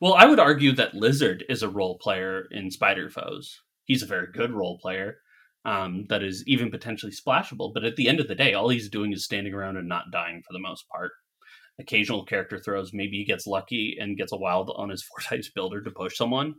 Well, 0.00 0.14
I 0.14 0.26
would 0.26 0.38
argue 0.38 0.72
that 0.72 0.94
Lizard 0.94 1.44
is 1.48 1.62
a 1.62 1.68
role 1.68 1.98
player 1.98 2.46
in 2.50 2.70
Spider 2.70 3.10
Foes. 3.10 3.60
He's 3.84 4.02
a 4.02 4.06
very 4.06 4.28
good 4.32 4.52
role 4.52 4.78
player 4.78 5.18
um, 5.64 6.06
that 6.08 6.22
is 6.22 6.44
even 6.46 6.70
potentially 6.70 7.12
splashable. 7.12 7.74
But 7.74 7.84
at 7.84 7.96
the 7.96 8.08
end 8.08 8.20
of 8.20 8.28
the 8.28 8.34
day, 8.34 8.54
all 8.54 8.68
he's 8.68 8.88
doing 8.88 9.12
is 9.12 9.24
standing 9.24 9.54
around 9.54 9.76
and 9.76 9.88
not 9.88 10.12
dying 10.12 10.42
for 10.46 10.52
the 10.52 10.60
most 10.60 10.88
part. 10.88 11.12
Occasional 11.80 12.24
character 12.24 12.58
throws, 12.58 12.92
maybe 12.92 13.18
he 13.18 13.24
gets 13.24 13.46
lucky 13.46 13.96
and 14.00 14.16
gets 14.16 14.32
a 14.32 14.36
wild 14.36 14.72
on 14.76 14.88
his 14.88 15.02
four 15.08 15.20
types 15.20 15.48
builder 15.48 15.82
to 15.82 15.90
push 15.90 16.16
someone, 16.16 16.54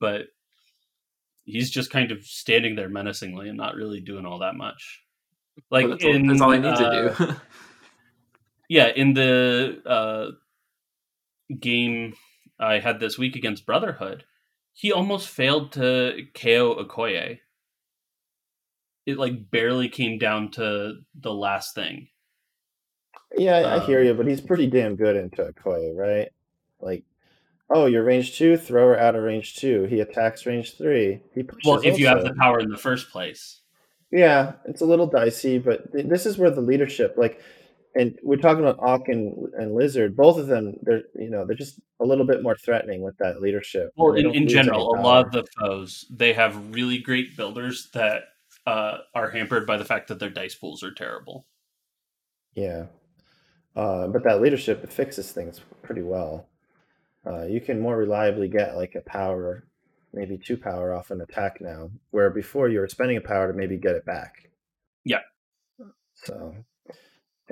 but 0.00 0.26
he's 1.44 1.70
just 1.70 1.90
kind 1.90 2.10
of 2.10 2.24
standing 2.24 2.76
there 2.76 2.88
menacingly 2.88 3.48
and 3.48 3.56
not 3.56 3.74
really 3.74 4.00
doing 4.00 4.26
all 4.26 4.40
that 4.40 4.54
much. 4.54 5.02
Like 5.70 5.84
well, 5.84 5.92
that's, 5.92 6.04
in, 6.04 6.26
that's 6.26 6.40
all 6.40 6.52
he 6.52 6.58
needs 6.58 6.80
uh, 6.80 6.90
to 6.90 7.26
do. 7.26 7.34
yeah, 8.68 8.88
in 8.88 9.12
the 9.12 9.82
uh, 9.86 10.30
game 11.58 12.14
I 12.62 12.78
had 12.78 13.00
this 13.00 13.18
week 13.18 13.36
against 13.36 13.66
Brotherhood, 13.66 14.24
he 14.72 14.92
almost 14.92 15.28
failed 15.28 15.72
to 15.72 16.26
KO 16.34 16.82
Okoye. 16.82 17.40
It 19.04 19.18
like 19.18 19.50
barely 19.50 19.88
came 19.88 20.18
down 20.18 20.50
to 20.52 20.98
the 21.14 21.34
last 21.34 21.74
thing. 21.74 22.08
Yeah, 23.36 23.56
I, 23.56 23.62
um, 23.64 23.80
I 23.80 23.84
hear 23.84 24.02
you, 24.02 24.14
but 24.14 24.26
he's 24.26 24.40
pretty 24.40 24.66
damn 24.68 24.96
good 24.96 25.16
into 25.16 25.42
Okoye, 25.42 25.96
right? 25.96 26.28
Like, 26.80 27.04
oh, 27.70 27.86
you're 27.86 28.04
range 28.04 28.36
two, 28.38 28.56
thrower 28.56 28.98
out 28.98 29.16
of 29.16 29.22
range 29.22 29.56
two. 29.56 29.84
He 29.84 30.00
attacks 30.00 30.46
range 30.46 30.76
three. 30.76 31.20
He 31.34 31.42
well, 31.64 31.78
if 31.78 31.86
also. 31.86 31.96
you 31.96 32.06
have 32.06 32.22
the 32.22 32.34
power 32.34 32.60
in 32.60 32.70
the 32.70 32.78
first 32.78 33.10
place. 33.10 33.60
Yeah, 34.10 34.52
it's 34.66 34.82
a 34.82 34.86
little 34.86 35.06
dicey, 35.06 35.58
but 35.58 35.90
this 35.92 36.26
is 36.26 36.36
where 36.36 36.50
the 36.50 36.60
leadership, 36.60 37.14
like, 37.16 37.40
and 37.94 38.18
we're 38.22 38.36
talking 38.36 38.64
about 38.64 38.78
Ock 38.80 39.08
and, 39.08 39.34
and 39.54 39.74
Lizard. 39.74 40.16
Both 40.16 40.38
of 40.38 40.46
them, 40.46 40.74
they're 40.82 41.02
you 41.14 41.30
know 41.30 41.44
they're 41.44 41.56
just 41.56 41.80
a 42.00 42.04
little 42.04 42.26
bit 42.26 42.42
more 42.42 42.56
threatening 42.56 43.02
with 43.02 43.16
that 43.18 43.40
leadership. 43.40 43.92
Well, 43.96 44.14
in, 44.14 44.34
in 44.34 44.48
general, 44.48 44.94
a 44.94 45.00
lot 45.00 45.26
of 45.26 45.32
the 45.32 45.44
foes 45.60 46.06
they 46.10 46.32
have 46.32 46.74
really 46.74 46.98
great 46.98 47.36
builders 47.36 47.90
that 47.92 48.22
uh, 48.66 48.98
are 49.14 49.30
hampered 49.30 49.66
by 49.66 49.76
the 49.76 49.84
fact 49.84 50.08
that 50.08 50.18
their 50.18 50.30
dice 50.30 50.54
pools 50.54 50.82
are 50.82 50.92
terrible. 50.92 51.46
Yeah, 52.54 52.86
uh, 53.76 54.08
but 54.08 54.24
that 54.24 54.40
leadership 54.40 54.90
fixes 54.90 55.32
things 55.32 55.60
pretty 55.82 56.02
well. 56.02 56.48
uh, 57.26 57.44
you 57.44 57.60
can 57.60 57.80
more 57.80 57.96
reliably 57.96 58.48
get 58.48 58.76
like 58.76 58.94
a 58.94 59.00
power, 59.02 59.64
maybe 60.12 60.36
two 60.38 60.56
power 60.56 60.92
off 60.94 61.10
an 61.10 61.20
attack 61.20 61.60
now, 61.60 61.90
where 62.10 62.30
before 62.30 62.68
you 62.68 62.80
were 62.80 62.88
spending 62.88 63.16
a 63.16 63.20
power 63.20 63.50
to 63.50 63.56
maybe 63.56 63.76
get 63.76 63.94
it 63.94 64.04
back. 64.04 64.50
Yeah. 65.04 65.20
So, 66.14 66.54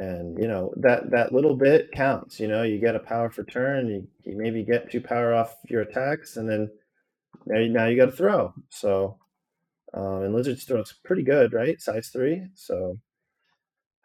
and 0.00 0.38
you 0.38 0.48
know 0.48 0.72
that 0.78 1.10
that 1.10 1.32
little 1.32 1.54
bit 1.54 1.92
counts. 1.92 2.40
You 2.40 2.48
know, 2.48 2.62
you 2.62 2.78
get 2.78 2.96
a 2.96 3.00
power 3.00 3.30
for 3.30 3.44
turn, 3.44 3.88
you, 3.88 4.08
you 4.24 4.36
maybe 4.36 4.64
get 4.64 4.90
two 4.90 5.00
power 5.00 5.34
off 5.34 5.54
your 5.68 5.82
attacks, 5.82 6.36
and 6.36 6.48
then 6.48 6.70
now 7.44 7.58
you, 7.58 7.68
now 7.68 7.86
you 7.86 7.96
got 7.96 8.06
to 8.06 8.12
throw. 8.12 8.54
So, 8.70 9.18
um, 9.92 10.22
and 10.22 10.34
Lizard's 10.34 10.64
throw's 10.64 10.94
pretty 11.04 11.22
good, 11.22 11.52
right? 11.52 11.80
Size 11.80 12.08
three. 12.08 12.46
So, 12.54 12.98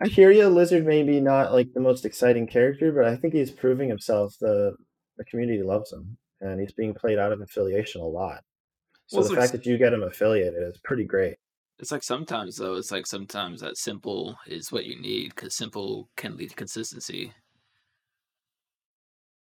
I 0.01 0.09
hear 0.09 0.31
you. 0.31 0.47
Lizard 0.49 0.85
maybe 0.85 1.21
not 1.21 1.53
like 1.53 1.73
the 1.73 1.79
most 1.79 2.03
exciting 2.03 2.47
character, 2.47 2.91
but 2.91 3.05
I 3.05 3.15
think 3.15 3.33
he's 3.33 3.51
proving 3.51 3.87
himself. 3.87 4.35
The 4.39 4.75
the 5.17 5.23
community 5.23 5.63
loves 5.63 5.93
him, 5.93 6.17
and 6.41 6.59
he's 6.59 6.73
being 6.73 6.93
played 6.93 7.19
out 7.19 7.31
of 7.31 7.39
affiliation 7.39 8.01
a 8.01 8.05
lot. 8.05 8.43
So 9.07 9.19
Well, 9.19 9.29
the 9.29 9.35
fact 9.35 9.53
that 9.53 9.65
you 9.65 9.77
get 9.77 9.93
him 9.93 10.03
affiliated 10.03 10.61
is 10.61 10.77
pretty 10.83 11.05
great. 11.05 11.37
It's 11.79 11.91
like 11.91 12.03
sometimes 12.03 12.57
though, 12.57 12.75
it's 12.75 12.91
like 12.91 13.05
sometimes 13.05 13.61
that 13.61 13.77
simple 13.77 14.37
is 14.47 14.71
what 14.71 14.85
you 14.85 14.99
need 14.99 15.35
because 15.35 15.55
simple 15.55 16.09
can 16.15 16.37
lead 16.37 16.49
to 16.49 16.55
consistency. 16.55 17.33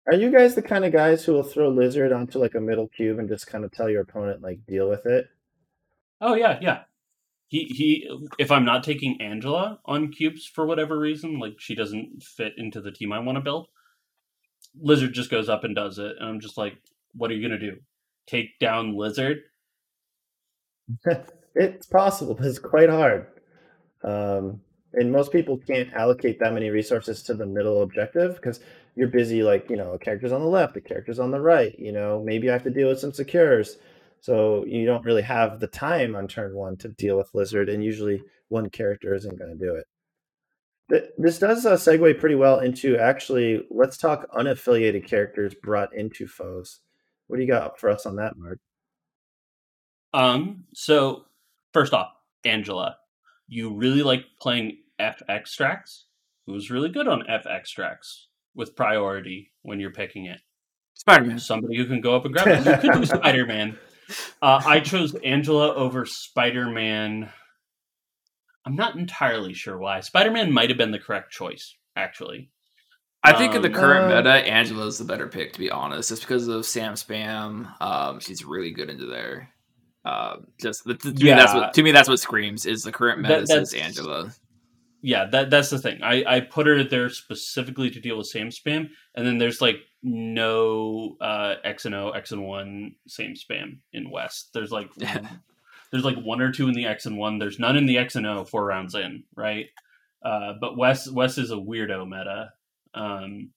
Are 0.07 0.15
you 0.15 0.31
guys 0.31 0.55
the 0.55 0.61
kind 0.61 0.85
of 0.85 0.91
guys 0.91 1.23
who 1.23 1.33
will 1.33 1.43
throw 1.43 1.69
Lizard 1.69 2.11
onto 2.11 2.39
like 2.39 2.55
a 2.55 2.61
middle 2.61 2.89
cube 2.89 3.19
and 3.19 3.29
just 3.29 3.47
kind 3.47 3.63
of 3.63 3.71
tell 3.71 3.89
your 3.89 4.01
opponent 4.01 4.41
like 4.41 4.65
deal 4.65 4.89
with 4.89 5.05
it? 5.05 5.27
Oh 6.21 6.35
yeah, 6.35 6.59
yeah. 6.61 6.83
He 7.47 7.65
he. 7.65 8.07
Um, 8.09 8.27
if 8.39 8.51
I'm 8.51 8.65
not 8.65 8.83
taking 8.83 9.21
Angela 9.21 9.79
on 9.85 10.11
cubes 10.11 10.45
for 10.45 10.65
whatever 10.65 10.97
reason, 10.97 11.39
like 11.39 11.55
she 11.59 11.75
doesn't 11.75 12.23
fit 12.23 12.53
into 12.57 12.81
the 12.81 12.91
team 12.91 13.11
I 13.13 13.19
want 13.19 13.37
to 13.37 13.41
build, 13.41 13.67
Lizard 14.79 15.13
just 15.13 15.29
goes 15.29 15.49
up 15.49 15.63
and 15.63 15.75
does 15.75 15.99
it, 15.99 16.15
and 16.19 16.29
I'm 16.29 16.39
just 16.39 16.57
like, 16.57 16.77
what 17.13 17.31
are 17.31 17.33
you 17.35 17.47
gonna 17.47 17.59
do? 17.59 17.77
Take 18.27 18.59
down 18.59 18.97
Lizard? 18.97 19.39
it's 21.55 21.85
possible, 21.85 22.35
but 22.35 22.45
it's 22.45 22.59
quite 22.59 22.89
hard. 22.89 23.27
Um, 24.03 24.61
and 24.93 25.11
most 25.11 25.31
people 25.31 25.57
can't 25.57 25.91
allocate 25.93 26.39
that 26.39 26.53
many 26.53 26.69
resources 26.69 27.23
to 27.23 27.33
the 27.33 27.45
middle 27.45 27.81
objective 27.81 28.35
because 28.35 28.59
you're 28.95 29.07
busy, 29.07 29.41
like, 29.41 29.69
you 29.69 29.75
know, 29.75 29.97
characters 29.97 30.31
on 30.31 30.41
the 30.41 30.47
left, 30.47 30.75
the 30.75 30.81
characters 30.81 31.19
on 31.19 31.31
the 31.31 31.39
right, 31.39 31.77
you 31.79 31.91
know, 31.91 32.21
maybe 32.23 32.49
I 32.49 32.53
have 32.53 32.63
to 32.63 32.69
deal 32.69 32.89
with 32.89 32.99
some 32.99 33.13
secures. 33.13 33.77
So 34.19 34.63
you 34.65 34.85
don't 34.85 35.03
really 35.03 35.23
have 35.23 35.59
the 35.59 35.67
time 35.67 36.15
on 36.15 36.27
turn 36.27 36.55
one 36.55 36.77
to 36.77 36.89
deal 36.89 37.17
with 37.17 37.33
Lizard, 37.33 37.69
and 37.69 37.83
usually 37.83 38.23
one 38.49 38.69
character 38.69 39.13
isn't 39.13 39.37
going 39.37 39.57
to 39.57 39.65
do 39.65 39.75
it. 39.75 39.87
This 41.17 41.39
does 41.39 41.65
uh, 41.65 41.73
segue 41.73 42.19
pretty 42.19 42.35
well 42.35 42.59
into 42.59 42.97
actually, 42.97 43.65
let's 43.71 43.97
talk 43.97 44.29
unaffiliated 44.31 45.07
characters 45.07 45.55
brought 45.55 45.93
into 45.93 46.27
foes. 46.27 46.81
What 47.27 47.37
do 47.37 47.41
you 47.41 47.47
got 47.47 47.79
for 47.79 47.89
us 47.89 48.05
on 48.05 48.17
that, 48.17 48.37
Mark? 48.37 48.59
Um. 50.13 50.65
So 50.73 51.25
first 51.73 51.93
off, 51.93 52.09
Angela, 52.45 52.97
you 53.47 53.73
really 53.73 54.03
like 54.03 54.25
playing 54.41 54.77
F 54.99 55.21
extracts. 55.27 56.05
Who's 56.45 56.69
really 56.71 56.89
good 56.89 57.07
on 57.07 57.29
F 57.29 57.45
extracts 57.45 58.27
with 58.55 58.75
priority 58.75 59.51
when 59.61 59.79
you're 59.79 59.91
picking 59.91 60.25
it? 60.25 60.39
Spider 60.95 61.25
Man. 61.25 61.39
somebody 61.39 61.75
who 61.77 61.85
can 61.85 62.01
go 62.01 62.15
up 62.15 62.25
and 62.25 62.33
grab 62.33 62.47
it. 62.47 62.65
You 62.65 62.77
could 62.91 62.99
do 62.99 63.05
Spider 63.17 63.45
Man. 63.45 63.77
Uh, 64.41 64.61
I 64.65 64.79
chose 64.79 65.15
Angela 65.15 65.73
over 65.73 66.05
Spider 66.05 66.69
Man. 66.69 67.29
I'm 68.65 68.75
not 68.75 68.95
entirely 68.95 69.53
sure 69.53 69.77
why. 69.77 69.99
Spider 70.01 70.31
Man 70.31 70.51
might 70.51 70.69
have 70.69 70.77
been 70.77 70.91
the 70.91 70.99
correct 70.99 71.31
choice, 71.31 71.75
actually. 71.95 72.49
I 73.23 73.33
think 73.37 73.55
in 73.55 73.61
the 73.61 73.69
Um, 73.69 73.73
current 73.73 74.11
uh, 74.11 74.17
meta, 74.17 74.29
Angela's 74.47 74.97
the 74.97 75.05
better 75.05 75.27
pick 75.27 75.53
to 75.53 75.59
be 75.59 75.71
honest. 75.71 76.09
Just 76.09 76.21
because 76.23 76.47
of 76.49 76.65
Sam 76.65 76.93
Spam, 76.93 77.81
um, 77.81 78.19
she's 78.19 78.43
really 78.43 78.71
good 78.71 78.89
into 78.89 79.05
there. 79.05 79.52
Um, 80.05 80.47
just 80.59 80.83
to 80.83 80.93
me, 81.13 81.29
that's 81.29 81.53
what 81.53 81.73
to 81.73 81.83
me 81.83 81.91
that's 81.91 82.09
what 82.09 82.19
screams 82.19 82.65
is 82.65 82.83
the 82.83 82.91
current 82.91 83.21
meta 83.21 83.35
That- 83.41 83.47
says 83.47 83.71
that's- 83.71 83.97
Angela. 83.97 84.31
Yeah, 85.05 85.25
that 85.31 85.49
that's 85.49 85.69
the 85.69 85.79
thing. 85.79 86.01
I, 86.01 86.23
I 86.25 86.39
put 86.39 86.65
her 86.65 86.81
there 86.81 87.09
specifically 87.09 87.89
to 87.89 87.99
deal 87.99 88.17
with 88.17 88.27
Sam 88.27 88.47
spam, 88.49 88.89
and 89.15 89.27
then 89.27 89.37
there's 89.37 89.59
like 89.59 89.75
no 90.01 91.17
uh, 91.19 91.55
X 91.65 91.83
and 91.85 91.93
O, 91.93 92.11
X 92.11 92.31
and 92.31 92.43
one 92.45 92.95
Sam 93.07 93.33
spam 93.33 93.79
in 93.91 94.09
West. 94.09 94.51
There's 94.53 94.71
like 94.71 94.89
there's 95.91 96.05
like 96.05 96.15
one 96.17 96.39
or 96.41 96.53
two 96.53 96.69
in 96.69 96.73
the 96.73 96.85
X 96.85 97.05
and 97.05 97.17
one. 97.17 97.37
There's 97.37 97.59
none 97.59 97.75
in 97.75 97.85
the 97.85 97.97
X 97.97 98.15
and 98.15 98.25
O 98.25 98.45
four 98.45 98.65
rounds 98.65 98.95
in, 98.95 99.23
right? 99.35 99.65
Uh, 100.23 100.53
but 100.61 100.77
West 100.77 101.11
West 101.11 101.37
is 101.37 101.51
a 101.51 101.55
weirdo 101.55 102.07
meta. 102.07 102.51
Um, 102.93 103.49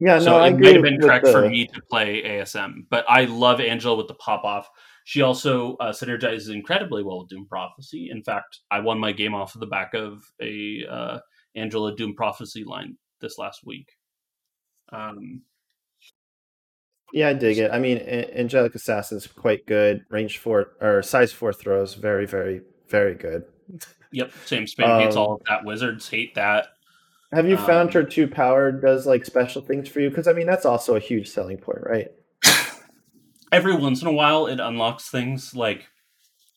Yeah, 0.00 0.18
so 0.18 0.30
no, 0.32 0.36
I 0.38 0.48
it 0.48 0.54
agree 0.54 0.66
might 0.66 0.74
have 0.74 0.82
been 0.82 0.96
with 0.96 1.02
correct 1.04 1.28
for 1.28 1.48
me 1.48 1.66
to 1.66 1.80
play 1.88 2.22
ASM, 2.24 2.86
but 2.90 3.04
I 3.08 3.26
love 3.26 3.60
Angela 3.60 3.94
with 3.96 4.08
the 4.08 4.14
pop 4.14 4.42
off. 4.42 4.68
She 5.10 5.22
also 5.22 5.74
uh, 5.80 5.90
synergizes 5.90 6.54
incredibly 6.54 7.02
well 7.02 7.18
with 7.18 7.30
Doom 7.30 7.44
Prophecy. 7.44 8.10
In 8.12 8.22
fact, 8.22 8.60
I 8.70 8.78
won 8.78 9.00
my 9.00 9.10
game 9.10 9.34
off 9.34 9.56
of 9.56 9.60
the 9.60 9.66
back 9.66 9.92
of 9.92 10.22
a 10.40 10.84
uh, 10.88 11.18
Angela 11.56 11.96
Doom 11.96 12.14
Prophecy 12.14 12.62
line 12.62 12.96
this 13.20 13.36
last 13.36 13.66
week. 13.66 13.88
Um, 14.92 15.42
Yeah, 17.12 17.30
I 17.30 17.32
dig 17.32 17.58
it. 17.58 17.72
I 17.72 17.80
mean, 17.80 17.98
Angelic 17.98 18.76
Assassin's 18.76 19.26
quite 19.26 19.66
good. 19.66 20.04
Range 20.10 20.38
four 20.38 20.76
or 20.80 21.02
size 21.02 21.32
four 21.32 21.52
throws, 21.52 21.94
very, 21.94 22.24
very, 22.24 22.60
very 22.86 23.16
good. 23.16 23.42
yep, 24.12 24.30
same 24.46 24.62
spam 24.62 25.02
hates 25.02 25.16
Um, 25.16 25.22
all 25.22 25.34
of 25.34 25.40
that. 25.48 25.64
Wizards 25.64 26.08
hate 26.08 26.36
that. 26.36 26.68
Have 27.32 27.48
you 27.48 27.56
found 27.56 27.88
Um, 27.88 27.94
her 27.94 28.04
two 28.04 28.28
power 28.28 28.70
does 28.70 29.08
like 29.08 29.24
special 29.24 29.60
things 29.60 29.88
for 29.88 29.98
you? 29.98 30.08
Because 30.08 30.28
I 30.28 30.34
mean, 30.34 30.46
that's 30.46 30.66
also 30.66 30.94
a 30.94 31.00
huge 31.00 31.28
selling 31.28 31.58
point, 31.58 31.80
right? 31.82 32.12
Every 33.52 33.74
once 33.74 34.00
in 34.02 34.08
a 34.08 34.12
while, 34.12 34.46
it 34.46 34.60
unlocks 34.60 35.08
things 35.08 35.54
like 35.54 35.88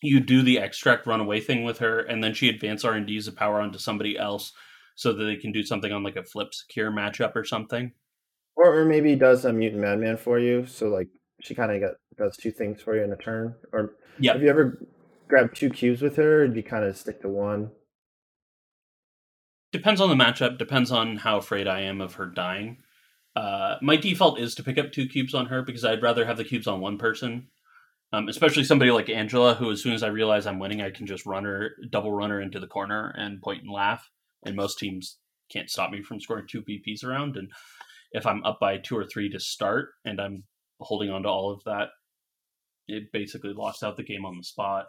you 0.01 0.19
do 0.19 0.41
the 0.41 0.59
extract 0.59 1.07
runaway 1.07 1.39
thing 1.39 1.63
with 1.63 1.79
her, 1.79 1.99
and 1.99 2.23
then 2.23 2.33
she 2.33 2.49
advance 2.49 2.83
R 2.83 2.93
and 2.93 3.07
D's 3.07 3.27
a 3.27 3.31
power 3.31 3.59
onto 3.61 3.79
somebody 3.79 4.17
else, 4.17 4.51
so 4.95 5.13
that 5.13 5.23
they 5.23 5.37
can 5.37 5.51
do 5.51 5.63
something 5.63 5.91
on 5.91 6.03
like 6.03 6.15
a 6.17 6.23
flip 6.23 6.53
secure 6.53 6.91
matchup 6.91 7.35
or 7.35 7.43
something. 7.43 7.91
Or, 8.55 8.81
or 8.81 8.85
maybe 8.85 9.15
does 9.15 9.45
a 9.45 9.53
mutant 9.53 9.81
madman 9.81 10.17
for 10.17 10.37
you. 10.39 10.65
So 10.67 10.87
like 10.87 11.07
she 11.41 11.55
kind 11.55 11.71
of 11.71 11.81
got 11.81 11.95
does 12.17 12.37
two 12.37 12.51
things 12.51 12.81
for 12.81 12.95
you 12.95 13.03
in 13.03 13.11
a 13.11 13.17
turn. 13.17 13.55
Or 13.71 13.95
Yeah. 14.19 14.33
have 14.33 14.43
you 14.43 14.49
ever 14.49 14.85
grabbed 15.27 15.55
two 15.55 15.71
cubes 15.71 16.01
with 16.03 16.15
her? 16.17 16.47
Do 16.47 16.55
you 16.57 16.63
kind 16.63 16.85
of 16.85 16.95
stick 16.95 17.21
to 17.21 17.29
one? 17.29 17.71
depends 19.71 19.99
on 19.99 20.07
the 20.07 20.23
matchup 20.23 20.59
depends 20.59 20.91
on 20.91 21.15
how 21.17 21.37
afraid 21.37 21.67
i 21.67 21.79
am 21.81 21.99
of 21.99 22.13
her 22.13 22.27
dying 22.27 22.77
uh, 23.35 23.75
my 23.81 23.95
default 23.95 24.39
is 24.39 24.53
to 24.55 24.63
pick 24.63 24.77
up 24.77 24.91
two 24.91 25.07
cubes 25.07 25.33
on 25.33 25.47
her 25.47 25.61
because 25.61 25.83
i'd 25.85 26.01
rather 26.03 26.25
have 26.25 26.37
the 26.37 26.43
cubes 26.43 26.67
on 26.67 26.79
one 26.81 26.97
person 26.97 27.47
um, 28.11 28.27
especially 28.27 28.63
somebody 28.63 28.91
like 28.91 29.09
angela 29.09 29.55
who 29.55 29.71
as 29.71 29.81
soon 29.81 29.93
as 29.93 30.03
i 30.03 30.07
realize 30.07 30.45
i'm 30.45 30.59
winning 30.59 30.81
i 30.81 30.89
can 30.91 31.05
just 31.07 31.25
run 31.25 31.43
her 31.43 31.71
double 31.89 32.11
run 32.11 32.29
her 32.29 32.41
into 32.41 32.59
the 32.59 32.67
corner 32.67 33.13
and 33.17 33.41
point 33.41 33.63
and 33.63 33.71
laugh 33.71 34.09
and 34.45 34.55
most 34.55 34.77
teams 34.77 35.17
can't 35.51 35.69
stop 35.69 35.91
me 35.91 36.01
from 36.01 36.19
scoring 36.19 36.45
two 36.49 36.61
bps 36.61 37.03
around 37.03 37.35
and 37.37 37.49
if 38.11 38.25
i'm 38.25 38.43
up 38.43 38.59
by 38.59 38.77
two 38.77 38.95
or 38.97 39.05
three 39.05 39.29
to 39.29 39.39
start 39.39 39.89
and 40.05 40.19
i'm 40.21 40.43
holding 40.79 41.09
on 41.09 41.23
to 41.23 41.29
all 41.29 41.51
of 41.51 41.63
that 41.63 41.89
it 42.87 43.11
basically 43.11 43.53
lost 43.53 43.83
out 43.83 43.95
the 43.97 44.03
game 44.03 44.25
on 44.25 44.37
the 44.37 44.43
spot 44.43 44.85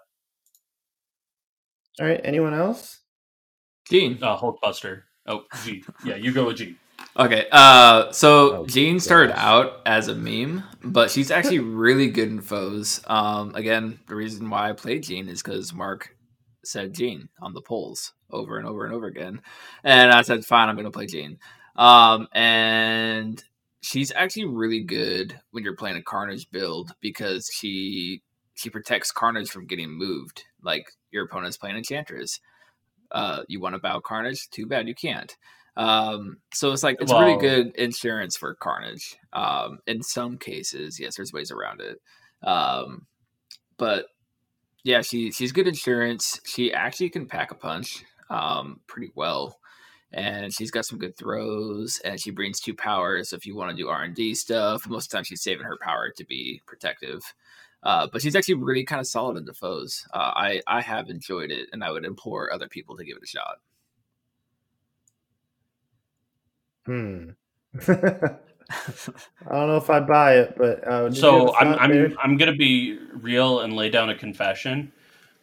All 2.00 2.06
right. 2.06 2.20
Anyone 2.24 2.54
else? 2.54 3.00
Dean. 3.88 4.18
uh, 4.22 4.36
hulkbuster 4.38 5.02
oh 5.26 5.44
g 5.62 5.82
yeah 6.04 6.16
you 6.16 6.32
go 6.32 6.46
with 6.46 6.56
g 6.56 6.76
Okay, 7.16 7.46
uh, 7.52 8.10
so 8.10 8.56
Oh, 8.62 8.66
Jean 8.66 8.98
started 8.98 9.34
gosh. 9.34 9.38
out 9.44 9.80
as 9.86 10.08
a 10.08 10.14
meme, 10.16 10.64
but 10.82 11.10
she's 11.10 11.30
actually 11.30 11.60
really 11.60 12.08
good 12.10 12.28
in 12.28 12.40
foes. 12.40 13.00
Um, 13.06 13.54
again, 13.54 14.00
the 14.08 14.16
reason 14.16 14.50
why 14.50 14.68
I 14.68 14.72
played 14.72 15.04
Jean 15.04 15.28
is 15.28 15.40
because 15.42 15.72
Mark 15.72 16.08
said 16.64 16.92
Jean 16.92 17.28
on 17.40 17.52
the 17.52 17.60
polls 17.60 18.12
over 18.30 18.58
and 18.58 18.66
over 18.66 18.84
and 18.84 18.92
over 18.94 19.06
again, 19.06 19.40
and 19.84 20.10
I 20.10 20.22
said, 20.22 20.44
"Fine, 20.44 20.68
I'm 20.68 20.74
going 20.74 20.86
to 20.86 20.90
play 20.90 21.06
Jean." 21.06 21.38
Um, 21.76 22.26
and 22.32 23.42
she's 23.80 24.10
actually 24.12 24.46
really 24.46 24.80
good 24.82 25.38
when 25.52 25.62
you're 25.62 25.76
playing 25.76 25.96
a 25.96 26.02
Carnage 26.02 26.50
build 26.50 26.92
because 27.00 27.48
she 27.54 28.22
she 28.54 28.70
protects 28.70 29.12
Carnage 29.12 29.50
from 29.50 29.66
getting 29.66 29.90
moved. 29.90 30.42
Like 30.62 30.86
your 31.12 31.24
opponent's 31.26 31.56
playing 31.58 31.76
Enchantress. 31.76 32.40
Uh, 33.12 33.42
you 33.46 33.60
want 33.60 33.74
to 33.76 33.80
bow 33.80 34.00
Carnage? 34.00 34.48
Too 34.50 34.66
bad 34.66 34.88
you 34.88 34.94
can't. 34.96 35.36
Um, 35.76 36.38
so 36.52 36.72
it's 36.72 36.82
like 36.82 36.98
it's 37.00 37.12
really 37.12 37.36
good 37.36 37.74
insurance 37.76 38.36
for 38.36 38.54
Carnage. 38.54 39.16
Um, 39.32 39.78
in 39.86 40.02
some 40.02 40.38
cases, 40.38 41.00
yes, 41.00 41.16
there's 41.16 41.32
ways 41.32 41.50
around 41.50 41.80
it. 41.80 42.00
Um, 42.46 43.06
but 43.76 44.06
yeah, 44.84 45.02
she 45.02 45.32
she's 45.32 45.52
good 45.52 45.66
insurance. 45.66 46.40
She 46.44 46.72
actually 46.72 47.10
can 47.10 47.26
pack 47.26 47.50
a 47.50 47.56
punch 47.56 48.04
um, 48.30 48.80
pretty 48.86 49.10
well, 49.14 49.58
and 50.12 50.52
she's 50.54 50.70
got 50.70 50.84
some 50.84 50.98
good 50.98 51.16
throws. 51.16 52.00
And 52.04 52.20
she 52.20 52.30
brings 52.30 52.60
two 52.60 52.74
powers. 52.74 53.32
If 53.32 53.46
you 53.46 53.56
want 53.56 53.70
to 53.70 53.76
do 53.76 53.88
R 53.88 54.04
and 54.04 54.14
D 54.14 54.34
stuff, 54.34 54.86
most 54.86 55.06
of 55.06 55.10
the 55.10 55.16
time 55.16 55.24
she's 55.24 55.42
saving 55.42 55.66
her 55.66 55.78
power 55.80 56.10
to 56.16 56.24
be 56.24 56.62
protective. 56.66 57.22
Uh, 57.82 58.06
but 58.10 58.22
she's 58.22 58.34
actually 58.34 58.54
really 58.54 58.84
kind 58.84 59.00
of 59.00 59.06
solid 59.06 59.36
into 59.36 59.52
foes. 59.52 60.06
Uh, 60.14 60.32
I 60.34 60.62
I 60.66 60.80
have 60.80 61.10
enjoyed 61.10 61.50
it, 61.50 61.68
and 61.72 61.82
I 61.82 61.90
would 61.90 62.04
implore 62.04 62.52
other 62.52 62.68
people 62.68 62.96
to 62.96 63.04
give 63.04 63.16
it 63.16 63.24
a 63.24 63.26
shot. 63.26 63.56
Hmm. 66.86 67.30
I 67.88 68.36
don't 69.50 69.68
know 69.68 69.76
if 69.76 69.90
I 69.90 70.00
buy 70.00 70.36
it, 70.38 70.54
but 70.56 70.86
uh, 70.86 71.08
did 71.08 71.16
you 71.18 71.22
have 71.30 71.48
so 71.48 71.48
a 71.48 71.52
I'm 71.54 71.74
I'm 71.78 71.90
Beard? 71.90 72.16
I'm 72.22 72.36
gonna 72.36 72.54
be 72.56 72.98
real 73.12 73.60
and 73.60 73.74
lay 73.74 73.90
down 73.90 74.10
a 74.10 74.14
confession. 74.16 74.92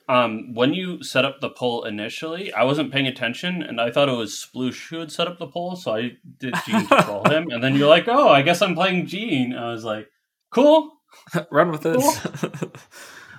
Um, 0.10 0.54
when 0.54 0.74
you 0.74 1.04
set 1.04 1.24
up 1.24 1.40
the 1.40 1.50
poll 1.50 1.84
initially, 1.86 2.52
I 2.52 2.64
wasn't 2.64 2.92
paying 2.92 3.08
attention, 3.08 3.62
and 3.62 3.80
I 3.80 3.92
thought 3.92 4.10
it 4.10 4.18
was 4.18 4.34
Sploosh 4.34 4.90
who 4.90 5.00
had 5.00 5.12
set 5.12 5.28
up 5.28 5.38
the 5.40 5.48
poll, 5.48 5.76
so 5.76 5.96
I 5.96 6.18
did 6.40 6.54
Jean 6.66 6.86
to 6.88 7.02
troll 7.04 7.24
him. 7.30 7.50
And 7.52 7.64
then 7.64 7.76
you're 7.76 7.88
like, 7.88 8.08
"Oh, 8.08 8.28
I 8.30 8.42
guess 8.42 8.62
I'm 8.62 8.76
playing 8.76 9.06
Jean." 9.08 9.54
I 9.54 9.72
was 9.72 9.84
like, 9.86 10.10
"Cool." 10.50 10.92
Run 11.52 11.72
with 11.72 11.82
this. 11.82 12.26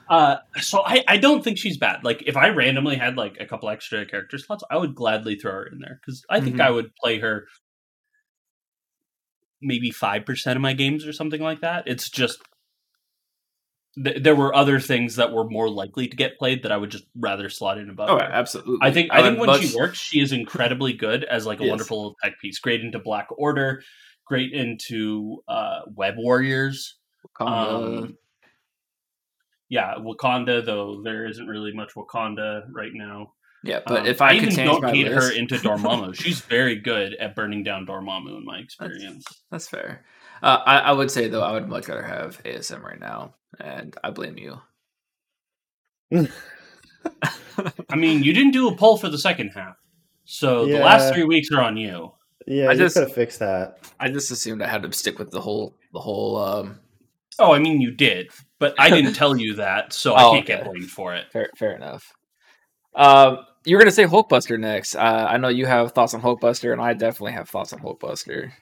Uh, 0.09 0.37
so 0.61 0.83
I, 0.85 1.03
I 1.09 1.17
don't 1.17 1.43
think 1.43 1.57
she's 1.57 1.79
bad. 1.79 2.05
Like 2.05 2.25
if 2.27 2.37
I 2.37 2.49
randomly 2.49 2.97
had 2.97 3.17
like 3.17 3.37
a 3.41 3.47
couple 3.47 3.71
extra 3.71 4.05
character 4.05 4.37
slots, 4.37 4.63
I 4.71 4.77
would 4.77 4.95
gladly 4.95 5.37
throw 5.37 5.53
her 5.53 5.67
in 5.73 5.79
there 5.79 6.01
because 6.05 6.23
I 6.29 6.41
think 6.41 6.57
Mhm. 6.57 6.61
I 6.61 6.71
would 6.71 6.95
play 6.97 7.19
her 7.21 7.47
maybe 9.63 9.91
five 9.91 10.27
percent 10.27 10.57
of 10.57 10.63
my 10.63 10.73
games 10.75 11.07
or 11.07 11.13
something 11.13 11.41
like 11.41 11.61
that. 11.61 11.85
It's 11.87 12.11
just 12.11 12.41
th- 14.03 14.23
there 14.23 14.35
were 14.37 14.55
other 14.55 14.81
things 14.81 15.17
that 15.17 15.33
were 15.33 15.49
more 15.49 15.69
likely 15.71 16.09
to 16.09 16.17
get 16.17 16.39
played 16.39 16.63
that 16.63 16.73
I 16.73 16.77
would 16.77 16.91
just 16.91 17.05
rather 17.17 17.49
slot 17.49 17.79
in 17.79 17.89
above. 17.91 18.11
oh, 18.11 18.19
her. 18.19 18.23
absolutely. 18.25 18.79
I 18.83 18.91
think 18.91 19.11
I 19.13 19.23
think 19.23 19.39
would 19.39 19.49
when 19.49 19.61
much- 19.61 19.67
she 19.69 19.77
works, 19.77 19.99
she 19.99 20.21
is 20.21 20.33
incredibly 20.33 20.93
good 20.93 21.25
as 21.25 21.47
like 21.47 21.61
a 21.61 21.65
Yes. 21.65 21.71
wonderful 21.71 22.17
tech 22.23 22.39
piece. 22.41 22.59
Great 22.59 22.81
into 22.83 22.99
Black 22.99 23.29
Order, 23.31 23.83
great 24.27 24.53
into 24.53 25.43
uh, 25.49 25.81
Web 25.95 26.15
Warriors. 26.19 26.97
Wakanda. 27.39 28.03
Um, 28.03 28.19
yeah, 29.69 29.95
Wakanda 29.99 30.65
though 30.65 31.03
there 31.03 31.27
isn't 31.27 31.47
really 31.47 31.73
much 31.73 31.95
Wakanda 31.95 32.65
right 32.73 32.93
now. 32.93 33.33
Yeah, 33.65 33.81
but 33.87 34.01
Um, 34.01 34.07
if 34.07 34.21
I, 34.21 34.39
could 34.39 34.53
even 34.53 34.65
don't 34.67 34.83
my 34.83 34.91
hate 34.93 35.09
list, 35.09 35.29
her 35.29 35.33
into 35.39 35.55
Dormammu, 35.59 36.15
she's 36.15 36.41
very 36.41 36.77
good 36.77 37.15
at 37.15 37.35
burning 37.37 37.63
down 37.63 37.87
Dormammu 37.87 38.37
in 38.39 38.45
my 38.45 38.59
experience. 38.59 39.25
That's 39.51 39.69
fair. 39.69 40.05
Uh, 40.43 40.59
I, 40.67 40.79
I 40.79 40.93
would 40.93 41.11
say 41.11 41.29
though, 41.29 41.43
I 41.43 41.53
would 41.53 41.69
much 41.69 41.89
rather 41.89 42.03
have 42.03 42.43
ASM 42.45 42.83
right 42.83 42.99
now, 43.01 43.35
and 43.61 43.97
I 44.03 44.11
blame 44.11 44.37
you. 44.39 44.59
I 47.91 47.97
mean, 47.97 48.23
you 48.23 48.33
didn't 48.33 48.53
do 48.53 48.69
a 48.69 48.77
poll 48.77 48.97
for 48.97 49.09
the 49.09 49.19
second 49.19 49.51
half, 49.55 49.77
so 50.25 50.67
the 50.67 50.79
last 50.79 51.13
three 51.15 51.25
weeks 51.25 51.49
are 51.53 51.61
on 51.63 51.77
you. 51.77 52.13
Yeah, 52.47 52.69
I 52.69 52.73
you 52.73 52.79
just- 52.79 52.95
could 52.97 53.05
have 53.05 53.15
fixed 53.15 53.39
that. 53.41 53.79
I 54.01 54.09
just 54.11 54.31
assumed 54.31 54.63
I 54.63 54.67
had 54.69 54.83
to 54.83 54.93
stick 54.93 55.19
with 55.19 55.31
the 55.31 55.41
whole 55.41 55.77
the 55.93 56.01
whole. 56.01 56.37
Um, 56.39 56.79
Oh, 57.39 57.53
I 57.55 57.59
mean, 57.61 57.81
you 57.81 57.91
did, 57.93 58.29
but 58.59 58.75
I 58.79 58.91
didn't 58.91 59.15
tell 59.23 59.37
you 59.37 59.55
that, 59.55 59.93
so 59.95 60.13
Oh, 60.13 60.17
I 60.17 60.35
can't 60.35 60.47
get 60.47 60.65
blamed 60.65 60.91
for 60.91 61.15
it. 61.15 61.33
fair, 61.33 61.49
fair 61.57 61.75
enough. 61.75 62.13
Um, 62.95 63.39
you're 63.65 63.79
gonna 63.79 63.91
say 63.91 64.05
Hulkbuster 64.05 64.59
next. 64.59 64.95
Uh, 64.95 65.27
I 65.29 65.37
know 65.37 65.49
you 65.49 65.67
have 65.67 65.93
thoughts 65.93 66.15
on 66.15 66.23
Hulkbuster, 66.23 66.73
and 66.73 66.81
I 66.81 66.95
definitely 66.95 67.33
have 67.33 67.49
thoughts 67.49 67.73
on 67.73 67.81
Hulkbuster. 67.81 68.53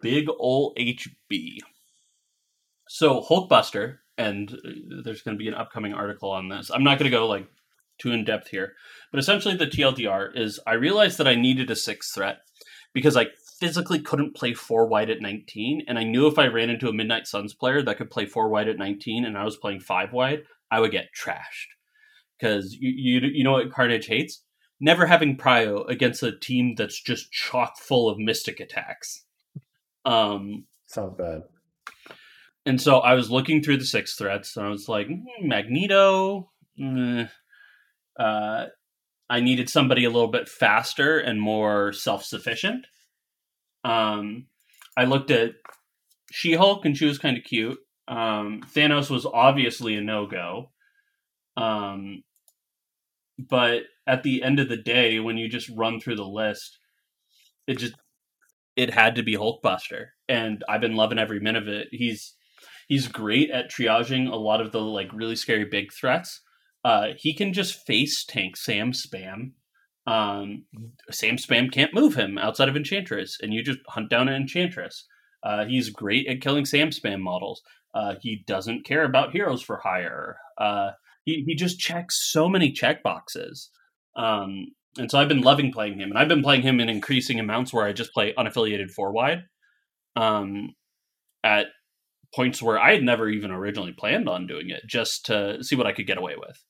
Big 0.00 0.28
ol' 0.28 0.74
HB. 0.78 1.58
So 2.88 3.22
Hulkbuster, 3.22 3.98
and 4.18 4.52
uh, 4.52 5.02
there's 5.04 5.22
going 5.22 5.36
to 5.36 5.42
be 5.42 5.48
an 5.48 5.54
upcoming 5.54 5.94
article 5.94 6.30
on 6.30 6.48
this. 6.48 6.70
I'm 6.70 6.84
not 6.84 6.98
going 6.98 7.10
to 7.10 7.16
go 7.16 7.26
like 7.26 7.46
too 7.98 8.12
in 8.12 8.24
depth 8.24 8.48
here, 8.48 8.74
but 9.10 9.20
essentially 9.20 9.56
the 9.56 9.66
TLDR 9.66 10.36
is 10.36 10.60
I 10.66 10.74
realized 10.74 11.18
that 11.18 11.28
I 11.28 11.36
needed 11.36 11.70
a 11.70 11.76
sixth 11.76 12.14
threat 12.14 12.38
because 12.92 13.16
I 13.16 13.28
physically 13.60 14.00
couldn't 14.00 14.34
play 14.34 14.52
four 14.52 14.86
wide 14.86 15.10
at 15.10 15.20
19, 15.20 15.84
and 15.86 15.98
I 15.98 16.04
knew 16.04 16.26
if 16.26 16.38
I 16.38 16.46
ran 16.46 16.70
into 16.70 16.88
a 16.88 16.92
Midnight 16.92 17.26
Suns 17.26 17.54
player 17.54 17.82
that 17.82 17.96
could 17.96 18.10
play 18.10 18.26
four 18.26 18.48
wide 18.48 18.68
at 18.68 18.78
19, 18.78 19.24
and 19.24 19.38
I 19.38 19.44
was 19.44 19.56
playing 19.56 19.80
five 19.80 20.12
wide, 20.12 20.42
I 20.70 20.80
would 20.80 20.90
get 20.90 21.10
trashed 21.16 21.68
because 22.38 22.72
you 22.78 23.20
you 23.20 23.28
you 23.32 23.44
know 23.44 23.52
what 23.52 23.70
Carnage 23.72 24.06
hates. 24.06 24.42
Never 24.80 25.06
having 25.06 25.36
prio 25.36 25.88
against 25.88 26.22
a 26.22 26.36
team 26.36 26.74
that's 26.76 27.00
just 27.00 27.30
chock 27.32 27.78
full 27.78 28.08
of 28.08 28.18
mystic 28.18 28.60
attacks. 28.60 29.24
Um, 30.04 30.66
Sounds 30.86 31.14
bad. 31.16 31.42
and 32.66 32.80
so 32.80 32.98
I 32.98 33.14
was 33.14 33.30
looking 33.30 33.62
through 33.62 33.78
the 33.78 33.84
six 33.84 34.14
threats, 34.16 34.56
and 34.56 34.66
I 34.66 34.68
was 34.70 34.88
like, 34.88 35.06
"Hmm, 35.06 35.48
Magneto. 35.48 36.50
mm, 36.78 37.30
uh, 38.18 38.66
I 39.30 39.40
needed 39.40 39.70
somebody 39.70 40.04
a 40.04 40.10
little 40.10 40.28
bit 40.28 40.48
faster 40.48 41.18
and 41.18 41.40
more 41.40 41.92
self 41.92 42.24
sufficient. 42.24 42.86
Um, 43.84 44.46
I 44.96 45.04
looked 45.04 45.30
at 45.30 45.52
She 46.32 46.54
Hulk, 46.54 46.84
and 46.84 46.96
she 46.96 47.06
was 47.06 47.18
kind 47.18 47.36
of 47.38 47.44
cute. 47.44 47.78
Um, 48.06 48.60
Thanos 48.74 49.08
was 49.08 49.24
obviously 49.24 49.94
a 49.96 50.00
no 50.02 50.26
go. 50.26 50.70
Um, 51.56 52.22
but 53.38 53.82
at 54.06 54.22
the 54.22 54.42
end 54.42 54.60
of 54.60 54.68
the 54.68 54.76
day, 54.76 55.20
when 55.20 55.36
you 55.36 55.48
just 55.48 55.70
run 55.70 56.00
through 56.00 56.16
the 56.16 56.24
list, 56.24 56.78
it 57.66 57.78
just 57.78 57.94
it 58.76 58.92
had 58.92 59.14
to 59.16 59.22
be 59.22 59.36
Hulkbuster, 59.36 60.08
and 60.28 60.64
I've 60.68 60.80
been 60.80 60.96
loving 60.96 61.18
every 61.18 61.40
minute 61.40 61.62
of 61.62 61.68
it. 61.68 61.88
He's 61.90 62.34
he's 62.88 63.08
great 63.08 63.50
at 63.50 63.70
triaging 63.70 64.30
a 64.30 64.36
lot 64.36 64.60
of 64.60 64.72
the 64.72 64.80
like 64.80 65.12
really 65.12 65.36
scary 65.36 65.64
big 65.64 65.92
threats. 65.92 66.40
Uh, 66.84 67.08
he 67.16 67.32
can 67.32 67.52
just 67.52 67.86
face 67.86 68.24
tank 68.24 68.56
Sam 68.56 68.92
Spam. 68.92 69.52
Um, 70.06 70.64
Sam 71.10 71.36
Spam 71.36 71.72
can't 71.72 71.94
move 71.94 72.14
him 72.14 72.36
outside 72.36 72.68
of 72.68 72.76
Enchantress, 72.76 73.38
and 73.40 73.54
you 73.54 73.62
just 73.62 73.78
hunt 73.88 74.10
down 74.10 74.28
an 74.28 74.34
Enchantress. 74.34 75.06
Uh, 75.42 75.64
he's 75.64 75.90
great 75.90 76.26
at 76.26 76.40
killing 76.40 76.64
Sam 76.64 76.90
Spam 76.90 77.20
models. 77.20 77.62
Uh, 77.94 78.16
he 78.20 78.44
doesn't 78.46 78.84
care 78.84 79.04
about 79.04 79.32
heroes 79.32 79.62
for 79.62 79.78
hire. 79.78 80.36
He 81.24 81.44
he 81.46 81.54
just 81.54 81.78
checks 81.78 82.30
so 82.30 82.48
many 82.48 82.72
check 82.72 83.02
boxes. 83.02 83.70
Um, 84.16 84.66
and 84.98 85.10
so 85.10 85.18
I've 85.18 85.28
been 85.28 85.40
loving 85.40 85.72
playing 85.72 85.98
him, 85.98 86.10
and 86.10 86.18
I've 86.18 86.28
been 86.28 86.42
playing 86.42 86.62
him 86.62 86.80
in 86.80 86.88
increasing 86.88 87.40
amounts 87.40 87.72
where 87.72 87.84
I 87.84 87.92
just 87.92 88.12
play 88.12 88.32
unaffiliated 88.38 88.90
four 88.90 89.12
wide. 89.12 89.42
Um, 90.16 90.74
at 91.42 91.66
points 92.34 92.62
where 92.62 92.78
I 92.78 92.92
had 92.94 93.02
never 93.02 93.28
even 93.28 93.50
originally 93.50 93.92
planned 93.92 94.28
on 94.28 94.46
doing 94.46 94.70
it, 94.70 94.82
just 94.88 95.26
to 95.26 95.62
see 95.62 95.76
what 95.76 95.86
I 95.86 95.92
could 95.92 96.06
get 96.06 96.18
away 96.18 96.34
with. 96.38 96.62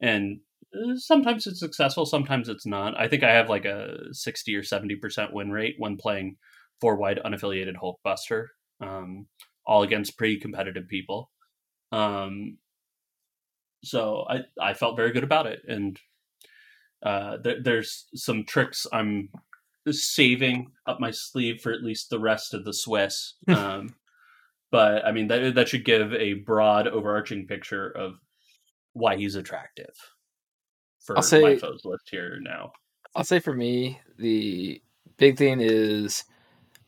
And 0.00 0.40
uh, 0.74 0.96
sometimes 0.96 1.46
it's 1.46 1.60
successful, 1.60 2.06
sometimes 2.06 2.48
it's 2.48 2.66
not. 2.66 2.98
I 2.98 3.08
think 3.08 3.22
I 3.22 3.32
have 3.32 3.48
like 3.48 3.64
a 3.64 3.96
sixty 4.12 4.54
or 4.56 4.62
seventy 4.62 4.96
percent 4.96 5.32
win 5.32 5.50
rate 5.50 5.74
when 5.78 5.96
playing 5.96 6.36
four 6.80 6.96
wide 6.96 7.20
unaffiliated 7.24 7.74
Hulkbuster, 7.76 8.46
um, 8.80 9.26
all 9.66 9.82
against 9.82 10.18
pretty 10.18 10.38
competitive 10.38 10.88
people. 10.88 11.30
Um, 11.92 12.58
so 13.84 14.26
I 14.28 14.40
I 14.60 14.74
felt 14.74 14.96
very 14.96 15.12
good 15.12 15.24
about 15.24 15.46
it, 15.46 15.60
and 15.68 15.98
uh, 17.02 17.36
there, 17.42 17.62
there's 17.62 18.06
some 18.14 18.44
tricks 18.44 18.86
I'm 18.92 19.28
saving 19.90 20.72
up 20.86 21.00
my 21.00 21.10
sleeve 21.10 21.60
for 21.60 21.72
at 21.72 21.82
least 21.82 22.08
the 22.08 22.18
rest 22.18 22.54
of 22.54 22.64
the 22.64 22.72
Swiss. 22.72 23.34
um, 23.48 23.94
but 24.70 25.04
I 25.04 25.12
mean 25.12 25.28
that 25.28 25.54
that 25.54 25.68
should 25.68 25.84
give 25.84 26.12
a 26.14 26.34
broad, 26.34 26.88
overarching 26.88 27.46
picture 27.46 27.88
of 27.90 28.14
why 28.92 29.16
he's 29.16 29.34
attractive 29.34 29.94
for 31.04 31.16
I'll 31.16 31.22
say- 31.22 31.42
my 31.42 31.56
foes 31.56 31.84
list 31.84 32.08
here 32.10 32.38
now. 32.40 32.72
I'll 33.14 33.24
say 33.24 33.38
for 33.38 33.54
me, 33.54 34.00
the 34.18 34.82
big 35.18 35.36
thing 35.36 35.60
is 35.60 36.24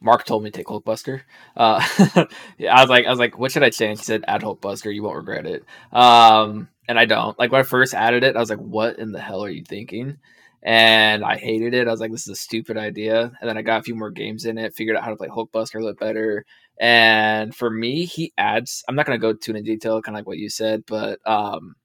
Mark 0.00 0.24
told 0.24 0.42
me 0.42 0.50
to 0.50 0.56
take 0.56 0.66
Hulkbuster. 0.66 1.22
Uh, 1.56 1.80
yeah, 2.58 2.76
I 2.76 2.80
was 2.80 2.90
like, 2.90 3.06
I 3.06 3.10
was 3.10 3.18
like, 3.20 3.38
what 3.38 3.52
should 3.52 3.62
I 3.62 3.70
change? 3.70 4.00
He 4.00 4.04
said, 4.04 4.24
add 4.26 4.42
Hulkbuster. 4.42 4.92
You 4.92 5.04
won't 5.04 5.16
regret 5.16 5.46
it. 5.46 5.64
Um, 5.92 6.68
and 6.88 6.98
I 6.98 7.04
don't. 7.04 7.38
Like 7.38 7.52
when 7.52 7.60
I 7.60 7.64
first 7.64 7.94
added 7.94 8.24
it, 8.24 8.36
I 8.36 8.40
was 8.40 8.50
like, 8.50 8.58
what 8.58 8.98
in 8.98 9.12
the 9.12 9.20
hell 9.20 9.44
are 9.44 9.50
you 9.50 9.64
thinking? 9.64 10.18
And 10.62 11.24
I 11.24 11.36
hated 11.36 11.74
it. 11.74 11.86
I 11.86 11.90
was 11.90 12.00
like, 12.00 12.10
this 12.10 12.22
is 12.22 12.32
a 12.32 12.36
stupid 12.36 12.76
idea. 12.76 13.32
And 13.40 13.48
then 13.48 13.56
I 13.56 13.62
got 13.62 13.80
a 13.80 13.82
few 13.84 13.94
more 13.94 14.10
games 14.10 14.44
in 14.46 14.58
it, 14.58 14.74
figured 14.74 14.96
out 14.96 15.04
how 15.04 15.10
to 15.10 15.16
play 15.16 15.28
Hulkbuster 15.28 15.76
a 15.76 15.78
little 15.78 15.94
better. 15.94 16.44
And 16.78 17.54
for 17.54 17.70
me, 17.70 18.04
he 18.04 18.32
adds. 18.36 18.84
I'm 18.88 18.96
not 18.96 19.06
gonna 19.06 19.18
go 19.18 19.32
too 19.32 19.52
into 19.52 19.62
detail, 19.62 20.02
kind 20.02 20.16
of 20.16 20.20
like 20.20 20.26
what 20.26 20.38
you 20.38 20.50
said, 20.50 20.84
but 20.86 21.20
um, 21.26 21.76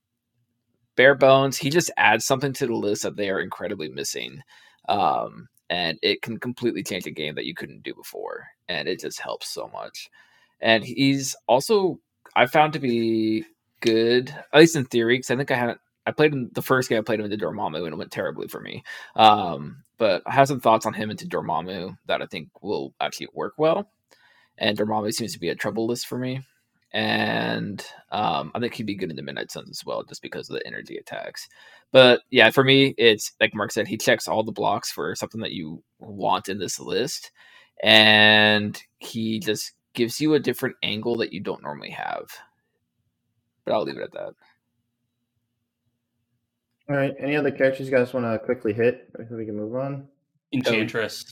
bare 0.95 1.15
bones, 1.15 1.57
he 1.57 1.69
just 1.69 1.91
adds 1.97 2.25
something 2.25 2.53
to 2.53 2.67
the 2.67 2.73
list 2.73 3.03
that 3.03 3.15
they 3.15 3.29
are 3.29 3.39
incredibly 3.39 3.89
missing. 3.89 4.41
Um, 4.89 5.47
and 5.69 5.97
it 6.01 6.21
can 6.21 6.37
completely 6.37 6.83
change 6.83 7.05
a 7.05 7.11
game 7.11 7.35
that 7.35 7.45
you 7.45 7.55
couldn't 7.55 7.83
do 7.83 7.93
before. 7.93 8.47
And 8.67 8.87
it 8.87 8.99
just 8.99 9.19
helps 9.19 9.49
so 9.49 9.69
much. 9.71 10.09
And 10.59 10.83
he's 10.83 11.35
also, 11.47 11.99
I 12.35 12.45
found 12.45 12.73
to 12.73 12.79
be 12.79 13.45
good, 13.81 14.29
at 14.29 14.59
least 14.59 14.75
in 14.75 14.85
theory, 14.85 15.15
because 15.15 15.31
I 15.31 15.35
think 15.35 15.51
I 15.51 15.55
haven't. 15.55 15.79
I 16.07 16.11
played 16.11 16.33
the 16.55 16.63
first 16.63 16.89
game 16.89 16.97
I 16.97 17.01
played 17.01 17.19
him 17.19 17.31
into 17.31 17.37
Dormammu 17.37 17.83
and 17.83 17.93
it 17.93 17.97
went 17.97 18.11
terribly 18.11 18.47
for 18.47 18.59
me. 18.59 18.83
Um, 19.15 19.83
but 19.99 20.23
I 20.25 20.31
have 20.31 20.47
some 20.47 20.59
thoughts 20.59 20.87
on 20.87 20.93
him 20.93 21.11
into 21.11 21.27
Dormammu 21.27 21.95
that 22.07 22.23
I 22.23 22.25
think 22.25 22.49
will 22.63 22.95
actually 22.99 23.27
work 23.33 23.53
well. 23.57 23.91
And 24.57 24.75
Dormammu 24.75 25.13
seems 25.13 25.33
to 25.33 25.39
be 25.39 25.49
a 25.49 25.55
trouble 25.55 25.85
list 25.85 26.07
for 26.07 26.17
me 26.17 26.41
and 26.93 27.85
um, 28.11 28.51
I 28.53 28.59
think 28.59 28.73
he'd 28.73 28.85
be 28.85 28.95
good 28.95 29.09
in 29.09 29.15
the 29.15 29.21
Midnight 29.21 29.51
Suns 29.51 29.69
as 29.69 29.85
well, 29.85 30.03
just 30.03 30.21
because 30.21 30.49
of 30.49 30.55
the 30.55 30.67
energy 30.67 30.97
attacks. 30.97 31.47
But 31.91 32.21
yeah, 32.29 32.49
for 32.51 32.63
me, 32.63 32.93
it's 32.97 33.31
like 33.39 33.55
Mark 33.55 33.71
said, 33.71 33.87
he 33.87 33.97
checks 33.97 34.27
all 34.27 34.43
the 34.43 34.51
blocks 34.51 34.91
for 34.91 35.15
something 35.15 35.41
that 35.41 35.53
you 35.53 35.83
want 35.99 36.49
in 36.49 36.59
this 36.59 36.79
list, 36.79 37.31
and 37.81 38.81
he 38.99 39.39
just 39.39 39.73
gives 39.93 40.19
you 40.19 40.33
a 40.33 40.39
different 40.39 40.75
angle 40.83 41.15
that 41.17 41.33
you 41.33 41.39
don't 41.39 41.63
normally 41.63 41.91
have. 41.91 42.29
But 43.71 43.77
I'll 43.77 43.83
leave 43.85 43.97
it 43.97 44.03
at 44.03 44.11
that. 44.11 44.33
All 46.89 46.97
right. 46.97 47.13
Any 47.19 47.37
other 47.37 47.51
characters 47.51 47.87
you 47.87 47.95
guys 47.95 48.13
want 48.13 48.25
to 48.25 48.37
quickly 48.37 48.73
hit 48.73 49.13
before 49.17 49.37
we 49.37 49.45
can 49.45 49.55
move 49.55 49.73
on? 49.75 50.09
Enchantress. 50.51 51.25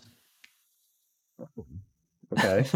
Oh, 1.38 1.66
okay. 2.38 2.70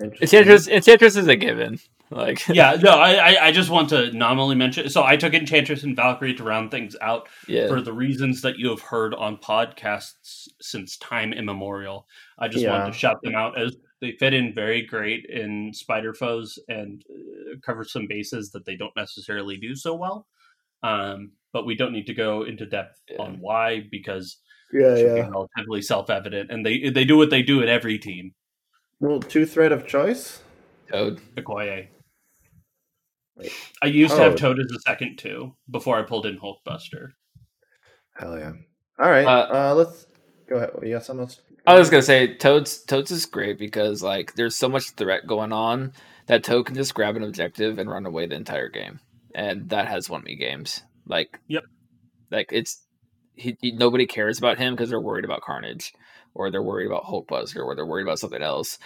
Enchantress, 0.00 0.66
Enchantress 0.66 1.16
is 1.16 1.28
a 1.28 1.36
given. 1.36 1.78
Like, 2.10 2.46
yeah, 2.48 2.76
no, 2.82 2.92
I, 2.92 3.48
I 3.48 3.52
just 3.52 3.68
want 3.68 3.90
to 3.90 4.10
nominally 4.12 4.54
mention. 4.54 4.88
So 4.88 5.04
I 5.04 5.16
took 5.16 5.34
Enchantress 5.34 5.82
and 5.82 5.94
Valkyrie 5.94 6.34
to 6.34 6.44
round 6.44 6.70
things 6.70 6.96
out 7.02 7.28
yeah, 7.48 7.66
for 7.66 7.82
the 7.82 7.92
reasons 7.92 8.40
that 8.42 8.56
you 8.58 8.70
have 8.70 8.80
heard 8.80 9.12
on 9.12 9.36
podcasts 9.36 10.48
since 10.62 10.96
time 10.98 11.34
immemorial. 11.34 12.06
I 12.38 12.48
just 12.48 12.64
Yeah. 12.64 12.70
wanted 12.70 12.92
to 12.92 12.98
shout 12.98 13.20
them 13.22 13.34
out 13.34 13.60
as 13.60 13.76
they 14.00 14.12
fit 14.12 14.34
in 14.34 14.54
very 14.54 14.82
great 14.82 15.24
in 15.26 15.72
Spider 15.72 16.12
Foes 16.14 16.58
and 16.68 17.02
uh, 17.10 17.56
cover 17.64 17.84
some 17.84 18.06
bases 18.06 18.50
that 18.52 18.64
they 18.66 18.76
don't 18.76 18.94
necessarily 18.96 19.56
do 19.56 19.74
so 19.74 19.94
well. 19.94 20.26
Um, 20.82 21.32
but 21.52 21.64
we 21.66 21.74
don't 21.74 21.92
need 21.92 22.06
to 22.06 22.14
go 22.14 22.42
into 22.42 22.66
depth 22.66 23.00
Yeah. 23.10 23.16
on 23.22 23.40
why 23.40 23.86
because 23.90 24.36
Yeah, 24.72 24.88
it 24.92 24.96
should 24.98 25.14
be 25.14 25.20
yeah. 25.20 25.28
relatively 25.28 25.80
self 25.82 26.10
evident, 26.10 26.50
and 26.50 26.64
they 26.66 26.90
they 26.90 27.04
do 27.04 27.16
what 27.16 27.30
they 27.30 27.42
do 27.42 27.62
at 27.62 27.68
every 27.68 27.98
team. 27.98 28.34
Well, 29.00 29.20
two 29.20 29.46
threat 29.46 29.72
of 29.72 29.86
choice. 29.86 30.42
Toad. 30.90 31.20
Okoye. 31.36 31.88
Wait. 33.36 33.52
I 33.82 33.86
used 33.86 34.14
to 34.16 34.22
have 34.22 34.32
Oh. 34.32 34.36
Toad 34.36 34.60
as 34.60 34.70
a 34.74 34.80
second 34.80 35.16
too 35.18 35.54
before 35.70 35.98
I 35.98 36.02
pulled 36.02 36.26
in 36.26 36.38
Hulkbuster. 36.38 37.10
Hell 38.14 38.38
yeah. 38.38 38.52
All 38.98 39.10
right. 39.10 39.26
Uh, 39.26 39.70
Uh, 39.70 39.74
let's 39.74 40.06
go 40.48 40.56
ahead. 40.56 40.70
You 40.82 40.94
got 40.94 41.04
something 41.04 41.22
else? 41.24 41.40
I 41.66 41.78
was 41.78 41.90
gonna 41.90 42.02
say 42.02 42.34
Toads. 42.34 42.84
Toads 42.84 43.10
is 43.10 43.26
great 43.26 43.58
because 43.58 44.02
like 44.02 44.34
there's 44.34 44.56
so 44.56 44.68
much 44.68 44.90
threat 44.90 45.26
going 45.26 45.52
on 45.52 45.92
that 46.26 46.44
Toad 46.44 46.66
can 46.66 46.74
just 46.74 46.94
grab 46.94 47.16
an 47.16 47.22
objective 47.24 47.78
and 47.78 47.90
run 47.90 48.06
away 48.06 48.26
the 48.26 48.36
entire 48.36 48.68
game, 48.68 49.00
and 49.34 49.68
that 49.70 49.88
has 49.88 50.08
won 50.08 50.22
me 50.22 50.36
games. 50.36 50.82
Like, 51.06 51.40
Yep. 51.48 51.64
like 52.30 52.48
it's 52.52 52.84
he, 53.34 53.56
he 53.60 53.72
nobody 53.72 54.06
cares 54.06 54.38
about 54.38 54.58
him 54.58 54.74
because 54.74 54.90
they're 54.90 55.00
worried 55.00 55.24
about 55.24 55.42
Carnage, 55.42 55.92
or 56.34 56.50
they're 56.50 56.62
worried 56.62 56.86
about 56.86 57.04
Hulkbuster, 57.04 57.64
or 57.64 57.74
they're 57.74 57.86
worried 57.86 58.04
about 58.06 58.18
something 58.20 58.42
else. 58.42 58.78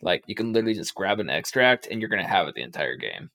Like 0.00 0.24
you 0.26 0.34
can 0.34 0.52
literally 0.52 0.74
just 0.74 0.94
grab 0.94 1.20
an 1.20 1.30
extract 1.30 1.86
and 1.90 2.00
you're 2.00 2.10
gonna 2.10 2.26
have 2.26 2.48
it 2.48 2.54
the 2.54 2.62
entire 2.62 2.96
game. 2.96 3.30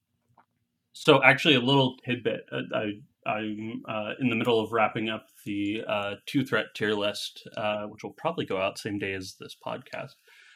So 0.93 1.23
actually, 1.23 1.55
a 1.55 1.59
little 1.61 1.95
tidbit. 2.05 2.41
uh, 2.51 2.61
I 2.75 2.93
I'm 3.27 3.83
uh, 3.87 4.13
in 4.19 4.29
the 4.29 4.35
middle 4.35 4.59
of 4.59 4.71
wrapping 4.71 5.09
up 5.09 5.27
the 5.45 5.83
uh, 5.87 6.15
two 6.25 6.45
threat 6.45 6.67
tier 6.75 6.93
list, 6.93 7.47
uh, 7.57 7.83
which 7.83 8.03
will 8.03 8.13
probably 8.13 8.45
go 8.45 8.61
out 8.61 8.79
same 8.79 8.97
day 8.97 9.13
as 9.13 9.35
this 9.39 9.55
podcast. 9.65 10.13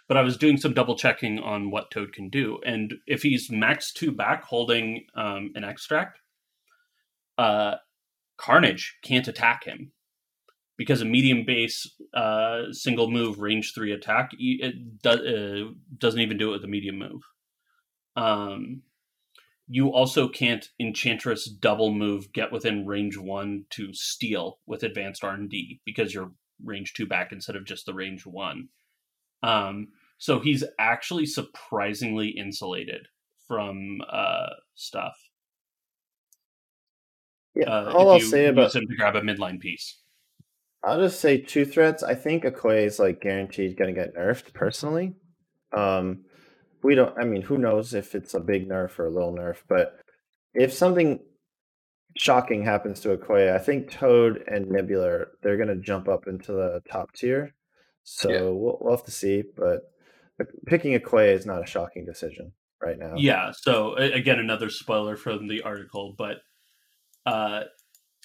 But 0.07 0.17
I 0.17 0.21
was 0.21 0.37
doing 0.37 0.57
some 0.57 0.73
double 0.73 0.95
checking 0.95 1.39
on 1.39 1.71
what 1.71 1.91
Toad 1.91 2.13
can 2.13 2.29
do, 2.29 2.59
and 2.65 2.95
if 3.07 3.21
he's 3.21 3.49
max 3.49 3.93
two 3.93 4.11
back 4.11 4.43
holding 4.43 5.05
um, 5.15 5.51
an 5.55 5.63
extract, 5.63 6.19
uh, 7.37 7.75
Carnage 8.37 8.97
can't 9.03 9.27
attack 9.27 9.65
him 9.65 9.91
because 10.77 11.01
a 11.01 11.05
medium 11.05 11.45
base 11.45 11.87
uh, 12.13 12.71
single 12.71 13.09
move 13.11 13.39
range 13.39 13.73
three 13.73 13.91
attack 13.91 14.31
it 14.33 15.01
does 15.01 15.19
uh, 15.19 15.69
doesn't 15.97 16.21
even 16.21 16.37
do 16.37 16.49
it 16.49 16.53
with 16.53 16.63
a 16.63 16.67
medium 16.67 16.97
move. 16.97 17.21
Um, 18.15 18.81
you 19.67 19.89
also 19.89 20.27
can't 20.27 20.69
enchantress 20.79 21.49
double 21.49 21.93
move 21.93 22.33
get 22.33 22.51
within 22.51 22.85
range 22.85 23.17
one 23.17 23.65
to 23.71 23.93
steal 23.93 24.59
with 24.65 24.83
advanced 24.83 25.23
R 25.23 25.33
and 25.33 25.49
D 25.49 25.81
because 25.85 26.13
you're 26.13 26.31
range 26.63 26.93
two 26.93 27.05
back 27.05 27.31
instead 27.31 27.55
of 27.55 27.65
just 27.65 27.85
the 27.85 27.93
range 27.93 28.25
one. 28.25 28.69
Um, 29.43 29.89
so 30.17 30.39
he's 30.39 30.63
actually 30.77 31.25
surprisingly 31.25 32.29
insulated 32.29 33.07
from 33.47 34.01
uh, 34.09 34.49
stuff. 34.75 35.15
Yeah. 37.55 37.69
Uh, 37.69 37.91
all 37.93 38.11
I'll 38.11 38.19
you 38.19 38.25
say 38.25 38.45
about 38.45 38.75
him 38.75 38.87
to 38.87 38.95
grab 38.95 39.15
a 39.15 39.21
midline 39.21 39.59
piece. 39.59 39.97
I'll 40.83 40.99
just 40.99 41.19
say 41.19 41.37
two 41.37 41.65
threats. 41.65 42.01
I 42.01 42.15
think 42.15 42.43
Okoye 42.43 42.85
is 42.85 42.99
like 42.99 43.21
guaranteed 43.21 43.77
going 43.77 43.93
to 43.93 43.99
get 43.99 44.15
nerfed 44.15 44.53
personally. 44.53 45.13
Um, 45.75 46.25
we 46.83 46.95
don't. 46.95 47.17
I 47.17 47.23
mean, 47.25 47.41
who 47.41 47.57
knows 47.57 47.93
if 47.93 48.15
it's 48.15 48.33
a 48.33 48.39
big 48.39 48.67
nerf 48.69 48.97
or 48.99 49.05
a 49.05 49.09
little 49.11 49.33
nerf? 49.33 49.57
But 49.67 49.99
if 50.53 50.73
something 50.73 51.19
shocking 52.17 52.63
happens 52.63 52.99
to 53.01 53.15
Okoye, 53.17 53.53
I 53.53 53.57
think 53.59 53.91
Toad 53.91 54.43
and 54.47 54.69
Nebula 54.69 55.25
they're 55.41 55.57
going 55.57 55.69
to 55.69 55.75
jump 55.77 56.07
up 56.09 56.27
into 56.27 56.51
the 56.51 56.81
top 56.91 57.13
tier. 57.13 57.53
So 58.03 58.29
Yeah. 58.29 58.41
we'll, 58.41 58.77
we'll 58.81 58.95
have 58.97 59.05
to 59.05 59.11
see. 59.11 59.43
But 59.55 59.81
picking 60.65 60.97
Okoye 60.99 61.33
is 61.33 61.45
not 61.45 61.63
a 61.63 61.67
shocking 61.67 62.05
decision 62.05 62.51
right 62.81 62.97
now. 62.97 63.13
Yeah. 63.15 63.51
So 63.55 63.95
again, 63.95 64.39
another 64.39 64.69
spoiler 64.69 65.15
from 65.15 65.47
the 65.47 65.61
article, 65.61 66.15
but 66.17 66.37
uh, 67.25 67.63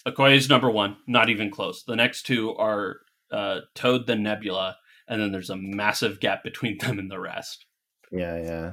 Okoye 0.06 0.36
is 0.36 0.48
number 0.48 0.70
one, 0.70 0.96
not 1.06 1.28
even 1.30 1.50
close. 1.50 1.84
The 1.84 1.96
next 1.96 2.22
two 2.26 2.54
are 2.54 3.00
uh, 3.30 3.60
Toad, 3.74 4.06
then 4.06 4.22
Nebula, 4.22 4.76
and 5.08 5.20
then 5.20 5.30
there's 5.32 5.50
a 5.50 5.56
massive 5.56 6.20
gap 6.20 6.42
between 6.42 6.78
them 6.80 6.98
and 6.98 7.10
the 7.10 7.20
rest. 7.20 7.66
Yeah, 8.12 8.36
yeah. 8.42 8.72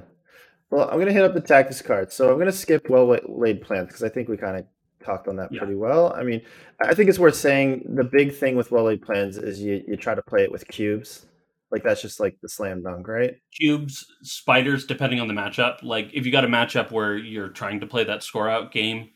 Well, 0.69 0.89
I'm 0.89 0.99
gonna 0.99 1.13
hit 1.13 1.23
up 1.23 1.33
the 1.33 1.41
tactics 1.41 1.81
card. 1.81 2.11
So 2.11 2.31
I'm 2.31 2.39
gonna 2.39 2.51
skip 2.51 2.89
well 2.89 3.05
laid 3.27 3.61
plans 3.61 3.87
because 3.87 4.03
I 4.03 4.09
think 4.09 4.27
we 4.27 4.37
kind 4.37 4.57
of 4.57 4.65
talked 5.03 5.27
on 5.27 5.35
that 5.35 5.51
Yeah. 5.51 5.59
pretty 5.59 5.75
well. 5.75 6.13
I 6.15 6.23
mean, 6.23 6.41
I 6.81 6.93
think 6.93 7.09
it's 7.09 7.19
worth 7.19 7.35
saying 7.35 7.83
the 7.95 8.03
big 8.03 8.33
thing 8.33 8.55
with 8.55 8.71
well 8.71 8.85
laid 8.85 9.01
plans 9.01 9.37
is 9.37 9.61
you 9.61 9.83
you 9.87 9.97
try 9.97 10.15
to 10.15 10.21
play 10.23 10.43
it 10.43 10.51
with 10.51 10.67
cubes. 10.67 11.27
Like 11.71 11.83
that's 11.83 12.01
just 12.01 12.19
like 12.19 12.37
the 12.41 12.49
slam 12.49 12.83
dunk, 12.83 13.07
right? 13.07 13.35
Cubes, 13.59 14.05
spiders, 14.21 14.85
depending 14.85 15.19
on 15.19 15.27
the 15.27 15.33
matchup. 15.33 15.81
Like 15.83 16.09
if 16.13 16.25
you 16.25 16.31
got 16.31 16.45
a 16.45 16.47
matchup 16.47 16.91
where 16.91 17.17
you're 17.17 17.49
trying 17.49 17.79
to 17.81 17.87
play 17.87 18.03
that 18.03 18.23
score 18.23 18.49
out 18.49 18.71
game, 18.71 19.09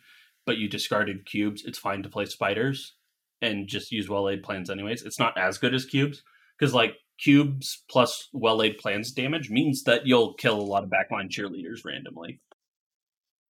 but 0.46 0.58
you 0.58 0.68
discarded 0.68 1.26
cubes, 1.26 1.64
it's 1.66 1.78
fine 1.78 2.02
to 2.04 2.10
play 2.10 2.26
spiders 2.26 2.96
and 3.42 3.68
just 3.68 3.92
use 3.92 4.10
well 4.10 4.24
laid 4.24 4.42
plans 4.44 4.70
anyways. 4.72 5.04
It's 5.04 5.20
not 5.20 5.38
as 5.38 5.58
good 5.60 5.74
as 5.76 5.86
cubes 5.86 6.24
because 6.58 6.74
like 6.74 6.96
cubes 7.18 7.84
plus 7.90 8.30
well 8.34 8.58
laid 8.58 8.78
plans 8.78 9.12
damage 9.12 9.50
means 9.50 9.84
that 9.84 10.06
you'll 10.06 10.34
kill 10.34 10.60
a 10.60 10.62
lot 10.62 10.84
of 10.84 10.90
backline 10.90 11.30
cheerleaders 11.30 11.84
randomly. 11.86 12.40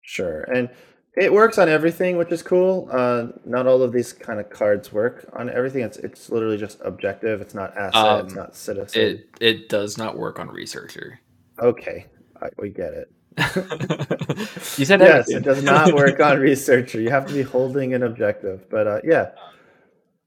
Sure. 0.03 0.43
And 0.43 0.71
it 1.17 1.33
works 1.33 1.59
on 1.59 1.69
everything, 1.69 2.17
which 2.17 2.31
is 2.31 2.43
cool. 2.43 2.89
Uh, 2.93 3.29
not 3.45 3.67
all 3.67 3.83
of 3.83 3.93
these 3.93 4.13
kind 4.13 4.39
of 4.39 4.51
cards 4.51 4.93
work 4.93 5.29
on 5.37 5.51
everything. 5.51 5.83
It's 5.83 5.97
it's 5.99 6.31
literally 6.31 6.57
just 6.59 6.79
objective. 6.85 7.41
It's 7.41 7.55
not 7.55 7.77
asset. 7.77 8.25
it's 8.25 8.33
Um, 8.33 8.39
not 8.39 8.55
citizen. 8.57 9.01
It 9.03 9.29
it 9.41 9.69
does 9.69 9.99
not 9.99 10.17
work 10.17 10.39
on 10.39 10.49
researcher. 10.49 11.19
okay, 11.59 12.07
I, 12.41 12.49
we 12.59 12.71
get 12.71 12.93
it. 12.95 13.13
you 14.79 14.85
said 14.85 15.01
yes, 15.01 15.23
everything. 15.31 15.37
it 15.39 15.43
does 15.45 15.63
not 15.63 15.93
work 16.03 16.21
on 16.21 16.39
researcher. 16.39 17.01
You 17.01 17.11
have 17.11 17.27
to 17.27 17.35
be 17.35 17.43
holding 17.43 17.95
an 17.95 18.03
objective. 18.05 18.69
But 18.71 18.87
uh, 18.87 19.01
yeah, 19.05 19.31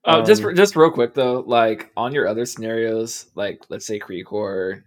Oh, 0.06 0.24
just 0.24 0.44
Um, 0.44 0.56
just 0.56 0.76
real 0.76 0.92
quick 0.92 1.14
though, 1.14 1.42
like 1.46 1.92
on 1.96 2.14
your 2.14 2.28
other 2.28 2.46
scenarios, 2.46 3.28
like 3.36 3.64
let's 3.70 3.86
say 3.86 4.00
Creek 4.00 4.32
or 4.34 4.84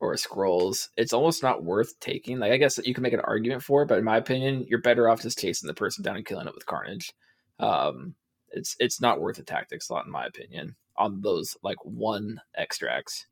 or 0.00 0.16
Scrolls, 0.16 0.90
it's 0.96 1.12
almost 1.12 1.42
not 1.42 1.64
worth 1.64 1.98
taking. 2.00 2.38
Like 2.38 2.52
I 2.52 2.56
guess 2.58 2.78
you 2.84 2.94
can 2.94 3.02
make 3.02 3.12
an 3.14 3.20
argument 3.20 3.62
for 3.62 3.82
it, 3.82 3.88
but 3.88 3.98
in 3.98 4.04
my 4.04 4.16
opinion, 4.18 4.66
you're 4.68 4.80
better 4.82 5.08
off 5.08 5.22
just 5.22 5.38
chasing 5.38 5.66
the 5.66 5.74
person 5.74 6.04
down 6.04 6.16
and 6.16 6.26
killing 6.26 6.46
it 6.46 6.54
with 6.54 6.66
Carnage. 6.66 7.12
Um, 7.58 8.14
it's 8.50 8.76
it's 8.80 9.00
not 9.00 9.20
worth 9.20 9.38
a 9.38 9.42
tactic 9.44 9.82
slot 9.82 10.06
in 10.06 10.12
my 10.12 10.26
opinion 10.26 10.76
on 10.96 11.20
those 11.22 11.56
like 11.62 11.78
one 11.84 12.40
extracts. 12.56 13.26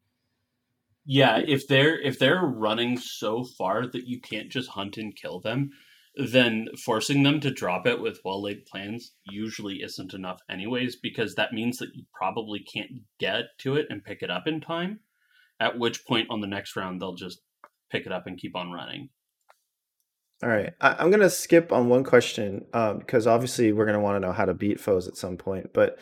Yeah, 1.04 1.38
if 1.38 1.66
they're 1.66 1.98
if 2.00 2.18
they're 2.18 2.42
running 2.42 2.98
so 2.98 3.42
far 3.44 3.86
that 3.86 4.06
you 4.06 4.20
can't 4.20 4.50
just 4.50 4.68
hunt 4.70 4.98
and 4.98 5.16
kill 5.16 5.40
them, 5.40 5.70
then 6.18 6.68
forcing 6.76 7.22
them 7.22 7.40
to 7.40 7.50
drop 7.50 7.86
it 7.86 8.00
with 8.00 8.20
well 8.24 8.42
laid 8.42 8.66
plans 8.66 9.12
usually 9.24 9.82
isn't 9.82 10.14
enough 10.14 10.40
anyways, 10.50 10.96
because 10.96 11.34
that 11.34 11.52
means 11.52 11.78
that 11.78 11.94
you 11.94 12.04
probably 12.12 12.60
can't 12.60 12.90
get 13.20 13.44
to 13.58 13.76
it 13.76 13.86
and 13.88 14.04
pick 14.04 14.22
it 14.22 14.30
up 14.30 14.46
in 14.46 14.60
time. 14.60 15.00
At 15.60 15.78
which 15.78 16.04
point 16.04 16.28
on 16.30 16.40
the 16.40 16.46
next 16.46 16.76
round 16.76 17.00
they'll 17.00 17.14
just 17.14 17.40
pick 17.90 18.06
it 18.06 18.12
up 18.12 18.26
and 18.26 18.38
keep 18.38 18.56
on 18.56 18.72
running. 18.72 19.10
All 20.42 20.48
right, 20.48 20.72
I, 20.80 20.96
I'm 20.98 21.10
gonna 21.10 21.30
skip 21.30 21.72
on 21.72 21.88
one 21.88 22.04
question 22.04 22.66
um, 22.72 22.98
because 22.98 23.26
obviously 23.26 23.72
we're 23.72 23.86
gonna 23.86 24.00
want 24.00 24.16
to 24.16 24.26
know 24.26 24.32
how 24.32 24.44
to 24.44 24.54
beat 24.54 24.80
foes 24.80 25.08
at 25.08 25.16
some 25.16 25.36
point. 25.36 25.72
But 25.72 25.98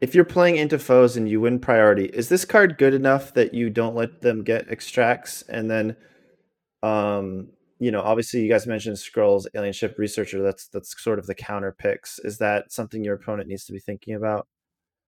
if 0.00 0.14
you're 0.14 0.24
playing 0.24 0.56
into 0.56 0.78
foes 0.78 1.16
and 1.16 1.28
you 1.28 1.40
win 1.40 1.58
priority, 1.58 2.06
is 2.06 2.28
this 2.28 2.44
card 2.44 2.78
good 2.78 2.94
enough 2.94 3.34
that 3.34 3.54
you 3.54 3.68
don't 3.68 3.96
let 3.96 4.22
them 4.22 4.44
get 4.44 4.70
extracts? 4.70 5.42
And 5.42 5.70
then, 5.70 5.96
um, 6.82 7.48
you 7.78 7.90
know, 7.90 8.00
obviously 8.00 8.42
you 8.42 8.50
guys 8.50 8.66
mentioned 8.66 8.98
scrolls, 8.98 9.46
alien 9.54 9.72
ship 9.72 9.96
researcher. 9.98 10.42
That's 10.42 10.68
that's 10.68 11.00
sort 11.02 11.18
of 11.18 11.26
the 11.26 11.34
counter 11.34 11.74
picks. 11.76 12.18
Is 12.20 12.38
that 12.38 12.72
something 12.72 13.04
your 13.04 13.14
opponent 13.14 13.48
needs 13.48 13.64
to 13.66 13.72
be 13.72 13.78
thinking 13.78 14.14
about? 14.14 14.46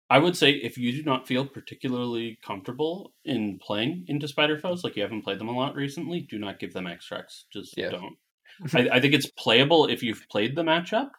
I 0.08 0.18
would 0.18 0.36
say 0.36 0.50
if 0.50 0.76
you 0.76 0.90
do 0.92 1.04
not 1.04 1.28
feel 1.28 1.46
particularly 1.46 2.38
comfortable 2.44 3.12
in 3.24 3.60
playing 3.62 4.04
into 4.08 4.26
spider 4.26 4.58
foes, 4.58 4.82
like 4.82 4.96
you 4.96 5.02
haven't 5.02 5.22
played 5.22 5.38
them 5.38 5.48
a 5.48 5.56
lot 5.56 5.76
recently, 5.76 6.20
do 6.20 6.38
not 6.38 6.58
give 6.58 6.72
them 6.72 6.88
extracts. 6.88 7.46
Just 7.52 7.76
Yeah. 7.76 7.90
don't. 7.90 8.16
I, 8.74 8.96
I 8.96 9.00
think 9.00 9.14
it's 9.14 9.30
playable 9.38 9.86
if 9.86 10.02
you've 10.02 10.26
played 10.28 10.56
the 10.56 10.64
matchup. 10.64 11.10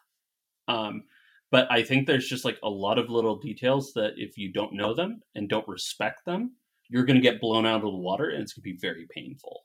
Um, 0.68 1.04
but 1.50 1.70
I 1.70 1.82
think 1.82 2.06
there's 2.06 2.28
just 2.28 2.44
like 2.44 2.58
a 2.62 2.68
lot 2.68 2.98
of 2.98 3.10
little 3.10 3.36
details 3.36 3.92
that 3.94 4.12
if 4.16 4.36
you 4.36 4.52
don't 4.52 4.74
know 4.74 4.94
them 4.94 5.22
and 5.34 5.48
don't 5.48 5.66
respect 5.68 6.24
them, 6.26 6.52
you're 6.88 7.04
going 7.04 7.16
to 7.16 7.22
get 7.22 7.40
blown 7.40 7.64
out 7.64 7.76
of 7.76 7.82
the 7.82 7.88
water 7.88 8.28
and 8.28 8.42
it's 8.42 8.52
going 8.52 8.62
to 8.62 8.72
be 8.72 8.78
very 8.78 9.06
painful. 9.14 9.64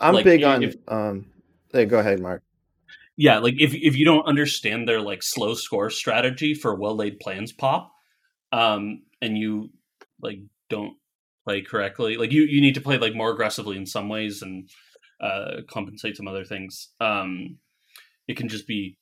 I'm 0.00 0.14
Like, 0.14 0.24
big 0.24 0.44
on. 0.44 0.62
if- 0.62 0.76
um, 0.88 1.26
hey, 1.72 1.84
go 1.84 1.98
ahead, 1.98 2.20
Mark. 2.20 2.42
Yeah, 3.16 3.38
like 3.40 3.60
if 3.60 3.74
if 3.74 3.96
you 3.96 4.04
don't 4.04 4.24
understand 4.26 4.88
their 4.88 5.00
like 5.00 5.24
slow 5.24 5.54
score 5.54 5.90
strategy 5.90 6.54
for 6.54 6.74
well 6.76 6.94
laid 6.94 7.18
plans 7.18 7.52
pop, 7.52 7.92
um, 8.52 9.02
and 9.20 9.36
you 9.36 9.70
like 10.22 10.38
don't 10.70 10.96
play 11.44 11.62
correctly. 11.62 12.16
Like 12.16 12.30
you, 12.30 12.42
you 12.42 12.60
need 12.60 12.74
to 12.76 12.80
play 12.80 12.96
like 12.96 13.14
more 13.16 13.32
aggressively 13.32 13.76
in 13.76 13.86
some 13.86 14.08
ways 14.08 14.42
and 14.42 14.70
uh, 15.20 15.62
compensate 15.68 16.16
some 16.16 16.28
other 16.28 16.44
things. 16.44 16.90
Um, 17.00 17.58
it 18.28 18.36
can 18.36 18.48
just 18.48 18.68
be 18.68 18.98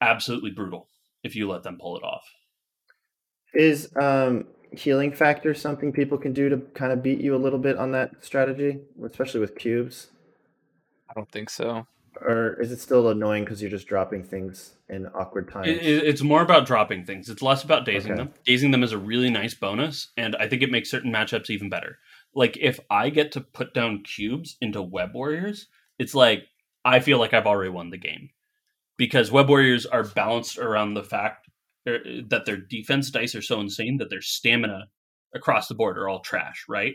absolutely 0.00 0.50
brutal 0.50 0.88
if 1.22 1.36
you 1.36 1.48
let 1.50 1.62
them 1.62 1.76
pull 1.78 1.98
it 1.98 2.02
off. 2.02 2.24
Is 3.52 3.90
um, 4.00 4.46
healing 4.72 5.12
factor 5.12 5.54
something 5.54 5.92
people 5.92 6.18
can 6.18 6.32
do 6.32 6.48
to 6.48 6.58
kind 6.74 6.92
of 6.92 7.02
beat 7.02 7.20
you 7.20 7.34
a 7.34 7.38
little 7.38 7.58
bit 7.58 7.76
on 7.76 7.92
that 7.92 8.24
strategy, 8.24 8.80
especially 9.04 9.40
with 9.40 9.56
cubes? 9.56 10.08
I 11.08 11.14
don't 11.14 11.30
think 11.30 11.50
so. 11.50 11.86
Or 12.20 12.60
is 12.60 12.72
it 12.72 12.80
still 12.80 13.08
annoying 13.08 13.44
because 13.44 13.62
you're 13.62 13.70
just 13.70 13.86
dropping 13.86 14.24
things 14.24 14.74
in 14.88 15.06
awkward 15.08 15.50
times? 15.50 15.68
It, 15.68 15.76
it, 15.76 16.04
it's 16.04 16.22
more 16.22 16.42
about 16.42 16.66
dropping 16.66 17.04
things. 17.04 17.28
It's 17.28 17.42
less 17.42 17.64
about 17.64 17.84
dazing 17.84 18.12
Okay. 18.12 18.24
them. 18.24 18.34
Dazing 18.44 18.70
them 18.72 18.82
is 18.82 18.92
a 18.92 18.98
really 18.98 19.30
nice 19.30 19.54
bonus, 19.54 20.08
and 20.16 20.36
I 20.36 20.48
think 20.48 20.62
it 20.62 20.70
makes 20.70 20.90
certain 20.90 21.12
matchups 21.12 21.50
even 21.50 21.68
better. 21.68 21.98
Like 22.34 22.56
if 22.60 22.78
I 22.90 23.10
get 23.10 23.32
to 23.32 23.40
put 23.40 23.74
down 23.74 24.02
cubes 24.02 24.56
into 24.60 24.82
web 24.82 25.14
warriors, 25.14 25.68
it's 25.98 26.14
like 26.14 26.46
I 26.84 27.00
feel 27.00 27.18
like 27.18 27.34
I've 27.34 27.46
already 27.46 27.70
won 27.70 27.90
the 27.90 27.98
game 27.98 28.30
because 28.96 29.32
web 29.32 29.48
warriors 29.48 29.86
are 29.86 30.04
balanced 30.04 30.58
around 30.58 30.94
the 30.94 31.02
fact 31.02 31.48
that 31.84 32.42
their 32.46 32.56
defense 32.56 33.10
dice 33.10 33.34
are 33.34 33.42
so 33.42 33.60
insane 33.60 33.96
that 33.98 34.10
their 34.10 34.20
stamina 34.20 34.88
across 35.34 35.68
the 35.68 35.74
board 35.74 35.98
are 35.98 36.08
all 36.08 36.20
trash, 36.20 36.64
right? 36.68 36.94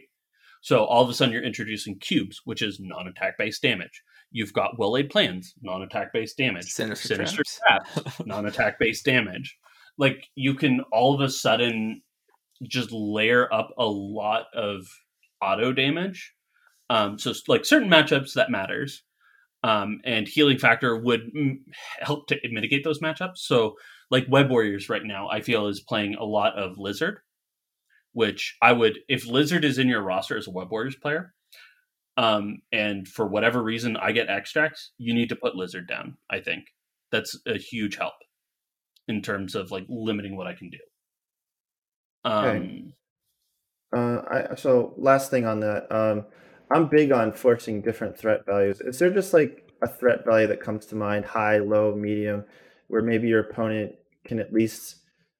So 0.62 0.84
all 0.86 1.04
of 1.04 1.10
a 1.10 1.14
sudden 1.14 1.34
you're 1.34 1.44
introducing 1.44 2.00
cubes, 2.00 2.42
which 2.46 2.62
is 2.62 2.80
non-attack 2.80 3.38
based 3.38 3.62
damage. 3.62 4.02
You've 4.32 4.54
got 4.54 4.80
well 4.80 4.94
laid 4.94 5.10
plans, 5.10 5.54
non-attack 5.62 6.12
based 6.12 6.38
damage. 6.38 6.66
Sinister, 6.66 7.10
Sinister 7.10 7.44
traps. 7.68 7.94
traps, 7.94 8.20
non-attack 8.26 8.80
based 8.80 9.06
damage. 9.06 9.58
Like 9.98 10.28
you 10.36 10.56
can 10.56 10.82
all 10.92 11.14
of 11.14 11.22
a 11.22 11.30
sudden 11.30 12.02
just 12.64 12.92
layer 12.92 13.52
up 13.54 13.74
a 13.78 13.86
lot 13.86 14.46
of 14.56 14.88
auto 15.42 15.72
damage. 15.72 16.34
Um, 16.90 17.18
so 17.20 17.34
like 17.48 17.66
certain 17.66 17.90
matchups 17.90 18.34
that 18.34 18.52
matters, 18.52 19.04
um, 19.64 20.02
and 20.04 20.28
healing 20.28 20.58
factor 20.58 20.96
would 20.96 21.32
mm, 21.36 21.58
help 22.00 22.28
to 22.28 22.38
mitigate 22.52 22.84
those 22.84 23.00
matchups. 23.00 23.38
So 23.38 23.76
like 24.12 24.26
Web 24.30 24.50
Warriors 24.50 24.90
right 24.90 25.04
now, 25.04 25.30
I 25.30 25.42
feel 25.42 25.68
is 25.68 25.82
playing 25.82 26.16
a 26.16 26.24
lot 26.24 26.58
of 26.58 26.78
Lizard, 26.78 27.20
which 28.14 28.58
I 28.62 28.72
would 28.72 29.00
if 29.08 29.28
Lizard 29.28 29.66
is 29.66 29.78
in 29.78 29.88
your 29.88 30.02
roster 30.02 30.38
as 30.38 30.48
a 30.48 30.52
Web 30.52 30.72
Warriors 30.72 30.96
player. 30.96 31.34
Um, 32.18 32.60
and 32.72 33.08
for 33.08 33.28
whatever 33.28 33.62
reason 33.62 33.98
I 33.98 34.14
get 34.14 34.30
extracts, 34.30 34.92
you 34.98 35.14
need 35.14 35.30
to 35.30 35.36
put 35.36 35.56
Lizard 35.56 35.88
down. 35.88 36.18
I 36.30 36.40
think 36.40 36.66
that's 37.12 37.38
a 37.46 37.58
huge 37.58 37.98
help 37.98 38.14
in 39.08 39.22
terms 39.22 39.54
of 39.56 39.72
like 39.72 39.86
limiting 39.90 40.38
what 40.38 40.48
I 40.48 40.54
can 40.54 40.70
do. 40.70 40.78
Um, 42.24 42.46
Okay. 42.46 42.86
Uh, 43.96 44.22
I, 44.30 44.56
so 44.56 44.94
last 44.98 45.30
thing 45.32 45.46
on 45.46 45.60
that, 45.62 45.90
um, 45.92 46.26
I'm 46.72 46.88
big 46.88 47.12
on 47.12 47.32
forcing 47.32 47.82
different 47.82 48.18
threat 48.18 48.46
values. 48.46 48.82
Is 48.82 49.00
there 49.00 49.12
just 49.12 49.34
like 49.34 49.72
a 49.82 49.88
threat 49.88 50.26
value 50.26 50.48
that 50.48 50.60
comes 50.60 50.86
to 50.88 50.96
mind, 50.96 51.26
high, 51.26 51.60
low, 51.60 51.96
medium, 51.96 52.44
where 52.88 53.02
maybe 53.02 53.28
your 53.28 53.42
opponent 53.42 53.94
can 54.26 54.40
at 54.40 54.54
least 54.54 54.98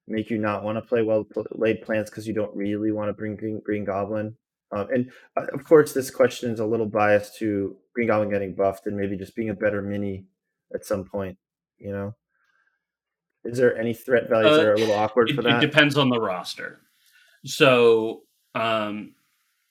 make 0.08 0.30
you 0.30 0.38
not 0.38 0.64
want 0.64 0.78
to 0.78 0.82
play 0.82 1.02
well 1.02 1.26
laid 1.52 1.82
plans 1.82 2.10
because 2.10 2.28
you 2.28 2.34
don't 2.34 2.56
really 2.56 2.92
want 2.92 3.10
to 3.10 3.14
bring 3.14 3.36
Green, 3.36 3.62
Green 3.64 3.86
Goblin? 3.86 4.36
Um, 4.72 4.88
and 4.94 5.12
uh, 5.38 5.46
of 5.54 5.64
course, 5.64 5.94
this 5.94 6.10
question 6.10 6.52
is 6.52 6.60
a 6.60 6.66
little 6.66 6.86
biased 6.86 7.38
to 7.38 7.76
Green 7.94 8.08
Goblin 8.08 8.30
getting 8.30 8.56
buffed 8.56 8.88
and 8.88 8.98
maybe 8.98 9.18
just 9.18 9.36
being 9.36 9.50
a 9.50 9.54
better 9.54 9.82
mini 9.82 10.26
at 10.74 10.86
some 10.86 11.06
point. 11.06 11.38
You 11.78 11.92
know, 11.92 12.16
is 13.44 13.58
there 13.58 13.78
any 13.78 13.94
threat 13.94 14.30
values 14.30 14.54
Uh, 14.54 14.58
that 14.58 14.66
are 14.66 14.74
a 14.74 14.78
little 14.78 14.96
awkward 14.96 15.30
it, 15.30 15.36
for 15.36 15.42
that? 15.44 15.64
it 15.64 15.68
depends 15.68 15.98
on 15.98 16.10
the 16.10 16.20
roster. 16.20 16.82
So 17.46 18.24
um, 18.54 19.14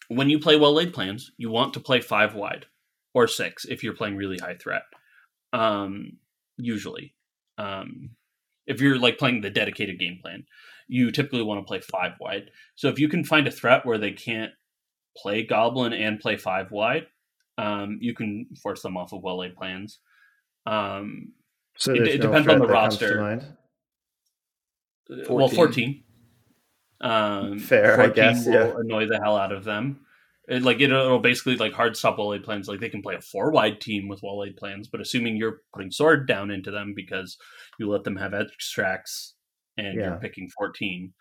when 0.09 0.31
you 0.31 0.39
play 0.39 0.57
well 0.57 0.75
laid 0.75 0.93
plans, 0.93 1.33
you 1.37 1.51
want 1.51 1.75
to 1.75 1.81
play 1.81 2.01
five 2.01 2.35
wide 2.35 2.67
or 3.15 3.27
six 3.27 3.65
if 3.65 3.83
you're 3.83 3.95
playing 3.95 4.17
really 4.17 4.39
high 4.39 4.57
threat. 4.57 4.83
Um, 5.53 6.19
usually, 6.57 7.14
um, 7.59 8.11
if 8.67 8.81
you're 8.81 8.99
like 8.99 9.19
playing 9.19 9.41
the 9.43 9.51
dedicated 9.51 9.99
game 9.99 10.19
plan, 10.23 10.45
you 10.89 11.11
typically 11.11 11.43
want 11.43 11.61
to 11.61 11.67
play 11.67 11.81
five 11.81 12.13
wide. 12.21 12.51
So 12.75 12.89
if 12.89 12.99
you 12.99 13.09
can 13.09 13.25
find 13.25 13.47
a 13.47 13.51
threat 13.51 13.85
where 13.87 13.99
they 13.99 14.13
can't 14.13 14.53
play 15.17 15.43
goblin 15.45 15.93
and 15.93 16.21
play 16.21 16.37
five 16.37 16.71
wide, 16.71 17.07
um, 17.59 17.99
you 18.01 18.15
can 18.15 18.47
force 18.63 18.83
them 18.83 18.97
off 18.97 19.13
of 19.13 19.23
well 19.23 19.39
laid 19.39 19.55
plans. 19.57 19.99
Um, 20.67 21.33
So 21.77 21.93
It- 21.93 21.99
there's 21.99 22.09
it 22.15 22.21
no 22.21 22.27
depends 22.29 22.49
on 22.49 22.59
the 22.61 22.67
that 22.67 22.73
comes 22.73 22.99
to 22.99 23.05
roster. 23.07 23.21
mind? 23.21 23.57
Well, 25.29 25.49
14. 25.49 25.55
14. 25.57 26.05
Um, 27.01 27.59
Fair, 27.59 28.01
I 28.01 28.09
guess, 28.09 28.47
will 28.47 28.53
yeah. 28.55 28.75
annoy 28.79 29.07
the 29.07 29.19
hell 29.23 29.37
out 29.37 29.53
of 29.53 29.65
them. 29.65 30.07
It, 30.49 30.63
like 30.63 30.81
it, 30.81 30.91
it'll 30.91 31.19
basically 31.21 31.57
like 31.57 31.73
hard 31.73 31.97
stop 31.97 32.19
wall 32.19 32.31
laid 32.31 32.45
plans. 32.45 32.69
Like 32.69 32.81
they 32.81 32.91
can 32.91 33.03
play 33.03 33.15
a 33.15 33.21
four 33.21 33.51
wide 33.51 33.81
team 33.81 34.09
with 34.09 34.23
wall 34.23 34.41
laid 34.41 34.57
plans, 34.57 34.89
but 34.89 35.01
assuming 35.01 35.37
you're 35.37 35.61
putting 35.75 35.91
sword 35.91 36.29
down 36.29 36.51
into 36.51 36.71
them 36.71 36.93
because 36.95 37.37
you 37.79 37.89
let 37.91 38.05
them 38.05 38.17
have 38.17 38.35
extracts 38.35 39.35
and 39.77 39.95
Yeah. 39.99 40.11
you're 40.11 40.21
picking 40.21 40.49
14, 40.57 41.13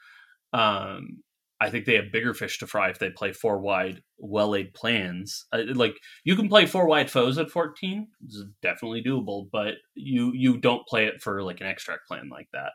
um, 0.53 1.23
I 1.61 1.69
think 1.69 1.85
they 1.85 1.95
have 1.95 2.11
bigger 2.11 2.33
fish 2.33 2.59
to 2.59 2.67
fry 2.67 2.89
if 2.89 2.99
they 2.99 3.09
play 3.09 3.31
four 3.31 3.59
wide 3.59 4.01
well 4.17 4.49
laid 4.49 4.73
plans. 4.73 5.45
Uh, 5.53 5.61
like 5.73 5.95
you 6.25 6.35
can 6.35 6.49
play 6.49 6.65
four 6.65 6.85
wide 6.87 7.09
foes 7.09 7.37
at 7.37 7.49
14, 7.49 8.07
it's 8.25 8.43
definitely 8.61 9.01
doable, 9.01 9.47
but 9.49 9.75
you 9.95 10.33
you 10.35 10.57
don't 10.57 10.85
play 10.85 11.05
it 11.05 11.21
for 11.21 11.41
like 11.41 11.61
an 11.61 11.67
extract 11.67 12.07
plan 12.09 12.27
like 12.29 12.49
that. 12.51 12.71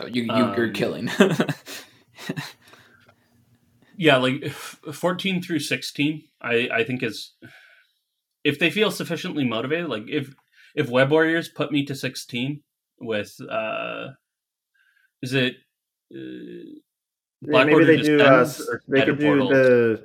No, 0.00 0.06
you, 0.06 0.22
you 0.24 0.34
you're 0.56 0.66
Um, 0.66 0.72
killing. 0.72 1.08
yeah 3.96 4.16
like 4.16 4.44
14 4.92 5.42
through 5.42 5.58
16 5.60 6.22
i 6.40 6.68
i 6.72 6.84
think 6.84 7.02
is 7.02 7.34
if 8.44 8.58
they 8.58 8.70
feel 8.70 8.90
sufficiently 8.90 9.44
motivated 9.44 9.88
like 9.88 10.04
if 10.08 10.34
if 10.74 10.88
web 10.88 11.10
warriors 11.10 11.48
put 11.48 11.70
me 11.72 11.84
to 11.84 11.94
16 11.94 12.62
with 13.00 13.38
uh 13.50 14.08
is 15.22 15.34
it 15.34 15.54
uh, 16.14 16.18
Yeah, 17.40 17.50
Black 17.50 17.66
maybe 17.66 17.74
Order 17.74 17.86
they 17.86 17.96
do. 18.02 18.20
Uh, 18.20 18.48
they 18.88 19.04
could 19.04 19.18
do 19.18 19.48
the. 19.48 20.04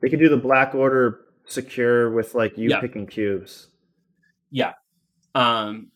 They 0.00 0.08
could 0.08 0.18
do 0.18 0.28
the 0.28 0.36
Black 0.36 0.74
Order 0.74 1.20
secure 1.44 2.10
with 2.10 2.34
like 2.34 2.56
you 2.56 2.70
Yeah. 2.70 2.80
picking 2.80 3.06
cubes. 3.06 3.68
Yeah. 4.50 4.72
Um 5.34 5.90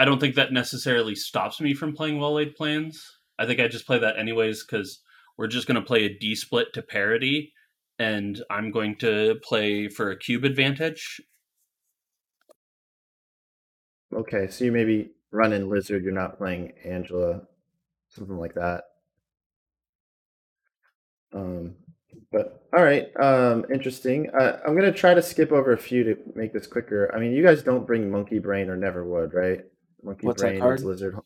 i 0.00 0.04
don't 0.04 0.20
think 0.20 0.36
that 0.36 0.52
necessarily 0.52 1.14
stops 1.16 1.60
me 1.60 1.74
from 1.74 1.92
playing 1.92 2.18
well 2.20 2.34
laid 2.34 2.54
plans 2.54 3.18
i 3.36 3.44
think 3.44 3.58
i 3.58 3.66
just 3.66 3.84
play 3.86 3.98
that 3.98 4.16
anyways 4.16 4.64
because 4.64 5.00
we're 5.38 5.46
just 5.46 5.66
going 5.66 5.80
to 5.80 5.86
play 5.86 6.04
a 6.04 6.18
d 6.18 6.34
split 6.34 6.74
to 6.74 6.82
parity 6.82 7.54
and 7.98 8.42
i'm 8.50 8.70
going 8.70 8.94
to 8.96 9.36
play 9.42 9.88
for 9.88 10.10
a 10.10 10.18
cube 10.18 10.44
advantage 10.44 11.20
Okay, 14.14 14.48
so 14.48 14.64
you 14.64 14.72
maybe 14.72 15.10
run 15.30 15.52
in 15.52 15.68
Lizard. 15.68 16.02
You're 16.02 16.12
not 16.12 16.38
playing 16.38 16.72
Angela, 16.84 17.42
something 18.08 18.38
like 18.38 18.54
that. 18.54 18.84
Um, 21.34 21.74
but 22.32 22.66
all 22.74 22.82
right, 22.82 23.08
um, 23.20 23.66
interesting. 23.72 24.30
Uh, 24.30 24.60
I'm 24.66 24.74
gonna 24.74 24.92
try 24.92 25.12
to 25.12 25.20
skip 25.20 25.52
over 25.52 25.72
a 25.72 25.78
few 25.78 26.04
to 26.04 26.16
make 26.34 26.54
this 26.54 26.66
quicker. 26.66 27.14
I 27.14 27.18
mean, 27.18 27.32
you 27.32 27.42
guys 27.42 27.62
don't 27.62 27.86
bring 27.86 28.10
Monkey 28.10 28.38
Brain 28.38 28.70
or 28.70 28.76
Never 28.76 29.04
would, 29.04 29.34
right? 29.34 29.60
Monkey 30.02 30.26
What's 30.26 30.40
that 30.40 30.48
Brain 30.48 30.60
card? 30.60 30.80
Lizard. 30.80 31.18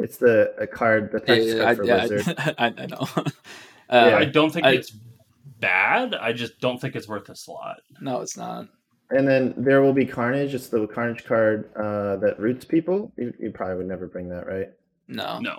It's 0.00 0.16
the 0.16 0.54
a 0.58 0.66
card, 0.66 1.10
the 1.12 1.20
text 1.20 1.48
Yeah, 1.48 1.54
card 1.58 1.68
I, 1.68 1.74
for 1.74 1.84
yeah, 1.84 2.02
Lizard. 2.04 2.34
I, 2.38 2.54
I, 2.58 2.74
I 2.82 2.86
know. 2.86 3.06
Yeah. 3.90 4.18
I 4.18 4.22
Uh, 4.22 4.24
don't 4.26 4.50
think 4.52 4.66
I- 4.66 4.72
it's 4.72 4.90
bad. 5.60 6.14
I 6.14 6.32
just 6.34 6.60
don't 6.60 6.78
think 6.78 6.94
it's 6.94 7.08
worth 7.08 7.28
a 7.30 7.34
slot. 7.34 7.78
no, 8.02 8.20
it's 8.20 8.36
not. 8.36 8.68
And 9.10 9.26
then 9.26 9.54
there 9.56 9.80
will 9.80 9.94
be 9.94 10.04
Carnage. 10.04 10.52
It's 10.54 10.68
the 10.68 10.86
Carnage 10.86 11.24
card 11.24 11.70
uh, 11.74 12.16
that 12.16 12.38
roots 12.38 12.66
people. 12.66 13.10
You, 13.16 13.32
you 13.40 13.50
probably 13.50 13.76
would 13.76 13.86
never 13.88 14.06
bring 14.06 14.28
that, 14.28 14.46
right? 14.46 14.68
No. 15.08 15.38
No, 15.40 15.58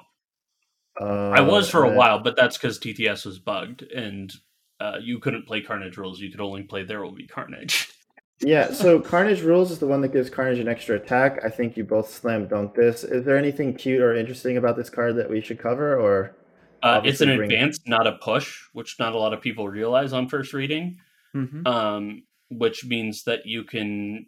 Uh, 1.01 1.29
I 1.29 1.41
was 1.41 1.67
for 1.71 1.85
a 1.85 1.89
while, 1.95 2.19
but 2.19 2.35
that's 2.35 2.55
because 2.57 2.77
TTS 2.79 3.25
was 3.25 3.39
bugged 3.39 3.81
and 3.81 4.31
uh, 4.79 4.97
you 5.01 5.17
couldn't 5.17 5.47
play 5.47 5.61
Carnage 5.61 5.97
rules. 5.97 6.19
You 6.19 6.29
could 6.29 6.39
only 6.41 6.61
play 6.61 6.83
There 6.83 7.01
Will 7.01 7.11
Be 7.11 7.25
Carnage. 7.27 7.89
Yeah, 8.41 8.71
so 8.71 9.01
Carnage 9.01 9.41
Rules 9.41 9.69
is 9.69 9.79
the 9.79 9.87
one 9.87 9.99
that 10.01 10.13
gives 10.13 10.29
Carnage 10.29 10.59
an 10.59 10.67
extra 10.69 10.95
attack. 10.95 11.43
I 11.43 11.49
think 11.49 11.75
you 11.75 11.83
both 11.83 12.09
slam 12.09 12.47
dunk 12.47 12.73
this. 12.73 13.03
Is 13.03 13.25
there 13.25 13.37
anything 13.37 13.73
cute 13.75 14.01
or 14.01 14.15
interesting 14.15 14.55
about 14.57 14.77
this 14.77 14.89
card 14.89 15.17
that 15.17 15.29
we 15.29 15.41
should 15.41 15.59
cover, 15.59 15.99
or 15.99 16.35
Uh, 16.81 17.01
it's 17.03 17.19
an 17.19 17.29
advance, 17.29 17.79
not 17.85 18.07
a 18.07 18.13
push, 18.13 18.61
which 18.71 18.97
not 18.97 19.13
a 19.13 19.17
lot 19.17 19.33
of 19.33 19.41
people 19.41 19.67
realize 19.67 20.13
on 20.13 20.29
first 20.29 20.53
reading. 20.53 20.97
Mm-hmm. 21.35 21.67
Um, 21.67 22.23
which 22.49 22.85
means 22.85 23.23
that 23.25 23.45
you 23.45 23.63
can 23.65 24.25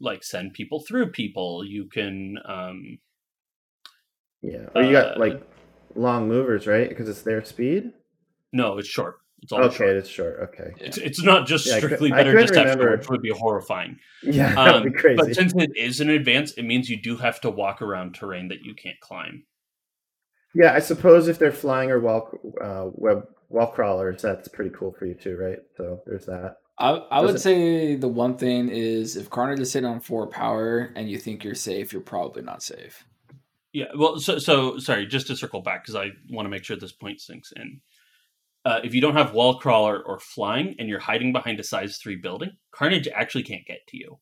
like 0.00 0.22
send 0.24 0.52
people 0.52 0.80
through 0.80 1.12
people. 1.12 1.64
You 1.64 1.86
can 1.86 2.38
um, 2.44 2.98
yeah, 4.42 4.66
or 4.74 4.82
you 4.82 4.92
got 4.92 5.16
Uh, 5.16 5.20
like 5.20 5.42
long 5.94 6.28
movers, 6.28 6.66
right? 6.66 6.88
Because 6.88 7.08
it's 7.08 7.22
their 7.22 7.44
speed. 7.44 7.92
no, 8.52 8.78
it's 8.78 8.88
short. 8.88 9.18
It's 9.42 9.52
all 9.52 9.62
Okay, 9.64 9.76
short. 9.76 9.90
it's 9.96 10.08
short. 10.08 10.40
Okay, 10.52 10.70
Yeah. 10.80 10.86
It's, 10.86 10.98
it's 10.98 11.22
not 11.22 11.46
just 11.46 11.66
Yeah, 11.66 11.74
I 11.74 11.78
strictly 11.78 12.12
I 12.12 12.16
better 12.16 12.32
couldn't 12.32 12.46
deception, 12.48 12.78
remember. 12.78 12.96
which 12.96 13.08
would 13.08 13.22
be 13.22 13.30
horrifying. 13.30 13.98
yeah, 14.22 14.54
that'd 14.54 14.74
Um, 14.82 14.82
be 14.84 14.90
crazy. 14.98 15.16
But 15.16 15.34
since 15.34 15.54
it 15.56 15.70
is 15.76 16.00
an 16.00 16.10
advance, 16.10 16.52
it 16.52 16.64
means 16.64 16.90
you 16.90 17.00
do 17.00 17.16
have 17.16 17.40
to 17.42 17.50
walk 17.50 17.80
around 17.80 18.14
terrain 18.14 18.48
that 18.48 18.62
you 18.62 18.74
can't 18.74 18.98
climb. 19.00 19.44
Yeah, 20.54 20.72
I 20.74 20.80
suppose 20.80 21.28
if 21.28 21.38
they're 21.38 21.52
flying 21.52 21.90
or 21.90 22.00
walk 22.00 22.36
uh, 22.62 22.86
web 22.92 23.22
wall 23.48 23.68
crawlers. 23.68 24.22
That's 24.22 24.48
pretty 24.48 24.70
cool 24.76 24.92
for 24.98 25.06
you 25.06 25.14
too, 25.14 25.36
right? 25.36 25.58
So 25.76 26.00
there's 26.06 26.26
that. 26.26 26.56
I, 26.78 26.90
I 26.90 27.20
would 27.20 27.32
Doesn't- 27.32 27.40
say 27.40 27.94
the 27.96 28.08
one 28.08 28.36
thing 28.36 28.68
is 28.68 29.16
if 29.16 29.30
Carnage 29.30 29.60
is 29.60 29.70
sitting 29.70 29.88
on 29.88 30.00
four 30.00 30.26
power 30.28 30.92
and 30.96 31.08
you 31.10 31.18
think 31.18 31.42
you're 31.44 31.54
safe, 31.54 31.92
you're 31.92 32.02
probably 32.02 32.42
not 32.42 32.62
safe. 32.62 33.04
Yeah, 33.72 33.86
well, 33.96 34.18
so 34.18 34.38
so 34.38 34.78
sorry, 34.78 35.06
just 35.06 35.26
to 35.26 35.36
circle 35.36 35.60
back 35.60 35.82
because 35.84 35.94
I 35.94 36.10
want 36.30 36.46
to 36.46 36.50
make 36.50 36.64
sure 36.64 36.76
this 36.76 36.92
point 36.92 37.20
sinks 37.20 37.52
in. 37.54 37.80
Uh, 38.64 38.80
if 38.84 38.94
you 38.94 39.00
don't 39.00 39.14
have 39.16 39.32
wall 39.32 39.58
crawler 39.58 40.02
or 40.04 40.18
flying, 40.18 40.74
and 40.78 40.88
you're 40.88 40.98
hiding 40.98 41.32
behind 41.32 41.58
a 41.60 41.62
size 41.64 41.96
three 41.98 42.16
building, 42.16 42.50
Carnage 42.72 43.08
actually 43.08 43.44
can't 43.44 43.64
get 43.66 43.80
to 43.88 43.96
you 43.96 44.18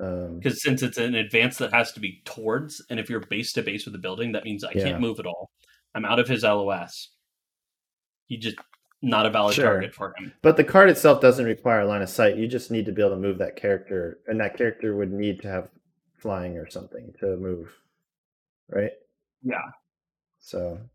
Um, 0.00 0.38
because 0.38 0.62
since 0.62 0.82
it's 0.82 0.98
an 0.98 1.14
advance 1.14 1.58
that 1.58 1.72
has 1.72 1.92
to 1.92 2.00
be 2.00 2.20
towards, 2.24 2.84
and 2.90 3.00
if 3.00 3.08
you're 3.08 3.20
base 3.20 3.52
to 3.54 3.62
base 3.62 3.84
with 3.86 3.92
the 3.92 3.98
building, 3.98 4.32
that 4.32 4.44
means 4.44 4.62
I 4.64 4.72
Yeah. 4.72 4.84
can't 4.84 5.00
move 5.00 5.18
at 5.20 5.26
all. 5.26 5.50
I'm 5.94 6.04
out 6.04 6.18
of 6.18 6.28
his 6.28 6.44
LOS. 6.44 7.10
He 8.26 8.36
just 8.36 8.56
not 9.02 9.26
a 9.26 9.30
valid 9.30 9.54
Sure. 9.54 9.64
target 9.66 9.94
for 9.94 10.14
him. 10.16 10.32
but 10.42 10.56
the 10.56 10.64
card 10.64 10.88
itself 10.88 11.20
doesn't 11.20 11.44
require 11.44 11.80
a 11.80 11.86
line 11.86 12.00
of 12.02 12.08
sight. 12.08 12.36
You 12.38 12.48
just 12.48 12.70
need 12.70 12.86
to 12.86 12.92
be 12.92 13.02
able 13.02 13.10
to 13.14 13.16
move 13.20 13.38
that 13.38 13.54
character, 13.56 14.20
and 14.26 14.40
that 14.40 14.56
character 14.56 14.96
would 14.96 15.12
need 15.12 15.40
to 15.42 15.48
have 15.48 15.70
flying 16.14 16.56
or 16.56 16.68
something 16.70 17.12
to 17.20 17.36
move, 17.36 17.70
right? 18.68 18.92
Yeah. 19.42 19.70
So 20.40 20.88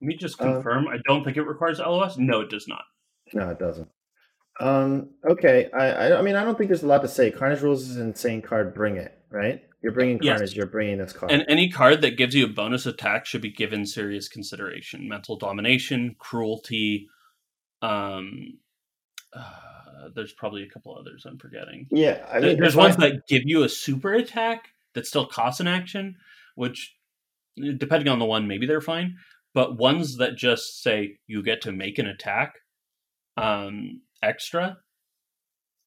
Let 0.00 0.06
me 0.08 0.16
just 0.16 0.40
Uh, 0.40 0.44
confirm. 0.54 0.88
I 0.88 0.98
don't 1.06 1.24
think 1.24 1.36
it 1.36 1.42
requires 1.42 1.78
LOS. 1.78 2.18
No, 2.18 2.40
it 2.40 2.50
does 2.50 2.68
not. 2.68 2.84
no, 3.32 3.50
it 3.50 3.58
doesn't. 3.58 3.88
Um, 4.60 5.10
okay, 5.28 5.68
I, 5.74 5.90
I 5.90 6.18
I 6.18 6.22
mean 6.22 6.34
I 6.36 6.42
don't 6.44 6.56
think 6.56 6.68
there's 6.68 6.82
a 6.82 6.86
lot 6.86 7.02
to 7.02 7.08
say. 7.08 7.30
Carnage 7.30 7.60
Rules 7.60 7.88
is 7.88 7.96
an 7.96 8.08
insane 8.08 8.40
card. 8.40 8.72
Bring 8.74 8.96
it, 8.96 9.18
right? 9.30 9.62
You're 9.82 9.92
bringing 9.92 10.18
Yes. 10.22 10.38
Carnage. 10.38 10.56
You're 10.56 10.66
bringing 10.66 10.98
this 10.98 11.12
card. 11.12 11.30
And 11.30 11.44
any 11.48 11.68
card 11.70 12.00
that 12.02 12.16
gives 12.16 12.34
you 12.34 12.46
a 12.46 12.48
bonus 12.48 12.86
attack 12.86 13.26
should 13.26 13.42
be 13.42 13.50
given 13.52 13.84
serious 13.84 14.28
consideration. 14.28 15.08
Mental 15.08 15.36
domination, 15.36 16.16
cruelty. 16.18 17.08
Um, 17.82 18.58
uh, 19.34 20.08
there's 20.14 20.32
probably 20.32 20.62
a 20.62 20.68
couple 20.68 20.96
others 20.96 21.26
I'm 21.26 21.38
forgetting. 21.38 21.86
yeah, 21.90 22.26
I 22.30 22.40
There- 22.40 22.50
mean 22.52 22.60
there's 22.60 22.72
if 22.74 22.78
I- 22.78 22.82
ones 22.84 22.96
that 22.96 23.26
give 23.28 23.42
you 23.44 23.62
a 23.64 23.68
super 23.68 24.14
attack 24.14 24.70
that 24.94 25.06
still 25.06 25.26
costs 25.26 25.60
an 25.60 25.66
action, 25.66 26.16
which, 26.54 26.96
depending 27.56 28.08
on 28.08 28.18
the 28.18 28.24
one, 28.24 28.48
maybe 28.48 28.66
they're 28.66 28.80
fine. 28.80 29.18
But 29.56 29.78
ones 29.78 30.18
that 30.18 30.36
just 30.36 30.82
say 30.82 31.16
you 31.26 31.42
get 31.42 31.62
to 31.62 31.72
make 31.72 31.98
an 31.98 32.08
attack 32.08 32.56
um, 33.38 34.02
extra, 34.22 34.76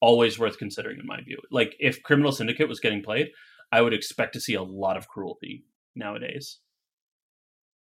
always 0.02 0.40
worth 0.40 0.58
considering 0.58 1.00
in 1.00 1.06
my 1.06 1.22
view. 1.22 1.38
Like 1.52 1.76
if 1.80 2.02
Criminal 2.02 2.32
Syndicate 2.32 2.68
was 2.68 2.80
getting 2.80 3.04
played, 3.04 3.30
I 3.72 3.82
would 3.84 3.94
expect 3.94 4.34
to 4.34 4.42
see 4.42 4.56
a 4.56 4.64
lot 4.64 4.98
of 4.98 5.08
cruelty 5.08 5.66
nowadays. 5.96 6.58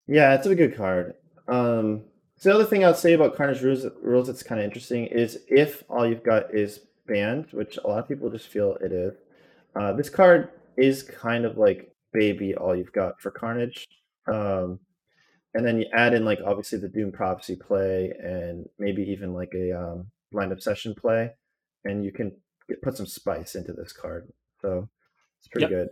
Yeah, 0.07 0.35
it's 0.35 0.45
a 0.45 0.55
good 0.55 0.75
card. 0.75 1.13
Um, 1.47 2.03
so 2.35 2.49
the 2.49 2.55
other 2.55 2.65
thing 2.65 2.83
I'd 2.83 2.97
say 2.97 3.13
about 3.13 3.37
Carnage 3.37 3.61
rules, 3.61 3.85
rules 4.03 4.27
that's 4.27 4.43
kind 4.43 4.59
of 4.59 4.65
interesting 4.65 5.05
is 5.05 5.39
if 5.47 5.85
all 5.89 6.05
you've 6.05 6.21
got 6.21 6.53
is 6.53 6.81
banned, 7.07 7.47
which 7.51 7.77
a 7.77 7.87
lot 7.87 7.99
of 7.99 8.09
people 8.09 8.29
just 8.29 8.49
feel 8.49 8.75
it 8.81 8.91
is. 8.91 9.13
Uh, 9.73 9.93
this 9.93 10.09
card 10.09 10.49
is 10.75 11.01
kind 11.01 11.45
of 11.45 11.57
like 11.57 11.95
baby 12.11 12.55
all 12.55 12.75
you've 12.75 12.91
got 12.91 13.21
for 13.21 13.31
Carnage. 13.31 13.85
Um, 14.29 14.81
and 15.53 15.65
then 15.65 15.77
you 15.79 15.85
add 15.93 16.13
in 16.13 16.25
like 16.25 16.39
obviously 16.45 16.79
the 16.79 16.89
Doom 16.89 17.11
Prophecy 17.11 17.55
play 17.55 18.13
and 18.21 18.67
maybe 18.77 19.03
even 19.03 19.33
like 19.33 19.53
a 19.55 19.71
um, 19.71 20.07
Blind 20.31 20.51
Obsession 20.51 20.93
play, 20.95 21.31
and 21.85 22.03
you 22.05 22.11
can 22.11 22.31
get, 22.67 22.81
put 22.81 22.97
some 22.97 23.05
spice 23.05 23.55
into 23.55 23.73
this 23.73 23.93
card. 23.93 24.31
So 24.61 24.87
it's 25.39 25.47
pretty 25.47 25.65
Yep. 25.65 25.71
good. 25.71 25.89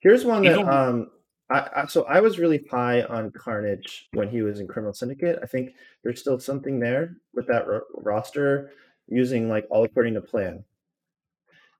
Here's 0.00 0.24
one 0.24 0.42
that 0.44 0.58
um, 0.68 1.10
I, 1.50 1.68
I 1.76 1.86
so 1.86 2.04
I 2.04 2.20
was 2.20 2.38
really 2.38 2.64
high 2.70 3.02
on 3.02 3.30
Carnage 3.30 4.08
when 4.12 4.28
he 4.28 4.42
was 4.42 4.60
in 4.60 4.66
Criminal 4.66 4.92
Syndicate. 4.94 5.38
I 5.42 5.46
think 5.46 5.70
there's 6.02 6.20
still 6.20 6.38
something 6.38 6.80
there 6.80 7.16
with 7.34 7.46
that 7.48 7.66
ro- 7.66 7.82
roster 7.94 8.70
using 9.08 9.48
like 9.48 9.66
all 9.70 9.84
according 9.84 10.14
to 10.14 10.20
plan. 10.20 10.64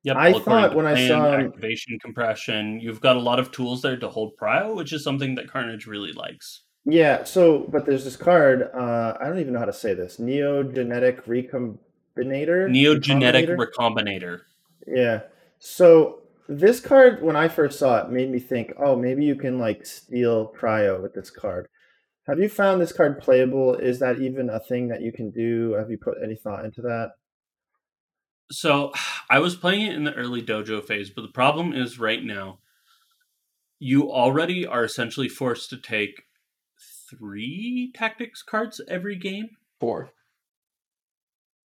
Yep, 0.04 0.16
I 0.16 0.32
thought 0.38 0.74
when 0.76 0.86
I 0.86 1.08
saw- 1.08 1.34
activation 1.34 1.98
compression, 1.98 2.78
you've 2.80 3.00
got 3.00 3.16
a 3.16 3.20
lot 3.20 3.40
of 3.40 3.50
tools 3.50 3.82
there 3.82 3.96
to 3.96 4.08
hold 4.08 4.36
prio, 4.36 4.76
which 4.76 4.92
is 4.92 5.02
something 5.02 5.34
that 5.34 5.50
Carnage 5.50 5.86
really 5.86 6.12
likes. 6.12 6.62
Yeah. 6.86 7.24
So, 7.24 7.66
but 7.68 7.84
there's 7.84 8.04
this 8.04 8.16
card. 8.16 8.70
Uh, 8.72 9.14
I 9.20 9.26
don't 9.26 9.40
even 9.40 9.52
know 9.52 9.58
how 9.58 9.66
to 9.66 9.72
say 9.72 9.92
this. 9.92 10.18
Neogenetic 10.18 11.24
recombinator. 11.24 11.76
Neogenetic 12.16 13.48
Recombinator? 13.48 13.66
recombinator. 13.76 14.40
Yeah. 14.86 15.20
So 15.58 16.20
this 16.48 16.78
card, 16.80 17.22
when 17.22 17.34
I 17.34 17.48
first 17.48 17.78
saw 17.78 17.98
it, 17.98 18.10
made 18.10 18.30
me 18.30 18.38
think, 18.38 18.72
oh, 18.78 18.96
maybe 18.96 19.24
you 19.24 19.34
can 19.34 19.58
like 19.58 19.84
steal 19.84 20.52
prio 20.56 21.02
with 21.02 21.12
this 21.12 21.28
card. 21.28 21.68
Have 22.28 22.38
you 22.38 22.48
found 22.48 22.80
this 22.80 22.92
card 22.92 23.20
playable? 23.20 23.74
Is 23.74 23.98
that 23.98 24.20
even 24.20 24.48
a 24.48 24.60
thing 24.60 24.88
that 24.88 25.00
you 25.00 25.12
can 25.12 25.30
do? 25.30 25.72
Have 25.72 25.90
you 25.90 25.98
put 25.98 26.18
any 26.22 26.36
thought 26.36 26.64
into 26.64 26.82
that? 26.82 27.12
So 28.50 28.92
I 29.30 29.40
was 29.40 29.56
playing 29.56 29.86
it 29.86 29.94
in 29.96 30.04
the 30.04 30.14
early 30.14 30.42
dojo 30.42 30.84
phase, 30.84 31.10
but 31.10 31.22
the 31.22 31.28
problem 31.28 31.72
is 31.72 31.98
right 31.98 32.22
now, 32.22 32.60
you 33.78 34.10
already 34.10 34.66
are 34.66 34.84
essentially 34.84 35.28
forced 35.28 35.68
to 35.70 35.76
take 35.76 36.22
three 37.10 37.92
tactics 37.94 38.42
cards 38.42 38.80
every 38.88 39.16
game. 39.16 39.50
Four. 39.80 40.10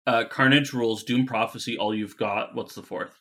Uh, 0.06 0.24
Carnage 0.24 0.73
rules, 0.73 1.05
Doom 1.05 1.27
Prophecy, 1.27 1.77
all 1.77 1.94
you've 1.94 2.16
got. 2.16 2.55
What's 2.55 2.74
the 2.74 2.82
fourth? 2.82 3.20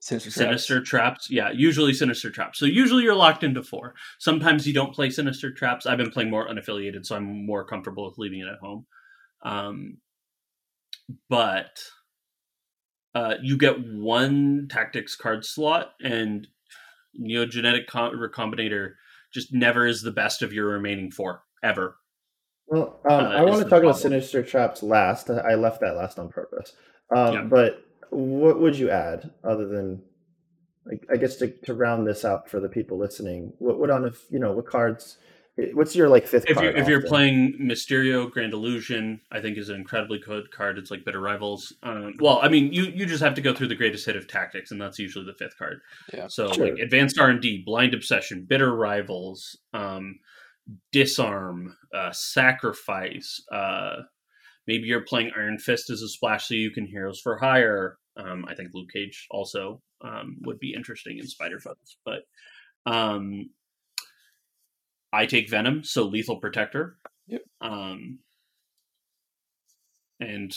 Sinister, 0.00 0.30
Sinister 0.30 0.74
Traps. 0.76 1.26
traps. 1.26 1.30
Yeah, 1.30 1.50
usually 1.50 1.92
sinister 1.92 2.30
traps. 2.30 2.58
So 2.58 2.66
usually 2.66 3.02
you're 3.02 3.16
locked 3.16 3.42
into 3.42 3.62
four. 3.62 3.94
Sometimes 4.18 4.66
you 4.66 4.72
don't 4.72 4.94
play 4.94 5.10
sinister 5.10 5.52
traps. 5.52 5.86
I've 5.86 5.98
been 5.98 6.12
playing 6.12 6.30
more 6.30 6.48
unaffiliated, 6.48 7.04
so 7.04 7.16
I'm 7.16 7.44
more 7.44 7.64
comfortable 7.64 8.06
with 8.06 8.16
leaving 8.16 8.40
it 8.40 8.46
at 8.46 8.60
home. 8.60 8.86
Um, 9.42 9.98
but 11.28 11.80
uh, 13.14 13.34
you 13.42 13.56
get 13.56 13.84
one 13.84 14.68
tactics 14.70 15.16
card 15.16 15.44
slot, 15.44 15.94
and 16.00 16.46
Neogenetic 17.20 17.86
Com- 17.88 18.16
Recombinator 18.16 18.92
just 19.38 19.52
never 19.52 19.86
is 19.86 20.02
the 20.02 20.10
best 20.10 20.42
of 20.42 20.52
your 20.52 20.66
remaining 20.68 21.10
four 21.10 21.42
ever. 21.62 21.96
Well, 22.66 23.00
um, 23.08 23.12
Uh, 23.26 23.28
I 23.30 23.42
want 23.42 23.62
to 23.62 23.68
talk 23.70 23.82
about. 23.82 23.98
Sinister 23.98 24.42
Traps 24.42 24.82
last. 24.82 25.30
I 25.30 25.54
left 25.54 25.80
that 25.80 25.96
last 25.96 26.18
on 26.18 26.28
purpose. 26.28 26.74
Um, 27.14 27.34
Yeah. 27.34 27.42
But 27.44 27.82
what 28.10 28.60
would 28.60 28.76
you 28.78 28.90
add 28.90 29.30
other 29.44 29.66
than, 29.66 30.02
I- 30.90 31.14
I 31.14 31.16
guess, 31.16 31.36
to, 31.36 31.48
to 31.48 31.74
round 31.74 32.06
this 32.06 32.24
out 32.24 32.48
for 32.50 32.60
the 32.60 32.68
people 32.68 32.98
listening? 32.98 33.52
What 33.58 33.78
would 33.78 33.90
on 33.90 34.04
if 34.04 34.24
you 34.30 34.38
know 34.38 34.52
what 34.52 34.66
cards? 34.66 35.18
What's 35.72 35.96
your 35.96 36.08
like 36.08 36.26
fifth 36.26 36.44
If 36.46 36.54
card? 36.54 36.64
you're, 36.66 36.76
if 36.76 36.88
you're 36.88 37.02
playing 37.02 37.58
Mysterio, 37.60 38.30
Grand 38.30 38.52
Illusion, 38.52 39.20
I 39.32 39.40
think 39.40 39.58
is 39.58 39.68
an 39.70 39.76
incredibly 39.76 40.18
good 40.20 40.52
card. 40.52 40.78
It's 40.78 40.90
like 40.90 41.04
Bitter 41.04 41.20
Rivals. 41.20 41.72
Um, 41.82 42.14
well, 42.20 42.38
I 42.40 42.48
mean, 42.48 42.72
you 42.72 42.84
you 42.84 43.06
just 43.06 43.22
have 43.22 43.34
to 43.34 43.40
go 43.40 43.52
through 43.52 43.66
the 43.68 43.74
greatest 43.74 44.06
hit 44.06 44.14
of 44.14 44.28
tactics, 44.28 44.70
and 44.70 44.80
that's 44.80 44.98
usually 45.00 45.24
the 45.24 45.34
fifth 45.34 45.58
card. 45.58 45.80
Yeah. 46.14 46.28
So 46.28 46.52
Sure. 46.52 46.66
like 46.66 46.78
Advanced 46.78 47.18
R 47.18 47.28
and 47.30 47.40
D, 47.40 47.62
Blind 47.64 47.92
Obsession, 47.92 48.44
Bitter 48.48 48.72
Rivals, 48.72 49.58
um, 49.74 50.20
Disarm, 50.92 51.76
uh, 51.92 52.12
Sacrifice. 52.12 53.42
Uh, 53.50 54.02
maybe 54.68 54.84
you're 54.86 55.00
playing 55.00 55.32
Iron 55.36 55.58
Fist 55.58 55.90
as 55.90 56.02
a 56.02 56.08
splash, 56.08 56.46
so 56.46 56.54
you 56.54 56.70
can 56.70 56.86
Heroes 56.86 57.20
for 57.20 57.36
Hire. 57.38 57.98
Um, 58.16 58.44
I 58.48 58.54
think 58.54 58.70
Luke 58.74 58.90
Cage 58.92 59.26
also 59.30 59.82
um, 60.02 60.36
would 60.42 60.60
be 60.60 60.72
interesting 60.72 61.18
in 61.18 61.26
Spider 61.26 61.58
Foes, 61.58 61.96
but. 62.04 62.20
Um, 62.86 63.50
I 65.12 65.26
take 65.26 65.50
Venom, 65.50 65.84
so 65.84 66.04
Lethal 66.04 66.36
Protector. 66.36 66.96
Yep. 67.28 67.42
Um, 67.60 68.18
and 70.20 70.54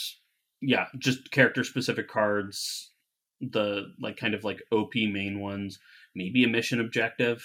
yeah, 0.60 0.86
just 0.98 1.30
character 1.30 1.64
specific 1.64 2.08
cards, 2.08 2.92
the 3.40 3.92
like 4.00 4.16
kind 4.16 4.34
of 4.34 4.44
like 4.44 4.62
OP 4.70 4.94
main 4.94 5.40
ones, 5.40 5.78
maybe 6.14 6.44
a 6.44 6.48
mission 6.48 6.80
objective. 6.80 7.44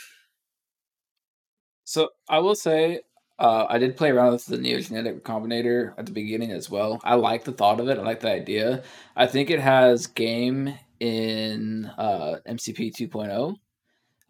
So 1.84 2.09
I 2.27 2.39
will 2.39 2.55
say, 2.55 3.01
uh, 3.39 3.65
I 3.69 3.77
did 3.77 3.95
play 3.95 4.09
around 4.09 4.34
with 4.34 4.45
the 4.45 4.57
Neogenetic 4.57 5.21
Recombinator 5.21 5.93
at 5.97 6.05
the 6.05 6.11
beginning 6.11 6.51
as 6.51 6.69
well. 6.69 6.99
I 7.03 7.15
like 7.15 7.43
the 7.43 7.51
thought 7.51 7.79
of 7.79 7.88
it. 7.88 7.97
I 7.97 8.01
like 8.01 8.19
the 8.19 8.31
idea. 8.31 8.84
I 9.15 9.27
think 9.27 9.49
it 9.49 9.59
has 9.59 10.07
game 10.07 10.77
in 10.99 11.85
uh, 11.97 12.38
MCP 12.47 12.93
2.0 12.93 13.55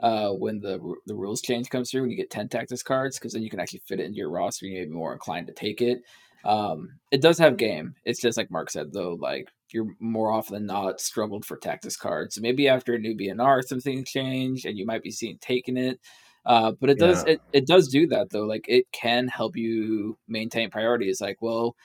uh, 0.02 0.30
when 0.30 0.60
the 0.60 0.80
the 1.08 1.16
rules 1.16 1.42
change 1.42 1.70
comes 1.70 1.90
through 1.90 2.04
and 2.04 2.12
you 2.12 2.18
get 2.18 2.30
10 2.30 2.50
tactics 2.50 2.84
cards 2.84 3.18
because 3.18 3.34
then 3.34 3.44
you 3.44 3.50
can 3.50 3.60
actually 3.60 3.82
fit 3.88 4.00
it 4.00 4.06
into 4.06 4.18
your 4.18 4.30
roster 4.30 4.66
and 4.66 4.74
you 4.74 4.80
may 4.82 4.86
be 4.86 4.92
more 4.92 5.14
inclined 5.14 5.48
to 5.48 5.54
take 5.54 5.82
it. 5.82 6.02
Um, 6.46 7.00
it 7.12 7.22
does 7.22 7.40
have 7.40 7.58
game. 7.58 7.96
It's 8.06 8.22
just 8.22 8.38
like 8.38 8.52
Mark 8.52 8.70
said 8.70 8.94
though, 8.94 9.18
like 9.20 9.50
you're 9.74 9.88
more 10.00 10.32
often 10.32 10.54
than 10.54 10.66
not 10.68 11.02
struggled 11.02 11.46
for 11.46 11.58
tactics 11.58 11.98
cards. 11.98 12.36
So 12.36 12.42
maybe 12.42 12.68
after 12.70 12.94
a 12.94 13.00
new 13.00 13.16
BNR, 13.16 13.64
some 13.64 13.80
things 13.82 14.10
change 14.10 14.66
and 14.66 14.78
you 14.78 14.86
might 14.86 15.04
be 15.04 15.12
seen 15.12 15.38
taking 15.42 15.78
it. 15.78 16.00
Uh, 16.46 16.72
but 16.80 16.90
it 16.90 17.00
does 17.00 17.24
Yeah. 17.26 17.34
it, 17.34 17.42
it 17.54 17.68
does 17.68 17.90
do 17.90 18.08
that 18.08 18.30
though. 18.30 18.46
Like 18.46 18.66
it 18.70 18.86
can 18.94 19.28
help 19.28 19.58
you 19.58 20.18
maintain 20.28 20.70
priorities. 20.70 21.20
Like, 21.20 21.38
well, 21.42 21.76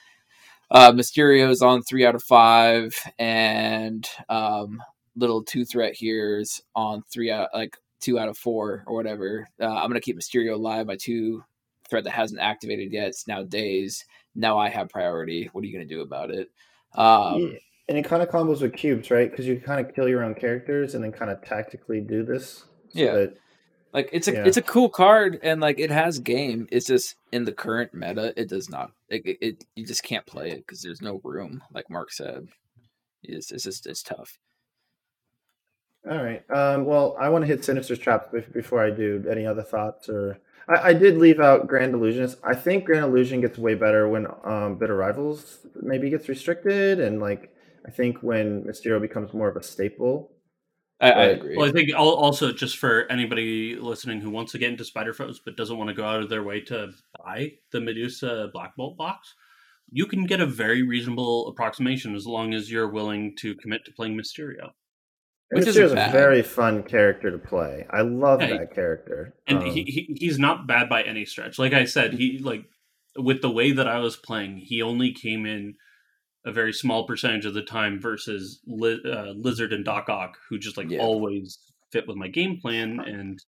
uh, 0.71 0.91
Mysterio's 0.91 1.61
on 1.61 1.81
three 1.83 2.05
out 2.05 2.15
of 2.15 2.23
five, 2.23 2.95
and 3.19 4.07
um, 4.29 4.81
little 5.15 5.43
two 5.43 5.65
threat 5.65 5.93
here's 5.97 6.61
on 6.75 7.03
three 7.11 7.29
out 7.31 7.49
like 7.53 7.77
two 8.03 8.19
out 8.19 8.29
of 8.29 8.37
four 8.37 8.83
or 8.85 8.95
whatever. 8.95 9.47
Uh, 9.59 9.73
I'm 9.73 9.89
gonna 9.89 9.99
keep 10.01 10.17
Mysterio 10.17 10.53
alive 10.53 10.85
by 10.87 10.95
two 10.97 11.43
threat 11.89 12.03
that 12.03 12.11
hasn't 12.11 12.39
activated 12.41 12.91
yet. 12.91 13.07
It's 13.07 13.27
now 13.27 13.43
days. 13.43 14.05
Now 14.35 14.57
I 14.57 14.69
have 14.69 14.89
priority. 14.89 15.49
What 15.53 15.63
are 15.63 15.67
you 15.67 15.73
going 15.73 15.87
to 15.87 15.93
do 15.93 16.01
about 16.01 16.31
it? 16.31 16.49
Um, 16.95 17.39
Yeah, 17.39 17.57
and 17.89 17.97
it 17.97 18.05
kind 18.05 18.23
of 18.23 18.29
combos 18.29 18.61
with 18.61 18.73
cubes, 18.73 19.11
right? 19.11 19.29
Because 19.29 19.45
you 19.45 19.59
kind 19.59 19.85
of 19.85 19.93
kill 19.93 20.07
your 20.07 20.23
own 20.23 20.33
characters 20.33 20.95
and 20.95 21.03
then 21.03 21.11
kind 21.11 21.29
of 21.29 21.43
tactically 21.43 22.01
do 22.01 22.23
this. 22.23 22.63
So 22.89 22.99
Yeah. 22.99 23.11
that- 23.13 23.37
Like 23.93 24.09
it's 24.11 24.27
a 24.27 24.33
Yeah. 24.33 24.45
it's 24.45 24.57
a 24.57 24.61
cool 24.63 24.89
card 24.89 25.39
and 25.43 25.61
like 25.61 25.79
it 25.79 25.91
has 25.91 26.17
game. 26.17 26.67
It's 26.71 26.87
just 26.87 27.15
in 27.31 27.43
the 27.43 27.51
current 27.51 27.93
meta, 27.93 28.33
it 28.39 28.49
does 28.49 28.67
not. 28.69 28.91
It, 29.09 29.23
it, 29.25 29.37
it 29.41 29.65
you 29.75 29.85
just 29.85 30.01
can't 30.03 30.25
play 30.25 30.49
it 30.49 30.65
because 30.65 30.81
there's 30.81 31.01
no 31.01 31.21
room. 31.23 31.61
Like 31.73 31.89
Mark 31.91 32.11
said, 32.11 32.47
it's, 33.21 33.51
it's 33.51 33.65
just 33.65 33.85
it's 33.85 34.01
tough. 34.01 34.39
All 36.09 36.23
right. 36.23 36.43
Um, 36.51 36.85
well, 36.85 37.15
I 37.19 37.29
want 37.29 37.43
to 37.43 37.47
hit 37.47 37.63
Sinister's 37.63 37.99
Trap 37.99 38.33
before 38.53 38.83
I 38.83 38.89
do. 38.89 39.23
Any 39.29 39.45
other 39.45 39.63
thoughts? 39.63 40.09
Or 40.09 40.39
I, 40.67 40.89
I 40.89 40.93
did 40.93 41.17
leave 41.17 41.39
out 41.39 41.67
Grand 41.67 41.93
Illusionist. 41.93 42.37
I 42.43 42.55
think 42.55 42.85
Grand 42.85 43.05
Illusion 43.05 43.41
gets 43.41 43.57
way 43.57 43.75
better 43.75 44.07
when 44.09 44.27
um, 44.43 44.77
Bitter 44.77 44.95
Rivals 44.95 45.59
maybe 45.81 46.09
gets 46.09 46.27
restricted, 46.27 46.99
and 46.99 47.21
like 47.21 47.53
I 47.85 47.91
think 47.91 48.21
when 48.21 48.63
Mysterio 48.63 48.99
becomes 49.01 49.33
more 49.33 49.47
of 49.47 49.55
a 49.55 49.63
staple. 49.63 50.31
I, 50.99 51.11
I 51.11 51.23
agree. 51.25 51.57
Well, 51.57 51.67
I 51.67 51.71
think 51.71 51.89
also 51.95 52.51
just 52.51 52.77
for 52.77 53.05
anybody 53.09 53.75
listening 53.75 54.21
who 54.21 54.29
wants 54.29 54.51
to 54.53 54.57
get 54.57 54.71
into 54.71 54.85
Spider 54.85 55.13
Foes 55.13 55.41
but 55.43 55.57
doesn't 55.57 55.77
want 55.77 55.89
to 55.89 55.93
go 55.93 56.05
out 56.05 56.21
of 56.21 56.29
their 56.29 56.43
way 56.43 56.61
to 56.61 56.91
buy 57.17 57.53
the 57.71 57.81
Medusa 57.81 58.49
Black 58.53 58.75
Bolt 58.77 58.95
box, 58.95 59.33
you 59.89 60.05
can 60.05 60.25
get 60.25 60.39
a 60.39 60.45
very 60.45 60.81
reasonable 60.83 61.47
approximation 61.47 62.15
as 62.15 62.25
long 62.25 62.53
as 62.53 62.71
you're 62.71 62.89
willing 62.89 63.35
to 63.37 63.55
commit 63.55 63.83
to 63.85 63.91
playing 63.91 64.17
Mysterio. 64.17 64.71
Which 65.53 65.67
isn't 65.67 65.97
a 65.97 66.11
very 66.11 66.41
fun 66.41 66.83
character 66.83 67.31
to 67.31 67.37
play. 67.37 67.85
I 67.89 68.01
love 68.01 68.41
Yeah, 68.41 68.57
that 68.57 68.73
character. 68.73 69.33
and 69.47 69.59
Um, 69.59 69.65
he, 69.65 69.83
he 69.83 70.15
he's 70.19 70.39
not 70.39 70.67
bad 70.67 70.89
by 70.89 71.03
any 71.03 71.25
stretch. 71.25 71.59
Like 71.59 71.73
I 71.73 71.85
said, 71.85 72.13
he 72.13 72.39
like 72.39 72.65
with 73.17 73.41
the 73.41 73.49
way 73.51 73.71
that 73.71 73.87
I 73.87 73.99
was 73.99 74.15
playing, 74.15 74.57
he 74.57 74.81
only 74.81 75.11
came 75.13 75.45
in 75.45 75.75
a 76.45 76.51
very 76.51 76.73
small 76.73 77.05
percentage 77.07 77.45
of 77.45 77.53
the 77.53 77.61
time 77.61 77.99
versus 78.01 78.59
Li- 78.67 79.01
uh, 79.05 79.31
Lizard 79.35 79.71
and 79.71 79.85
Doc 79.85 80.09
Ock, 80.09 80.37
who 80.49 80.57
just 80.57 80.77
like 80.77 80.89
Yeah. 80.89 80.99
always 80.99 81.57
fit 81.91 82.07
with 82.07 82.17
my 82.17 82.27
game 82.27 82.59
plan. 82.59 82.99
And 82.99 83.39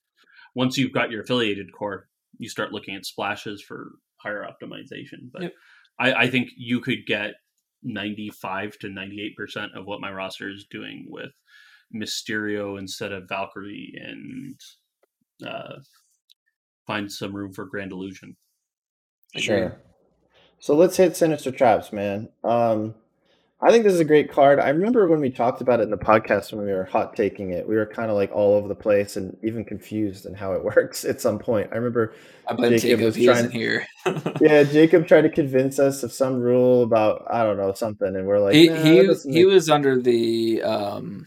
once 0.54 0.76
you've 0.78 0.92
got 0.92 1.10
your 1.10 1.22
affiliated 1.22 1.72
core, 1.72 2.08
you 2.38 2.48
start 2.48 2.72
looking 2.72 2.94
at 2.94 3.06
splashes 3.06 3.62
for 3.62 3.92
higher 4.18 4.46
optimization. 4.46 5.30
But 5.32 5.42
Yep. 5.42 5.52
I, 5.98 6.12
I 6.12 6.30
think 6.30 6.50
you 6.56 6.80
could 6.80 7.06
get 7.06 7.34
ninety 7.82 8.30
five 8.30 8.78
to 8.78 8.88
ninety 8.88 9.22
eight 9.22 9.36
percent 9.36 9.72
of 9.76 9.86
what 9.86 10.00
my 10.00 10.10
roster 10.12 10.48
is 10.50 10.66
doing 10.70 11.06
with 11.08 11.30
Mysterio 11.94 12.78
instead 12.78 13.12
of 13.12 13.28
Valkyrie 13.28 13.94
and 14.02 14.58
uh, 15.46 15.76
find 16.86 17.10
some 17.10 17.34
room 17.34 17.52
for 17.52 17.64
Grand 17.64 17.92
Illusion. 17.92 18.36
Sure. 19.36 19.76
So 20.58 20.74
let's 20.74 20.96
hit 20.96 21.16
Sinister 21.16 21.50
Traps, 21.50 21.92
man. 21.92 22.28
Um, 22.42 22.94
I 23.60 23.70
think 23.70 23.84
this 23.84 23.94
is 23.94 24.00
a 24.00 24.04
great 24.04 24.30
card. 24.30 24.58
I 24.60 24.68
remember 24.68 25.08
when 25.08 25.20
we 25.20 25.30
talked 25.30 25.60
about 25.62 25.80
it 25.80 25.84
in 25.84 25.90
the 25.90 25.96
podcast 25.96 26.52
when 26.52 26.66
we 26.66 26.72
were 26.72 26.84
hot 26.84 27.16
taking 27.16 27.50
it, 27.50 27.66
we 27.66 27.76
were 27.76 27.86
kind 27.86 28.10
of 28.10 28.16
like 28.16 28.30
all 28.32 28.54
over 28.54 28.68
the 28.68 28.74
place 28.74 29.16
and 29.16 29.36
even 29.42 29.64
confused 29.64 30.26
in 30.26 30.34
how 30.34 30.52
it 30.52 30.62
works 30.76 31.04
at 31.04 31.20
some 31.20 31.38
point. 31.38 31.68
I 31.72 31.76
remember, 31.76 32.14
I 32.46 32.54
blame 32.54 32.72
Jacob 32.72 32.82
Jacob. 32.82 33.00
was 33.04 33.14
He 33.14 33.24
trying- 33.24 33.38
isn't 33.38 33.50
here. 33.52 33.86
yeah, 34.40 34.64
Jacob 34.64 35.06
tried 35.06 35.22
to 35.22 35.30
convince 35.30 35.78
us 35.78 36.02
of 36.02 36.12
some 36.12 36.40
rule 36.40 36.82
about 36.82 37.26
I 37.30 37.42
don't 37.42 37.56
know 37.56 37.72
something, 37.72 38.14
and 38.14 38.26
we're 38.26 38.40
like, 38.40 38.54
he 38.54 38.68
"Nah, 38.68 38.82
he 38.82 39.14
he 39.32 39.44
was 39.46 39.70
under 39.70 40.00
the 40.00 40.62
um 40.62 41.26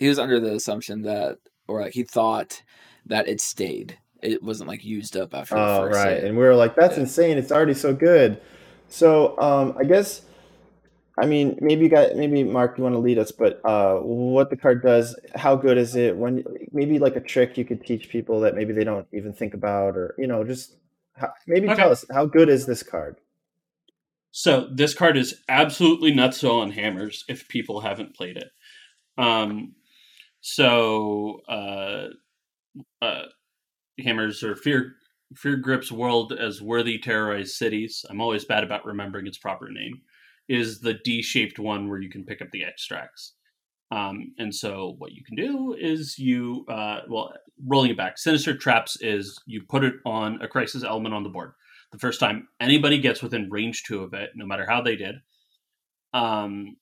he 0.00 0.08
was 0.08 0.18
under 0.18 0.40
the 0.40 0.54
assumption 0.54 1.02
that 1.02 1.38
or 1.68 1.82
like 1.82 1.92
he 1.92 2.02
thought 2.02 2.62
that 3.06 3.28
it 3.28 3.40
stayed. 3.40 3.98
It 4.22 4.42
wasn't 4.42 4.68
like 4.68 4.82
used 4.82 5.14
up 5.14 5.34
after 5.34 5.54
the 5.54 5.60
Oh, 5.60 5.76
first 5.78 6.04
right. 6.04 6.16
hit. 6.16 6.24
And 6.24 6.36
we 6.38 6.42
were 6.42 6.54
like, 6.54 6.74
that's 6.74 6.96
Yeah. 6.96 7.02
insane. 7.02 7.36
It's 7.38 7.52
already 7.52 7.74
so 7.74 7.94
good. 7.94 8.40
So, 8.88 9.38
um, 9.38 9.76
I 9.78 9.84
guess, 9.84 10.22
I 11.18 11.26
mean, 11.26 11.58
maybe 11.60 11.82
you 11.84 11.90
got, 11.90 12.16
maybe 12.16 12.42
Mark, 12.44 12.78
you 12.78 12.84
want 12.84 12.94
to 12.94 12.98
lead 12.98 13.18
us, 13.18 13.30
but 13.30 13.60
uh, 13.64 13.96
what 13.96 14.48
the 14.48 14.56
card 14.56 14.82
does, 14.82 15.18
how 15.34 15.54
good 15.54 15.76
is 15.76 15.94
it? 15.96 16.16
When 16.16 16.44
maybe 16.72 16.98
like 16.98 17.16
a 17.16 17.20
trick 17.20 17.58
you 17.58 17.66
could 17.66 17.84
teach 17.84 18.08
people 18.08 18.40
that 18.40 18.54
maybe 18.54 18.72
they 18.72 18.84
don't 18.84 19.06
even 19.12 19.34
think 19.34 19.52
about, 19.52 19.96
or 19.98 20.14
you 20.18 20.26
know, 20.26 20.44
just 20.44 20.76
how, 21.14 21.30
maybe 21.46 21.68
Okay. 21.68 21.82
tell 21.82 21.92
us 21.92 22.06
how 22.10 22.24
good 22.24 22.48
is 22.48 22.64
this 22.64 22.82
card? 22.82 23.16
So 24.32 24.66
this 24.72 24.94
card 24.94 25.18
is 25.18 25.42
absolutely 25.48 26.12
nutso 26.12 26.60
on 26.60 26.70
hammers 26.70 27.24
if 27.28 27.48
people 27.48 27.80
haven't 27.80 28.16
played 28.16 28.38
it. 28.38 28.48
Um, 29.18 29.74
so 30.40 31.40
uh, 31.48 32.06
uh, 33.02 33.22
hammers 34.02 34.42
or 34.42 34.56
fear 34.56 34.94
fear 35.36 35.56
grips 35.56 35.92
world 35.92 36.32
as 36.32 36.60
worthy 36.60 36.98
terrorized 36.98 37.54
cities. 37.54 38.04
I'm 38.10 38.20
always 38.20 38.44
bad 38.44 38.64
about 38.64 38.84
remembering 38.84 39.26
its 39.26 39.38
proper 39.38 39.70
name. 39.70 40.00
Is 40.48 40.80
the 40.80 40.94
D-shaped 40.94 41.60
one 41.60 41.88
where 41.88 42.00
you 42.00 42.10
can 42.10 42.24
pick 42.24 42.42
up 42.42 42.48
the 42.50 42.64
extracts. 42.64 43.34
Um, 43.92 44.34
and 44.38 44.52
so 44.52 44.96
what 44.98 45.12
you 45.12 45.22
can 45.24 45.36
do 45.36 45.76
is 45.78 46.18
you 46.18 46.64
uh, 46.68 47.02
well 47.08 47.32
rolling 47.64 47.90
it 47.90 47.96
back. 47.96 48.18
Sinister 48.18 48.56
traps 48.56 48.96
is 49.00 49.40
you 49.46 49.62
put 49.68 49.84
it 49.84 49.94
on 50.04 50.40
a 50.42 50.48
crisis 50.48 50.82
element 50.82 51.14
on 51.14 51.22
the 51.22 51.28
board 51.28 51.52
the 51.92 51.98
first 51.98 52.20
time 52.20 52.48
anybody 52.60 52.98
gets 52.98 53.22
within 53.22 53.50
range 53.50 53.82
two 53.84 54.02
of 54.02 54.14
it, 54.14 54.30
no 54.34 54.46
matter 54.46 54.66
how 54.68 54.80
they 54.80 54.96
did, 54.96 55.16
um, 56.14 56.76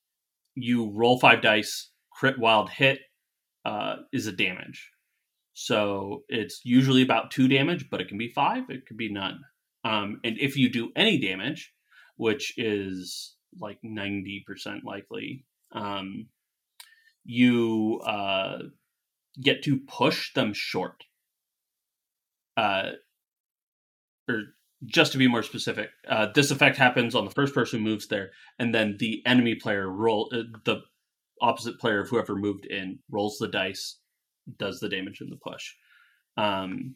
you 0.54 0.90
roll 0.90 1.18
five 1.18 1.40
dice, 1.40 1.90
crit 2.12 2.38
wild 2.38 2.70
hit 2.70 3.00
uh, 3.64 3.96
is 4.12 4.26
a 4.26 4.32
damage. 4.32 4.90
So 5.52 6.22
it's 6.28 6.60
usually 6.64 7.02
about 7.02 7.30
two 7.30 7.48
damage, 7.48 7.90
but 7.90 8.00
it 8.00 8.08
can 8.08 8.18
be 8.18 8.32
five, 8.32 8.64
it 8.68 8.86
could 8.86 8.96
be 8.96 9.12
none. 9.12 9.40
Um, 9.84 10.20
and 10.22 10.38
if 10.38 10.56
you 10.56 10.70
do 10.70 10.92
any 10.94 11.18
damage, 11.18 11.72
which 12.16 12.54
is 12.56 13.34
like 13.60 13.78
90% 13.84 14.84
likely, 14.84 15.46
um, 15.72 16.26
you 17.24 18.00
uh, 18.06 18.58
get 19.40 19.62
to 19.64 19.78
push 19.78 20.32
them 20.34 20.52
short. 20.54 21.04
Uh, 22.56 22.90
or 24.28 24.42
just 24.84 25.12
to 25.12 25.18
be 25.18 25.28
more 25.28 25.42
specific, 25.42 25.90
uh, 26.08 26.28
this 26.34 26.50
effect 26.50 26.76
happens 26.76 27.14
on 27.14 27.24
the 27.24 27.30
first 27.30 27.54
person 27.54 27.78
who 27.78 27.84
moves 27.84 28.08
there, 28.08 28.30
and 28.58 28.74
then 28.74 28.96
the 28.98 29.22
enemy 29.26 29.54
player 29.54 29.88
roll 29.88 30.30
uh, 30.32 30.42
the 30.64 30.82
opposite 31.40 31.78
player 31.78 32.00
of 32.00 32.08
whoever 32.08 32.36
moved 32.36 32.66
in 32.66 32.98
rolls 33.10 33.38
the 33.38 33.48
dice, 33.48 33.98
does 34.58 34.80
the 34.80 34.88
damage 34.88 35.20
in 35.20 35.30
the 35.30 35.36
push, 35.36 35.74
um, 36.36 36.94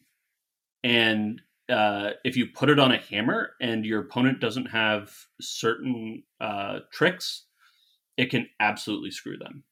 and 0.82 1.40
uh, 1.68 2.10
if 2.24 2.36
you 2.36 2.46
put 2.46 2.68
it 2.68 2.78
on 2.78 2.92
a 2.92 2.98
hammer 2.98 3.52
and 3.60 3.84
your 3.84 4.00
opponent 4.00 4.40
doesn't 4.40 4.66
have 4.66 5.12
certain 5.40 6.22
uh, 6.40 6.80
tricks, 6.92 7.46
it 8.16 8.30
can 8.30 8.46
absolutely 8.60 9.10
screw 9.10 9.38
them. 9.38 9.64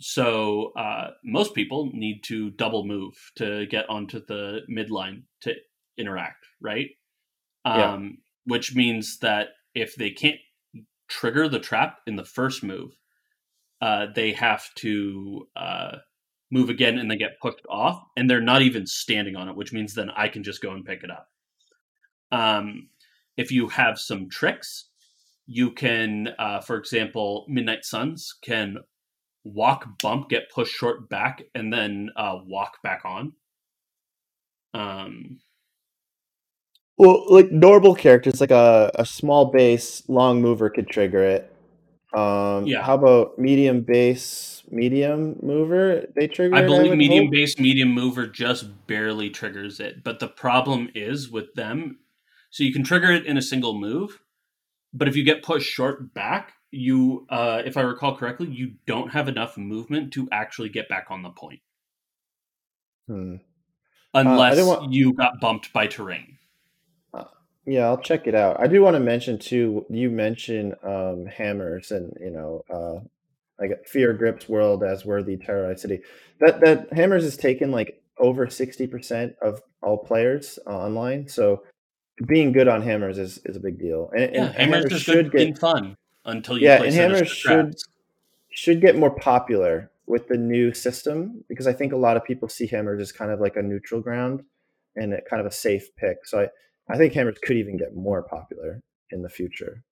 So 0.00 0.72
uh, 0.76 1.10
most 1.24 1.54
people 1.54 1.90
need 1.92 2.24
to 2.24 2.50
double 2.50 2.86
move 2.86 3.14
to 3.36 3.66
get 3.66 3.88
onto 3.88 4.24
the 4.24 4.60
midline 4.70 5.22
to 5.42 5.54
interact, 5.98 6.46
right? 6.60 6.88
Yeah. 7.66 7.92
Um, 7.92 8.18
which 8.46 8.74
means 8.74 9.18
that 9.18 9.48
if 9.74 9.94
they 9.96 10.10
can't 10.10 10.40
trigger 11.08 11.48
the 11.48 11.60
trap 11.60 11.98
in 12.06 12.16
the 12.16 12.24
first 12.24 12.64
move, 12.64 12.96
uh, 13.80 14.06
they 14.14 14.32
have 14.32 14.72
to 14.76 15.48
uh, 15.56 15.96
move 16.50 16.68
again 16.70 16.98
and 16.98 17.10
they 17.10 17.16
get 17.16 17.40
pushed 17.40 17.64
off, 17.68 18.02
and 18.16 18.28
they're 18.28 18.40
not 18.40 18.62
even 18.62 18.86
standing 18.86 19.36
on 19.36 19.48
it, 19.48 19.56
which 19.56 19.72
means 19.72 19.94
then 19.94 20.10
I 20.10 20.28
can 20.28 20.42
just 20.42 20.62
go 20.62 20.72
and 20.72 20.84
pick 20.84 21.02
it 21.02 21.10
up. 21.10 21.28
Um, 22.32 22.88
if 23.36 23.50
you 23.50 23.68
have 23.68 23.98
some 23.98 24.28
tricks, 24.28 24.88
you 25.46 25.72
can, 25.72 26.28
uh, 26.38 26.60
for 26.60 26.76
example, 26.76 27.46
Midnight 27.48 27.84
Suns 27.84 28.34
can 28.42 28.78
walk, 29.44 29.98
bump, 30.02 30.28
get 30.28 30.50
pushed 30.50 30.74
short 30.74 31.08
back, 31.08 31.42
and 31.54 31.72
then 31.72 32.10
uh, 32.16 32.38
walk 32.46 32.82
back 32.82 33.02
on. 33.04 33.32
Um, 34.74 35.40
Well, 36.98 37.24
like 37.32 37.50
normal 37.50 37.94
characters, 37.94 38.40
like 38.40 38.50
a, 38.50 38.90
a 38.94 39.06
small 39.06 39.46
base 39.46 40.02
long 40.08 40.42
mover 40.42 40.68
could 40.70 40.88
trigger 40.88 41.24
it. 41.24 41.50
Um, 42.12 42.66
Yeah. 42.66 42.82
How 42.82 42.94
about 42.94 43.38
medium 43.38 43.82
base, 43.82 44.62
medium 44.70 45.36
mover? 45.42 46.06
They 46.14 46.26
trigger. 46.26 46.54
I 46.56 46.62
believe 46.62 46.90
would 46.90 46.98
medium 46.98 47.26
hope? 47.26 47.32
base, 47.32 47.58
medium 47.58 47.92
mover 47.92 48.26
just 48.26 48.86
barely 48.86 49.30
triggers 49.30 49.80
it. 49.80 50.02
But 50.02 50.18
the 50.18 50.28
problem 50.28 50.90
is 50.94 51.30
with 51.30 51.54
them, 51.54 51.98
so 52.50 52.64
you 52.64 52.72
can 52.72 52.82
trigger 52.82 53.10
it 53.12 53.26
in 53.26 53.36
a 53.36 53.42
single 53.42 53.78
move, 53.78 54.20
but 54.92 55.06
if 55.08 55.14
you 55.16 55.22
get 55.24 55.42
pushed 55.42 55.70
short 55.70 56.12
back, 56.14 56.54
you, 56.72 57.26
uh, 57.30 57.62
if 57.64 57.76
I 57.76 57.82
recall 57.82 58.16
correctly, 58.16 58.48
you 58.48 58.72
don't 58.86 59.10
have 59.10 59.28
enough 59.28 59.56
movement 59.56 60.12
to 60.14 60.28
actually 60.32 60.68
get 60.68 60.88
back 60.88 61.06
on 61.10 61.22
the 61.22 61.30
point, 61.30 61.60
Hmm. 63.06 63.36
unless 64.14 64.56
didn't 64.56 64.68
want- 64.68 64.92
you 64.92 65.12
got 65.12 65.40
bumped 65.40 65.72
by 65.72 65.86
terrain. 65.86 66.38
Yeah, 67.66 67.86
I'll 67.86 67.98
check 67.98 68.26
it 68.26 68.34
out. 68.34 68.58
I 68.58 68.66
do 68.66 68.82
want 68.82 68.94
to 68.94 69.00
mention 69.00 69.38
too. 69.38 69.84
You 69.90 70.10
mentioned 70.10 70.74
um, 70.82 71.26
hammers, 71.26 71.90
and 71.90 72.12
you 72.20 72.30
know, 72.30 72.64
uh, 72.72 73.00
like 73.60 73.86
Fear 73.86 74.14
Grips 74.14 74.48
World 74.48 74.82
as 74.82 75.04
worthy 75.04 75.36
terrorized 75.36 75.80
city. 75.80 76.00
That 76.40 76.60
that 76.60 76.92
hammers 76.92 77.24
is 77.24 77.36
taken 77.36 77.70
like 77.70 78.02
over 78.18 78.48
sixty 78.48 78.86
percent 78.86 79.34
of 79.42 79.62
all 79.82 79.98
players 79.98 80.58
uh, 80.66 80.70
online. 80.70 81.28
So 81.28 81.62
being 82.26 82.52
good 82.52 82.68
on 82.68 82.82
hammers 82.82 83.18
is, 83.18 83.38
is 83.44 83.56
a 83.56 83.60
big 83.60 83.78
deal. 83.78 84.10
And, 84.14 84.34
Yeah, 84.34 84.44
and 84.46 84.54
hammers, 84.54 84.84
hammers 84.84 85.02
should 85.02 85.32
get 85.32 85.58
fun 85.58 85.96
until 86.24 86.58
you 86.58 86.66
Yeah, 86.66 86.78
play 86.78 86.88
and 86.88 86.96
hammers 86.96 87.28
should- 87.28 87.74
should 88.52 88.80
get 88.80 88.96
more 88.96 89.14
popular 89.14 89.90
with 90.06 90.26
the 90.26 90.36
new 90.36 90.74
system 90.74 91.44
because 91.48 91.66
I 91.66 91.72
think 91.72 91.92
a 91.92 91.96
lot 91.96 92.16
of 92.16 92.24
people 92.24 92.48
see 92.48 92.66
hammers 92.66 93.00
as 93.00 93.12
kind 93.12 93.30
of 93.30 93.40
like 93.40 93.56
a 93.56 93.62
neutral 93.62 94.00
ground 94.00 94.42
and 94.96 95.18
kind 95.30 95.40
of 95.40 95.46
a 95.46 95.52
safe 95.52 95.94
pick. 95.96 96.26
So 96.26 96.40
I, 96.40 96.48
I 96.90 96.96
think 96.96 97.12
hammers 97.12 97.38
could 97.42 97.56
even 97.56 97.76
get 97.76 97.94
more 97.94 98.22
popular 98.22 98.80
in 99.10 99.22
the 99.22 99.28
future. 99.28 99.84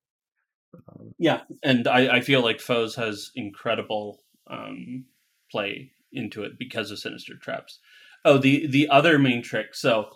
Um, 0.74 1.12
Yeah, 1.18 1.42
and 1.62 1.86
I, 1.86 2.16
I 2.16 2.20
feel 2.20 2.42
like 2.42 2.60
Foes 2.60 2.94
has 2.96 3.30
incredible 3.34 4.20
um, 4.50 5.04
play 5.50 5.92
into 6.12 6.42
it 6.42 6.58
because 6.58 6.90
of 6.90 6.98
Sinister 6.98 7.34
Traps. 7.40 7.78
Oh, 8.24 8.38
the 8.38 8.66
the 8.66 8.88
other 8.88 9.18
main 9.18 9.42
trick. 9.42 9.74
So 9.74 10.10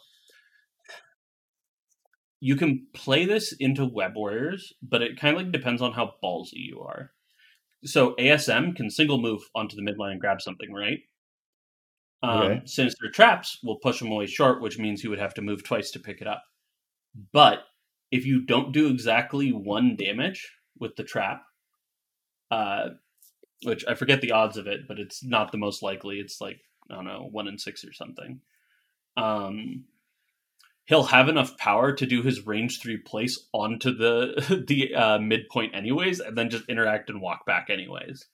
you 2.41 2.57
can 2.57 2.87
play 2.93 3.25
this 3.25 3.55
into 3.61 3.85
Web 3.85 4.17
Warriors, 4.17 4.73
but 4.83 5.03
it 5.03 5.19
kind 5.19 5.37
of 5.37 5.43
like 5.43 5.53
depends 5.53 5.81
on 5.81 5.93
how 5.93 6.15
ballsy 6.23 6.55
you 6.55 6.81
are. 6.81 7.13
So 7.85 8.15
ASM 8.19 8.75
can 8.75 8.91
single 8.91 9.19
move 9.19 9.43
onto 9.55 9.77
the 9.77 9.83
midline 9.83 10.13
and 10.13 10.21
grab 10.21 10.43
something, 10.43 10.73
right? 10.73 10.99
Um, 12.23 12.41
Okay. 12.41 12.63
Sinister 12.65 13.11
Traps 13.11 13.59
will 13.63 13.79
push 13.79 14.01
him 14.01 14.11
away 14.11 14.27
short, 14.27 14.61
which 14.61 14.79
means 14.79 15.01
he 15.01 15.09
would 15.09 15.19
have 15.19 15.35
to 15.35 15.43
move 15.43 15.63
twice 15.65 15.91
to 15.93 16.01
pick 16.01 16.21
it 16.21 16.27
up. 16.27 16.43
But 17.33 17.65
if 18.11 18.27
you 18.27 18.45
don't 18.45 18.73
do 18.73 18.89
exactly 18.89 19.51
one 19.51 19.97
damage 19.97 20.51
with 20.79 20.97
the 20.97 21.05
trap, 21.05 21.43
uh, 22.51 22.91
which 23.65 23.85
I 23.87 23.95
forget 23.95 24.21
the 24.21 24.33
odds 24.33 24.57
of 24.57 24.67
it, 24.67 24.89
but 24.89 24.99
it's 24.99 25.25
not 25.25 25.53
the 25.53 25.59
most 25.59 25.83
likely. 25.83 26.19
It's 26.19 26.41
like 26.41 26.61
I 26.91 26.95
don't 26.95 27.05
know, 27.05 27.29
one 27.31 27.49
in 27.49 27.59
six 27.59 27.85
or 27.85 27.93
something. 27.93 28.41
Um, 29.17 29.85
he'll 30.85 31.05
have 31.05 31.29
enough 31.29 31.57
power 31.59 31.93
to 31.93 32.07
do 32.07 32.23
his 32.23 32.47
range 32.47 32.81
three 32.81 32.99
place 32.99 33.39
onto 33.53 33.95
the 33.95 34.65
the 34.69 34.95
uh, 34.95 35.19
midpoint 35.19 35.75
anyways, 35.75 36.21
and 36.21 36.37
then 36.37 36.51
just 36.51 36.69
interact 36.69 37.11
and 37.11 37.21
walk 37.21 37.47
back 37.47 37.69
anyways. 37.71 38.27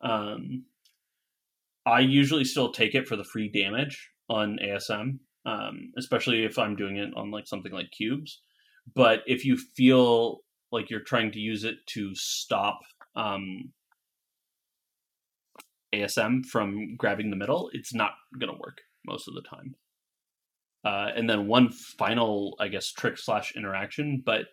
Um, 0.00 0.64
I 1.86 2.00
usually 2.00 2.44
still 2.44 2.72
take 2.72 2.94
it 2.94 3.06
for 3.06 3.16
the 3.16 3.24
free 3.24 3.48
damage 3.48 4.10
on 4.28 4.58
ASM, 4.62 5.18
um, 5.46 5.92
especially 5.96 6.44
if 6.44 6.58
I'm 6.58 6.76
doing 6.76 6.96
it 6.96 7.10
on 7.16 7.30
like 7.30 7.46
something 7.46 7.72
like 7.72 7.90
cubes. 7.90 8.40
But 8.94 9.22
if 9.26 9.44
you 9.44 9.56
feel 9.56 10.40
like 10.70 10.90
you're 10.90 11.00
trying 11.00 11.32
to 11.32 11.40
use 11.40 11.64
it 11.64 11.76
to 11.88 12.14
stop 12.14 12.80
um, 13.16 13.72
ASM 15.94 16.44
from 16.44 16.96
grabbing 16.96 17.30
the 17.30 17.36
middle, 17.36 17.70
it's 17.72 17.94
not 17.94 18.12
going 18.38 18.52
to 18.52 18.60
work 18.60 18.82
most 19.06 19.28
of 19.28 19.34
the 19.34 19.42
time. 19.42 19.74
Uh, 20.84 21.10
and 21.16 21.30
then 21.30 21.46
one 21.46 21.70
final, 21.70 22.56
I 22.60 22.68
guess, 22.68 22.92
trick 22.92 23.16
slash 23.16 23.56
interaction, 23.56 24.22
but 24.24 24.46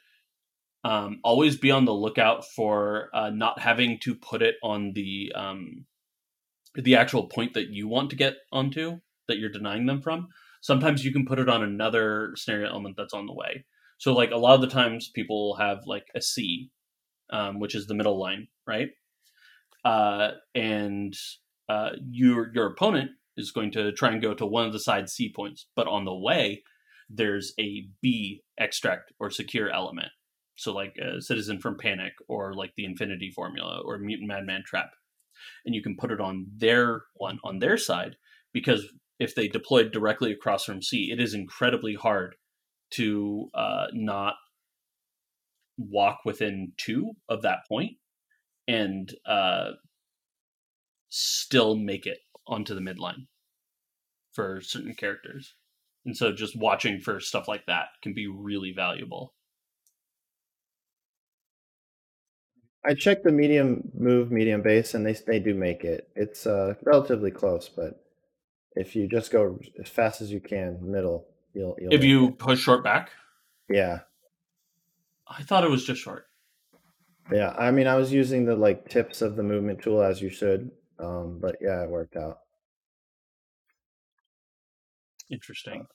um, 0.84 1.20
always 1.24 1.58
be 1.58 1.72
on 1.72 1.86
the 1.86 1.94
lookout 1.94 2.46
for 2.46 3.10
uh, 3.14 3.30
not 3.30 3.60
having 3.60 4.00
to 4.00 4.16
put 4.16 4.42
it 4.42 4.56
on 4.64 4.94
the 4.94 5.32
um, 5.36 5.86
the 6.74 6.96
actual 6.96 7.28
point 7.28 7.54
that 7.54 7.70
you 7.70 7.88
want 7.88 8.10
to 8.10 8.16
get 8.16 8.36
onto 8.52 9.00
that 9.28 9.38
you're 9.38 9.50
denying 9.50 9.86
them 9.86 10.02
from. 10.02 10.30
Sometimes 10.62 11.04
you 11.04 11.12
can 11.12 11.26
put 11.26 11.40
it 11.40 11.50
on 11.50 11.64
another 11.64 12.34
scenario 12.36 12.70
element 12.70 12.96
that's 12.98 13.14
on 13.14 13.26
the 13.26 13.34
way. 13.34 13.66
So, 13.98 14.14
like 14.14 14.32
a 14.32 14.38
lot 14.38 14.56
of 14.56 14.62
the 14.62 14.68
times, 14.68 15.10
people 15.14 15.56
have 15.56 15.80
like 15.86 16.08
a 16.16 16.22
C, 16.22 16.72
um, 17.32 17.60
which 17.60 17.76
is 17.76 17.88
the 17.88 17.94
middle 17.94 18.20
line, 18.20 18.48
right? 18.66 18.90
Uh, 19.84 20.30
and 20.56 21.16
uh, 21.70 21.92
your 22.10 22.52
your 22.54 22.68
opponent 22.68 23.12
is 23.38 23.52
going 23.52 23.72
to 23.72 23.92
try 23.92 24.12
and 24.12 24.22
go 24.22 24.34
to 24.34 24.46
one 24.46 24.66
of 24.66 24.74
the 24.74 24.80
side 24.80 25.10
C 25.10 25.32
points, 25.32 25.68
but 25.76 25.88
on 25.88 26.06
the 26.06 26.16
way, 26.16 26.64
there's 27.10 27.54
a 27.60 27.88
B 28.02 28.44
extract 28.60 29.14
or 29.20 29.30
secure 29.30 29.70
element. 29.70 30.10
So, 30.56 30.74
like 30.74 30.98
a 30.98 31.22
citizen 31.22 31.60
from 31.60 31.78
Panic, 31.78 32.14
or 32.28 32.54
like 32.54 32.74
the 32.76 32.86
Infinity 32.86 33.32
Formula, 33.32 33.82
or 33.84 33.98
Mutant 33.98 34.28
Madman 34.28 34.64
Trap, 34.66 34.92
and 35.66 35.74
you 35.74 35.82
can 35.82 35.96
put 35.96 36.12
it 36.12 36.22
on 36.22 36.48
their 36.56 37.04
one 37.16 37.40
on 37.44 37.60
their 37.60 37.78
side 37.78 38.16
because 38.54 38.86
if 39.22 39.36
they 39.36 39.48
deployed 39.48 39.92
directly 39.92 40.32
across 40.32 40.66
from 40.66 40.82
C, 40.82 41.12
it 41.12 41.22
is 41.22 41.36
incredibly 41.36 41.94
hard 41.94 42.36
to 42.94 43.50
uh, 43.54 43.86
not 43.94 44.34
walk 45.78 46.22
within 46.26 46.74
two 46.78 47.12
of 47.30 47.44
that 47.44 47.60
point 47.70 47.92
and 48.68 49.14
uh, 49.28 49.74
still 51.10 51.76
make 51.76 52.08
it 52.08 52.18
onto 52.48 52.74
the 52.74 52.82
midline 52.82 53.28
for 54.34 54.60
certain 54.60 54.96
characters. 54.96 55.54
And 56.04 56.18
so 56.18 56.32
just 56.32 56.58
watching 56.58 57.00
for 57.00 57.20
stuff 57.20 57.48
like 57.48 57.68
that 57.68 57.90
can 58.02 58.16
be 58.16 58.26
really 58.26 58.74
valuable. 58.76 59.36
I 62.84 62.96
checked 62.96 63.24
the 63.24 63.32
medium 63.32 63.92
move, 63.94 64.32
medium 64.32 64.64
base, 64.64 64.96
and 64.96 65.06
they 65.06 65.14
they 65.14 65.40
do 65.40 65.54
make 65.54 65.84
it. 65.84 66.10
It's 66.16 66.48
uh, 66.48 66.74
relatively 66.84 67.30
close, 67.30 67.70
but 67.70 68.04
if 68.76 68.96
you 68.96 69.08
just 69.08 69.32
go 69.32 69.60
as 69.82 69.90
fast 69.90 70.22
as 70.22 70.32
you 70.32 70.40
can, 70.40 70.80
middle, 70.82 71.28
you'll. 71.54 71.76
you'll 71.80 71.94
If 71.94 72.04
you 72.04 72.30
it. 72.30 72.38
push 72.40 72.60
short 72.60 72.84
back, 72.84 73.12
yeah, 73.70 74.00
I 75.28 75.44
thought 75.44 75.64
it 75.64 75.70
was 75.70 75.86
just 75.86 76.02
short. 76.02 76.26
yeah. 77.32 77.54
I 77.58 77.72
mean, 77.72 77.88
I 77.88 77.96
was 77.96 78.12
using 78.12 78.46
the 78.46 78.56
like 78.56 78.90
tips 78.90 79.22
of 79.22 79.36
the 79.36 79.44
movement 79.44 79.82
tool 79.82 80.02
as 80.02 80.22
you 80.22 80.30
should, 80.30 80.72
um, 81.00 81.40
but 81.42 81.58
yeah, 81.62 81.84
it 81.84 81.90
worked 81.90 82.16
out. 82.16 82.40
Interesting. 85.30 85.88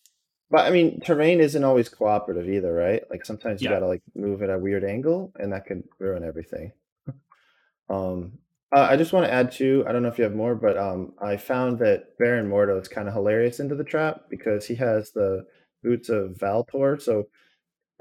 But 0.51 0.67
I 0.67 0.71
mean, 0.71 1.01
terrain 1.01 1.41
isn't 1.41 1.65
always 1.65 1.89
cooperative 1.89 2.49
either, 2.49 2.73
right? 2.73 3.03
Like 3.11 3.25
sometimes 3.27 3.61
you 3.61 3.69
Yeah. 3.69 3.75
gotta 3.77 3.87
like 3.89 4.03
move 4.15 4.43
at 4.43 4.51
a 4.51 4.59
weird 4.59 4.85
angle, 4.85 5.33
and 5.37 5.53
that 5.53 5.67
could 5.67 5.83
ruin 5.99 6.23
everything. 6.25 6.73
um, 7.91 8.39
uh, 8.75 8.87
I 8.91 8.97
just 8.97 9.13
want 9.13 9.27
to 9.27 9.33
add 9.33 9.53
too. 9.53 9.85
I 9.87 9.93
don't 9.93 10.03
know 10.03 10.09
if 10.09 10.19
you 10.19 10.25
have 10.25 10.35
more, 10.35 10.55
but 10.55 10.77
um, 10.77 11.13
I 11.21 11.37
found 11.37 11.79
that 11.81 12.17
Baron 12.19 12.49
Mordo 12.49 12.81
is 12.81 12.89
kind 12.89 13.09
of 13.09 13.15
hilarious 13.15 13.61
into 13.61 13.75
the 13.75 13.85
trap 13.85 14.23
because 14.31 14.67
he 14.67 14.75
has 14.77 15.13
the 15.13 15.45
boots 15.83 16.09
of 16.09 16.39
Valtor. 16.39 16.99
So, 17.01 17.29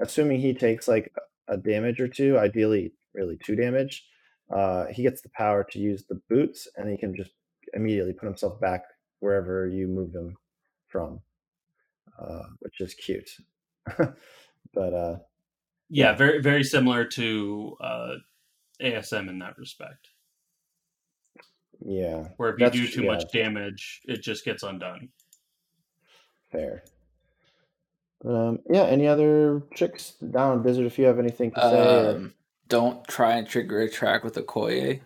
assuming 0.00 0.40
he 0.40 0.54
takes 0.54 0.88
like 0.88 1.12
a 1.48 1.56
damage 1.56 2.00
or 2.00 2.08
two, 2.08 2.38
ideally 2.38 2.92
really 3.14 3.38
two 3.44 3.56
damage, 3.56 4.04
uh, 4.54 4.86
he 4.86 5.02
gets 5.02 5.22
the 5.22 5.30
power 5.30 5.64
to 5.70 5.78
use 5.78 6.04
the 6.08 6.20
boots, 6.28 6.68
and 6.76 6.90
he 6.90 6.96
can 6.96 7.14
just 7.16 7.30
immediately 7.74 8.12
put 8.12 8.26
himself 8.26 8.60
back 8.60 8.82
wherever 9.20 9.68
you 9.68 9.86
moved 9.88 10.14
him 10.14 10.36
from 10.88 11.20
uh, 12.18 12.44
which 12.60 12.80
is 12.80 12.94
cute. 12.94 13.30
but 13.96 14.94
uh, 14.94 15.18
Yeah, 15.88 16.10
Yeah. 16.10 16.14
very 16.14 16.42
very 16.42 16.64
similar 16.64 17.04
to 17.06 17.76
uh, 17.80 18.14
ASM 18.80 19.28
in 19.28 19.38
that 19.40 19.58
respect. 19.58 20.08
Yeah, 21.84 22.28
Where 22.36 22.54
if 22.54 22.60
you 22.60 22.70
do 22.70 22.86
tr- 22.86 23.00
too 23.00 23.06
much 23.06 23.30
damage, 23.32 24.02
it 24.04 24.22
just 24.22 24.44
gets 24.44 24.62
undone. 24.62 25.08
fair. 26.50 26.84
But, 28.22 28.34
um, 28.34 28.58
yeah, 28.70 28.84
any 28.84 29.06
other 29.06 29.62
tricks 29.74 30.12
down 30.30 30.62
Dyzard? 30.62 30.86
If 30.86 30.98
you 30.98 31.04
have 31.04 31.18
anything 31.18 31.50
to 31.52 31.60
say, 31.60 32.06
or... 32.06 32.10
Um, 32.16 32.34
don't 32.68 33.06
try 33.06 33.36
and 33.36 33.46
trigger 33.46 33.80
a 33.80 33.90
track 33.90 34.24
with 34.24 34.36
a 34.36 34.42
Koye. 34.42 35.00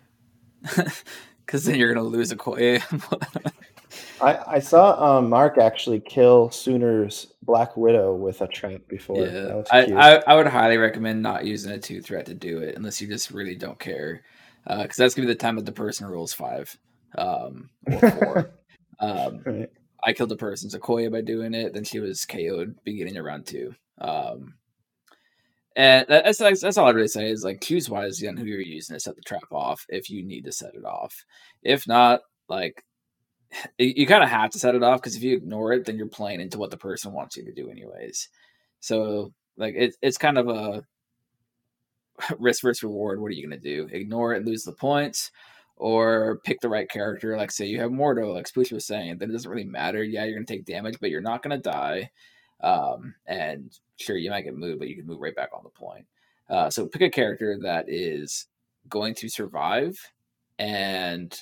Because 1.51 1.65
then 1.65 1.75
you're 1.75 1.93
going 1.93 2.05
to 2.05 2.09
lose 2.09 2.31
a 2.31 2.37
Koye. 2.37 2.81
I 4.21 4.55
I 4.55 4.59
saw 4.59 5.17
um, 5.17 5.29
Mark 5.29 5.57
actually 5.57 5.99
kill 5.99 6.49
Sooner's 6.49 7.33
Black 7.41 7.75
Widow 7.75 8.15
with 8.15 8.39
a 8.39 8.47
trap 8.47 8.81
before. 8.87 9.25
That 9.25 9.33
yeah. 9.33 9.55
was 9.55 9.67
I. 9.69 9.81
I, 9.91 10.23
I 10.27 10.35
would 10.35 10.47
highly 10.47 10.77
recommend 10.77 11.21
not 11.21 11.43
using 11.43 11.73
a 11.73 11.77
two 11.77 12.01
threat 12.01 12.25
to 12.27 12.33
do 12.33 12.59
it 12.59 12.77
unless 12.77 13.01
you 13.01 13.07
just 13.09 13.31
really 13.31 13.55
don't 13.55 13.77
care. 13.79 14.21
Because 14.67 14.97
that's 14.97 15.15
going 15.15 15.27
to 15.27 15.33
be 15.33 15.33
the 15.33 15.35
time 15.35 15.55
that 15.55 15.65
the 15.65 15.71
person 15.71 16.07
rolls 16.07 16.33
five 16.33 16.77
um, 17.17 17.69
or 17.87 17.99
four. 18.11 18.51
um, 18.99 19.41
Right. 19.45 19.69
I 20.03 20.13
killed 20.13 20.31
a 20.31 20.35
person 20.37 20.69
Sequoia 20.69 21.09
by 21.11 21.21
doing 21.21 21.53
it. 21.53 21.73
Then 21.73 21.83
she 21.83 21.99
was 21.99 22.25
KO'd 22.25 22.75
beginning 22.83 23.17
of 23.17 23.25
round 23.25 23.45
two. 23.45 23.75
Um, 23.99 24.55
and 25.75 26.05
that's, 26.09 26.39
that's 26.39 26.61
that's 26.61 26.77
all 26.77 26.87
I 26.87 26.91
really 26.91 27.07
say 27.07 27.29
is 27.29 27.43
like 27.43 27.61
choose 27.61 27.89
wisely 27.89 28.27
on 28.27 28.35
who 28.35 28.45
you're 28.45 28.59
using 28.59 28.95
to 28.95 28.99
set 28.99 29.15
the 29.15 29.21
trap 29.21 29.51
off 29.51 29.85
if 29.89 30.09
you 30.09 30.23
need 30.23 30.45
to 30.45 30.51
set 30.51 30.75
it 30.75 30.83
off. 30.83 31.23
If 31.63 31.87
not, 31.87 32.21
like 32.49 32.83
you, 33.77 33.93
you 33.95 34.07
kind 34.07 34.23
of 34.23 34.29
have 34.29 34.49
to 34.51 34.59
set 34.59 34.75
it 34.75 34.83
off 34.83 35.01
because 35.01 35.15
if 35.15 35.23
you 35.23 35.37
ignore 35.37 35.71
it, 35.73 35.85
then 35.85 35.97
you're 35.97 36.07
playing 36.07 36.41
into 36.41 36.57
what 36.57 36.71
the 36.71 36.77
person 36.77 37.13
wants 37.13 37.37
you 37.37 37.45
to 37.45 37.53
do 37.53 37.69
anyways. 37.69 38.29
So 38.79 39.33
like 39.57 39.75
it, 39.75 39.95
it's 40.01 40.17
kind 40.17 40.37
of 40.37 40.49
a 40.49 40.83
risk 42.39 42.63
versus 42.63 42.83
reward. 42.83 43.21
What 43.21 43.27
are 43.27 43.35
you 43.35 43.43
gonna 43.43 43.59
do? 43.59 43.87
Ignore 43.91 44.33
it, 44.35 44.45
lose 44.45 44.63
the 44.63 44.71
points, 44.71 45.31
or 45.75 46.39
pick 46.43 46.61
the 46.61 46.69
right 46.69 46.89
character. 46.89 47.37
Like 47.37 47.51
say 47.51 47.65
you 47.65 47.79
have 47.79 47.91
Mordo, 47.91 48.33
like 48.33 48.47
Spooky 48.47 48.75
was 48.75 48.85
saying, 48.85 49.17
then 49.17 49.29
it 49.29 49.33
doesn't 49.33 49.49
really 49.49 49.63
matter. 49.63 50.03
Yeah, 50.03 50.25
you're 50.25 50.35
gonna 50.35 50.45
take 50.45 50.65
damage, 50.65 50.97
but 50.99 51.09
you're 51.09 51.21
not 51.21 51.43
gonna 51.43 51.57
die. 51.57 52.11
Um, 52.61 53.15
and 53.25 53.77
sure, 53.97 54.17
you 54.17 54.29
might 54.29 54.43
get 54.43 54.55
moved, 54.55 54.79
but 54.79 54.87
you 54.87 54.95
can 54.95 55.07
move 55.07 55.19
right 55.19 55.35
back 55.35 55.49
on 55.53 55.63
the 55.63 55.69
point. 55.69 56.05
Uh, 56.49 56.69
so 56.69 56.85
pick 56.85 57.01
a 57.01 57.09
character 57.09 57.57
that 57.61 57.85
is 57.87 58.47
going 58.89 59.15
to 59.15 59.29
survive, 59.29 59.97
and 60.59 61.33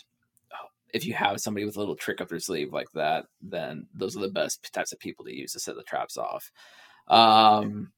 uh, 0.51 0.67
if 0.93 1.05
you 1.05 1.13
have 1.13 1.41
somebody 1.41 1.65
with 1.65 1.75
a 1.77 1.79
little 1.79 1.95
trick 1.95 2.21
up 2.21 2.29
their 2.29 2.39
sleeve 2.39 2.71
like 2.71 2.91
that, 2.93 3.25
then 3.41 3.87
those 3.93 4.15
are 4.15 4.21
the 4.21 4.29
best 4.29 4.71
types 4.73 4.93
of 4.93 4.99
people 4.99 5.25
to 5.25 5.35
use 5.35 5.53
to 5.53 5.59
set 5.59 5.75
the 5.75 5.83
traps 5.83 6.15
off. 6.15 6.51
Um, 7.07 7.91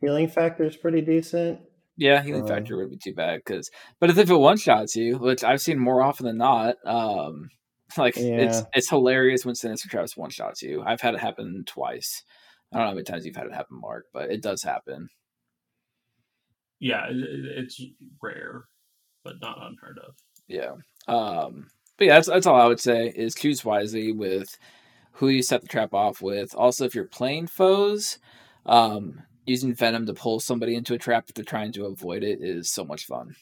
healing 0.00 0.28
factor 0.28 0.64
is 0.64 0.76
pretty 0.76 1.00
decent. 1.00 1.60
Yeah, 1.96 2.22
healing 2.22 2.42
Um, 2.42 2.48
factor 2.48 2.76
would 2.76 2.90
be 2.90 2.98
too 3.02 3.14
bad 3.14 3.40
because, 3.44 3.70
but 4.00 4.10
if 4.10 4.18
it 4.18 4.28
one 4.34 4.58
shots 4.58 4.94
you, 4.96 5.16
which 5.18 5.42
I've 5.42 5.60
seen 5.62 5.78
more 5.78 6.02
often 6.02 6.26
than 6.26 6.36
not, 6.36 6.76
um, 6.84 7.48
like 7.96 8.16
it's 8.16 8.24
Yeah. 8.58 8.62
it's 8.74 8.90
hilarious 8.90 9.44
when 9.46 9.54
Sinister 9.54 9.88
Traps 9.88 10.16
one 10.16 10.30
shots 10.30 10.62
you. 10.62 10.82
I've 10.84 11.00
had 11.00 11.14
it 11.14 11.20
happen 11.20 11.64
twice. 11.66 12.22
I 12.72 12.76
don't 12.76 12.82
know 12.84 12.88
how 12.88 12.94
many 12.94 13.04
times 13.04 13.24
you've 13.24 13.36
had 13.36 13.46
it 13.46 13.54
happen, 13.54 13.80
Mark, 13.80 14.06
but 14.12 14.30
it 14.30 14.42
does 14.42 14.62
happen. 14.62 15.08
Yeah, 16.78 17.06
it- 17.08 17.16
it- 17.16 17.58
it's 17.64 17.80
rare, 18.22 18.64
but 19.24 19.40
not 19.40 19.58
unheard 19.62 19.98
of. 19.98 20.14
Yeah. 20.46 20.74
Um, 21.08 21.70
but 21.96 22.06
yeah, 22.08 22.14
that's 22.16 22.28
that's 22.28 22.46
all 22.46 22.60
I 22.60 22.66
would 22.66 22.80
say 22.80 23.08
is 23.14 23.34
choose 23.34 23.64
wisely 23.64 24.12
with 24.12 24.58
who 25.12 25.28
you 25.28 25.42
set 25.42 25.62
the 25.62 25.68
trap 25.68 25.94
off 25.94 26.20
with. 26.20 26.54
Also, 26.54 26.84
if 26.84 26.94
you're 26.94 27.06
playing 27.06 27.46
foes, 27.46 28.18
um, 28.66 29.22
using 29.46 29.74
venom 29.74 30.04
to 30.06 30.14
pull 30.14 30.40
somebody 30.40 30.74
into 30.74 30.94
a 30.94 30.98
trap 30.98 31.24
if 31.28 31.34
they're 31.34 31.44
trying 31.44 31.72
to 31.72 31.86
avoid 31.86 32.22
it 32.22 32.38
is 32.42 32.70
so 32.70 32.84
much 32.84 33.06
fun. 33.06 33.34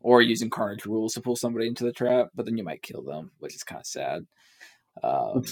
Or 0.00 0.20
using 0.20 0.50
carnage 0.50 0.84
rules 0.84 1.14
to 1.14 1.20
pull 1.20 1.36
somebody 1.36 1.66
into 1.66 1.84
the 1.84 1.92
trap, 1.92 2.28
but 2.34 2.44
then 2.44 2.56
you 2.58 2.64
might 2.64 2.82
kill 2.82 3.02
them, 3.02 3.30
which 3.38 3.54
is 3.54 3.62
kind 3.62 3.80
of 3.80 3.86
sad. 3.86 4.26
Um, 5.02 5.44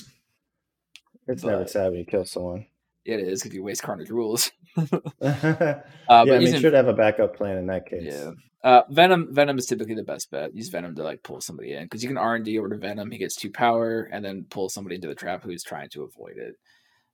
It's 1.29 1.45
never 1.45 1.67
sad 1.67 1.91
when 1.91 2.01
you 2.01 2.05
kill 2.05 2.25
someone. 2.25 2.67
it 3.05 3.21
is 3.21 3.47
if 3.47 3.55
you 3.55 3.63
waste 3.63 3.83
carnage 3.83 4.11
rules. 4.11 4.51
yeah, 4.77 4.85
Uh, 5.21 5.81
but 6.09 6.27
make 6.27 6.41
using- 6.43 6.63
to 6.63 6.77
have 6.77 6.89
a 6.89 6.93
backup 6.93 7.37
plan 7.37 7.57
in 7.59 7.67
that 7.69 7.87
case. 7.87 8.13
Yeah. 8.13 8.33
Uh, 8.65 8.83
Venom 8.91 9.29
Venom 9.35 9.59
is 9.59 9.67
typically 9.67 9.95
the 9.97 10.05
best 10.05 10.31
bet. 10.31 10.55
Use 10.55 10.69
Venom 10.69 10.95
to 10.95 11.03
like 11.03 11.23
pull 11.25 11.41
somebody 11.41 11.73
in 11.73 11.83
because 11.85 12.03
you 12.03 12.09
can 12.09 12.17
R 12.19 12.37
and 12.37 12.45
D 12.45 12.59
over 12.59 12.69
to 12.69 12.77
Venom. 12.77 13.11
He 13.11 13.19
gets 13.19 13.35
two 13.35 13.51
power 13.51 14.03
and 14.13 14.25
then 14.25 14.47
pull 14.51 14.69
somebody 14.69 14.95
into 14.97 15.09
the 15.09 15.17
trap 15.17 15.43
who's 15.43 15.65
trying 15.65 15.89
to 15.91 16.03
avoid 16.05 16.37
it. 16.37 16.55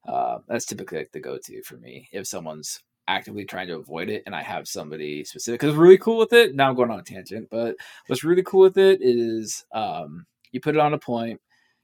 Uh, 0.09 0.39
that's 0.49 0.65
typically 0.65 0.99
like 0.99 1.13
the 1.13 1.21
go 1.21 1.37
to 1.37 1.63
for 1.63 1.77
me 1.77 2.09
if 2.13 2.27
someone's 2.27 2.81
actively 3.09 3.45
trying 3.45 3.67
to 3.67 3.77
avoid 3.77 4.09
it 4.09 4.23
and 4.25 4.35
I 4.35 4.43
have 4.43 4.67
somebody 4.67 5.23
specific. 5.25 5.61
Because 5.61 5.77
really 5.77 5.99
cool 5.99 6.17
with 6.17 6.33
it. 6.33 6.55
Now 6.55 6.69
I'm 6.69 6.77
going 6.77 6.91
on 6.91 7.01
a 7.01 7.03
tangent, 7.03 7.49
but 7.51 7.77
what's 8.07 8.25
really 8.25 8.43
cool 8.43 8.61
with 8.61 8.79
it 8.79 9.01
is 9.03 9.67
um, 9.73 10.25
you 10.51 10.61
put 10.61 10.77
it 10.77 10.81
on 10.81 10.95
a 10.95 10.99
point. 10.99 11.41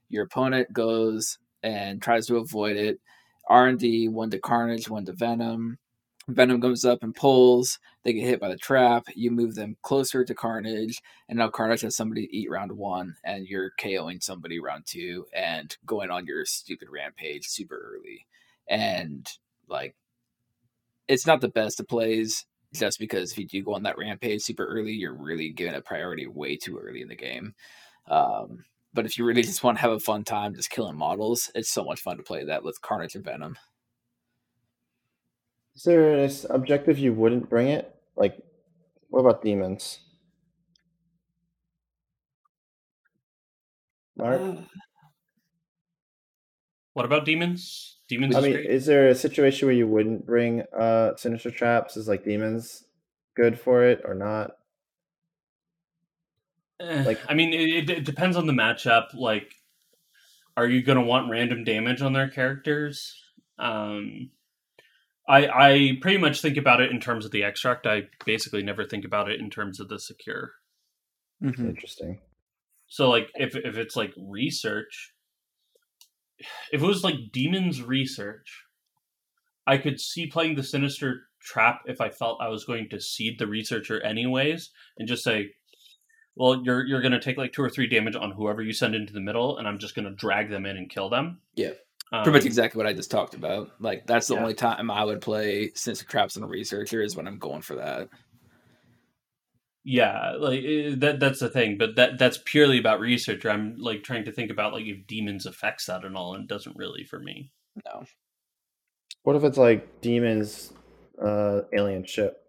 Your 0.09 0.23
opponent 0.23 0.73
goes 0.73 1.37
and 1.61 2.01
tries 2.01 2.25
to 2.27 2.37
avoid 2.37 2.77
it. 2.77 2.99
R 3.47 3.67
and 3.67 3.77
D 3.77 4.07
one 4.07 4.31
to 4.31 4.39
Carnage, 4.39 4.89
one 4.89 5.05
to 5.05 5.13
Venom. 5.13 5.77
Venom 6.27 6.59
comes 6.59 6.85
up 6.85 7.03
and 7.03 7.13
pulls. 7.13 7.79
They 8.03 8.13
get 8.13 8.27
hit 8.27 8.39
by 8.39 8.49
the 8.49 8.57
trap. 8.57 9.05
You 9.15 9.29
move 9.31 9.55
them 9.55 9.77
closer 9.83 10.25
to 10.25 10.33
Carnage, 10.33 11.01
and 11.29 11.37
now 11.37 11.49
Carnage 11.49 11.81
has 11.81 11.95
somebody 11.95 12.25
to 12.25 12.35
eat 12.35 12.49
round 12.49 12.71
one, 12.71 13.15
and 13.23 13.47
you're 13.47 13.71
KOing 13.79 14.23
somebody 14.23 14.59
round 14.59 14.85
two 14.85 15.25
and 15.33 15.75
going 15.85 16.09
on 16.09 16.25
your 16.25 16.45
stupid 16.45 16.87
rampage 16.91 17.45
super 17.47 17.95
early. 17.95 18.25
And 18.67 19.27
like, 19.67 19.95
it's 21.07 21.27
not 21.27 21.41
the 21.41 21.49
best 21.49 21.79
of 21.79 21.87
plays, 21.87 22.45
just 22.73 22.99
because 22.99 23.31
if 23.31 23.37
you 23.37 23.47
do 23.47 23.63
go 23.63 23.75
on 23.75 23.83
that 23.83 23.97
rampage 23.97 24.41
super 24.41 24.65
early, 24.65 24.93
you're 24.93 25.13
really 25.13 25.51
giving 25.51 25.75
a 25.75 25.81
priority 25.81 26.25
way 26.27 26.57
too 26.57 26.77
early 26.77 27.01
in 27.01 27.07
the 27.07 27.15
game. 27.15 27.53
Um, 28.09 28.65
but 28.93 29.05
if 29.05 29.17
you 29.17 29.25
really 29.25 29.43
just 29.43 29.63
want 29.63 29.77
to 29.77 29.81
have 29.81 29.91
a 29.91 29.99
fun 29.99 30.23
time 30.23 30.55
just 30.55 30.69
killing 30.71 30.97
models, 30.97 31.51
it's 31.53 31.69
so 31.69 31.83
much 31.83 32.01
fun 32.01 32.17
to 32.17 32.23
play 32.23 32.45
that 32.45 32.63
with 32.63 32.81
Carnage 32.81 33.15
and 33.15 33.23
Venom. 33.23 33.57
Is 35.75 35.83
there 35.83 36.17
an 36.23 36.31
objective 36.49 36.97
you 36.97 37.13
wouldn't 37.13 37.49
bring 37.49 37.67
it? 37.67 37.93
Like, 38.15 38.37
what 39.09 39.19
about 39.19 39.41
demons? 39.41 39.99
Mark? 44.15 44.41
Uh, 44.41 44.55
What 46.93 47.05
about 47.05 47.25
demons? 47.25 47.99
Demons 48.07 48.35
I 48.35 48.39
is 48.39 48.43
mean, 48.45 48.53
great. 48.53 48.65
is 48.67 48.85
there 48.85 49.09
a 49.09 49.15
situation 49.15 49.67
where 49.67 49.75
you 49.75 49.85
wouldn't 49.85 50.25
bring 50.25 50.61
uh 50.77 51.15
sinister 51.17 51.51
traps? 51.51 51.97
Is 51.97 52.07
like 52.07 52.23
demons 52.23 52.85
good 53.35 53.59
for 53.59 53.83
it 53.83 54.01
or 54.05 54.15
not? 54.15 54.51
Eh, 56.79 57.03
like- 57.03 57.19
I 57.29 57.33
mean, 57.33 57.53
it, 57.53 57.89
it 57.89 58.05
depends 58.05 58.37
on 58.37 58.47
the 58.47 58.53
matchup. 58.53 59.13
Like, 59.13 59.53
are 60.55 60.67
you 60.67 60.83
going 60.83 60.97
to 60.97 61.03
want 61.03 61.29
random 61.29 61.65
damage 61.65 62.01
on 62.01 62.13
their 62.13 62.29
characters? 62.29 63.21
Um, 63.59 64.31
I 65.27 65.47
I 65.47 65.91
pretty 66.01 66.17
much 66.17 66.41
think 66.41 66.57
about 66.57 66.81
it 66.81 66.91
in 66.91 66.99
terms 66.99 67.25
of 67.25 67.31
the 67.31 67.43
extract. 67.43 67.87
I 67.87 68.03
basically 68.25 68.63
never 68.63 68.85
think 68.85 69.05
about 69.05 69.29
it 69.29 69.39
in 69.39 69.49
terms 69.49 69.79
of 69.79 69.89
the 69.89 69.99
secure. 69.99 70.51
mhm. 71.41 71.69
Interesting. 71.69 72.19
So, 72.87 73.09
like, 73.09 73.29
if 73.35 73.55
if 73.55 73.77
it's 73.77 73.95
like 73.95 74.13
research, 74.17 75.11
if 76.71 76.81
it 76.81 76.85
was 76.85 77.03
like 77.03 77.15
demons 77.31 77.81
research, 77.81 78.63
I 79.67 79.77
could 79.77 79.99
see 79.99 80.27
playing 80.27 80.55
the 80.55 80.63
sinister 80.63 81.23
trap 81.41 81.81
if 81.85 82.01
I 82.01 82.09
felt 82.09 82.41
I 82.41 82.49
was 82.49 82.65
going 82.65 82.89
to 82.89 82.99
seed 83.01 83.39
the 83.39 83.47
researcher 83.47 84.01
anyways, 84.01 84.69
and 84.97 85.07
just 85.07 85.23
say, 85.23 85.53
"Well, 86.35 86.61
you're 86.63 86.85
you're 86.85 87.01
going 87.01 87.11
to 87.13 87.19
take 87.19 87.37
like 87.37 87.53
two 87.53 87.63
or 87.63 87.69
three 87.69 87.87
damage 87.87 88.15
on 88.15 88.31
whoever 88.31 88.61
you 88.61 88.73
send 88.73 88.93
into 88.93 89.13
the 89.13 89.21
middle, 89.21 89.57
and 89.57 89.67
I'm 89.67 89.79
just 89.79 89.95
going 89.95 90.05
to 90.07 90.13
drag 90.15 90.49
them 90.51 90.65
in 90.67 90.77
and 90.77 90.89
kill 90.89 91.09
them." 91.09 91.41
Yeah. 91.55 91.73
Um, 92.11 92.23
Pretty 92.23 92.37
much 92.37 92.45
exactly 92.45 92.77
what 92.79 92.87
I 92.87 92.93
just 92.93 93.11
talked 93.11 93.35
about. 93.35 93.71
Like 93.79 94.07
that's 94.07 94.27
the 94.27 94.35
Yeah. 94.35 94.39
only 94.39 94.53
time 94.55 94.89
I 94.89 95.03
would 95.03 95.21
play 95.21 95.71
since 95.75 96.01
Traps 96.03 96.35
and 96.35 96.43
a 96.43 96.47
Researcher 96.47 97.01
is 97.03 97.15
when 97.15 97.27
I'm 97.27 97.37
going 97.37 97.61
for 97.61 97.75
that. 97.75 98.09
Yeah, 99.83 100.31
like 100.39 100.63
eh, 100.63 100.95
that 100.97 101.19
that's 101.19 101.39
the 101.39 101.49
thing, 101.49 101.77
but 101.77 101.95
that 101.95 102.17
that's 102.17 102.39
purely 102.43 102.79
about 102.79 102.99
researcher. 102.99 103.49
I'm 103.51 103.77
like 103.77 104.03
trying 104.03 104.25
to 104.25 104.31
think 104.31 104.49
about 104.51 104.73
like 104.73 104.85
if 104.85 105.05
demons 105.07 105.45
affects 105.45 105.85
that 105.85 106.03
and 106.05 106.17
all, 106.17 106.33
and 106.33 106.43
it 106.45 106.47
doesn't 106.49 106.75
really 106.77 107.03
for 107.03 107.19
me. 107.19 107.51
No. 107.85 108.05
What 109.23 109.35
if 109.35 109.43
it's 109.43 109.57
like 109.57 109.99
demons, 110.01 110.71
uh, 111.21 111.61
alien 111.73 112.05
ship? 112.05 112.41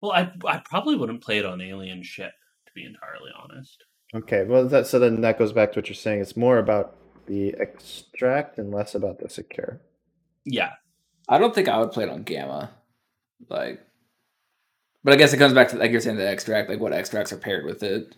Well, 0.00 0.12
I 0.12 0.32
I 0.46 0.58
probably 0.58 0.94
wouldn't 0.94 1.24
play 1.24 1.38
it 1.38 1.44
on 1.44 1.60
alien 1.60 2.04
ship 2.04 2.34
to 2.66 2.72
be 2.74 2.84
entirely 2.84 3.32
honest. 3.36 3.84
Okay, 4.14 4.44
well 4.44 4.66
that 4.68 4.86
so 4.86 4.98
then 4.98 5.20
that 5.22 5.38
goes 5.38 5.52
back 5.52 5.72
to 5.72 5.78
what 5.78 5.88
you're 5.88 5.94
saying. 5.94 6.20
It's 6.20 6.36
more 6.36 6.58
about 6.58 6.96
the 7.26 7.54
extract 7.58 8.58
and 8.58 8.70
less 8.72 8.94
about 8.94 9.18
the 9.18 9.28
secure. 9.28 9.80
Yeah, 10.44 10.72
I 11.28 11.38
don't 11.38 11.54
think 11.54 11.68
I 11.68 11.78
would 11.78 11.92
play 11.92 12.04
it 12.04 12.10
on 12.10 12.22
Gamma. 12.22 12.70
Like 13.48 13.80
but 15.04 15.12
I 15.12 15.16
guess 15.16 15.34
it 15.34 15.36
comes 15.36 15.52
back 15.52 15.68
to 15.68 15.76
like 15.76 15.92
you're 15.92 16.00
saying 16.00 16.16
the 16.16 16.26
extract, 16.28 16.70
like 16.70 16.80
what 16.80 16.94
extracts 16.94 17.32
are 17.32 17.36
paired 17.36 17.66
with 17.66 17.82
it. 17.82 18.16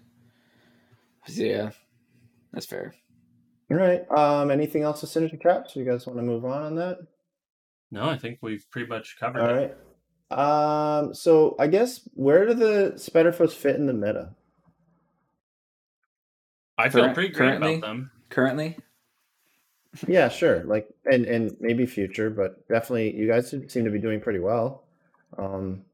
Yeah. 1.27 1.70
That's 2.52 2.66
fair. 2.66 2.94
All 3.70 3.77
right. 3.77 4.09
Um, 4.12 4.52
anything 4.52 4.82
else 4.82 5.01
with 5.02 5.10
sinister 5.10 5.36
traps? 5.36 5.74
You 5.74 5.85
guys 5.85 6.06
want 6.06 6.20
to 6.20 6.23
move 6.23 6.44
on 6.44 6.62
on 6.62 6.77
that? 6.77 6.98
no, 7.90 8.09
I 8.09 8.18
think 8.18 8.39
we've 8.40 8.64
pretty 8.70 8.89
much 8.89 9.16
covered 9.18 9.43
All 9.43 9.48
it. 9.48 9.77
right. 10.31 10.98
Um, 10.98 11.14
so 11.14 11.56
I 11.59 11.66
guess 11.66 12.09
where 12.14 12.47
do 12.47 12.55
the 12.55 12.93
Spiderfoes 12.97 13.52
fit 13.52 13.77
in 13.77 13.86
the 13.86 13.93
meta? 13.93 14.31
I 16.78 16.89
feel 16.89 17.03
Current- 17.03 17.15
pretty 17.15 17.28
great 17.31 17.48
currently? 17.48 17.74
about 17.77 17.86
them. 17.86 18.11
Currently? 18.28 18.77
Yeah, 20.07 20.28
sure. 20.28 20.62
Like, 20.65 20.89
and 21.11 21.24
and 21.24 21.57
maybe 21.59 21.86
future, 21.86 22.28
but 22.28 22.69
definitely 22.69 23.16
you 23.16 23.27
guys 23.27 23.48
seem 23.51 23.85
to 23.85 23.90
be 23.90 23.98
doing 23.98 24.20
pretty 24.20 24.40
well. 24.40 24.85
Um, 25.39 25.85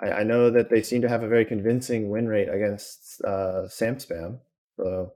I, 0.00 0.10
I 0.10 0.22
know 0.24 0.50
that 0.50 0.68
they 0.68 0.82
seem 0.82 1.02
to 1.02 1.08
have 1.08 1.22
a 1.22 1.28
very 1.28 1.44
convincing 1.44 2.10
win 2.10 2.26
rate 2.26 2.48
against 2.48 3.22
uh, 3.22 3.68
Sam 3.68 3.96
Spam, 3.96 4.38
so 4.76 5.12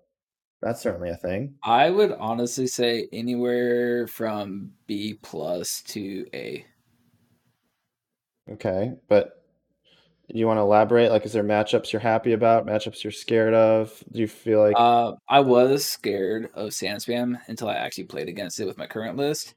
that's 0.62 0.80
certainly 0.80 1.10
a 1.10 1.16
thing. 1.16 1.56
I 1.64 1.90
would 1.90 2.12
honestly 2.12 2.68
say 2.68 3.08
anywhere 3.12 4.06
from 4.06 4.72
B 4.86 5.18
plus 5.20 5.82
to 5.88 6.24
A. 6.32 6.64
Okay, 8.48 8.92
but 9.08 9.44
you 10.28 10.46
want 10.46 10.58
to 10.58 10.62
elaborate? 10.62 11.10
Like, 11.10 11.24
is 11.24 11.32
there 11.32 11.44
matchups 11.44 11.92
you're 11.92 12.00
happy 12.00 12.32
about? 12.32 12.66
Matchups 12.66 13.04
you're 13.04 13.12
scared 13.12 13.54
of? 13.54 14.02
Do 14.10 14.20
you 14.20 14.26
feel 14.26 14.60
like? 14.60 14.74
Uh, 14.76 15.12
I 15.28 15.40
was 15.40 15.84
scared 15.84 16.50
of 16.54 16.72
Sam 16.72 16.96
Spam 16.96 17.38
until 17.46 17.68
I 17.68 17.74
actually 17.74 18.04
played 18.04 18.28
against 18.28 18.58
it 18.58 18.66
with 18.66 18.78
my 18.78 18.86
current 18.86 19.16
list. 19.16 19.54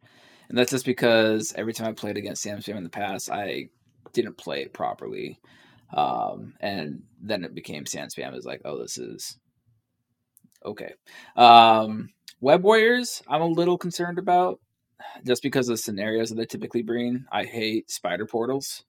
And 0.49 0.57
that's 0.57 0.71
just 0.71 0.85
because 0.85 1.53
every 1.55 1.73
time 1.73 1.87
I 1.87 1.93
played 1.93 2.17
against 2.17 2.41
Sam 2.41 2.59
Spam 2.59 2.77
in 2.77 2.83
the 2.83 2.89
past, 2.89 3.29
I 3.29 3.69
didn't 4.13 4.37
play 4.37 4.61
it 4.61 4.73
properly. 4.73 5.39
Um, 5.93 6.53
and 6.59 7.03
then 7.21 7.43
it 7.43 7.55
became 7.55 7.85
Sam 7.85 8.09
Spam 8.09 8.35
is 8.35 8.45
like, 8.45 8.61
oh, 8.65 8.79
this 8.79 8.97
is 8.97 9.37
okay. 10.65 10.93
Um, 11.35 12.09
Web 12.41 12.63
Warriors, 12.63 13.23
I'm 13.27 13.41
a 13.41 13.47
little 13.47 13.77
concerned 13.77 14.19
about 14.19 14.59
just 15.25 15.41
because 15.41 15.69
of 15.69 15.73
the 15.73 15.81
scenarios 15.81 16.29
that 16.29 16.35
they 16.35 16.45
typically 16.45 16.83
bring. 16.83 17.25
I 17.31 17.45
hate 17.45 17.89
spider 17.89 18.25
portals. 18.25 18.83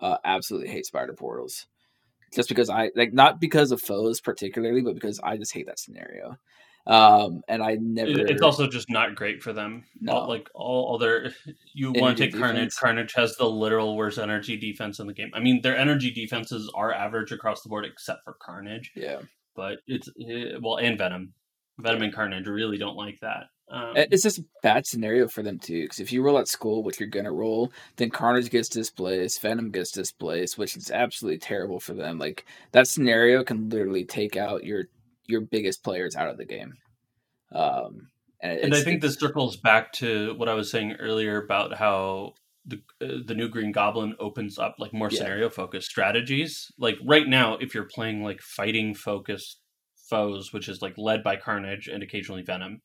Uh, 0.00 0.16
absolutely 0.24 0.68
hate 0.68 0.86
spider 0.86 1.12
portals 1.12 1.66
just 2.32 2.48
because 2.48 2.70
I 2.70 2.90
like 2.94 3.12
not 3.12 3.40
because 3.40 3.72
of 3.72 3.80
foes 3.80 4.20
particularly, 4.20 4.82
but 4.82 4.94
because 4.94 5.20
I 5.22 5.36
just 5.36 5.52
hate 5.52 5.66
that 5.66 5.78
scenario. 5.78 6.38
Um, 6.86 7.42
and 7.46 7.62
I 7.62 7.76
never. 7.78 8.26
It's 8.26 8.42
also 8.42 8.66
just 8.66 8.88
not 8.88 9.14
great 9.14 9.42
for 9.42 9.52
them. 9.52 9.84
No. 10.00 10.12
All, 10.12 10.28
like 10.28 10.48
all, 10.54 10.94
other, 10.94 11.32
you 11.74 11.92
want 11.92 12.16
to 12.16 12.24
take 12.24 12.32
Carnage. 12.32 12.56
defense. 12.56 12.78
Carnage 12.78 13.12
has 13.14 13.36
the 13.36 13.48
literal 13.48 13.96
worst 13.96 14.18
energy 14.18 14.56
defense 14.56 14.98
in 14.98 15.06
the 15.06 15.12
game. 15.12 15.30
I 15.34 15.40
mean, 15.40 15.60
their 15.62 15.76
energy 15.76 16.10
defenses 16.10 16.70
are 16.74 16.92
average 16.92 17.32
across 17.32 17.62
the 17.62 17.68
board 17.68 17.84
except 17.84 18.24
for 18.24 18.34
Carnage. 18.40 18.92
yeah, 18.94 19.20
but 19.54 19.78
it's 19.86 20.08
eh, 20.26 20.56
well 20.60 20.76
and 20.76 20.96
venom 20.96 21.34
venom 21.78 22.02
and 22.02 22.14
carnage 22.14 22.46
really 22.46 22.78
don't 22.78 22.96
like 22.96 23.18
that 23.20 23.44
Um, 23.70 23.92
It's 23.96 24.22
just 24.24 24.38
a 24.38 24.44
bad 24.62 24.86
scenario 24.86 25.28
for 25.28 25.42
them 25.42 25.58
too, 25.58 25.82
because 25.82 26.00
if 26.00 26.12
you 26.12 26.22
roll 26.22 26.38
at 26.38 26.48
school, 26.48 26.82
which 26.82 26.98
you're 26.98 27.08
gonna 27.08 27.32
roll, 27.32 27.72
then 27.96 28.10
Carnage 28.10 28.50
gets 28.50 28.68
displaced, 28.68 29.40
Venom 29.40 29.70
gets 29.70 29.92
displaced, 29.92 30.58
which 30.58 30.76
is 30.76 30.90
absolutely 30.90 31.38
terrible 31.38 31.78
for 31.80 31.94
them. 31.94 32.18
Like 32.18 32.44
that 32.72 32.88
scenario 32.88 33.44
can 33.44 33.68
literally 33.68 34.04
take 34.04 34.36
out 34.36 34.64
your 34.64 34.84
your 35.26 35.40
biggest 35.40 35.84
players 35.84 36.16
out 36.16 36.28
of 36.28 36.36
the 36.36 36.44
game. 36.44 36.74
Um, 37.52 38.08
and, 38.42 38.58
and 38.58 38.74
I 38.74 38.80
think 38.82 39.02
this 39.02 39.14
circles 39.14 39.56
back 39.56 39.92
to 39.94 40.34
what 40.36 40.48
I 40.48 40.54
was 40.54 40.70
saying 40.70 40.94
earlier 40.94 41.42
about 41.42 41.74
how 41.74 42.34
the 42.64 42.80
uh, 43.00 43.18
the 43.26 43.34
new 43.34 43.48
Green 43.48 43.72
Goblin 43.72 44.14
opens 44.18 44.58
up 44.58 44.76
like 44.78 44.92
more 44.92 45.10
Yeah. 45.10 45.18
scenario 45.18 45.48
focused 45.50 45.90
strategies. 45.90 46.72
Like 46.78 46.96
right 47.06 47.28
now, 47.28 47.54
if 47.58 47.74
you're 47.74 47.88
playing 47.92 48.22
like 48.24 48.40
fighting 48.40 48.94
focused 48.94 49.60
foes, 50.08 50.52
which 50.52 50.68
is 50.68 50.82
like 50.82 50.94
led 50.96 51.22
by 51.22 51.36
Carnage 51.36 51.86
and 51.88 52.02
occasionally 52.02 52.42
Venom, 52.42 52.80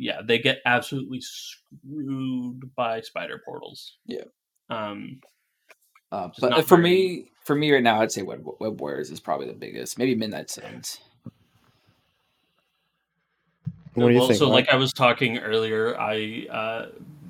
yeah, 0.00 0.22
they 0.24 0.38
get 0.38 0.60
absolutely 0.64 1.20
screwed 1.20 2.74
by 2.74 3.02
spider 3.02 3.40
portals. 3.44 3.98
Yeah. 4.06 4.24
Um, 4.70 5.20
Uh, 6.10 6.28
but 6.40 6.66
for 6.66 6.76
very- 6.76 6.82
me, 6.82 7.30
for 7.44 7.54
me 7.54 7.70
right 7.72 7.82
now, 7.82 8.00
I'd 8.00 8.10
say 8.10 8.22
Web, 8.22 8.44
Web 8.58 8.80
Warriors 8.80 9.10
is 9.10 9.20
probably 9.20 9.46
the 9.46 9.52
biggest. 9.52 9.98
Maybe 9.98 10.14
Midnight 10.14 10.50
Suns. 10.50 10.98
What 13.94 14.06
do 14.06 14.12
you 14.12 14.18
well, 14.18 14.28
think? 14.28 14.38
so 14.38 14.46
Mark? 14.46 14.54
like 14.54 14.68
I 14.70 14.76
was 14.76 14.92
talking 14.92 15.38
earlier, 15.38 15.98
I 16.00 16.46
uh, 16.50 16.86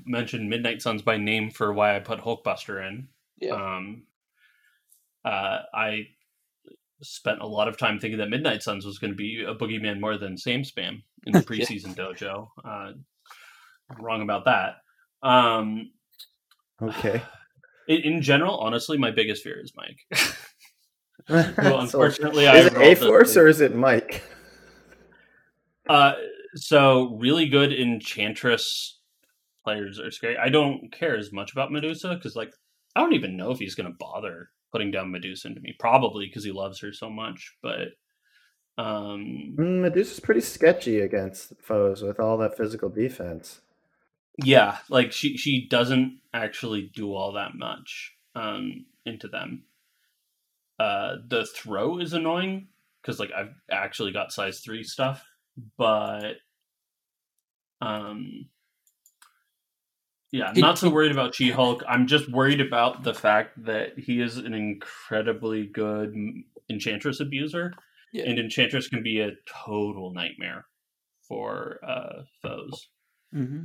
mentioned 0.07 0.49
Midnight 0.49 0.81
Suns 0.81 1.03
by 1.03 1.17
name 1.17 1.51
for 1.51 1.73
why 1.73 1.97
I 1.97 2.01
put 2.01 2.21
Hulkbuster 2.21 2.87
in. 2.87 3.09
Yeah. 3.39 3.53
Um, 3.53 4.03
uh, 5.25 5.61
I 5.75 6.09
spent 7.03 7.41
a 7.41 7.47
lot 7.47 7.69
of 7.69 7.77
time 7.77 7.99
thinking 7.99 8.19
that 8.19 8.29
Midnight 8.31 8.63
Suns 8.63 8.85
was 8.85 8.99
going 8.99 9.13
to 9.13 9.17
be 9.17 9.45
a 9.47 9.55
boogeyman 9.55 10.01
more 10.01 10.17
than 10.19 10.37
Same 10.37 10.63
Spam 10.63 11.03
in 11.27 11.33
the 11.33 11.39
Yeah. 11.51 11.65
preseason 11.65 11.95
dojo. 11.97 12.49
Uh, 12.65 12.93
wrong 13.99 14.23
about 14.23 14.45
that. 14.45 14.77
Um, 15.23 15.91
okay. 16.83 17.23
in, 17.89 18.01
in 18.01 18.23
general, 18.23 18.59
honestly, 18.59 18.99
my 18.99 19.11
biggest 19.11 19.43
fear 19.43 19.61
is 19.61 19.73
Mike. 19.77 19.99
well, 21.29 21.55
So, 21.57 21.79
unfortunately, 21.81 22.47
I 22.47 22.57
is 22.59 22.67
it 22.67 22.77
A 22.77 22.95
Force 22.95 23.37
or 23.37 23.47
is 23.47 23.61
it 23.61 23.75
Mike? 23.75 24.23
Uh, 25.89 26.13
so 26.55 27.17
really 27.21 27.49
good 27.49 27.73
Enchantress 27.73 28.99
players 29.65 29.99
are 29.99 30.11
scary. 30.11 30.37
I 30.39 30.49
don't 30.49 30.91
care 30.93 31.17
as 31.17 31.33
much 31.33 31.53
about 31.53 31.73
Medusa 31.73 32.15
because, 32.15 32.37
like, 32.37 32.53
I 32.95 33.01
don't 33.01 33.15
even 33.15 33.37
know 33.37 33.51
if 33.51 33.59
he's 33.59 33.75
going 33.75 33.91
to 33.91 33.97
bother 33.99 34.51
putting 34.73 34.91
down 34.91 35.11
Medusa 35.11 35.49
into 35.49 35.61
me. 35.61 35.75
Probably 35.79 36.27
because 36.27 36.45
he 36.45 36.53
loves 36.53 36.81
her 36.81 36.93
so 36.93 37.11
much. 37.11 37.57
But 37.63 37.89
um, 38.79 39.61
Mm, 39.61 39.83
Medusa's 39.83 40.19
pretty 40.19 40.41
sketchy 40.41 40.99
against 41.01 41.53
foes 41.63 42.03
with 42.03 42.19
all 42.19 42.37
that 42.39 42.57
physical 42.57 42.89
defense. 42.89 43.61
yeah, 44.43 44.79
like 44.89 45.13
she 45.13 45.37
she 45.37 45.67
doesn't 45.69 46.21
actually 46.33 46.91
do 46.95 47.15
all 47.15 47.33
that 47.33 47.55
much 47.57 48.15
um 48.35 48.87
into 49.05 49.29
them. 49.29 49.65
Uh, 50.79 51.17
the 51.29 51.45
throw 51.47 51.99
is 51.99 52.13
annoying 52.15 52.69
because 53.03 53.21
like 53.21 53.31
I've 53.37 53.55
actually 53.71 54.13
got 54.13 54.33
size 54.33 54.61
three 54.61 54.83
stuff, 54.83 55.23
but 55.77 56.37
um, 57.81 58.47
yeah, 60.33 60.47
I'm 60.49 60.57
It- 60.57 60.61
not 60.61 60.79
so 60.79 60.91
worried 60.91 61.13
about 61.13 61.35
She 61.35 61.51
Hulk. 61.51 61.83
I'm 61.89 62.07
just 62.07 62.31
worried 62.31 62.61
about 62.61 63.03
the 63.03 63.15
fact 63.15 63.65
that 63.65 63.99
he 63.99 64.21
is 64.21 64.37
an 64.37 64.55
incredibly 64.55 65.67
good 65.67 66.15
Enchantress 66.71 67.21
abuser, 67.21 67.73
Yeah. 68.13 68.25
and 68.29 68.39
Enchantress 68.39 68.89
can 68.89 69.03
be 69.03 69.21
a 69.21 69.33
total 69.67 70.13
nightmare 70.15 70.67
for 71.29 71.79
uh 71.85 72.23
foes. 72.43 72.89
Mm-hmm. 73.35 73.65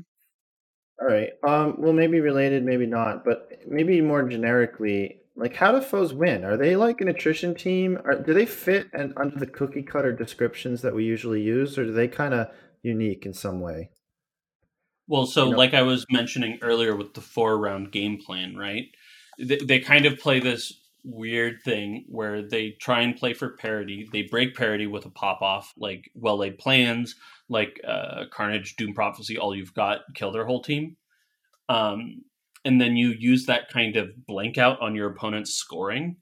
All 1.02 1.08
right. 1.08 1.32
Um. 1.48 1.76
Well, 1.80 1.94
maybe 1.94 2.20
related, 2.22 2.64
maybe 2.64 2.86
not, 2.86 3.26
but 3.26 3.52
maybe 3.68 4.00
more 4.02 4.24
generically, 4.28 5.20
like 5.36 5.54
how 5.56 5.72
do 5.74 5.82
foes 5.82 6.14
win? 6.14 6.46
Are 6.46 6.56
they 6.58 6.76
like 6.78 7.02
an 7.02 7.10
attrition 7.10 7.54
team? 7.54 8.00
Or 8.06 8.16
do 8.16 8.34
they 8.34 8.46
fit 8.46 8.88
and 8.94 9.14
under 9.18 9.38
the 9.38 9.46
cookie 9.48 9.84
cutter 9.84 10.14
descriptions 10.14 10.82
that 10.84 10.96
we 10.96 11.04
usually 11.04 11.42
use, 11.42 11.78
or 11.78 11.84
are 11.84 11.92
they 11.92 12.08
kind 12.08 12.34
of 12.34 12.48
unique 12.82 13.26
in 13.26 13.34
some 13.34 13.60
way? 13.60 13.90
Well, 15.08 15.26
so 15.26 15.46
You 15.46 15.52
know- 15.52 15.58
like 15.58 15.74
I 15.74 15.84
was 15.84 16.06
mentioning 16.10 16.60
earlier 16.62 16.96
with 16.96 17.14
the 17.14 17.22
four 17.22 17.58
round 17.58 17.92
game 17.92 18.18
plan, 18.18 18.56
right? 18.56 18.86
They, 19.38 19.58
they 19.58 19.80
kind 19.80 20.06
of 20.06 20.18
play 20.20 20.40
this 20.40 20.74
weird 21.04 21.62
thing 21.64 22.06
where 22.08 22.42
they 22.42 22.72
try 22.82 23.02
and 23.02 23.16
play 23.16 23.34
for 23.34 23.50
parity. 23.58 24.08
They 24.12 24.24
break 24.24 24.56
parity 24.56 24.88
with 24.88 25.06
a 25.06 25.10
pop 25.10 25.42
off, 25.42 25.74
like 25.78 26.10
well 26.16 26.38
laid 26.38 26.58
plans, 26.58 27.16
like 27.50 27.80
uh, 27.88 28.26
Carnage, 28.32 28.76
Doom 28.76 28.94
Prophecy, 28.94 29.38
all 29.38 29.56
you've 29.56 29.74
got, 29.74 30.02
kill 30.16 30.32
their 30.32 30.46
whole 30.46 30.64
team. 30.64 30.98
Um, 31.70 32.24
and 32.64 32.82
then 32.82 32.96
you 32.98 33.10
use 33.18 33.46
that 33.46 33.70
kind 33.70 33.96
of 33.96 34.26
blank 34.26 34.58
out 34.58 34.82
on 34.82 34.96
your 34.96 35.10
opponent's 35.12 35.54
scoring 35.54 36.18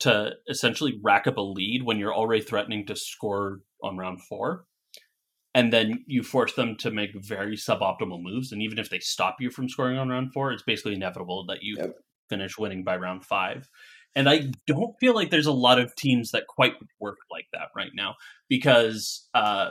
to 0.00 0.32
essentially 0.48 0.98
rack 1.02 1.26
up 1.26 1.36
a 1.36 1.40
lead 1.40 1.84
when 1.84 1.98
you're 1.98 2.14
already 2.14 2.42
threatening 2.42 2.84
to 2.86 2.96
score 2.96 3.60
on 3.82 3.96
round 3.96 4.20
four 4.22 4.66
and 5.56 5.72
then 5.72 6.04
you 6.06 6.22
force 6.22 6.52
them 6.52 6.76
to 6.76 6.90
make 6.90 7.12
very 7.14 7.56
suboptimal 7.56 8.22
moves. 8.22 8.52
And 8.52 8.60
even 8.60 8.78
if 8.78 8.90
they 8.90 8.98
stop 8.98 9.36
you 9.40 9.50
from 9.50 9.70
scoring 9.70 9.96
on 9.96 10.10
round 10.10 10.34
four, 10.34 10.52
it's 10.52 10.62
basically 10.62 10.92
inevitable 10.92 11.46
that 11.46 11.62
you 11.62 11.76
Yep. 11.78 11.96
finish 12.28 12.58
winning 12.58 12.84
by 12.84 12.98
round 12.98 13.24
five. 13.24 13.66
And 14.14 14.28
I 14.28 14.52
don't 14.66 14.94
feel 15.00 15.14
like 15.14 15.30
there's 15.30 15.46
a 15.46 15.52
lot 15.52 15.78
of 15.78 15.96
teams 15.96 16.32
that 16.32 16.46
quite 16.46 16.74
work 17.00 17.16
like 17.30 17.46
that 17.54 17.68
right 17.74 17.92
now 17.94 18.16
because, 18.50 19.30
uh, 19.32 19.70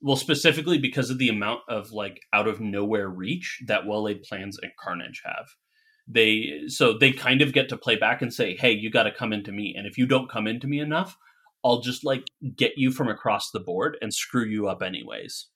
well, 0.00 0.16
specifically 0.16 0.78
because 0.78 1.10
of 1.10 1.18
the 1.18 1.28
amount 1.28 1.60
of 1.68 1.92
like 1.92 2.18
out 2.32 2.48
of 2.48 2.60
nowhere 2.60 3.08
reach 3.08 3.62
that 3.68 3.86
well 3.86 4.02
laid 4.02 4.24
plans 4.24 4.58
and 4.60 4.72
Carnage 4.82 5.22
have. 5.24 5.46
They 6.08 6.62
so 6.66 6.98
they 6.98 7.12
kind 7.12 7.40
of 7.40 7.52
get 7.52 7.68
to 7.68 7.76
play 7.76 7.94
back 7.94 8.20
and 8.20 8.34
say, 8.34 8.56
"Hey, 8.56 8.72
you 8.72 8.90
got 8.90 9.04
to 9.04 9.12
come 9.12 9.32
into 9.32 9.52
me," 9.52 9.74
and 9.76 9.86
if 9.86 9.96
you 9.96 10.06
don't 10.06 10.28
come 10.28 10.48
into 10.48 10.66
me 10.66 10.80
enough, 10.80 11.16
I'll 11.64 11.80
just 11.80 12.04
like 12.04 12.24
get 12.56 12.72
you 12.76 12.90
from 12.90 13.08
across 13.08 13.50
the 13.50 13.60
board 13.60 13.96
and 14.02 14.12
screw 14.12 14.44
you 14.44 14.68
up 14.68 14.82
anyways. 14.82 15.46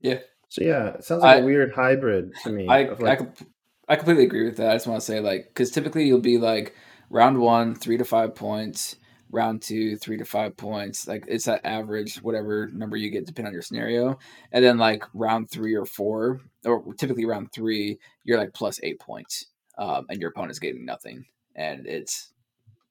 Yeah. 0.00 0.20
So 0.48 0.62
yeah, 0.64 0.88
it 0.90 1.04
sounds 1.04 1.22
like 1.22 1.38
a 1.38 1.42
I- 1.42 1.44
weird 1.44 1.72
hybrid 1.72 2.32
to 2.44 2.50
me. 2.50 2.68
I 2.68 2.78
of 2.80 3.02
I, 3.02 3.18
I 3.88 3.96
completely 3.96 4.24
agree 4.24 4.44
with 4.44 4.56
that. 4.58 4.70
I 4.70 4.74
just 4.74 4.86
want 4.86 5.00
to 5.00 5.04
say 5.06 5.20
like 5.20 5.48
because 5.48 5.70
typically 5.70 6.06
you'll 6.06 6.20
be 6.20 6.38
like 6.38 6.74
round 7.10 7.38
one 7.38 7.74
three 7.74 7.98
to 7.98 8.04
five 8.04 8.34
points, 8.34 8.96
round 9.30 9.60
two 9.60 9.96
three 9.96 10.16
to 10.18 10.24
five 10.24 10.56
points. 10.56 11.08
Like 11.08 11.24
it's 11.26 11.46
that 11.46 11.66
average 11.66 12.16
whatever 12.22 12.68
number 12.72 12.96
you 12.96 13.10
get 13.10 13.26
depending 13.26 13.48
on 13.48 13.52
your 13.52 13.62
scenario, 13.62 14.18
and 14.52 14.64
then 14.64 14.78
like 14.78 15.04
round 15.14 15.50
three 15.50 15.74
or 15.74 15.84
four 15.84 16.40
or 16.64 16.94
typically 16.94 17.26
round 17.26 17.52
three 17.52 17.98
you're 18.24 18.38
like 18.38 18.54
plus 18.54 18.78
eight 18.82 19.00
points, 19.00 19.46
um, 19.78 20.06
and 20.08 20.20
your 20.20 20.30
opponent's 20.30 20.58
getting 20.60 20.84
nothing, 20.86 21.26
and 21.56 21.86
it's 21.86 22.32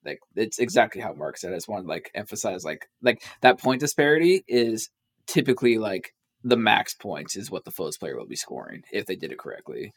like 0.05 0.19
it's 0.35 0.59
exactly 0.59 1.01
how 1.01 1.13
Mark 1.13 1.37
said. 1.37 1.53
I 1.53 1.57
just 1.57 1.69
want 1.69 1.85
to 1.85 1.89
like 1.89 2.11
emphasize 2.15 2.63
like 2.65 2.89
like 3.01 3.23
that 3.41 3.59
point 3.59 3.79
disparity 3.81 4.43
is 4.47 4.89
typically 5.27 5.77
like 5.77 6.13
the 6.43 6.57
max 6.57 6.93
points 6.93 7.35
is 7.35 7.51
what 7.51 7.65
the 7.65 7.71
foe's 7.71 7.97
player 7.97 8.17
will 8.17 8.27
be 8.27 8.35
scoring 8.35 8.83
if 8.91 9.05
they 9.05 9.15
did 9.15 9.31
it 9.31 9.39
correctly. 9.39 9.93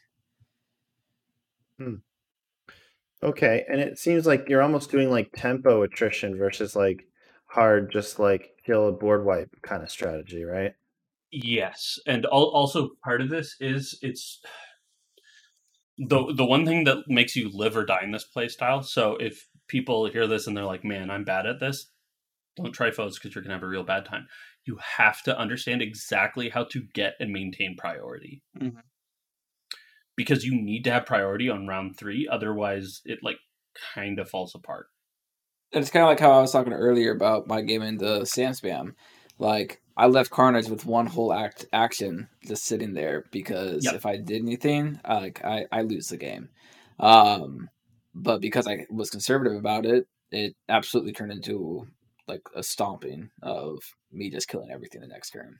Hmm. 1.77 1.95
okay, 3.23 3.65
and 3.69 3.81
it 3.81 3.99
seems 3.99 4.25
like 4.27 4.49
you're 4.49 4.61
almost 4.63 4.91
doing 4.91 5.09
like 5.09 5.31
tempo 5.35 5.83
attrition 5.83 6.37
versus 6.37 6.75
like 6.75 7.03
hard, 7.47 7.91
just 7.91 8.19
like 8.19 8.51
kill 8.65 8.87
a 8.87 8.91
board 8.93 9.25
wipe 9.25 9.49
kind 9.63 9.83
of 9.83 9.91
strategy, 9.91 10.43
right? 10.43 10.73
Yes, 11.31 11.99
and 12.07 12.25
al- 12.25 12.51
also 12.51 12.91
part 13.03 13.21
of 13.21 13.29
this 13.29 13.55
is 13.59 13.97
it's 14.01 14.41
the 15.97 16.33
the 16.35 16.45
one 16.45 16.65
thing 16.65 16.85
that 16.85 17.05
makes 17.07 17.35
you 17.35 17.49
live 17.53 17.77
or 17.77 17.85
die 17.85 18.01
in 18.03 18.11
this 18.11 18.25
play 18.25 18.47
style. 18.49 18.83
So 18.83 19.17
if 19.17 19.47
people 19.71 20.05
hear 20.11 20.27
this 20.27 20.45
and 20.47 20.55
they're 20.55 20.65
like, 20.65 20.83
"Man, 20.83 21.09
I'm 21.09 21.23
bad 21.23 21.45
at 21.47 21.59
this," 21.59 21.87
don't 22.57 22.73
try 22.73 22.91
foes 22.91 23.17
because 23.17 23.33
you're 23.33 23.43
gonna 23.43 23.55
have 23.55 23.63
a 23.63 23.67
real 23.67 23.83
bad 23.83 24.05
time. 24.05 24.27
You 24.65 24.77
have 24.97 25.23
to 25.23 25.37
understand 25.37 25.81
exactly 25.81 26.49
how 26.49 26.65
to 26.65 26.81
get 26.93 27.15
and 27.19 27.31
maintain 27.31 27.75
priority 27.77 28.43
Mhm. 28.59 28.83
because 30.15 30.43
you 30.45 30.53
need 30.61 30.83
to 30.83 30.91
have 30.91 31.05
priority 31.05 31.49
on 31.49 31.67
round 31.67 31.97
three. 31.97 32.27
Otherwise, 32.29 33.01
it 33.05 33.19
like 33.23 33.37
kind 33.95 34.19
of 34.19 34.29
falls 34.29 34.53
apart. 34.53 34.87
And 35.73 35.81
it's 35.81 35.89
kind 35.91 36.03
of 36.03 36.09
like 36.09 36.19
how 36.19 36.31
I 36.31 36.41
was 36.41 36.51
talking 36.51 36.73
earlier 36.73 37.11
about 37.11 37.47
my 37.47 37.61
game 37.61 37.81
into 37.81 38.25
Sam 38.25 38.51
Spam. 38.51 38.93
Like 39.39 39.81
I 39.97 40.07
left 40.07 40.29
Carnage 40.31 40.67
with 40.67 40.85
one 40.85 41.07
whole 41.07 41.33
act 41.33 41.65
action 41.73 42.27
just 42.45 42.65
sitting 42.65 42.93
there 42.93 43.25
because 43.31 43.85
Yep. 43.85 43.95
if 43.95 44.05
I 44.05 44.17
did 44.17 44.41
anything, 44.41 44.99
like 45.07 45.43
I, 45.45 45.65
I 45.71 45.81
lose 45.83 46.07
the 46.07 46.17
game. 46.17 46.49
Um, 46.99 47.69
but 48.13 48.41
because 48.41 48.67
I 48.67 48.85
was 48.89 49.09
conservative 49.09 49.57
about 49.57 49.85
it, 49.85 50.07
it 50.31 50.55
absolutely 50.69 51.13
turned 51.13 51.31
into 51.31 51.87
like 52.27 52.41
a 52.55 52.63
stomping 52.63 53.29
of 53.41 53.79
me 54.11 54.29
just 54.29 54.47
killing 54.47 54.71
everything 54.71 55.01
the 55.01 55.07
next 55.07 55.31
turn. 55.31 55.59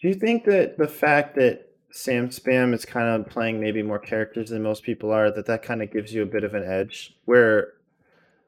Do 0.00 0.08
you 0.08 0.14
think 0.14 0.44
that 0.44 0.78
the 0.78 0.88
fact 0.88 1.34
that 1.36 1.68
Sam 1.90 2.28
Spam 2.28 2.74
is 2.74 2.84
kind 2.84 3.08
of 3.08 3.30
playing 3.30 3.60
maybe 3.60 3.82
more 3.82 3.98
characters 3.98 4.50
than 4.50 4.62
most 4.62 4.82
people 4.82 5.10
are, 5.10 5.30
that 5.30 5.46
that 5.46 5.62
kind 5.62 5.82
of 5.82 5.92
gives 5.92 6.12
you 6.12 6.22
a 6.22 6.26
bit 6.26 6.44
of 6.44 6.54
an 6.54 6.64
edge? 6.64 7.16
Where 7.24 7.74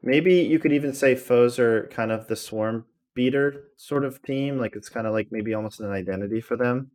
maybe 0.03 0.35
you 0.35 0.59
could 0.59 0.73
even 0.73 0.93
say 0.93 1.15
foes 1.15 1.57
are 1.57 1.87
kind 1.87 2.11
of 2.11 2.27
the 2.27 2.35
swarm 2.35 2.85
beater 3.13 3.63
sort 3.77 4.05
of 4.05 4.21
team. 4.21 4.59
Like 4.59 4.75
it's 4.75 4.89
kind 4.89 5.07
of 5.07 5.13
like 5.13 5.31
maybe 5.31 5.53
almost 5.53 5.79
an 5.79 5.91
identity 5.91 6.41
for 6.41 6.55
them. 6.55 6.91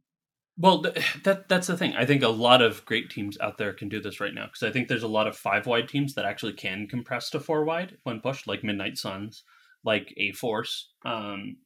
Well, 0.56 0.82
that 1.24 1.48
that's 1.48 1.66
the 1.66 1.76
thing. 1.76 1.94
I 1.94 2.06
think 2.06 2.22
a 2.22 2.28
lot 2.28 2.62
of 2.62 2.84
great 2.84 3.10
teams 3.10 3.38
out 3.40 3.58
there 3.58 3.72
can 3.72 3.88
do 3.88 4.00
this 4.00 4.20
right 4.20 4.34
now 4.34 4.46
because 4.46 4.62
I 4.62 4.70
think 4.70 4.88
there's 4.88 5.02
a 5.02 5.08
lot 5.08 5.26
of 5.26 5.36
five 5.36 5.66
wide 5.66 5.88
teams 5.88 6.14
that 6.14 6.24
actually 6.24 6.54
can 6.54 6.86
compress 6.88 7.30
to 7.30 7.40
four 7.40 7.64
wide 7.64 7.96
when 8.04 8.20
pushed, 8.20 8.46
like 8.46 8.64
Midnight 8.64 8.98
Suns, 8.98 9.44
like 9.84 10.12
A 10.16 10.32
Force. 10.32 10.90
Um, 11.04 11.56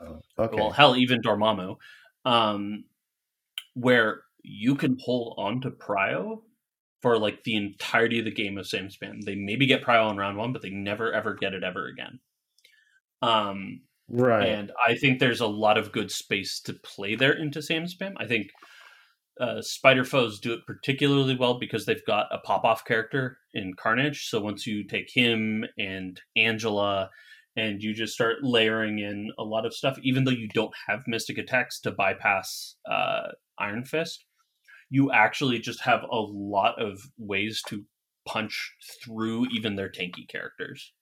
oh, 0.00 0.20
okay. 0.38 0.56
Well, 0.56 0.70
hell, 0.70 0.96
even 0.96 1.22
Dormammu, 1.22 1.76
um, 2.24 2.84
where 3.74 4.22
you 4.42 4.74
can 4.74 4.98
hold 5.00 5.34
on 5.38 5.60
to 5.62 5.70
Prio 5.70 6.42
for 7.00 7.18
like 7.18 7.44
the 7.44 7.56
entirety 7.56 8.18
of 8.18 8.24
the 8.24 8.30
game 8.30 8.56
of 8.56 8.66
same 8.66 8.88
spam. 8.88 9.22
They 9.22 9.34
maybe 9.34 9.66
get 9.66 9.84
Prio 9.84 10.10
in 10.10 10.16
round 10.16 10.36
one, 10.36 10.52
but 10.52 10.62
they 10.62 10.70
never 10.70 11.12
ever 11.12 11.34
get 11.34 11.54
it 11.54 11.64
ever 11.64 11.86
again. 11.86 12.20
Um, 13.22 13.80
right. 14.08 14.48
And 14.48 14.72
I 14.86 14.94
think 14.96 15.18
there's 15.18 15.40
a 15.40 15.46
lot 15.46 15.78
of 15.78 15.92
good 15.92 16.10
space 16.10 16.60
to 16.62 16.74
play 16.74 17.14
there 17.14 17.32
into 17.32 17.62
same 17.62 17.84
spam. 17.84 18.14
I 18.16 18.26
think 18.26 18.48
uh, 19.40 19.60
Spider 19.62 20.04
Foes 20.04 20.38
do 20.38 20.52
it 20.52 20.60
particularly 20.66 21.36
well 21.36 21.58
because 21.58 21.86
they've 21.86 22.04
got 22.06 22.26
a 22.30 22.38
pop 22.38 22.64
off 22.64 22.84
character 22.84 23.38
in 23.52 23.74
Carnage. 23.74 24.26
So 24.26 24.40
once 24.40 24.66
you 24.66 24.86
take 24.86 25.08
him 25.12 25.64
and 25.78 26.20
Angela 26.36 27.10
and 27.56 27.82
you 27.82 27.94
just 27.94 28.14
start 28.14 28.42
layering 28.42 28.98
in 28.98 29.30
a 29.38 29.44
lot 29.44 29.66
of 29.66 29.74
stuff, 29.74 29.98
even 30.02 30.24
though 30.24 30.30
you 30.30 30.48
don't 30.54 30.74
have 30.88 31.02
Mystic 31.06 31.38
attacks 31.38 31.80
to 31.80 31.90
bypass 31.90 32.76
uh, 32.90 33.28
Iron 33.58 33.84
Fist, 33.84 34.24
you 34.90 35.10
actually 35.10 35.58
just 35.58 35.80
have 35.82 36.02
a 36.02 36.20
lot 36.20 36.80
of 36.80 37.00
ways 37.18 37.62
to 37.68 37.84
punch 38.26 38.74
through 39.02 39.46
even 39.52 39.76
their 39.76 39.90
tanky 39.90 40.28
characters. 40.28 40.92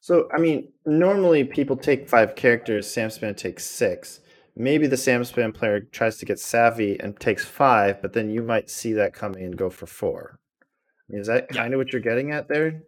So, 0.00 0.28
I 0.32 0.38
mean, 0.38 0.72
normally 0.86 1.44
people 1.44 1.76
take 1.76 2.08
five 2.08 2.34
characters, 2.34 2.90
Sam 2.90 3.10
Spam 3.10 3.36
takes 3.36 3.66
six. 3.66 4.20
Maybe 4.56 4.86
the 4.86 4.96
Sam 4.96 5.22
Samspan 5.22 5.54
player 5.54 5.80
tries 5.80 6.18
to 6.18 6.26
get 6.26 6.38
savvy 6.38 6.98
and 6.98 7.18
takes 7.18 7.44
five, 7.44 8.02
but 8.02 8.12
then 8.12 8.30
you 8.30 8.42
might 8.42 8.68
see 8.68 8.92
that 8.94 9.14
coming 9.14 9.44
and 9.44 9.56
go 9.56 9.70
for 9.70 9.86
four. 9.86 10.38
I 10.62 11.12
mean, 11.12 11.20
is 11.20 11.28
that 11.28 11.48
kind 11.48 11.72
of 11.72 11.78
what 11.78 11.92
you're 11.92 12.02
getting 12.02 12.32
at 12.32 12.48
there? 12.48 12.82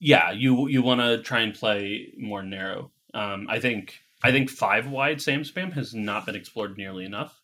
Yeah, 0.00 0.32
you 0.32 0.68
you 0.68 0.82
want 0.82 1.00
to 1.00 1.22
try 1.22 1.40
and 1.40 1.54
play 1.54 2.12
more 2.18 2.42
narrow. 2.42 2.90
Um, 3.12 3.46
I 3.48 3.60
think 3.60 4.00
I 4.22 4.32
think 4.32 4.50
five 4.50 4.88
wide 4.88 5.20
Sam 5.20 5.42
spam 5.42 5.72
has 5.74 5.94
not 5.94 6.26
been 6.26 6.34
explored 6.34 6.76
nearly 6.76 7.04
enough 7.04 7.40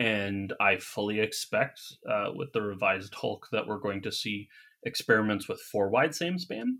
and 0.00 0.54
I 0.58 0.78
fully 0.78 1.20
expect 1.20 1.80
uh, 2.10 2.30
with 2.34 2.52
the 2.52 2.62
revised 2.62 3.14
Hulk 3.14 3.48
that 3.52 3.66
we're 3.66 3.78
going 3.78 4.00
to 4.02 4.10
see 4.10 4.48
experiments 4.82 5.46
with 5.46 5.60
four 5.60 5.90
wide 5.90 6.14
same 6.14 6.38
spam. 6.38 6.78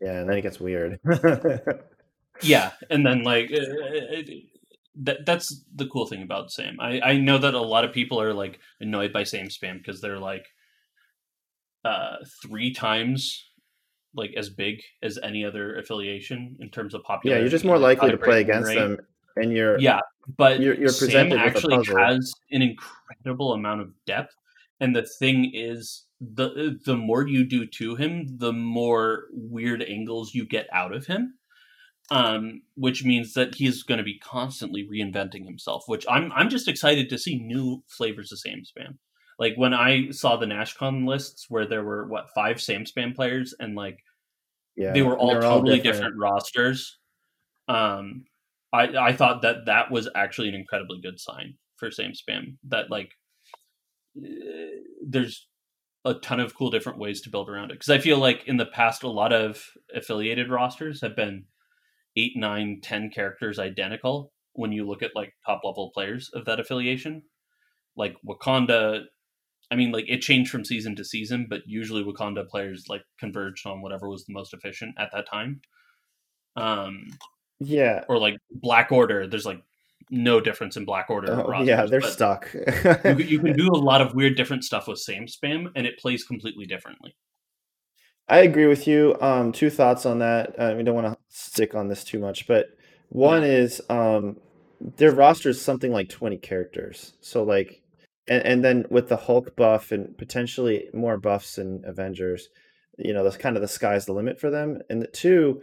Yeah, 0.00 0.20
and 0.20 0.28
then 0.28 0.38
it 0.38 0.42
gets 0.42 0.60
weird. 0.60 1.00
yeah, 2.42 2.72
and 2.90 3.04
then 3.04 3.22
like 3.22 3.50
uh, 3.52 3.56
uh, 3.56 4.22
that 4.96 5.26
that's 5.26 5.64
the 5.74 5.86
cool 5.86 6.06
thing 6.06 6.22
about 6.22 6.50
Sam. 6.50 6.76
I 6.80 7.00
I 7.00 7.18
know 7.18 7.38
that 7.38 7.54
a 7.54 7.60
lot 7.60 7.84
of 7.84 7.92
people 7.92 8.20
are 8.20 8.34
like 8.34 8.60
annoyed 8.80 9.12
by 9.12 9.24
same 9.24 9.46
spam 9.48 9.78
because 9.78 10.00
they're 10.00 10.18
like 10.18 10.46
uh 11.84 12.16
three 12.42 12.72
times 12.72 13.48
like 14.14 14.32
as 14.36 14.48
big 14.48 14.80
as 15.02 15.18
any 15.22 15.44
other 15.44 15.76
affiliation 15.78 16.56
in 16.60 16.70
terms 16.70 16.94
of 16.94 17.02
popularity. 17.04 17.38
Yeah, 17.38 17.44
you're 17.44 17.50
just 17.50 17.64
more 17.64 17.78
likely 17.78 18.10
to 18.10 18.16
play 18.16 18.40
against 18.40 18.68
rate. 18.68 18.76
them 18.76 18.98
and 19.36 19.52
you're 19.52 19.78
yeah 19.78 20.00
but 20.36 20.60
you're, 20.60 20.74
you're 20.74 20.88
Sam 20.88 21.32
actually 21.32 21.84
has 21.94 22.32
an 22.50 22.62
incredible 22.62 23.52
amount 23.52 23.82
of 23.82 23.92
depth 24.06 24.34
and 24.80 24.94
the 24.94 25.02
thing 25.02 25.50
is 25.54 26.04
the 26.20 26.78
the 26.84 26.96
more 26.96 27.26
you 27.26 27.44
do 27.44 27.66
to 27.66 27.94
him 27.94 28.26
the 28.38 28.52
more 28.52 29.24
weird 29.32 29.82
angles 29.82 30.34
you 30.34 30.46
get 30.46 30.66
out 30.72 30.94
of 30.94 31.06
him 31.06 31.34
um, 32.08 32.62
which 32.76 33.04
means 33.04 33.34
that 33.34 33.56
he's 33.56 33.82
going 33.82 33.98
to 33.98 34.04
be 34.04 34.18
constantly 34.20 34.86
reinventing 34.90 35.44
himself 35.44 35.84
which 35.86 36.06
i'm 36.08 36.32
i'm 36.32 36.48
just 36.48 36.68
excited 36.68 37.08
to 37.08 37.18
see 37.18 37.38
new 37.38 37.82
flavors 37.88 38.32
of 38.32 38.38
sam 38.38 38.62
spam 38.62 38.96
like 39.38 39.54
when 39.56 39.74
i 39.74 40.10
saw 40.10 40.36
the 40.36 40.46
nashcon 40.46 41.06
lists 41.06 41.46
where 41.48 41.66
there 41.66 41.84
were 41.84 42.06
what 42.06 42.30
five 42.34 42.60
sam 42.60 42.84
spam 42.84 43.14
players 43.14 43.54
and 43.58 43.74
like 43.74 43.98
yeah, 44.76 44.92
they 44.92 45.02
were 45.02 45.18
all 45.18 45.32
totally 45.32 45.48
all 45.48 45.62
different. 45.62 45.84
different 45.84 46.16
rosters 46.18 46.98
um 47.68 48.24
I 48.72 49.08
I 49.08 49.12
thought 49.12 49.42
that 49.42 49.66
that 49.66 49.90
was 49.90 50.08
actually 50.14 50.48
an 50.48 50.54
incredibly 50.54 51.00
good 51.00 51.20
sign 51.20 51.54
for 51.76 51.90
same 51.90 52.12
spam. 52.12 52.56
That 52.68 52.90
like 52.90 53.12
there's 55.06 55.46
a 56.04 56.14
ton 56.14 56.40
of 56.40 56.54
cool 56.54 56.70
different 56.70 56.98
ways 56.98 57.20
to 57.20 57.30
build 57.30 57.48
around 57.48 57.70
it 57.70 57.74
because 57.74 57.90
I 57.90 57.98
feel 57.98 58.18
like 58.18 58.44
in 58.46 58.56
the 58.56 58.66
past 58.66 59.02
a 59.02 59.08
lot 59.08 59.32
of 59.32 59.62
affiliated 59.94 60.50
rosters 60.50 61.00
have 61.00 61.16
been 61.16 61.44
eight, 62.16 62.32
nine, 62.36 62.80
ten 62.82 63.10
characters 63.10 63.58
identical 63.58 64.32
when 64.52 64.72
you 64.72 64.86
look 64.86 65.02
at 65.02 65.14
like 65.14 65.34
top 65.44 65.62
level 65.64 65.90
players 65.92 66.30
of 66.32 66.44
that 66.46 66.60
affiliation. 66.60 67.22
Like 67.96 68.16
Wakanda, 68.26 69.02
I 69.70 69.74
mean, 69.74 69.90
like 69.90 70.06
it 70.08 70.20
changed 70.20 70.50
from 70.50 70.64
season 70.64 70.96
to 70.96 71.04
season, 71.04 71.46
but 71.48 71.62
usually 71.66 72.04
Wakanda 72.04 72.46
players 72.46 72.86
like 72.88 73.02
converged 73.18 73.66
on 73.66 73.82
whatever 73.82 74.08
was 74.08 74.24
the 74.24 74.32
most 74.32 74.54
efficient 74.54 74.94
at 74.98 75.10
that 75.12 75.28
time. 75.28 75.60
Um, 76.56 77.06
yeah. 77.58 78.04
Or 78.08 78.18
like 78.18 78.36
Black 78.50 78.92
Order, 78.92 79.26
there's 79.26 79.46
like 79.46 79.62
no 80.10 80.40
difference 80.40 80.76
in 80.76 80.84
Black 80.84 81.10
Order. 81.10 81.32
Oh, 81.32 81.48
rosters, 81.48 81.68
yeah, 81.68 81.86
they're 81.86 82.00
stuck. 82.00 82.52
you, 82.54 83.16
you 83.16 83.40
can 83.40 83.52
do 83.56 83.68
a 83.68 83.78
lot 83.78 84.00
of 84.00 84.14
weird 84.14 84.36
different 84.36 84.64
stuff 84.64 84.86
with 84.86 84.98
same 84.98 85.26
spam, 85.26 85.70
and 85.74 85.86
it 85.86 85.98
plays 85.98 86.24
completely 86.24 86.66
differently. 86.66 87.16
I 88.28 88.38
agree 88.38 88.66
with 88.66 88.86
you. 88.86 89.16
Um, 89.20 89.52
two 89.52 89.70
thoughts 89.70 90.04
on 90.04 90.18
that. 90.18 90.58
Uh, 90.58 90.74
we 90.76 90.82
don't 90.82 90.94
want 90.94 91.06
to 91.06 91.18
stick 91.28 91.74
on 91.74 91.88
this 91.88 92.02
too 92.02 92.18
much, 92.18 92.46
but 92.46 92.66
one 93.08 93.42
yeah. 93.42 93.48
is 93.48 93.80
um, 93.88 94.36
their 94.80 95.12
roster 95.12 95.50
is 95.50 95.60
something 95.60 95.92
like 95.92 96.08
20 96.08 96.36
characters. 96.38 97.12
So 97.20 97.42
like, 97.44 97.82
and, 98.28 98.42
and 98.44 98.64
then 98.64 98.84
with 98.90 99.08
the 99.08 99.16
Hulk 99.16 99.54
buff 99.56 99.92
and 99.92 100.16
potentially 100.18 100.88
more 100.92 101.18
buffs 101.18 101.58
in 101.58 101.82
Avengers, 101.86 102.48
you 102.98 103.12
know, 103.12 103.22
that's 103.22 103.36
kind 103.36 103.56
of 103.56 103.62
the 103.62 103.68
sky's 103.68 104.06
the 104.06 104.12
limit 104.12 104.40
for 104.40 104.50
them. 104.50 104.80
And 104.90 105.00
the 105.00 105.06
two, 105.06 105.62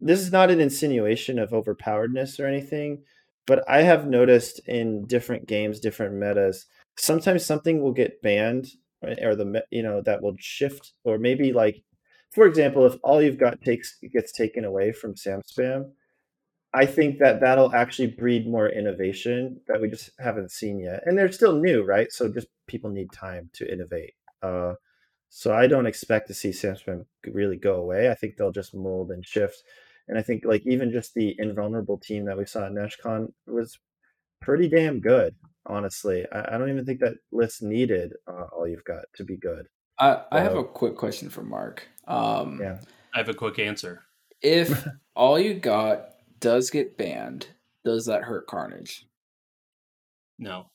this 0.00 0.20
is 0.20 0.32
not 0.32 0.50
an 0.50 0.60
insinuation 0.60 1.38
of 1.38 1.50
overpoweredness 1.50 2.38
or 2.38 2.46
anything, 2.46 3.04
but 3.50 3.68
I 3.68 3.82
have 3.82 4.06
noticed 4.06 4.60
in 4.68 5.06
different 5.06 5.48
games, 5.48 5.80
different 5.80 6.14
metas, 6.14 6.66
sometimes 6.96 7.44
something 7.44 7.82
will 7.82 7.90
get 7.92 8.22
banned 8.22 8.68
or 9.02 9.34
the 9.34 9.64
you 9.72 9.82
know 9.82 10.00
that 10.02 10.22
will 10.22 10.36
shift 10.38 10.92
or 11.02 11.18
maybe 11.18 11.52
like 11.52 11.82
for 12.30 12.46
example 12.46 12.86
if 12.86 12.94
all 13.02 13.20
you've 13.20 13.38
got 13.38 13.60
takes 13.60 13.98
gets 14.12 14.30
taken 14.30 14.64
away 14.64 14.92
from 14.92 15.16
sam 15.16 15.40
spam 15.50 15.90
i 16.74 16.84
think 16.84 17.18
that 17.18 17.40
that'll 17.40 17.74
actually 17.74 18.08
breed 18.08 18.46
more 18.46 18.68
innovation 18.68 19.58
that 19.66 19.80
we 19.80 19.88
just 19.88 20.10
haven't 20.18 20.50
seen 20.50 20.78
yet 20.78 21.02
and 21.06 21.16
they're 21.16 21.32
still 21.32 21.56
new 21.56 21.82
right? 21.82 22.12
So 22.12 22.30
just 22.30 22.48
people 22.66 22.90
need 22.90 23.10
time 23.10 23.48
to 23.54 23.72
innovate 23.72 24.12
uh, 24.42 24.74
so 25.30 25.54
i 25.54 25.66
don't 25.66 25.86
expect 25.86 26.28
to 26.28 26.34
see 26.34 26.52
sam 26.52 26.74
spam 26.74 27.06
really 27.32 27.56
go 27.56 27.76
away. 27.76 28.10
I 28.10 28.14
think 28.14 28.36
they'll 28.36 28.52
just 28.52 28.74
mold 28.74 29.10
and 29.10 29.24
shift 29.24 29.62
and 30.08 30.18
I 30.18 30.22
think 30.22 30.44
like 30.44 30.62
even 30.66 30.90
just 30.90 31.14
the 31.14 31.34
invulnerable 31.38 31.98
team 31.98 32.24
that 32.26 32.36
we 32.36 32.46
saw 32.46 32.66
at 32.66 32.72
NashCon 32.72 33.32
was 33.46 33.78
pretty 34.40 34.68
damn 34.68 35.00
good. 35.00 35.34
Honestly, 35.66 36.26
I, 36.32 36.54
I 36.54 36.58
don't 36.58 36.70
even 36.70 36.84
think 36.84 37.00
that 37.00 37.14
list 37.32 37.62
needed 37.62 38.14
uh, 38.26 38.46
all 38.52 38.66
you've 38.66 38.84
got 38.84 39.04
to 39.16 39.24
be 39.24 39.36
good. 39.36 39.66
I, 39.98 40.22
I 40.32 40.40
have 40.40 40.56
a 40.56 40.64
quick 40.64 40.96
question 40.96 41.28
for 41.28 41.42
Mark. 41.42 41.86
Um, 42.08 42.58
yeah, 42.60 42.80
I 43.14 43.18
have 43.18 43.28
a 43.28 43.34
quick 43.34 43.58
answer. 43.58 44.02
If 44.42 44.86
all 45.14 45.38
you 45.38 45.54
got 45.54 46.10
does 46.40 46.70
get 46.70 46.96
banned, 46.96 47.48
does 47.84 48.06
that 48.06 48.22
hurt 48.22 48.46
Carnage? 48.46 49.06
No. 50.38 50.66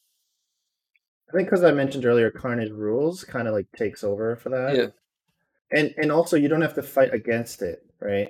I 1.28 1.36
think 1.36 1.50
because 1.50 1.64
I 1.64 1.72
mentioned 1.72 2.06
earlier, 2.06 2.30
Carnage 2.30 2.72
rules 2.72 3.24
kind 3.24 3.48
of 3.48 3.54
like 3.54 3.68
takes 3.76 4.04
over 4.04 4.36
for 4.36 4.50
that. 4.50 4.76
Yeah. 4.76 4.88
And 5.72 5.94
and 5.98 6.12
also 6.12 6.38
you 6.38 6.48
don't 6.48 6.62
have 6.62 6.76
to 6.76 6.84
fight 6.84 7.14
against 7.14 7.64
it, 7.64 7.84
right? 8.00 8.30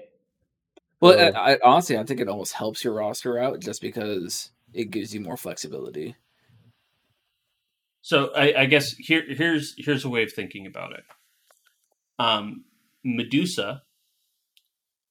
Well, 1.01 1.13
so, 1.13 1.37
I, 1.37 1.53
I, 1.53 1.59
honestly, 1.63 1.97
I 1.97 2.03
think 2.03 2.19
it 2.19 2.29
almost 2.29 2.53
helps 2.53 2.83
your 2.83 2.93
roster 2.93 3.37
out 3.37 3.59
just 3.59 3.81
because 3.81 4.51
it 4.73 4.91
gives 4.91 5.13
you 5.13 5.21
more 5.21 5.37
flexibility. 5.37 6.15
So 8.01 8.31
I, 8.35 8.53
I 8.61 8.65
guess 8.65 8.91
here 8.91 9.23
here's 9.27 9.73
here's 9.77 10.05
a 10.05 10.09
way 10.09 10.23
of 10.23 10.31
thinking 10.31 10.67
about 10.67 10.93
it. 10.93 11.03
Um, 12.19 12.65
Medusa 13.03 13.81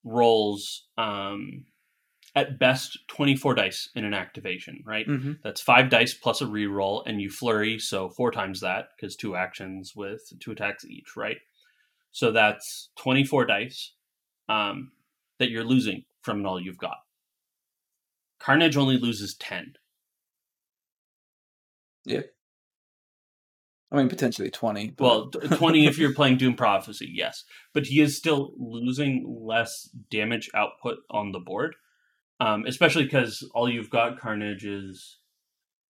rolls 0.05 0.87
um, 0.97 1.65
at 2.37 2.59
best 2.59 2.99
24 3.09 3.55
dice 3.55 3.91
in 3.95 4.05
an 4.05 4.15
activation, 4.15 4.83
right? 4.87 5.07
Mm-hmm. 5.09 5.33
That's 5.43 5.61
five 5.61 5.91
dice 5.91 6.15
plus 6.15 6.41
a 6.41 6.47
reroll, 6.47 7.03
and 7.07 7.21
you 7.21 7.31
flurry, 7.31 7.79
so 7.79 8.11
four 8.11 8.31
times 8.31 8.61
that 8.61 8.91
because 8.97 9.17
two 9.17 9.35
actions 9.35 9.95
with 9.97 10.23
two 10.41 10.53
attacks 10.53 10.85
each, 10.85 11.17
right? 11.17 11.39
So 12.13 12.31
that's 12.31 12.91
24 12.97 13.47
dice. 13.47 13.93
Um, 14.49 14.93
that 15.39 15.51
you're 15.51 15.65
losing 15.65 16.05
from 16.23 16.45
all 16.47 16.61
you've 16.61 16.79
got. 16.79 16.97
Carnage 18.39 18.77
only 18.77 18.99
loses 18.99 19.37
10. 19.37 19.75
Yeah. 22.05 22.21
I 23.95 23.97
mean, 23.97 24.09
potentially 24.09 24.51
twenty. 24.51 24.91
But... 24.91 25.05
Well, 25.05 25.31
twenty 25.57 25.87
if 25.87 25.99
you're 25.99 26.15
playing 26.15 26.39
Doom 26.39 26.55
Prophecy, 26.55 27.09
yes, 27.13 27.45
but 27.73 27.87
he 27.87 28.01
is 28.01 28.17
still 28.17 28.53
losing 28.59 29.25
less 29.41 29.89
damage 30.11 30.51
output 30.53 30.99
on 31.11 31.31
the 31.31 31.39
board, 31.39 31.77
um, 32.41 32.65
especially 32.67 33.05
because 33.05 33.49
all 33.55 33.71
you've 33.71 33.91
got 33.91 34.19
Carnage 34.19 34.65
is 34.65 35.19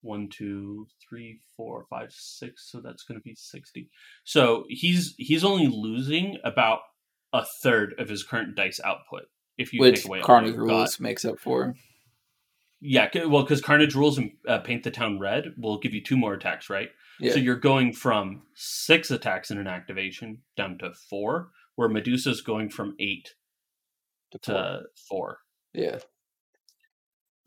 one, 0.02 0.30
two, 0.30 0.88
three, 1.08 1.42
four, 1.56 1.86
five, 1.92 2.12
six. 2.12 2.72
So 2.72 2.82
that's 2.82 3.04
going 3.04 3.20
to 3.20 3.24
be 3.24 3.36
sixty. 3.36 3.92
So 4.24 4.66
he's 4.68 5.14
he's 5.18 5.44
only 5.44 5.68
losing 5.68 6.38
about 6.44 6.80
a 7.34 7.46
third 7.64 7.96
of 7.98 8.10
his 8.10 8.24
current 8.24 8.56
dice 8.56 8.80
output 8.84 9.24
if 9.58 9.74
you 9.74 9.82
Which 9.82 9.98
take 9.98 10.06
away 10.06 10.22
Carnage 10.22 10.54
all 10.54 10.60
rules 10.66 10.96
got. 10.98 11.00
makes 11.04 11.26
up 11.26 11.40
for. 11.40 11.76
Yeah, 12.80 13.10
well, 13.28 13.44
because 13.44 13.62
Carnage 13.62 13.94
rules 13.94 14.18
and 14.18 14.32
uh, 14.48 14.58
Paint 14.60 14.84
the 14.84 14.92
Town 14.92 15.20
Red 15.20 15.54
will 15.58 15.78
give 15.80 15.94
you 15.94 16.04
two 16.04 16.18
more 16.18 16.34
attacks, 16.34 16.70
right? 16.70 16.90
Yeah. 17.20 17.34
So 17.34 17.40
you're 17.40 17.56
going 17.56 17.94
from 17.94 18.42
six 18.56 19.12
attacks 19.12 19.52
in 19.52 19.60
an 19.60 19.68
activation 19.68 20.40
down 20.58 20.80
to 20.80 20.92
four, 21.10 21.52
where 21.76 21.88
Medusa's 21.90 22.42
going 22.42 22.70
from 22.70 22.96
eight 23.00 23.36
to 24.42 24.82
four. 25.08 25.38
yeah. 25.74 26.00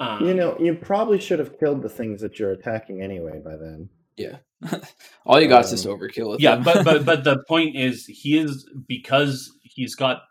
Um, 0.00 0.24
You 0.26 0.34
know, 0.34 0.56
you 0.60 0.74
probably 0.74 1.20
should 1.20 1.38
have 1.38 1.58
killed 1.58 1.82
the 1.82 1.88
things 1.88 2.20
that 2.20 2.38
you're 2.38 2.50
attacking 2.52 3.00
anyway 3.02 3.40
by 3.44 3.56
then. 3.56 3.88
Yeah. 4.16 4.38
All 5.26 5.40
you 5.40 5.48
got 5.48 5.64
is 5.64 5.70
just 5.70 5.86
Um, 5.86 5.98
overkill 5.98 6.30
with 6.30 6.40
yeah, 6.40 6.56
but 6.56 6.84
but 6.84 7.04
but 7.04 7.24
the 7.24 7.42
point 7.48 7.76
is, 7.76 8.06
he 8.06 8.38
is 8.38 8.68
because 8.86 9.50
he's 9.62 9.94
got 9.94 10.22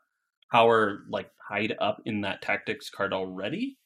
power 0.51 1.03
like 1.09 1.29
tied 1.49 1.75
up 1.79 2.01
in 2.05 2.21
that 2.21 2.41
tactics 2.41 2.89
card 2.89 3.13
already. 3.13 3.77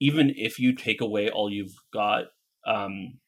Even 0.00 0.32
if 0.36 0.58
you 0.58 0.74
take 0.74 1.00
away 1.00 1.28
all 1.28 1.50
you've 1.50 1.74
got, 1.92 2.26
um, 2.66 3.18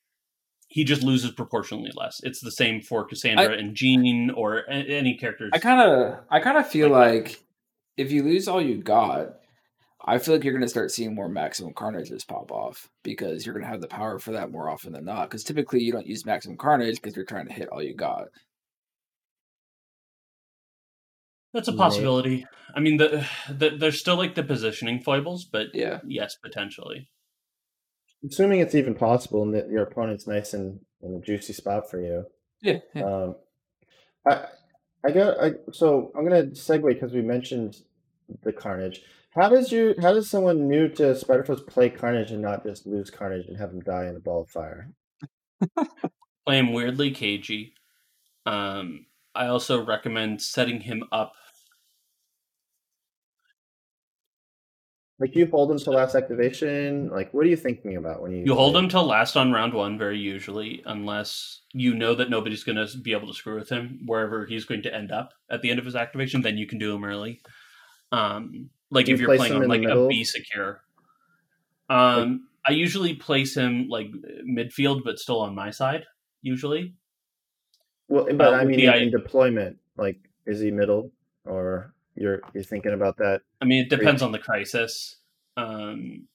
he 0.69 0.85
just 0.85 1.03
loses 1.03 1.33
proportionally 1.33 1.91
less. 1.97 2.21
It's 2.23 2.41
the 2.41 2.53
same 2.53 2.81
for 2.81 3.05
Cassandra 3.05 3.57
and 3.59 3.75
Jean 3.75 4.31
or 4.31 4.69
any 4.71 5.17
characters. 5.17 5.51
I 5.53 5.59
kind 5.59 5.81
of, 5.81 6.21
I 6.31 6.39
kind 6.39 6.59
of 6.59 6.69
feel 6.69 6.89
like 6.89 7.43
if 7.97 8.13
you 8.13 8.23
lose 8.23 8.47
all 8.47 8.63
you 8.63 8.77
got, 8.81 9.40
I 10.11 10.19
feel 10.19 10.35
like 10.35 10.43
you're 10.43 10.53
going 10.53 10.65
to 10.65 10.69
start 10.69 10.91
seeing 10.91 11.15
more 11.15 11.29
maximum 11.29 11.73
carnages 11.73 12.25
pop 12.25 12.51
off 12.51 12.89
because 13.05 13.47
you're 13.47 13.55
going 13.55 13.65
to 13.65 13.71
have 13.71 13.81
the 13.81 13.87
power 13.87 14.19
for 14.19 14.33
that 14.33 14.51
more 14.51 14.69
often 14.69 14.93
than 14.93 15.05
not. 15.05 15.31
Because 15.31 15.45
typically 15.45 15.81
you 15.83 15.93
don't 15.93 16.07
use 16.07 16.27
maximum 16.27 16.57
carnage 16.57 16.97
because 16.97 17.15
you're 17.15 17.25
trying 17.25 17.47
to 17.47 17.53
hit 17.53 17.69
all 17.69 17.81
you 17.81 17.95
got. 17.95 18.25
That's 21.55 21.69
a 21.69 21.71
Maybe. 21.71 21.79
possibility. 21.79 22.47
I 22.75 22.81
mean, 22.81 22.97
the, 22.97 23.25
the 23.49 23.71
there's 23.71 24.01
still 24.01 24.17
like 24.17 24.35
the 24.35 24.43
positioning 24.43 25.01
foibles, 25.01 25.45
but 25.45 25.69
Yeah. 25.75 26.01
yes, 26.05 26.35
potentially. 26.43 27.09
Assuming 28.29 28.59
it's 28.59 28.75
even 28.75 28.97
possible 28.97 29.45
and 29.45 29.55
that 29.55 29.69
your 29.69 29.85
opponent's 29.85 30.27
nice 30.27 30.55
and 30.55 30.81
in 31.03 31.15
a 31.15 31.21
juicy 31.21 31.53
spot 31.53 31.89
for 31.89 32.01
you. 32.01 32.25
Yeah. 32.63 32.79
yeah. 32.97 33.05
Um, 33.05 33.37
I 34.29 34.47
I 35.07 35.11
got 35.13 35.39
I 35.41 35.53
so 35.73 36.11
I'm 36.17 36.25
gonna 36.25 36.47
segue 36.47 36.87
because 36.89 37.13
we 37.13 37.23
mentioned 37.23 37.77
the 38.43 38.53
Carnage. 38.53 39.03
How 39.31 39.49
does 39.49 39.71
you 39.71 39.95
how 40.01 40.13
does 40.13 40.29
someone 40.29 40.69
new 40.69 40.89
to 40.89 41.15
Spider-Foes 41.15 41.63
play 41.63 41.89
Carnage 41.89 42.33
and 42.33 42.43
not 42.43 42.65
just 42.65 42.87
lose 42.87 43.11
Carnage 43.11 43.47
and 43.47 43.57
have 43.59 43.71
him 43.71 43.81
die 43.81 44.07
in 44.07 44.17
a 44.17 44.21
ball 44.21 44.43
of 44.43 44.49
fire? 44.49 44.91
Play 46.47 46.59
him 46.59 46.73
weirdly 46.73 47.11
cagey. 47.11 47.75
Um, 48.47 49.07
I 49.35 49.47
also 49.47 49.85
recommend 49.85 50.43
setting 50.43 50.81
him 50.81 51.05
up. 51.13 51.35
Like 55.21 55.37
you 55.37 55.47
hold 55.47 55.71
him 55.71 55.79
to 55.79 55.91
last 55.91 56.15
activation. 56.15 57.11
Like 57.11 57.33
what 57.33 57.45
are 57.45 57.49
you 57.51 57.57
thinking 57.57 57.97
about 57.97 58.23
when 58.23 58.33
you 58.33 58.43
You 58.45 58.55
hold 58.55 58.75
him 58.75 58.89
till 58.89 59.05
last 59.05 59.37
on 59.37 59.53
round 59.53 59.75
one, 59.75 59.99
very 59.99 60.19
usually, 60.19 60.83
unless 60.87 61.61
you 61.73 61.95
know 61.95 62.15
that 62.15 62.31
nobody's 62.31 62.65
going 62.65 62.85
to 62.85 62.99
be 62.99 63.13
able 63.13 63.29
to 63.29 63.35
screw 63.35 63.57
with 63.57 63.69
him 63.69 64.01
wherever 64.07 64.47
he's 64.47 64.65
going 64.65 64.83
to 64.83 64.95
end 64.95 65.13
up 65.13 65.35
at 65.51 65.61
the 65.61 65.71
end 65.71 65.79
of 65.79 65.85
his 65.85 65.95
activation. 65.95 66.41
Then 66.41 66.57
you 66.57 66.67
can 66.67 66.79
do 66.79 66.95
him 66.95 67.05
early. 67.05 67.43
Um, 68.11 68.71
like 68.91 69.09
You 69.09 69.15
if 69.15 69.21
you're 69.21 69.37
playing 69.37 69.55
on 69.55 69.69
like 69.69 69.83
a 69.83 69.89
middle? 69.89 70.11
Secure. 70.25 70.83
Um, 71.89 72.49
I 72.67 72.73
usually 72.73 73.15
place 73.15 73.57
him 73.57 73.89
like 73.89 74.09
midfield, 74.49 75.03
but 75.05 75.19
still 75.19 75.41
on 75.41 75.55
my 75.55 75.71
side. 75.71 76.05
Usually, 76.43 76.95
Well, 78.09 78.27
but 78.35 78.55
uh, 78.55 78.57
I 78.57 78.65
mean 78.65 78.77
the 78.79 78.87
in, 78.87 79.09
i- 79.09 79.11
deployment, 79.11 79.79
like 79.97 80.19
is 80.47 80.61
he 80.61 80.71
middle 80.71 81.13
or 81.45 81.95
you're 82.15 82.41
you're 82.55 82.65
thinking 82.65 82.93
about 82.93 83.17
that? 83.19 83.43
I 83.61 83.65
mean, 83.65 83.85
it 83.85 83.91
depends 83.91 84.23
on 84.23 84.33
the 84.33 84.39
crisis. 84.39 85.17
Um, 85.57 86.29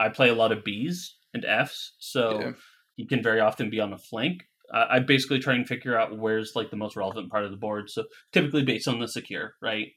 I 0.00 0.08
play 0.08 0.28
a 0.28 0.34
lot 0.34 0.52
of 0.52 0.64
Bs 0.64 1.12
and 1.34 1.44
Fs, 1.44 1.92
so 1.98 2.40
Yeah. 2.40 2.52
he 2.96 3.06
can 3.06 3.22
very 3.22 3.40
often 3.40 3.70
be 3.70 3.80
on 3.80 3.92
a 3.92 3.98
flank. 3.98 4.42
Uh, 4.72 4.86
I 4.90 4.98
basically 5.00 5.38
try 5.38 5.54
and 5.54 5.66
figure 5.66 5.98
out 5.98 6.18
where's 6.18 6.52
like 6.54 6.70
the 6.70 6.76
most 6.76 6.96
relevant 6.96 7.30
part 7.30 7.44
of 7.44 7.50
the 7.50 7.56
board. 7.56 7.90
So 7.90 8.04
typically 8.32 8.64
based 8.64 8.88
on 8.88 8.98
the 9.00 9.08
secure, 9.08 9.54
right? 9.62 9.88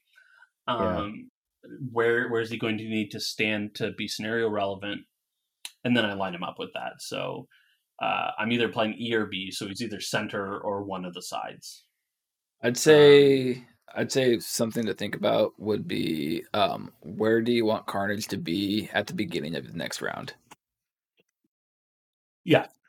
Um, 0.67 1.29
Where 1.91 2.29
where 2.29 2.41
is 2.41 2.49
he 2.49 2.57
going 2.57 2.77
to 2.77 2.83
need 2.83 3.11
to 3.11 3.19
stand 3.19 3.75
to 3.75 3.91
be 3.91 4.07
scenario 4.07 4.49
relevant? 4.49 5.01
And 5.83 5.95
then 5.95 6.05
I 6.05 6.13
line 6.13 6.35
him 6.35 6.43
up 6.43 6.55
with 6.59 6.71
that. 6.73 6.93
So 6.99 7.47
uh, 8.01 8.31
I'm 8.37 8.51
either 8.51 8.69
playing 8.69 8.95
E 8.99 9.13
or 9.13 9.25
B, 9.25 9.51
so 9.51 9.67
he's 9.67 9.81
either 9.81 9.99
center 9.99 10.59
or 10.59 10.83
one 10.83 11.05
of 11.05 11.13
the 11.13 11.21
sides. 11.21 11.85
I'd 12.63 12.77
say 12.77 13.63
I'd 13.93 14.11
say 14.11 14.39
something 14.39 14.85
to 14.85 14.93
think 14.93 15.15
about 15.15 15.53
would 15.59 15.87
be 15.87 16.43
um, 16.53 16.91
where 17.01 17.41
do 17.41 17.51
you 17.51 17.65
want 17.65 17.87
Carnage 17.87 18.27
to 18.29 18.37
be 18.37 18.89
at 18.93 19.07
the 19.07 19.13
beginning 19.13 19.55
of 19.55 19.67
the 19.67 19.77
next 19.77 20.01
round? 20.01 20.33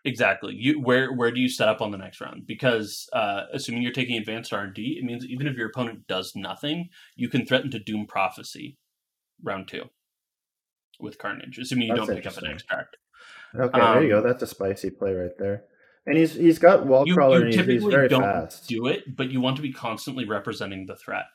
Exactly. 0.04 0.54
You 0.56 0.80
where 0.80 1.12
where 1.12 1.30
do 1.30 1.40
you 1.40 1.48
set 1.48 1.68
up 1.68 1.80
on 1.80 1.92
the 1.92 1.98
next 1.98 2.20
round? 2.20 2.46
Because 2.46 3.08
uh, 3.12 3.42
assuming 3.52 3.82
you're 3.82 3.92
taking 3.92 4.16
advanced 4.16 4.52
R 4.52 4.64
and 4.64 4.74
D, 4.74 4.98
it 5.00 5.04
means 5.04 5.24
even 5.26 5.46
if 5.46 5.56
your 5.56 5.68
opponent 5.68 6.08
does 6.08 6.32
nothing, 6.34 6.88
you 7.14 7.28
can 7.28 7.46
threaten 7.46 7.70
to 7.70 7.78
doom 7.78 8.06
prophecy 8.06 8.78
round 9.42 9.68
two 9.68 9.84
with 10.98 11.18
Carnage, 11.18 11.58
assuming 11.58 11.88
you 11.88 11.94
That's 11.94 12.06
don't 12.08 12.16
pick 12.16 12.26
up 12.26 12.36
an 12.38 12.46
extract. 12.46 12.96
Okay, 13.54 13.78
there 13.78 14.02
you 14.02 14.08
go. 14.08 14.18
Um, 14.18 14.24
That's 14.24 14.42
a 14.42 14.46
spicy 14.46 14.90
play 14.90 15.12
right 15.12 15.36
there. 15.38 15.64
And 16.06 16.18
he's 16.18 16.34
he's 16.34 16.58
got 16.58 16.84
wall 16.86 17.06
You, 17.06 17.14
crawler 17.14 17.38
you 17.38 17.44
and 17.44 17.46
he's, 17.46 17.56
he's 17.56 17.66
typically 17.66 17.90
very 17.92 18.08
don't 18.08 18.22
fast. 18.22 18.68
do 18.68 18.88
it, 18.88 19.16
but 19.16 19.30
you 19.30 19.40
want 19.40 19.56
to 19.56 19.62
be 19.62 19.72
constantly 19.72 20.24
representing 20.24 20.86
the 20.86 20.96
threat. 20.96 21.26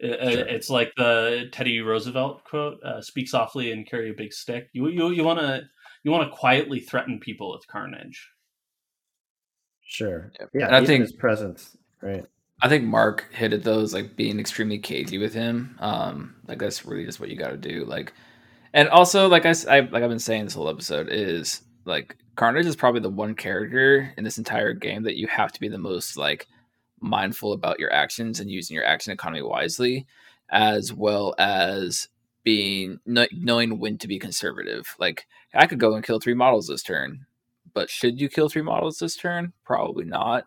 Sure. 0.00 0.10
It's 0.12 0.70
like 0.70 0.92
the 0.96 1.48
Teddy 1.50 1.80
Roosevelt 1.80 2.44
quote: 2.44 2.82
uh, 2.84 3.00
"Speak 3.00 3.28
softly 3.28 3.72
and 3.72 3.88
carry 3.88 4.10
a 4.10 4.14
big 4.14 4.32
stick." 4.32 4.68
You 4.72 4.88
you 4.88 5.10
you 5.10 5.24
want 5.24 5.40
to 5.40 5.62
you 6.04 6.10
want 6.10 6.30
to 6.30 6.36
quietly 6.36 6.80
threaten 6.80 7.18
people 7.20 7.52
with 7.52 7.66
Carnage. 7.66 8.30
Sure. 9.82 10.30
Yep. 10.38 10.50
Yeah, 10.54 10.66
And 10.66 10.76
I 10.76 10.84
think- 10.84 11.02
his 11.02 11.12
presence. 11.12 11.76
Right. 12.02 12.24
I 12.60 12.68
think 12.68 12.84
Mark 12.84 13.32
hit 13.32 13.52
at 13.52 13.62
those 13.62 13.94
like 13.94 14.16
being 14.16 14.40
extremely 14.40 14.78
cagey 14.78 15.16
with 15.18 15.32
him. 15.32 15.76
Um, 15.78 16.34
like 16.48 16.58
that's 16.58 16.84
really 16.84 17.04
just 17.04 17.20
what 17.20 17.28
you 17.28 17.36
got 17.36 17.50
to 17.50 17.56
do. 17.56 17.84
Like, 17.84 18.12
and 18.72 18.88
also 18.88 19.28
like 19.28 19.46
I, 19.46 19.50
s- 19.50 19.66
I- 19.66 19.80
like 19.80 20.02
I've 20.02 20.08
been 20.10 20.18
saying 20.18 20.44
this 20.44 20.54
whole 20.54 20.68
episode 20.68 21.08
is 21.10 21.62
like 21.84 22.16
Carnage 22.36 22.66
is 22.66 22.76
probably 22.76 23.00
the 23.00 23.10
one 23.10 23.34
character 23.34 24.12
in 24.16 24.24
this 24.24 24.38
entire 24.38 24.72
game 24.72 25.04
that 25.04 25.16
you 25.16 25.26
have 25.28 25.52
to 25.52 25.60
be 25.60 25.68
the 25.68 25.78
most 25.78 26.16
like 26.16 26.46
mindful 27.00 27.52
about 27.52 27.78
your 27.78 27.92
actions 27.92 28.40
and 28.40 28.50
using 28.50 28.74
your 28.74 28.84
action 28.84 29.12
economy 29.12 29.42
wisely, 29.42 30.06
as 30.50 30.92
well 30.92 31.34
as 31.38 32.08
being 32.48 32.98
knowing 33.06 33.78
when 33.78 33.98
to 33.98 34.08
be 34.08 34.18
conservative. 34.18 34.94
Like 34.98 35.26
I 35.54 35.66
could 35.66 35.80
go 35.80 35.94
and 35.94 36.04
kill 36.04 36.20
three 36.20 36.34
models 36.34 36.68
this 36.68 36.82
turn, 36.82 37.26
but 37.74 37.90
should 37.90 38.20
you 38.20 38.30
kill 38.30 38.48
three 38.48 38.62
models 38.62 38.98
this 38.98 39.16
turn? 39.16 39.52
Probably 39.64 40.06
not 40.06 40.44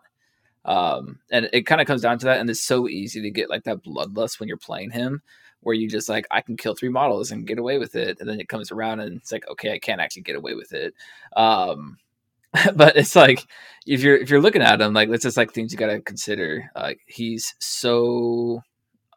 um 0.64 1.18
and 1.30 1.48
it 1.52 1.62
kind 1.66 1.80
of 1.80 1.86
comes 1.86 2.02
down 2.02 2.18
to 2.18 2.26
that 2.26 2.38
and 2.38 2.48
it's 2.48 2.64
so 2.64 2.88
easy 2.88 3.20
to 3.20 3.30
get 3.30 3.50
like 3.50 3.64
that 3.64 3.82
bloodlust 3.82 4.38
when 4.38 4.48
you're 4.48 4.56
playing 4.56 4.90
him 4.90 5.22
where 5.60 5.74
you 5.74 5.88
just 5.88 6.08
like 6.08 6.26
i 6.30 6.40
can 6.40 6.56
kill 6.56 6.74
three 6.74 6.88
models 6.88 7.32
and 7.32 7.48
get 7.48 7.58
away 7.58 7.78
with 7.78 7.96
it 7.96 8.18
and 8.20 8.28
then 8.28 8.38
it 8.38 8.48
comes 8.48 8.70
around 8.70 9.00
and 9.00 9.16
it's 9.16 9.32
like 9.32 9.46
okay 9.48 9.72
i 9.72 9.78
can't 9.78 10.00
actually 10.00 10.22
get 10.22 10.36
away 10.36 10.54
with 10.54 10.72
it 10.72 10.94
um 11.36 11.96
but 12.76 12.96
it's 12.96 13.16
like 13.16 13.44
if 13.86 14.02
you're 14.02 14.16
if 14.16 14.30
you're 14.30 14.40
looking 14.40 14.62
at 14.62 14.80
him 14.80 14.94
like 14.94 15.08
it's 15.08 15.24
just 15.24 15.36
like 15.36 15.52
things 15.52 15.72
you 15.72 15.78
got 15.78 15.88
to 15.88 16.00
consider 16.00 16.70
like 16.76 17.00
he's 17.06 17.54
so 17.58 18.62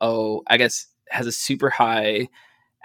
oh 0.02 0.42
i 0.48 0.58
guess 0.58 0.88
has 1.10 1.28
a 1.28 1.32
super 1.32 1.70
high 1.70 2.28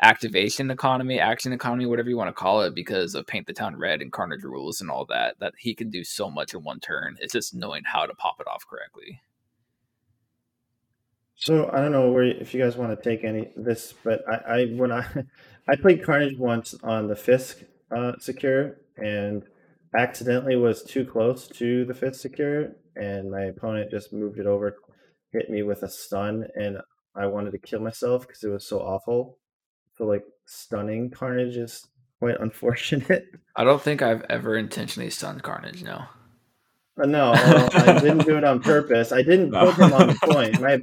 activation 0.02 0.70
economy 0.70 1.20
action 1.20 1.52
economy 1.52 1.86
whatever 1.86 2.08
you 2.08 2.16
want 2.16 2.28
to 2.28 2.32
call 2.32 2.62
it 2.62 2.74
because 2.74 3.14
of 3.14 3.26
paint 3.26 3.46
the 3.46 3.52
town 3.52 3.76
red 3.76 4.02
and 4.02 4.12
carnage 4.12 4.44
rules 4.44 4.80
and 4.80 4.90
all 4.90 5.04
that 5.06 5.38
that 5.40 5.54
he 5.58 5.74
can 5.74 5.90
do 5.90 6.04
so 6.04 6.30
much 6.30 6.54
in 6.54 6.62
one 6.62 6.80
turn 6.80 7.16
it's 7.20 7.32
just 7.32 7.54
knowing 7.54 7.82
how 7.84 8.06
to 8.06 8.14
pop 8.14 8.36
it 8.40 8.46
off 8.48 8.66
correctly 8.68 9.20
So 11.36 11.70
I 11.72 11.80
don't 11.80 11.92
know 11.92 12.10
where 12.12 12.24
if 12.24 12.52
you 12.52 12.62
guys 12.62 12.76
want 12.76 12.96
to 12.96 13.02
take 13.10 13.24
any 13.24 13.50
this, 13.56 13.94
but 14.04 14.22
I, 14.28 14.60
I 14.60 14.66
when 14.66 14.92
I 14.92 15.06
I 15.68 15.76
played 15.76 16.04
Carnage 16.04 16.38
once 16.38 16.74
on 16.82 17.08
the 17.08 17.16
Fisk 17.16 17.58
uh, 17.96 18.12
secure 18.18 18.76
and 18.98 19.44
accidentally 19.96 20.56
was 20.56 20.82
too 20.82 21.04
close 21.04 21.48
to 21.48 21.86
the 21.86 21.94
Fisk 21.94 22.20
secure, 22.20 22.72
and 22.96 23.30
my 23.30 23.44
opponent 23.44 23.90
just 23.90 24.12
moved 24.12 24.38
it 24.38 24.46
over, 24.46 24.76
hit 25.32 25.48
me 25.48 25.62
with 25.62 25.82
a 25.82 25.88
stun, 25.88 26.46
and 26.56 26.78
I 27.16 27.26
wanted 27.26 27.52
to 27.52 27.58
kill 27.58 27.80
myself 27.80 28.26
because 28.26 28.44
it 28.44 28.50
was 28.50 28.66
so 28.66 28.80
awful. 28.80 29.38
So 30.00 30.06
like 30.06 30.24
stunning 30.46 31.10
Carnage 31.10 31.58
is 31.58 31.86
quite 32.20 32.40
unfortunate. 32.40 33.26
i 33.56 33.64
don't 33.64 33.82
think 33.82 34.00
i've 34.00 34.24
ever 34.30 34.56
intentionally 34.56 35.10
stunned 35.10 35.42
carnage 35.42 35.82
no 35.82 36.04
Uh, 37.00 37.06
No, 37.06 37.32
I 37.74 38.00
didn't 38.00 38.24
do 38.26 38.36
it 38.38 38.44
on 38.44 38.60
purpose. 38.60 39.12
I 39.12 39.22
didn't 39.22 39.50
No. 39.50 39.66
put 39.70 39.74
him 39.84 39.92
on 39.92 40.08
the 40.08 40.18
point. 40.24 40.60
My, 40.60 40.80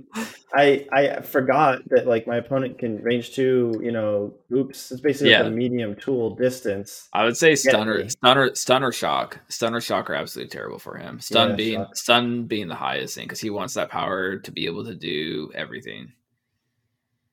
I 0.56 0.88
I 0.92 1.22
forgot 1.22 1.80
that 1.90 2.08
like 2.08 2.26
my 2.28 2.38
opponent 2.38 2.78
can 2.80 3.02
range 3.04 3.34
two. 3.36 3.80
You 3.84 3.92
know, 3.92 4.34
oops, 4.56 4.92
it's 4.92 5.02
basically 5.02 5.32
like 5.36 5.48
a 5.48 5.50
medium 5.52 5.96
tool 5.96 6.36
distance. 6.36 7.10
I 7.14 7.24
would 7.26 7.38
say 7.38 7.56
stunner, 7.56 8.08
stunner, 8.10 8.56
stunner 8.56 8.92
shock, 8.92 9.40
stunner 9.50 9.82
shock 9.82 10.10
are 10.10 10.16
absolutely 10.16 10.50
terrible 10.52 10.80
for 10.80 10.98
him. 10.98 11.20
Stun 11.20 11.50
Yeah, 11.50 11.56
being 11.56 11.80
shock. 11.80 11.96
stun 11.98 12.46
being 12.46 12.68
the 12.68 12.76
highest 12.88 13.16
thing 13.16 13.26
because 13.26 13.42
he 13.42 13.50
wants 13.50 13.74
that 13.76 13.90
power 13.90 14.38
to 14.40 14.52
be 14.52 14.66
able 14.68 14.86
to 14.86 14.96
do 14.96 15.52
everything. 15.54 16.14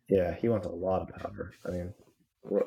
Yeah, 0.08 0.34
he 0.34 0.48
wants 0.48 0.66
a 0.66 0.70
lot 0.70 1.02
of 1.02 1.16
power. 1.16 1.52
I 1.66 1.70
mean, 1.70 1.94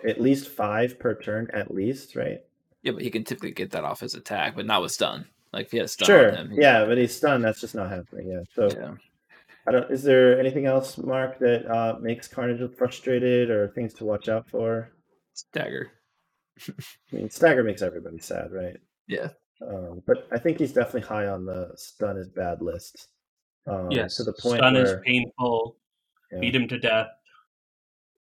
at 0.07 0.22
least 0.22 0.49
five 0.49 0.99
per 0.99 1.15
turn, 1.15 1.49
at 1.53 1.73
least, 1.73 2.15
right? 2.15 2.39
Yeah, 2.84 2.93
but 2.93 3.01
he 3.03 3.09
can 3.09 3.23
typically 3.23 3.51
get 3.51 3.72
that 3.72 3.84
off 3.84 3.99
his 3.99 4.15
attack, 4.15 4.55
but 4.55 4.65
not 4.65 4.81
with 4.81 4.91
stun. 4.91 5.26
Like 5.53 5.68
if 5.68 5.72
he 5.72 5.77
has 5.77 5.91
stun 5.93 6.05
sure. 6.07 6.31
on 6.31 6.38
him, 6.38 6.51
he- 6.51 6.61
Yeah, 6.61 6.85
but 6.85 6.97
he's 6.97 7.15
stunned. 7.15 7.43
That's 7.43 7.61
just 7.61 7.76
not 7.76 7.89
happening. 7.89 8.30
Yeah. 8.30 8.41
So 8.53 8.69
yeah. 8.77 8.93
I 9.68 9.72
don't. 9.72 9.91
Is 9.91 10.03
there 10.03 10.39
anything 10.39 10.65
else, 10.65 10.97
Mark, 10.97 11.39
that 11.39 11.69
uh, 11.69 11.97
makes 11.99 12.27
Carnage 12.27 12.61
frustrated 12.76 13.49
or 13.49 13.68
things 13.69 13.93
to 13.95 14.05
watch 14.05 14.30
out 14.30 14.49
for? 14.49 14.93
Stagger. 15.34 15.91
I 16.68 16.72
mean, 17.15 17.30
stagger 17.30 17.64
makes 17.64 17.81
everybody 17.81 18.19
sad, 18.19 18.51
right? 18.51 18.77
Yeah. 19.07 19.30
Um, 19.61 20.01
but 20.07 20.27
I 20.31 20.39
think 20.39 20.59
he's 20.59 20.73
definitely 20.73 21.01
high 21.01 21.27
on 21.27 21.45
the 21.45 21.72
stun 21.76 22.18
is 22.18 22.30
bad 22.30 22.61
list. 22.61 23.09
Um, 23.68 23.91
yes, 23.91 24.15
to 24.18 24.23
the 24.23 24.34
point 24.34 24.59
stun 24.59 24.76
is 24.76 24.93
painful. 25.05 25.76
yeah. 26.31 26.39
Beat 26.39 26.55
him 26.55 26.68
to 26.69 26.80
death, 26.80 27.07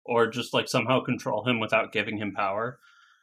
or 0.07 0.27
just 0.27 0.53
like 0.53 0.67
somehow 0.67 0.99
control 1.01 1.45
him 1.45 1.59
without 1.59 1.91
giving 1.91 2.17
him 2.17 2.33
power. 2.33 2.79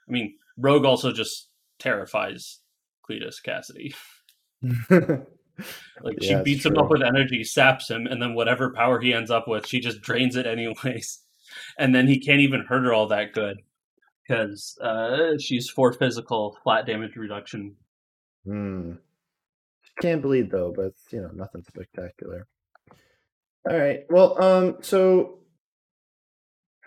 I 0.08 0.12
mean, 0.12 0.34
Rogue 0.56 0.84
also 0.84 1.12
just 1.12 1.48
terrifies 1.78 2.60
Cletus 3.08 3.36
Kasady. 3.44 3.94
Like 6.02 6.20
she 6.20 6.30
Yeah, 6.30 6.38
it's 6.38 6.44
beats 6.44 6.66
him 6.66 6.78
up 6.78 6.90
with 6.90 7.02
energy, 7.02 7.44
saps 7.44 7.88
him, 7.88 8.06
and 8.06 8.20
then 8.20 8.34
whatever 8.34 8.72
power 8.72 9.00
he 9.00 9.14
ends 9.14 9.30
up 9.30 9.46
with, 9.46 9.66
she 9.66 9.80
just 9.80 10.00
drains 10.00 10.36
it 10.36 10.46
anyways. 10.46 11.20
And 11.78 11.94
then 11.94 12.08
he 12.08 12.18
can't 12.18 12.40
even 12.40 12.64
hurt 12.68 12.82
her 12.82 12.92
all 12.92 13.06
that 13.08 13.32
good 13.32 13.58
because 14.26 14.76
uh, 14.82 15.38
she's 15.38 15.70
for 15.70 15.92
physical 15.92 16.56
flat 16.64 16.84
damage 16.84 17.14
reduction. 17.14 17.76
Hmm. 18.44 18.94
Can't 20.00 20.20
bleed 20.20 20.50
though, 20.50 20.72
but 20.74 20.94
you 21.12 21.20
know 21.20 21.30
nothing 21.32 21.62
spectacular. 21.62 22.48
All 23.70 23.78
right. 23.78 24.00
Well, 24.10 24.42
um, 24.42 24.78
so 24.80 25.38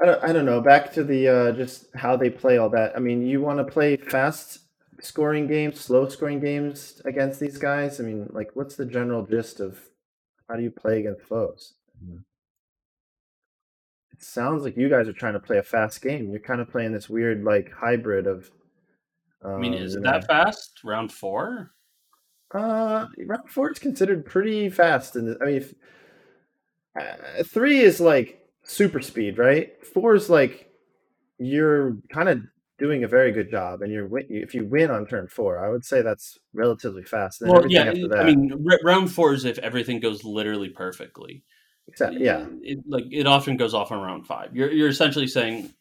I 0.02 0.06
don't, 0.06 0.24
I 0.24 0.34
don't 0.34 0.46
know. 0.46 0.62
Back 0.62 0.92
to 0.94 1.04
the 1.04 1.28
uh, 1.28 1.52
just 1.54 1.88
how 1.96 2.16
they 2.16 2.30
play 2.30 2.58
all 2.58 2.70
that. 2.70 2.96
I 2.96 3.00
mean, 3.00 3.26
you 3.26 3.42
want 3.42 3.60
to 3.60 3.64
play 3.64 3.98
fast 3.98 4.60
scoring 5.02 5.48
games, 5.48 5.80
slow 5.80 6.08
scoring 6.08 6.40
games 6.40 7.02
against 7.06 7.40
these 7.40 7.58
guys. 7.58 8.00
I 8.00 8.04
mean, 8.04 8.30
like, 8.32 8.52
what's 8.56 8.76
the 8.76 8.86
general 8.86 9.26
gist 9.26 9.60
of 9.60 9.80
how 10.48 10.56
do 10.56 10.64
you 10.64 10.72
play 10.72 11.00
against 11.00 11.24
foes? 11.24 11.74
Mhm. 12.04 12.24
It 14.12 14.24
sounds 14.24 14.64
like 14.64 14.78
you 14.78 14.90
guys 14.90 15.08
are 15.08 15.14
trying 15.14 15.34
to 15.34 15.40
play 15.40 15.58
a 15.58 15.64
fast 15.64 16.02
game. 16.02 16.30
You're 16.32 16.40
kind 16.40 16.62
of 16.62 16.70
playing 16.70 16.92
this 16.92 17.10
weird 17.10 17.44
like 17.44 17.72
hybrid 17.72 18.28
of. 18.28 18.50
Um, 19.44 19.56
I 19.56 19.58
mean, 19.58 19.74
is 19.74 19.94
you 19.94 20.00
it 20.00 20.04
know, 20.04 20.12
that 20.12 20.28
fast? 20.28 20.80
Round 20.84 21.12
four? 21.12 21.72
uh, 22.54 23.08
round 23.26 23.50
four 23.50 23.72
is 23.72 23.80
considered 23.80 24.26
pretty 24.26 24.70
fast, 24.70 25.16
and 25.16 25.38
I 25.42 25.46
mean, 25.46 25.56
if, 25.58 25.74
uh, 27.00 27.44
three 27.44 27.80
is 27.80 28.00
like 28.00 28.47
super 28.68 29.02
speed, 29.02 29.38
right? 29.38 29.84
Four 29.86 30.16
is 30.16 30.30
like 30.30 30.70
you're 31.40 31.98
kind 32.14 32.30
of 32.30 32.42
doing 32.78 33.04
a 33.04 33.08
very 33.08 33.32
good 33.32 33.50
job, 33.50 33.82
and 33.82 33.92
you're 33.92 34.08
if 34.30 34.54
you 34.54 34.66
win 34.66 34.92
on 34.92 35.08
turn 35.08 35.28
four, 35.28 35.64
I 35.66 35.70
would 35.70 35.84
say 35.84 36.02
that's 36.02 36.38
relatively 36.54 37.04
fast. 37.04 37.42
Well, 37.42 37.66
yeah. 37.68 37.86
after 37.86 38.08
that, 38.10 38.20
I 38.20 38.24
mean, 38.26 38.66
r- 38.70 38.80
round 38.84 39.12
four 39.12 39.34
is 39.34 39.46
if 39.46 39.58
everything 39.60 40.00
goes 40.00 40.24
literally 40.24 40.70
perfectly. 40.70 41.44
except, 41.88 42.14
yeah, 42.16 42.46
it, 42.62 42.80
like 42.88 43.06
it 43.12 43.26
often 43.26 43.58
goes 43.58 43.74
off 43.74 43.92
on 43.92 44.00
round 44.02 44.28
five. 44.28 44.56
You're 44.56 44.72
you're 44.72 44.90
essentially 44.90 45.28
saying, 45.28 45.74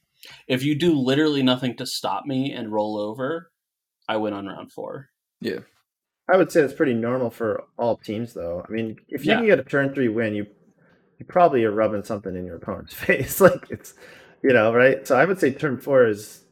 if 0.49 0.63
you 0.63 0.75
do 0.75 0.95
literally 0.95 1.43
nothing 1.43 1.77
to 1.77 1.87
stop 1.87 2.25
me 2.25 2.53
and 2.53 2.73
roll 2.73 2.97
over, 2.99 3.51
I 4.09 4.17
win 4.17 4.33
on 4.33 4.47
round 4.47 4.73
four. 4.73 5.09
Yeah. 5.41 5.61
I 6.29 6.37
would 6.37 6.51
say 6.51 6.61
that's 6.61 6.73
pretty 6.73 6.95
normal 6.95 7.31
for 7.31 7.63
all 7.79 7.97
teams, 7.99 8.35
though. 8.35 8.65
I 8.69 8.73
mean, 8.73 8.97
if 9.09 9.25
you 9.25 9.31
Yeah. 9.31 9.37
can 9.39 9.47
get 9.47 9.61
a 9.61 9.65
turn 9.65 9.95
three 9.95 10.09
win, 10.09 10.35
you 10.35 10.47
you 11.19 11.27
probably 11.27 11.65
are 11.65 11.73
rubbing 11.73 12.05
something 12.05 12.35
in 12.35 12.45
your 12.45 12.57
opponent's 12.57 12.95
face, 13.07 13.41
like 13.41 13.67
it's 13.71 13.95
you 14.43 14.53
know, 14.53 14.73
right? 14.73 15.07
So 15.07 15.17
I 15.19 15.25
would 15.25 15.41
say 15.41 15.53
turn 15.53 15.79
four 15.79 16.07
is 16.07 16.43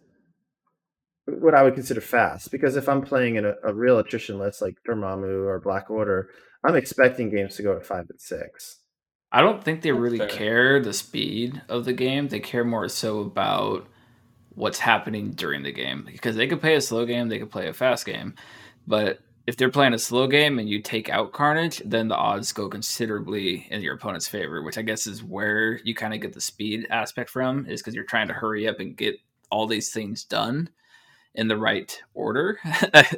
what 1.26 1.54
I 1.54 1.62
would 1.62 1.74
consider 1.74 2.00
fast 2.00 2.50
because 2.50 2.76
if 2.76 2.88
I'm 2.88 3.02
playing 3.02 3.36
in 3.36 3.46
a, 3.46 3.54
a 3.62 3.72
real 3.72 3.98
attrition 3.98 4.38
list 4.38 4.60
like 4.60 4.76
Dormammu 4.86 5.46
or 5.46 5.60
Black 5.60 5.90
Order, 5.90 6.28
I'm 6.64 6.76
expecting 6.76 7.30
games 7.30 7.56
to 7.56 7.62
go 7.62 7.76
at 7.76 7.86
five 7.86 8.06
and 8.10 8.20
six. 8.20 8.80
I 9.32 9.40
don't 9.40 9.62
think 9.64 9.82
they 9.82 9.90
That's 9.90 10.00
really 10.00 10.18
fair. 10.18 10.28
care 10.28 10.80
the 10.80 10.92
speed 10.92 11.62
of 11.68 11.84
the 11.84 11.92
game. 11.92 12.28
They 12.28 12.40
care 12.40 12.64
more 12.64 12.88
so 12.88 13.20
about 13.20 13.88
what's 14.50 14.78
happening 14.78 15.32
during 15.32 15.62
the 15.62 15.72
game 15.72 16.04
because 16.06 16.36
they 16.36 16.46
could 16.46 16.60
play 16.60 16.76
a 16.76 16.80
slow 16.80 17.04
game, 17.04 17.28
they 17.28 17.38
could 17.38 17.50
play 17.50 17.68
a 17.68 17.72
fast 17.72 18.06
game, 18.06 18.34
but 18.86 19.18
if 19.46 19.56
they're 19.56 19.70
playing 19.70 19.92
a 19.92 19.98
slow 19.98 20.26
game 20.26 20.58
and 20.58 20.68
you 20.68 20.80
take 20.80 21.10
out 21.10 21.32
Carnage, 21.32 21.82
then 21.84 22.08
the 22.08 22.16
odds 22.16 22.52
go 22.52 22.68
considerably 22.68 23.66
in 23.70 23.82
your 23.82 23.94
opponent's 23.94 24.28
favor, 24.28 24.62
which 24.62 24.78
I 24.78 24.82
guess 24.82 25.06
is 25.06 25.22
where 25.22 25.80
you 25.84 25.94
kind 25.94 26.14
of 26.14 26.20
get 26.20 26.32
the 26.32 26.40
speed 26.40 26.86
aspect 26.90 27.28
from, 27.28 27.66
is 27.66 27.80
because 27.80 27.94
you're 27.94 28.04
trying 28.04 28.28
to 28.28 28.34
hurry 28.34 28.66
up 28.66 28.80
and 28.80 28.96
get 28.96 29.16
all 29.50 29.66
these 29.66 29.92
things 29.92 30.24
done 30.24 30.70
in 31.34 31.48
the 31.48 31.58
right 31.58 32.02
order. 32.14 32.58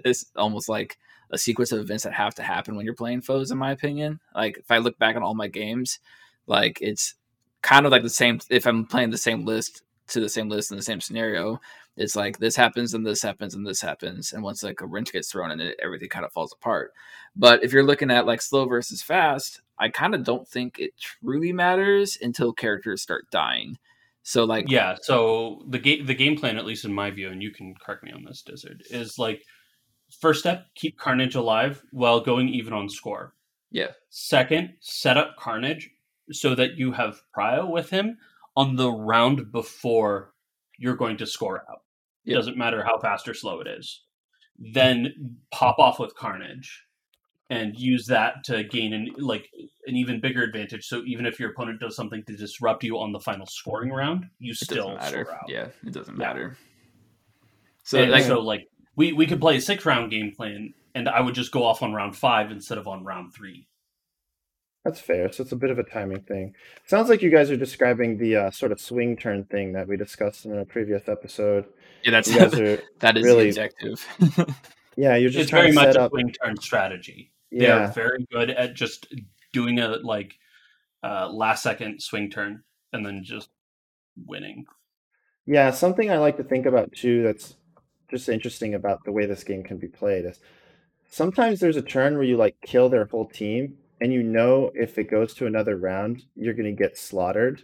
it's 0.05 0.27
almost 0.35 0.69
like 0.69 0.99
a 1.31 1.39
sequence 1.39 1.71
of 1.71 1.81
events 1.81 2.05
that 2.05 2.13
have 2.13 2.35
to 2.37 2.43
happen 2.43 2.75
when 2.75 2.85
you're 2.85 2.95
playing 2.95 3.21
foes, 3.21 3.51
in 3.53 3.59
my 3.59 3.71
opinion. 3.71 4.21
Like 4.35 4.59
if 4.59 4.71
I 4.71 4.79
look 4.79 4.99
back 4.99 5.15
on 5.15 5.23
all 5.23 5.35
my 5.35 5.49
games, 5.49 6.01
like 6.47 6.79
it's 6.81 7.15
kind 7.63 7.87
of 7.87 7.93
like 7.93 8.03
the 8.03 8.11
same. 8.11 8.41
If 8.51 8.67
I'm 8.67 8.87
playing 8.87 9.11
the 9.11 9.19
same 9.19 9.45
list 9.45 9.83
to 10.09 10.21
the 10.21 10.29
same 10.29 10.49
list 10.49 10.71
in 10.71 10.77
the 10.77 10.83
same 10.83 11.01
scenario, 11.01 11.61
it's 11.97 12.15
like 12.15 12.39
this 12.39 12.57
happens 12.57 12.93
and 12.93 13.07
this 13.07 13.23
happens 13.23 13.55
and 13.55 13.67
this 13.67 13.81
happens, 13.81 14.33
and 14.33 14.43
once 14.43 14.63
like 14.63 14.81
a 14.81 14.87
wrench 14.87 15.13
gets 15.13 15.31
thrown 15.31 15.51
in 15.51 15.61
it, 15.61 15.77
everything 15.83 16.09
kind 16.09 16.25
of 16.25 16.33
falls 16.33 16.53
apart. 16.53 16.93
But 17.35 17.65
if 17.65 17.73
you're 17.73 17.85
looking 17.85 18.11
at 18.11 18.27
like 18.27 18.43
slow 18.43 18.67
versus 18.67 19.03
fast, 19.03 19.63
I 19.79 19.89
kind 19.89 20.15
of 20.15 20.25
don't 20.25 20.47
think 20.47 20.79
it 20.79 20.93
truly 20.99 21.53
matters 21.53 22.19
until 22.21 22.53
characters 22.53 23.03
start 23.03 23.31
dying. 23.31 23.79
So 24.23 24.45
like 24.45 24.67
Yeah. 24.69 24.97
So 25.01 25.63
the 25.69 25.79
game 25.79 26.05
the 26.07 26.15
game 26.15 26.37
plan, 26.37 26.59
at 26.59 26.67
least 26.67 26.85
in 26.85 26.93
my 26.93 27.11
view, 27.11 27.31
and 27.31 27.43
you 27.43 27.51
can 27.51 27.75
correct 27.75 28.05
me 28.05 28.13
on 28.13 28.25
this, 28.25 28.43
Dyzard, 28.47 28.83
is 28.91 29.19
like 29.19 29.43
first 30.21 30.41
step, 30.41 30.67
keep 30.75 30.99
Carnage 30.99 31.35
alive 31.35 31.83
while 31.93 32.21
going 32.21 32.49
even 32.49 32.73
on 32.73 32.89
score. 32.89 33.35
Yeah. 33.71 33.93
Second, 34.11 34.75
set 34.81 35.17
up 35.17 35.37
Carnage 35.39 35.91
so 36.31 36.55
that 36.55 36.77
you 36.77 36.93
have 36.93 37.23
prio 37.37 37.71
with 37.71 37.91
him 37.91 38.19
on 38.57 38.77
the 38.77 38.91
round 38.91 39.53
before 39.53 40.33
you're 40.79 40.97
going 40.97 41.17
to 41.19 41.27
score 41.27 41.65
out. 41.71 41.83
It 42.27 42.33
Yeah. 42.33 42.37
doesn't 42.37 42.57
matter 42.59 42.85
how 42.85 42.99
fast 42.99 43.27
or 43.29 43.35
slow 43.35 43.61
it 43.61 43.67
is. 43.69 44.03
Then 44.59 45.39
pop 45.53 45.79
off 45.79 45.99
with 45.99 46.15
Carnage 46.15 46.83
and 47.49 47.79
use 47.79 48.07
that 48.07 48.43
to 48.45 48.65
gain 48.65 48.93
an 48.93 49.11
like 49.19 49.49
an 49.87 49.95
even 49.97 50.21
bigger 50.21 50.43
advantage. 50.43 50.85
So 50.87 51.03
even 51.07 51.25
if 51.27 51.39
your 51.39 51.51
opponent 51.51 51.79
does 51.81 51.95
something 51.95 52.25
to 52.25 52.37
disrupt 52.37 52.83
you 52.83 52.99
on 52.99 53.13
the 53.13 53.21
final 53.21 53.47
scoring 53.47 53.91
round, 53.91 54.27
you 54.39 54.51
it 54.53 54.57
still 54.57 54.95
matter. 54.97 55.27
Yeah, 55.47 55.69
it 55.87 55.93
doesn't 55.93 56.15
Yeah. 56.19 56.27
matter. 56.27 56.59
So 57.85 58.03
like 58.03 58.25
so 58.25 58.41
like 58.41 58.69
we 58.97 59.13
we 59.13 59.27
could 59.27 59.41
play 59.41 59.57
a 59.57 59.61
six 59.61 59.87
round 59.87 60.11
game 60.11 60.33
plan, 60.35 60.75
and 60.95 61.09
I 61.09 61.21
would 61.21 61.35
just 61.35 61.53
go 61.53 61.65
off 61.65 61.83
on 61.83 61.93
round 61.93 62.17
five 62.17 62.51
instead 62.51 62.79
of 62.79 62.89
on 62.89 63.05
round 63.05 63.33
three. 63.35 63.69
That's 64.87 65.01
fair. 65.01 65.33
So 65.33 65.43
it's 65.43 65.51
a 65.51 65.57
bit 65.57 65.71
of 65.73 65.81
a 65.81 65.83
timing 65.83 66.21
thing. 66.21 66.55
Sounds 66.87 67.09
like 67.09 67.21
you 67.21 67.29
guys 67.29 67.51
are 67.51 67.57
describing 67.57 68.19
the 68.19 68.37
uh, 68.37 68.51
sort 68.53 68.71
of 68.71 68.81
swing 68.81 69.17
turn 69.17 69.43
thing 69.45 69.73
that 69.73 69.89
we 69.89 69.97
discussed 69.97 70.45
in 70.45 70.57
a 70.57 70.65
previous 70.65 71.09
episode. 71.09 71.65
yeah, 72.05 72.13
that's 72.13 72.31
You 72.31 72.39
guys 72.39 72.55
are, 72.61 72.79
that 73.01 73.17
is 73.17 73.25
really- 73.25 73.51
the 73.51 73.65
objective. 73.65 74.07
yeah, 74.97 75.17
you're 75.17 75.31
just 75.31 75.43
it's 75.43 75.51
trying 75.51 75.63
very 75.63 75.71
to 75.73 75.75
much 75.75 75.87
set 75.95 75.97
a 75.97 76.03
up. 76.03 76.11
swing 76.13 76.31
turn 76.31 76.57
strategy. 76.59 77.33
They 77.51 77.67
are 77.69 77.81
Yeah, 77.81 77.93
very 77.93 78.25
good 78.31 78.51
at 78.51 78.75
just 78.75 79.13
doing 79.53 79.81
a 79.81 79.89
like 79.89 80.35
uh, 81.03 81.31
last 81.31 81.65
second 81.65 82.01
swing 82.01 82.31
turn 82.31 82.63
and 82.93 83.05
then 83.05 83.25
just 83.25 83.49
winning. 84.25 84.67
Yeah, 85.47 85.73
something 85.73 86.13
I 86.13 86.19
like 86.19 86.37
to 86.37 86.45
think 86.45 86.65
about 86.65 86.93
too 86.93 87.25
that's 87.25 87.55
just 88.09 88.29
interesting 88.29 88.75
about 88.75 89.05
the 89.05 89.11
way 89.11 89.27
this 89.27 89.43
game 89.43 89.65
can 89.65 89.79
be 89.79 89.89
played 89.89 90.27
is 90.27 90.39
sometimes 91.11 91.59
there's 91.59 91.77
a 91.77 91.83
turn 91.83 92.15
where 92.15 92.23
you 92.23 92.37
like 92.37 92.55
kill 92.63 92.89
their 92.89 93.07
whole 93.07 93.27
team 93.27 93.79
and 94.01 94.13
you 94.13 94.23
know 94.23 94.71
if 94.75 94.99
it 94.99 95.11
goes 95.11 95.35
to 95.35 95.47
another 95.47 95.77
round, 95.77 96.25
you're 96.35 96.55
going 96.55 96.75
to 96.75 96.83
get 96.83 96.99
slaughtered. 96.99 97.63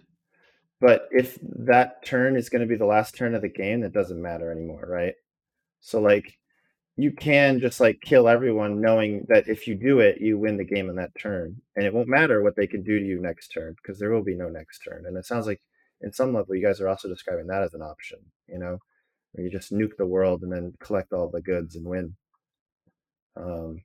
But 0.81 1.09
if 1.11 1.39
that 1.43 2.05
turn 2.05 2.37
is 2.37 2.49
going 2.49 2.63
to 2.63 2.67
be 2.67 2.77
the 2.77 2.87
last 2.87 3.15
turn 3.15 3.35
of 3.35 3.43
the 3.43 3.49
game, 3.49 3.81
that 3.83 3.93
doesn't 3.93 4.21
matter 4.21 4.51
anymore, 4.51 4.85
right? 4.89 5.15
So 5.81 6.01
like 6.01 6.39
you 6.97 7.13
can 7.13 7.61
just 7.61 7.81
like 7.81 8.01
kill 8.01 8.29
everyone 8.29 8.81
knowing 8.81 9.25
that 9.29 9.49
if 9.49 9.67
you 9.67 9.75
do 9.75 10.01
it, 10.01 10.21
you 10.21 10.39
win 10.39 10.57
the 10.57 10.65
game 10.65 10.89
on 10.89 10.97
that 10.97 11.15
turn. 11.19 11.57
And 11.77 11.87
it 11.87 11.95
won't 11.95 12.09
matter 12.09 12.43
what 12.43 12.57
they 12.57 12.67
can 12.67 12.83
do 12.83 12.99
to 12.99 13.05
you 13.05 13.21
next 13.21 13.49
turn 13.49 13.75
because 13.77 13.99
there 13.99 14.11
will 14.11 14.25
be 14.25 14.35
no 14.35 14.49
next 14.49 14.81
turn. 14.81 15.05
And 15.07 15.17
it 15.17 15.25
sounds 15.25 15.47
like 15.47 15.61
in 16.01 16.13
some 16.13 16.35
level 16.35 16.55
you 16.55 16.65
guys 16.65 16.81
are 16.81 16.89
also 16.89 17.09
describing 17.09 17.47
that 17.47 17.63
as 17.63 17.75
an 17.75 17.83
option, 17.83 18.19
you 18.49 18.59
know, 18.59 18.79
where 19.33 19.45
you 19.45 19.51
just 19.51 19.73
nuke 19.73 19.97
the 19.97 20.07
world 20.07 20.43
and 20.43 20.53
then 20.53 20.75
collect 20.81 21.13
all 21.13 21.31
the 21.31 21.41
goods 21.41 21.77
and 21.77 21.87
win. 21.87 22.15
Um, 23.37 23.83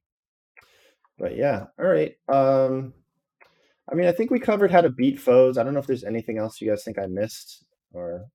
but 1.17 1.35
yeah, 1.35 1.65
all 1.79 1.85
right. 1.85 2.15
Um, 2.27 2.93
I 3.89 3.95
mean, 3.95 4.07
I 4.07 4.11
think 4.11 4.31
we 4.31 4.39
covered 4.39 4.71
how 4.71 4.81
to 4.81 4.89
beat 4.89 5.19
foes. 5.19 5.57
I 5.57 5.63
don't 5.63 5.73
know 5.73 5.79
if 5.79 5.87
there's 5.87 6.03
anything 6.03 6.37
else 6.37 6.61
you 6.61 6.69
guys 6.69 6.83
think 6.83 6.99
I 6.99 7.05
missed 7.07 7.63
or. 7.93 8.25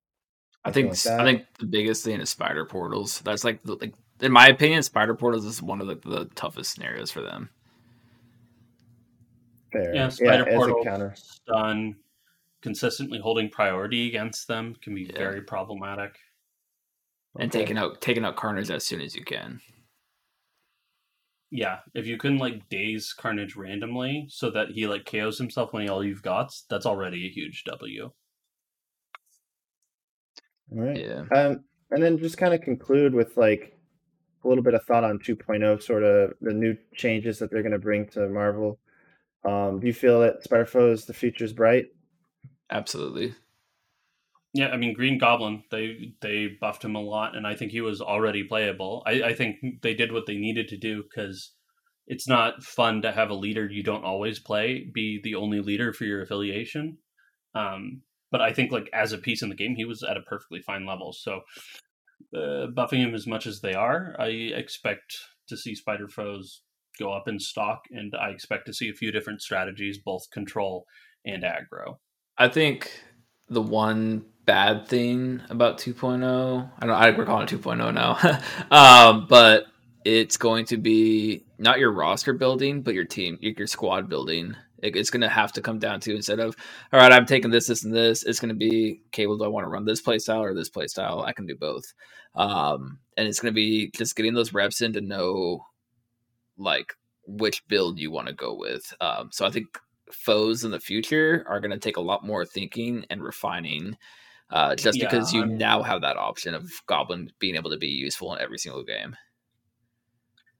I 0.65 0.71
think 0.71 0.89
like. 0.89 1.19
I 1.19 1.23
think 1.23 1.45
the 1.59 1.65
biggest 1.65 2.03
thing 2.03 2.21
is 2.21 2.29
spider 2.29 2.65
portals. 2.65 3.19
That's 3.19 3.43
like 3.43 3.61
the, 3.63 3.75
like 3.75 3.93
in 4.21 4.31
my 4.31 4.47
opinion, 4.47 4.81
spider 4.83 5.13
portals 5.13 5.45
is 5.45 5.61
one 5.61 5.81
of 5.81 5.87
the, 5.87 5.95
the 5.95 6.25
toughest 6.35 6.73
scenarios 6.73 7.11
for 7.11 7.21
them. 7.21 7.49
Fair. 9.71 9.93
Yeah, 9.93 10.09
spider 10.09 10.47
as 10.47 10.55
a 10.55 10.57
portal 10.57 10.83
counter. 10.83 11.13
stun, 11.17 11.97
consistently 12.61 13.19
holding 13.19 13.49
priority 13.49 14.07
against 14.07 14.47
them 14.47 14.75
can 14.81 14.95
be 14.95 15.03
Yeah. 15.03 15.17
very 15.17 15.41
problematic. 15.41 16.17
And 17.37 17.51
Okay. 17.51 17.59
taking 17.59 17.77
out 17.77 17.99
taking 17.99 18.23
out 18.23 18.35
corners 18.35 18.69
as 18.69 18.85
soon 18.85 19.01
as 19.01 19.15
you 19.15 19.23
can. 19.23 19.59
Yeah, 21.55 21.81
if 21.93 22.07
you 22.07 22.17
can 22.17 22.39
like 22.39 22.67
daze 22.67 23.13
Carnage 23.13 23.55
randomly 23.55 24.25
so 24.27 24.49
that 24.49 24.69
he 24.69 24.87
like 24.87 25.05
KOs 25.05 25.37
himself 25.37 25.71
when 25.71 25.83
he 25.83 25.87
all 25.87 26.03
you've 26.03 26.23
got, 26.23 26.51
that's 26.67 26.87
already 26.87 27.27
a 27.27 27.29
huge 27.29 27.63
W. 27.65 28.09
All 30.71 30.79
right. 30.79 30.97
Yeah. 30.99 31.25
Um, 31.31 31.63
and 31.91 32.01
then 32.01 32.17
just 32.17 32.39
kind 32.39 32.55
of 32.55 32.61
conclude 32.61 33.13
with 33.13 33.37
like 33.37 33.77
a 34.43 34.47
little 34.47 34.63
bit 34.63 34.73
of 34.73 34.83
thought 34.85 35.03
on 35.03 35.19
2.0, 35.19 35.83
sort 35.83 36.01
of 36.01 36.33
the 36.41 36.53
new 36.53 36.75
changes 36.95 37.37
that 37.37 37.51
they're 37.51 37.61
going 37.61 37.71
to 37.71 37.77
bring 37.77 38.07
to 38.07 38.27
Marvel. 38.29 38.79
Um, 39.47 39.79
do 39.79 39.85
you 39.85 39.93
feel 39.93 40.21
that 40.21 40.41
Spider 40.43 40.65
Foes 40.65 41.05
the 41.05 41.13
future's 41.13 41.53
bright? 41.53 41.85
Absolutely. 42.71 43.35
Yeah, 44.53 44.67
I 44.67 44.77
mean 44.77 44.93
Green 44.93 45.17
Goblin, 45.17 45.63
they 45.71 46.13
they 46.21 46.47
buffed 46.61 46.83
him 46.83 46.95
a 46.95 47.01
lot, 47.01 47.35
and 47.35 47.47
I 47.47 47.55
think 47.55 47.71
he 47.71 47.81
was 47.81 48.01
already 48.01 48.43
playable. 48.43 49.01
I, 49.05 49.23
I 49.23 49.33
think 49.33 49.81
they 49.81 49.95
did 49.95 50.11
what 50.11 50.27
they 50.27 50.37
needed 50.37 50.67
to 50.69 50.77
do 50.77 51.03
because 51.03 51.53
it's 52.05 52.27
not 52.27 52.63
fun 52.63 53.01
to 53.01 53.11
have 53.11 53.29
a 53.29 53.35
leader 53.35 53.67
you 53.67 53.81
don't 53.81 54.03
always 54.03 54.39
play 54.39 54.89
be 54.93 55.19
the 55.23 55.35
only 55.35 55.59
leader 55.59 55.93
for 55.93 56.05
your 56.05 56.21
affiliation. 56.21 56.97
Um, 57.55 58.01
but 58.31 58.41
I 58.41 58.51
think 58.53 58.71
like 58.71 58.89
as 58.93 59.11
a 59.11 59.17
piece 59.17 59.41
in 59.41 59.49
the 59.49 59.55
game, 59.55 59.75
he 59.75 59.85
was 59.85 60.03
at 60.03 60.17
a 60.17 60.21
perfectly 60.21 60.61
fine 60.61 60.85
level. 60.85 61.13
So 61.13 61.41
uh, 62.35 62.67
buffing 62.75 62.97
him 62.97 63.15
as 63.15 63.27
much 63.27 63.47
as 63.47 63.61
they 63.61 63.73
are, 63.73 64.15
I 64.19 64.27
expect 64.27 65.17
to 65.47 65.57
see 65.57 65.75
Spider 65.75 66.07
Foes 66.07 66.61
go 66.99 67.11
up 67.11 67.27
in 67.27 67.39
stock, 67.39 67.81
and 67.91 68.13
I 68.15 68.29
expect 68.29 68.65
to 68.67 68.73
see 68.73 68.89
a 68.89 68.93
few 68.93 69.11
different 69.11 69.41
strategies, 69.41 69.97
both 69.97 70.29
control 70.31 70.85
and 71.25 71.43
aggro. 71.43 71.97
I 72.37 72.49
think 72.49 72.91
the 73.49 73.61
one 73.61 74.25
bad 74.45 74.87
thing 74.87 75.41
about 75.49 75.77
2.0, 75.77 76.71
I 76.79 76.85
don't 76.85 76.95
I 76.95 77.09
we're 77.11 77.25
calling 77.25 77.47
it 77.47 77.49
2.0 77.49 77.93
now. 77.93 78.39
um, 78.71 79.27
but 79.27 79.65
it's 80.05 80.37
going 80.37 80.65
to 80.65 80.77
be 80.77 81.45
not 81.57 81.79
your 81.79 81.91
roster 81.91 82.33
building, 82.33 82.81
but 82.81 82.93
your 82.93 83.05
team, 83.05 83.37
your, 83.41 83.67
squad 83.67 84.09
building. 84.09 84.55
It, 84.79 84.95
it's 84.95 85.09
going 85.09 85.21
to 85.21 85.29
have 85.29 85.53
to 85.53 85.61
come 85.61 85.79
down 85.79 85.99
to 86.01 86.15
instead 86.15 86.39
of, 86.39 86.55
all 86.91 86.99
right, 86.99 87.11
I'm 87.11 87.25
taking 87.25 87.51
this, 87.51 87.67
this, 87.67 87.85
and 87.85 87.93
this. 87.93 88.23
It's 88.23 88.39
going 88.39 88.49
to 88.49 88.55
be, 88.55 89.01
okay, 89.07 89.27
well, 89.27 89.37
do 89.37 89.45
I 89.45 89.49
want 89.49 89.65
to 89.65 89.69
run 89.69 89.85
this 89.85 90.01
play 90.01 90.19
style 90.19 90.43
or 90.43 90.53
this 90.53 90.69
play 90.69 90.87
style? 90.87 91.21
I 91.21 91.31
can 91.31 91.45
do 91.45 91.55
both. 91.55 91.85
Um, 92.35 92.99
and 93.15 93.27
it's 93.27 93.39
going 93.39 93.53
to 93.53 93.55
be 93.55 93.91
just 93.95 94.15
getting 94.15 94.33
those 94.33 94.53
reps 94.53 94.81
in 94.81 94.93
to 94.93 95.01
know, 95.01 95.65
like, 96.57 96.93
which 97.25 97.65
build 97.67 97.99
you 97.99 98.11
want 98.11 98.27
to 98.27 98.33
go 98.33 98.55
with. 98.55 98.93
Um, 98.99 99.29
so 99.31 99.45
I 99.45 99.51
think 99.51 99.67
foes 100.11 100.63
in 100.63 100.71
the 100.71 100.79
future 100.79 101.45
are 101.47 101.59
going 101.59 101.71
to 101.71 101.79
take 101.79 101.97
a 101.97 102.01
lot 102.01 102.25
more 102.25 102.45
thinking 102.45 103.05
and 103.09 103.23
refining 103.23 103.97
uh, 104.49 104.75
just 104.75 104.97
Yeah, 104.97 105.05
because 105.09 105.33
you 105.33 105.41
I'm- 105.41 105.57
now 105.57 105.81
have 105.83 106.01
that 106.01 106.17
option 106.17 106.53
of 106.53 106.69
goblin 106.87 107.31
being 107.39 107.55
able 107.55 107.71
to 107.71 107.77
be 107.77 107.87
useful 107.87 108.33
in 108.33 108.41
every 108.41 108.57
single 108.57 108.83
game. 108.83 109.15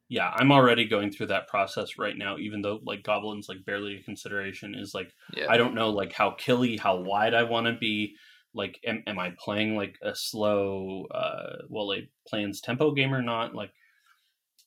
Yeah 0.10 0.32
i'm 0.36 0.52
already 0.52 0.86
going 0.86 1.12
through 1.12 1.28
that 1.28 1.48
process 1.48 1.98
right 1.98 2.18
now 2.18 2.38
even 2.38 2.62
though 2.62 2.80
like 2.84 3.04
goblins 3.04 3.48
like 3.50 3.66
barely 3.66 3.96
a 3.96 4.04
consideration 4.04 4.76
is 4.76 4.94
like 4.94 5.12
yeah. 5.36 5.46
I 5.50 5.58
don't 5.58 5.74
know 5.76 5.90
like 5.90 6.14
how 6.14 6.32
killy 6.32 6.78
how 6.78 6.98
wide 6.98 7.34
i 7.34 7.44
want 7.44 7.68
to 7.68 7.74
be. 7.74 8.16
Like 8.54 8.78
am, 8.86 9.02
am 9.08 9.18
i 9.18 9.32
playing 9.40 9.76
like 9.76 9.96
a 10.04 10.14
slow 10.16 11.06
uh 11.10 11.64
Well 11.70 11.88
Laid 11.88 12.10
Plans 12.28 12.62
tempo 12.62 12.92
game 12.94 13.12
or 13.14 13.24
not? 13.24 13.56
Like 13.56 13.72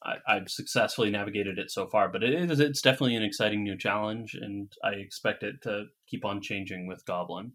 I, 0.04 0.16
I've 0.26 0.48
successfully 0.48 1.10
navigated 1.10 1.58
it 1.58 1.70
so 1.70 1.86
far, 1.86 2.08
but 2.08 2.24
it 2.24 2.34
is 2.34 2.58
it's 2.58 2.82
definitely 2.82 3.14
an 3.14 3.22
exciting 3.22 3.62
new 3.62 3.78
challenge, 3.78 4.34
and 4.34 4.72
I 4.82 4.90
expect 4.94 5.42
it 5.44 5.62
to 5.62 5.84
keep 6.08 6.24
on 6.24 6.40
changing 6.42 6.86
with 6.88 7.04
Goblin. 7.06 7.52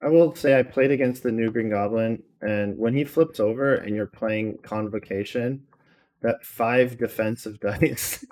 I 0.00 0.08
will 0.08 0.34
say 0.34 0.58
I 0.58 0.62
played 0.62 0.90
against 0.90 1.22
the 1.22 1.32
new 1.32 1.50
Green 1.50 1.70
Goblin, 1.70 2.22
and 2.40 2.78
when 2.78 2.94
he 2.94 3.04
flips 3.04 3.40
over 3.40 3.74
and 3.74 3.96
you're 3.96 4.06
playing 4.06 4.58
Convocation, 4.62 5.64
that 6.22 6.44
five 6.44 6.98
defensive 6.98 7.58
dice, 7.60 8.24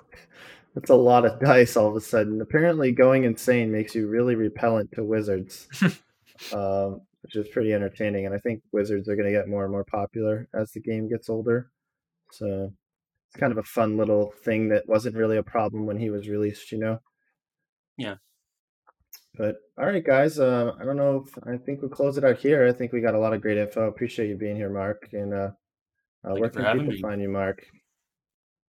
that's 0.75 0.91
a 0.91 0.95
lot 0.95 1.25
of 1.25 1.41
dice 1.41 1.77
all 1.77 1.89
of 1.89 1.97
a 1.97 2.01
sudden. 2.01 2.41
Apparently, 2.41 2.93
going 2.93 3.25
insane 3.25 3.73
makes 3.73 3.95
you 3.95 4.07
really 4.09 4.37
repellent 4.37 4.93
to 4.93 5.03
wizards, 5.03 5.69
um, 6.53 7.01
which 7.23 7.35
is 7.35 7.49
pretty 7.49 7.73
entertaining. 7.73 8.27
And 8.27 8.35
I 8.35 8.39
think 8.39 8.63
wizards 8.73 9.09
are 9.09 9.17
going 9.17 9.27
to 9.27 9.37
get 9.37 9.49
more 9.49 9.65
and 9.65 9.73
more 9.73 9.85
popular 9.85 10.49
as 10.55 10.71
the 10.71 10.81
game 10.81 11.09
gets 11.09 11.29
older. 11.29 11.71
So 12.31 12.73
it's 13.29 13.41
kind 13.41 13.53
of 13.53 13.59
a 13.59 13.65
fun 13.65 13.97
little 13.97 14.33
thing 14.45 14.69
that 14.69 14.89
wasn't 14.89 15.17
really 15.17 15.39
a 15.39 15.43
problem 15.43 15.87
when 15.87 15.99
he 15.99 16.11
was 16.11 16.29
released, 16.29 16.71
you 16.71 16.79
know? 16.79 17.01
Yeah. 17.97 18.17
But 19.37 19.57
all 19.79 19.87
right, 19.87 20.05
guys. 20.05 20.39
Uh, 20.39 20.73
I 20.81 20.85
don't 20.85 20.97
know. 20.97 21.25
If, 21.27 21.39
I 21.47 21.57
think 21.59 21.83
we'll 21.83 21.91
close 21.91 22.17
it 22.17 22.25
out 22.25 22.39
here. 22.39 22.67
I 22.67 22.73
think 22.73 22.93
we 22.93 23.01
got 23.01 23.15
a 23.15 23.19
lot 23.19 23.33
of 23.33 23.43
great 23.43 23.59
info. 23.59 23.87
Appreciate 23.87 24.29
you 24.29 24.37
being 24.37 24.57
here, 24.57 24.71
Mark. 24.71 25.09
And 25.13 25.35
uh, 25.35 25.51
uh, 26.25 26.35
where 26.35 26.49
can 26.49 26.65
people 26.79 26.95
me. 26.95 27.01
find 27.01 27.21
you, 27.21 27.29
Mark? 27.29 27.67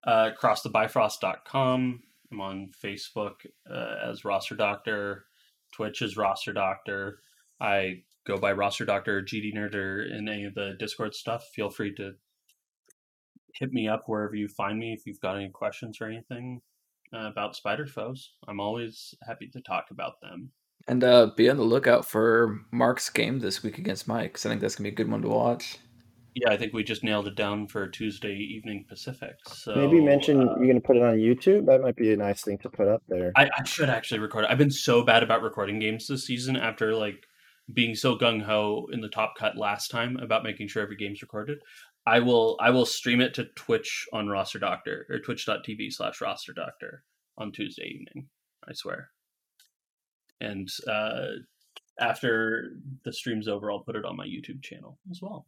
Uh, 0.06 0.32
acrossthebifrost.com. 0.32 2.02
I'm 2.32 2.42
on 2.42 2.72
Facebook 2.84 3.36
uh, 3.70 3.96
as 4.10 4.26
Roster 4.26 4.56
Doctor. 4.56 5.26
Twitch 5.74 6.02
is 6.02 6.18
Roster 6.18 6.54
Doctor. 6.54 7.20
I 7.62 8.04
go 8.26 8.38
by 8.38 8.52
Roster 8.54 8.86
Doctor 8.86 9.22
GD 9.22 9.56
Nerd 9.56 9.76
or 9.76 10.04
in 10.04 10.28
any 10.28 10.46
of 10.46 10.56
the 10.56 10.76
Discord 10.80 11.14
stuff. 11.14 11.46
Feel 11.54 11.70
free 11.70 11.94
to 11.96 12.14
hit 13.54 13.72
me 13.72 13.88
up 13.88 14.04
wherever 14.08 14.36
you 14.36 14.48
find 14.48 14.78
me 14.78 14.94
if 14.94 15.06
you've 15.06 15.22
got 15.22 15.36
any 15.36 15.50
questions 15.50 16.00
or 16.02 16.08
anything 16.08 16.62
uh, 17.14 17.28
about 17.32 17.56
Spider 17.56 17.86
Foes. 17.88 18.34
I'm 18.48 18.60
always 18.60 19.14
happy 19.28 19.48
to 19.54 19.62
talk 19.62 19.86
about 19.92 20.22
them. 20.22 20.52
and 20.88 21.04
uh, 21.04 21.32
be 21.36 21.50
on 21.50 21.58
the 21.58 21.64
lookout 21.64 22.06
for 22.06 22.60
mark's 22.72 23.10
game 23.10 23.40
this 23.40 23.62
week 23.64 23.78
against 23.78 24.08
mike 24.08 24.34
'cause 24.34 24.46
i 24.46 24.50
think 24.50 24.62
that's 24.62 24.76
going 24.76 24.86
to 24.86 24.92
be 24.92 24.94
a 24.94 24.98
good 25.06 25.12
one 25.12 25.22
to 25.22 25.28
watch 25.28 25.78
Yeah, 26.36 26.52
I 26.52 26.58
think 26.58 26.72
we 26.72 26.84
just 26.84 27.04
nailed 27.04 27.28
it 27.28 27.36
down 27.36 27.68
for 27.68 27.88
Tuesday 27.88 28.36
evening 28.36 28.86
Pacific. 28.88 29.34
So 29.48 29.74
Maybe 29.76 30.00
mention 30.00 30.38
uh, 30.40 30.54
you're 30.58 30.68
going 30.72 30.82
to 30.84 30.88
put 30.88 30.96
it 30.96 31.02
on 31.02 31.16
YouTube. 31.18 31.66
That 31.66 31.82
might 31.82 31.96
be 31.96 32.14
a 32.14 32.18
nice 32.18 32.44
thing 32.44 32.60
to 32.60 32.70
put 32.70 32.88
up 32.88 33.02
there. 33.10 33.32
I, 33.36 33.50
I 33.58 33.64
should 33.64 33.90
actually 33.90 34.20
record 34.20 34.44
it. 34.46 34.52
I've 34.52 34.60
been 34.60 34.70
so 34.70 35.02
bad 35.04 35.24
about 35.24 35.42
recording 35.42 35.80
games 35.80 36.06
this 36.06 36.28
season 36.28 36.56
after 36.56 36.94
like 36.94 37.26
being 37.74 37.96
so 37.96 38.16
gung 38.16 38.44
ho 38.44 38.88
in 38.94 39.02
the 39.02 39.10
top 39.10 39.34
cut 39.36 39.58
last 39.58 39.90
time 39.90 40.16
about 40.18 40.44
making 40.44 40.68
sure 40.68 40.84
every 40.84 40.96
game's 40.96 41.24
recorded. 41.24 41.58
I 42.08 42.20
will 42.20 42.56
I 42.62 42.70
will 42.70 42.86
stream 42.86 43.20
it 43.20 43.34
to 43.34 43.50
Twitch 43.56 44.08
on 44.14 44.30
Roster 44.30 44.60
Doctor 44.60 45.06
or 45.10 45.20
twitch.tv 45.20 45.92
slash 45.92 46.22
roster 46.22 46.54
doctor 46.54 47.04
on 47.38 47.52
Tuesday 47.52 47.84
evening. 47.84 48.30
I 48.68 48.72
swear. 48.74 49.10
And 50.40 50.70
uh 50.90 51.26
after 52.00 52.70
the 53.04 53.12
stream's 53.12 53.50
over, 53.50 53.70
I'll 53.70 53.82
put 53.82 53.98
it 53.98 54.06
on 54.06 54.16
my 54.16 54.26
YouTube 54.26 54.64
channel 54.64 54.98
as 55.12 55.22
well. 55.22 55.48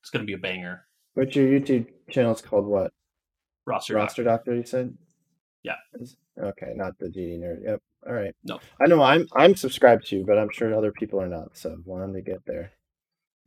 It's 0.00 0.10
gonna 0.10 0.24
be 0.24 0.34
a 0.34 0.38
banger. 0.38 0.84
But 1.16 1.34
your 1.34 1.46
YouTube 1.46 1.86
channel 2.10 2.34
is 2.34 2.42
called 2.42 2.66
what? 2.66 2.92
Roster, 3.66 3.94
Roster 3.94 4.24
Doctor, 4.24 4.54
you 4.54 4.66
said? 4.66 4.98
Yeah. 5.62 5.76
Okay, 6.38 6.72
not 6.74 6.92
the 6.98 7.06
GD 7.06 7.40
nerd. 7.40 7.64
Yep. 7.64 7.80
All 8.06 8.12
right. 8.12 8.34
No. 8.44 8.60
I 8.82 8.86
know 8.86 9.02
I'm 9.02 9.26
I'm 9.34 9.56
subscribed 9.56 10.08
to, 10.08 10.24
but 10.26 10.36
I'm 10.36 10.50
sure 10.52 10.74
other 10.74 10.92
people 10.92 11.22
are 11.22 11.26
not. 11.26 11.56
So 11.56 11.78
wanted 11.86 12.12
to 12.12 12.22
get 12.22 12.44
there. 12.44 12.72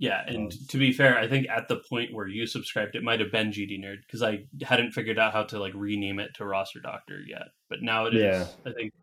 Yeah, 0.01 0.23
and 0.25 0.51
Um, 0.51 0.59
to 0.69 0.79
be 0.79 0.91
fair, 0.91 1.15
I 1.15 1.27
think 1.27 1.47
at 1.47 1.67
the 1.67 1.75
point 1.75 2.11
where 2.11 2.25
you 2.27 2.47
subscribed, 2.47 2.95
it 2.95 3.03
might 3.03 3.19
have 3.19 3.31
been 3.31 3.51
GD 3.51 3.79
Nerd 3.79 4.01
because 4.01 4.23
I 4.23 4.45
hadn't 4.63 4.93
figured 4.93 5.19
out 5.19 5.31
how 5.31 5.43
to 5.43 5.59
like 5.59 5.73
rename 5.75 6.17
it 6.17 6.33
to 6.37 6.45
Roster 6.45 6.79
Doctor 6.79 7.21
yet. 7.21 7.49
But 7.69 7.83
now 7.83 8.07
it 8.07 8.15
is. 8.15 8.23
Yeah. 8.23 8.47
I 8.65 8.73
think 8.73 8.93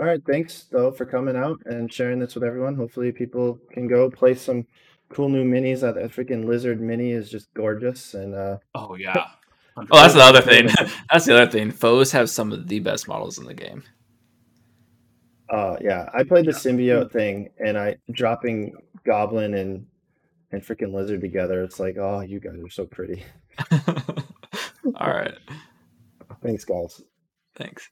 All 0.00 0.04
right. 0.04 0.20
Thanks 0.26 0.64
though 0.64 0.90
for 0.90 1.04
coming 1.04 1.36
out 1.36 1.60
and 1.64 1.92
sharing 1.92 2.18
this 2.18 2.34
with 2.34 2.42
everyone. 2.42 2.74
Hopefully 2.74 3.12
people 3.12 3.60
can 3.70 3.86
go 3.86 4.10
play 4.10 4.34
some 4.34 4.66
cool 5.10 5.28
new 5.28 5.44
minis. 5.44 5.82
That 5.82 5.94
that 5.94 6.10
freaking 6.10 6.44
lizard 6.44 6.80
mini 6.80 7.12
is 7.12 7.30
just 7.30 7.54
gorgeous 7.54 8.14
and 8.14 8.34
uh 8.34 8.58
Oh 8.74 8.96
yeah. 8.96 9.14
oh 9.76 9.84
that's 9.92 10.14
the 10.14 10.20
other 10.20 10.40
thing 10.40 10.68
that's 11.12 11.24
the 11.24 11.40
other 11.40 11.48
thing 11.48 11.70
foes 11.70 12.10
have 12.10 12.28
some 12.28 12.50
of 12.50 12.66
the 12.66 12.80
best 12.80 13.06
models 13.06 13.38
in 13.38 13.44
the 13.44 13.54
game 13.54 13.84
uh 15.50 15.76
yeah. 15.80 16.08
I 16.14 16.24
played 16.24 16.46
the 16.46 16.52
symbiote 16.52 17.10
thing 17.10 17.50
and 17.58 17.78
I 17.78 17.96
dropping 18.10 18.74
goblin 19.04 19.54
and 19.54 19.86
and 20.50 20.62
freaking 20.62 20.94
lizard 20.94 21.20
together. 21.20 21.62
It's 21.62 21.80
like, 21.80 21.96
oh 21.98 22.20
you 22.20 22.40
guys 22.40 22.58
are 22.62 22.70
so 22.70 22.86
pretty. 22.86 23.24
all 23.72 25.10
right 25.10 25.34
Thanks 26.42 26.64
guys. 26.64 27.02
Thanks. 27.56 27.90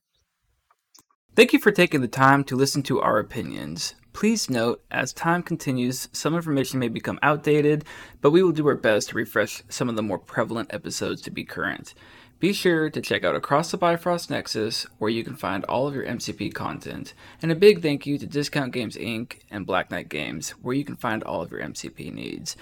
Thank 1.34 1.52
you 1.52 1.58
for 1.58 1.72
taking 1.72 2.00
the 2.00 2.08
time 2.08 2.44
to 2.44 2.56
listen 2.56 2.82
to 2.84 3.00
our 3.00 3.18
opinions. 3.18 3.94
Please 4.14 4.48
note, 4.48 4.82
as 4.90 5.12
time 5.12 5.42
continues, 5.42 6.08
some 6.12 6.34
information 6.34 6.78
may 6.78 6.88
become 6.88 7.18
outdated, 7.22 7.84
but 8.22 8.30
we 8.30 8.42
will 8.42 8.52
do 8.52 8.66
our 8.66 8.74
best 8.74 9.10
to 9.10 9.16
refresh 9.16 9.62
some 9.68 9.90
of 9.90 9.96
the 9.96 10.02
more 10.02 10.18
prevalent 10.18 10.72
episodes 10.72 11.20
to 11.20 11.30
be 11.30 11.44
current. 11.44 11.92
Be 12.38 12.52
sure 12.52 12.90
to 12.90 13.00
check 13.00 13.24
out 13.24 13.34
Across 13.34 13.70
the 13.70 13.78
Bifrost 13.78 14.28
Nexus, 14.28 14.86
where 14.98 15.08
you 15.08 15.24
can 15.24 15.36
find 15.36 15.64
all 15.64 15.88
of 15.88 15.94
your 15.94 16.04
MCP 16.04 16.52
content. 16.52 17.14
And 17.40 17.50
a 17.50 17.54
big 17.54 17.80
thank 17.80 18.04
you 18.04 18.18
to 18.18 18.26
Discount 18.26 18.72
Games 18.72 18.94
Inc. 18.96 19.38
and 19.50 19.64
Black 19.64 19.90
Knight 19.90 20.10
Games, 20.10 20.50
where 20.60 20.74
you 20.74 20.84
can 20.84 20.96
find 20.96 21.22
all 21.22 21.40
of 21.40 21.50
your 21.50 21.62
MCP 21.62 22.12
needs. 22.12 22.54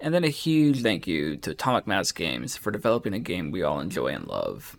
And 0.00 0.14
then 0.14 0.24
a 0.24 0.28
huge 0.28 0.82
thank 0.82 1.06
you 1.06 1.36
to 1.38 1.50
Atomic 1.50 1.86
Mass 1.86 2.10
Games 2.10 2.56
for 2.56 2.70
developing 2.70 3.12
a 3.12 3.18
game 3.18 3.50
we 3.50 3.62
all 3.62 3.80
enjoy 3.80 4.08
and 4.08 4.26
love. 4.26 4.78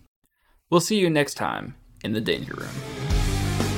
We'll 0.71 0.81
see 0.81 0.97
you 0.97 1.11
next 1.11 1.35
time 1.35 1.75
in 2.03 2.13
the 2.13 2.21
Danger 2.21 2.55
Room. 2.55 3.68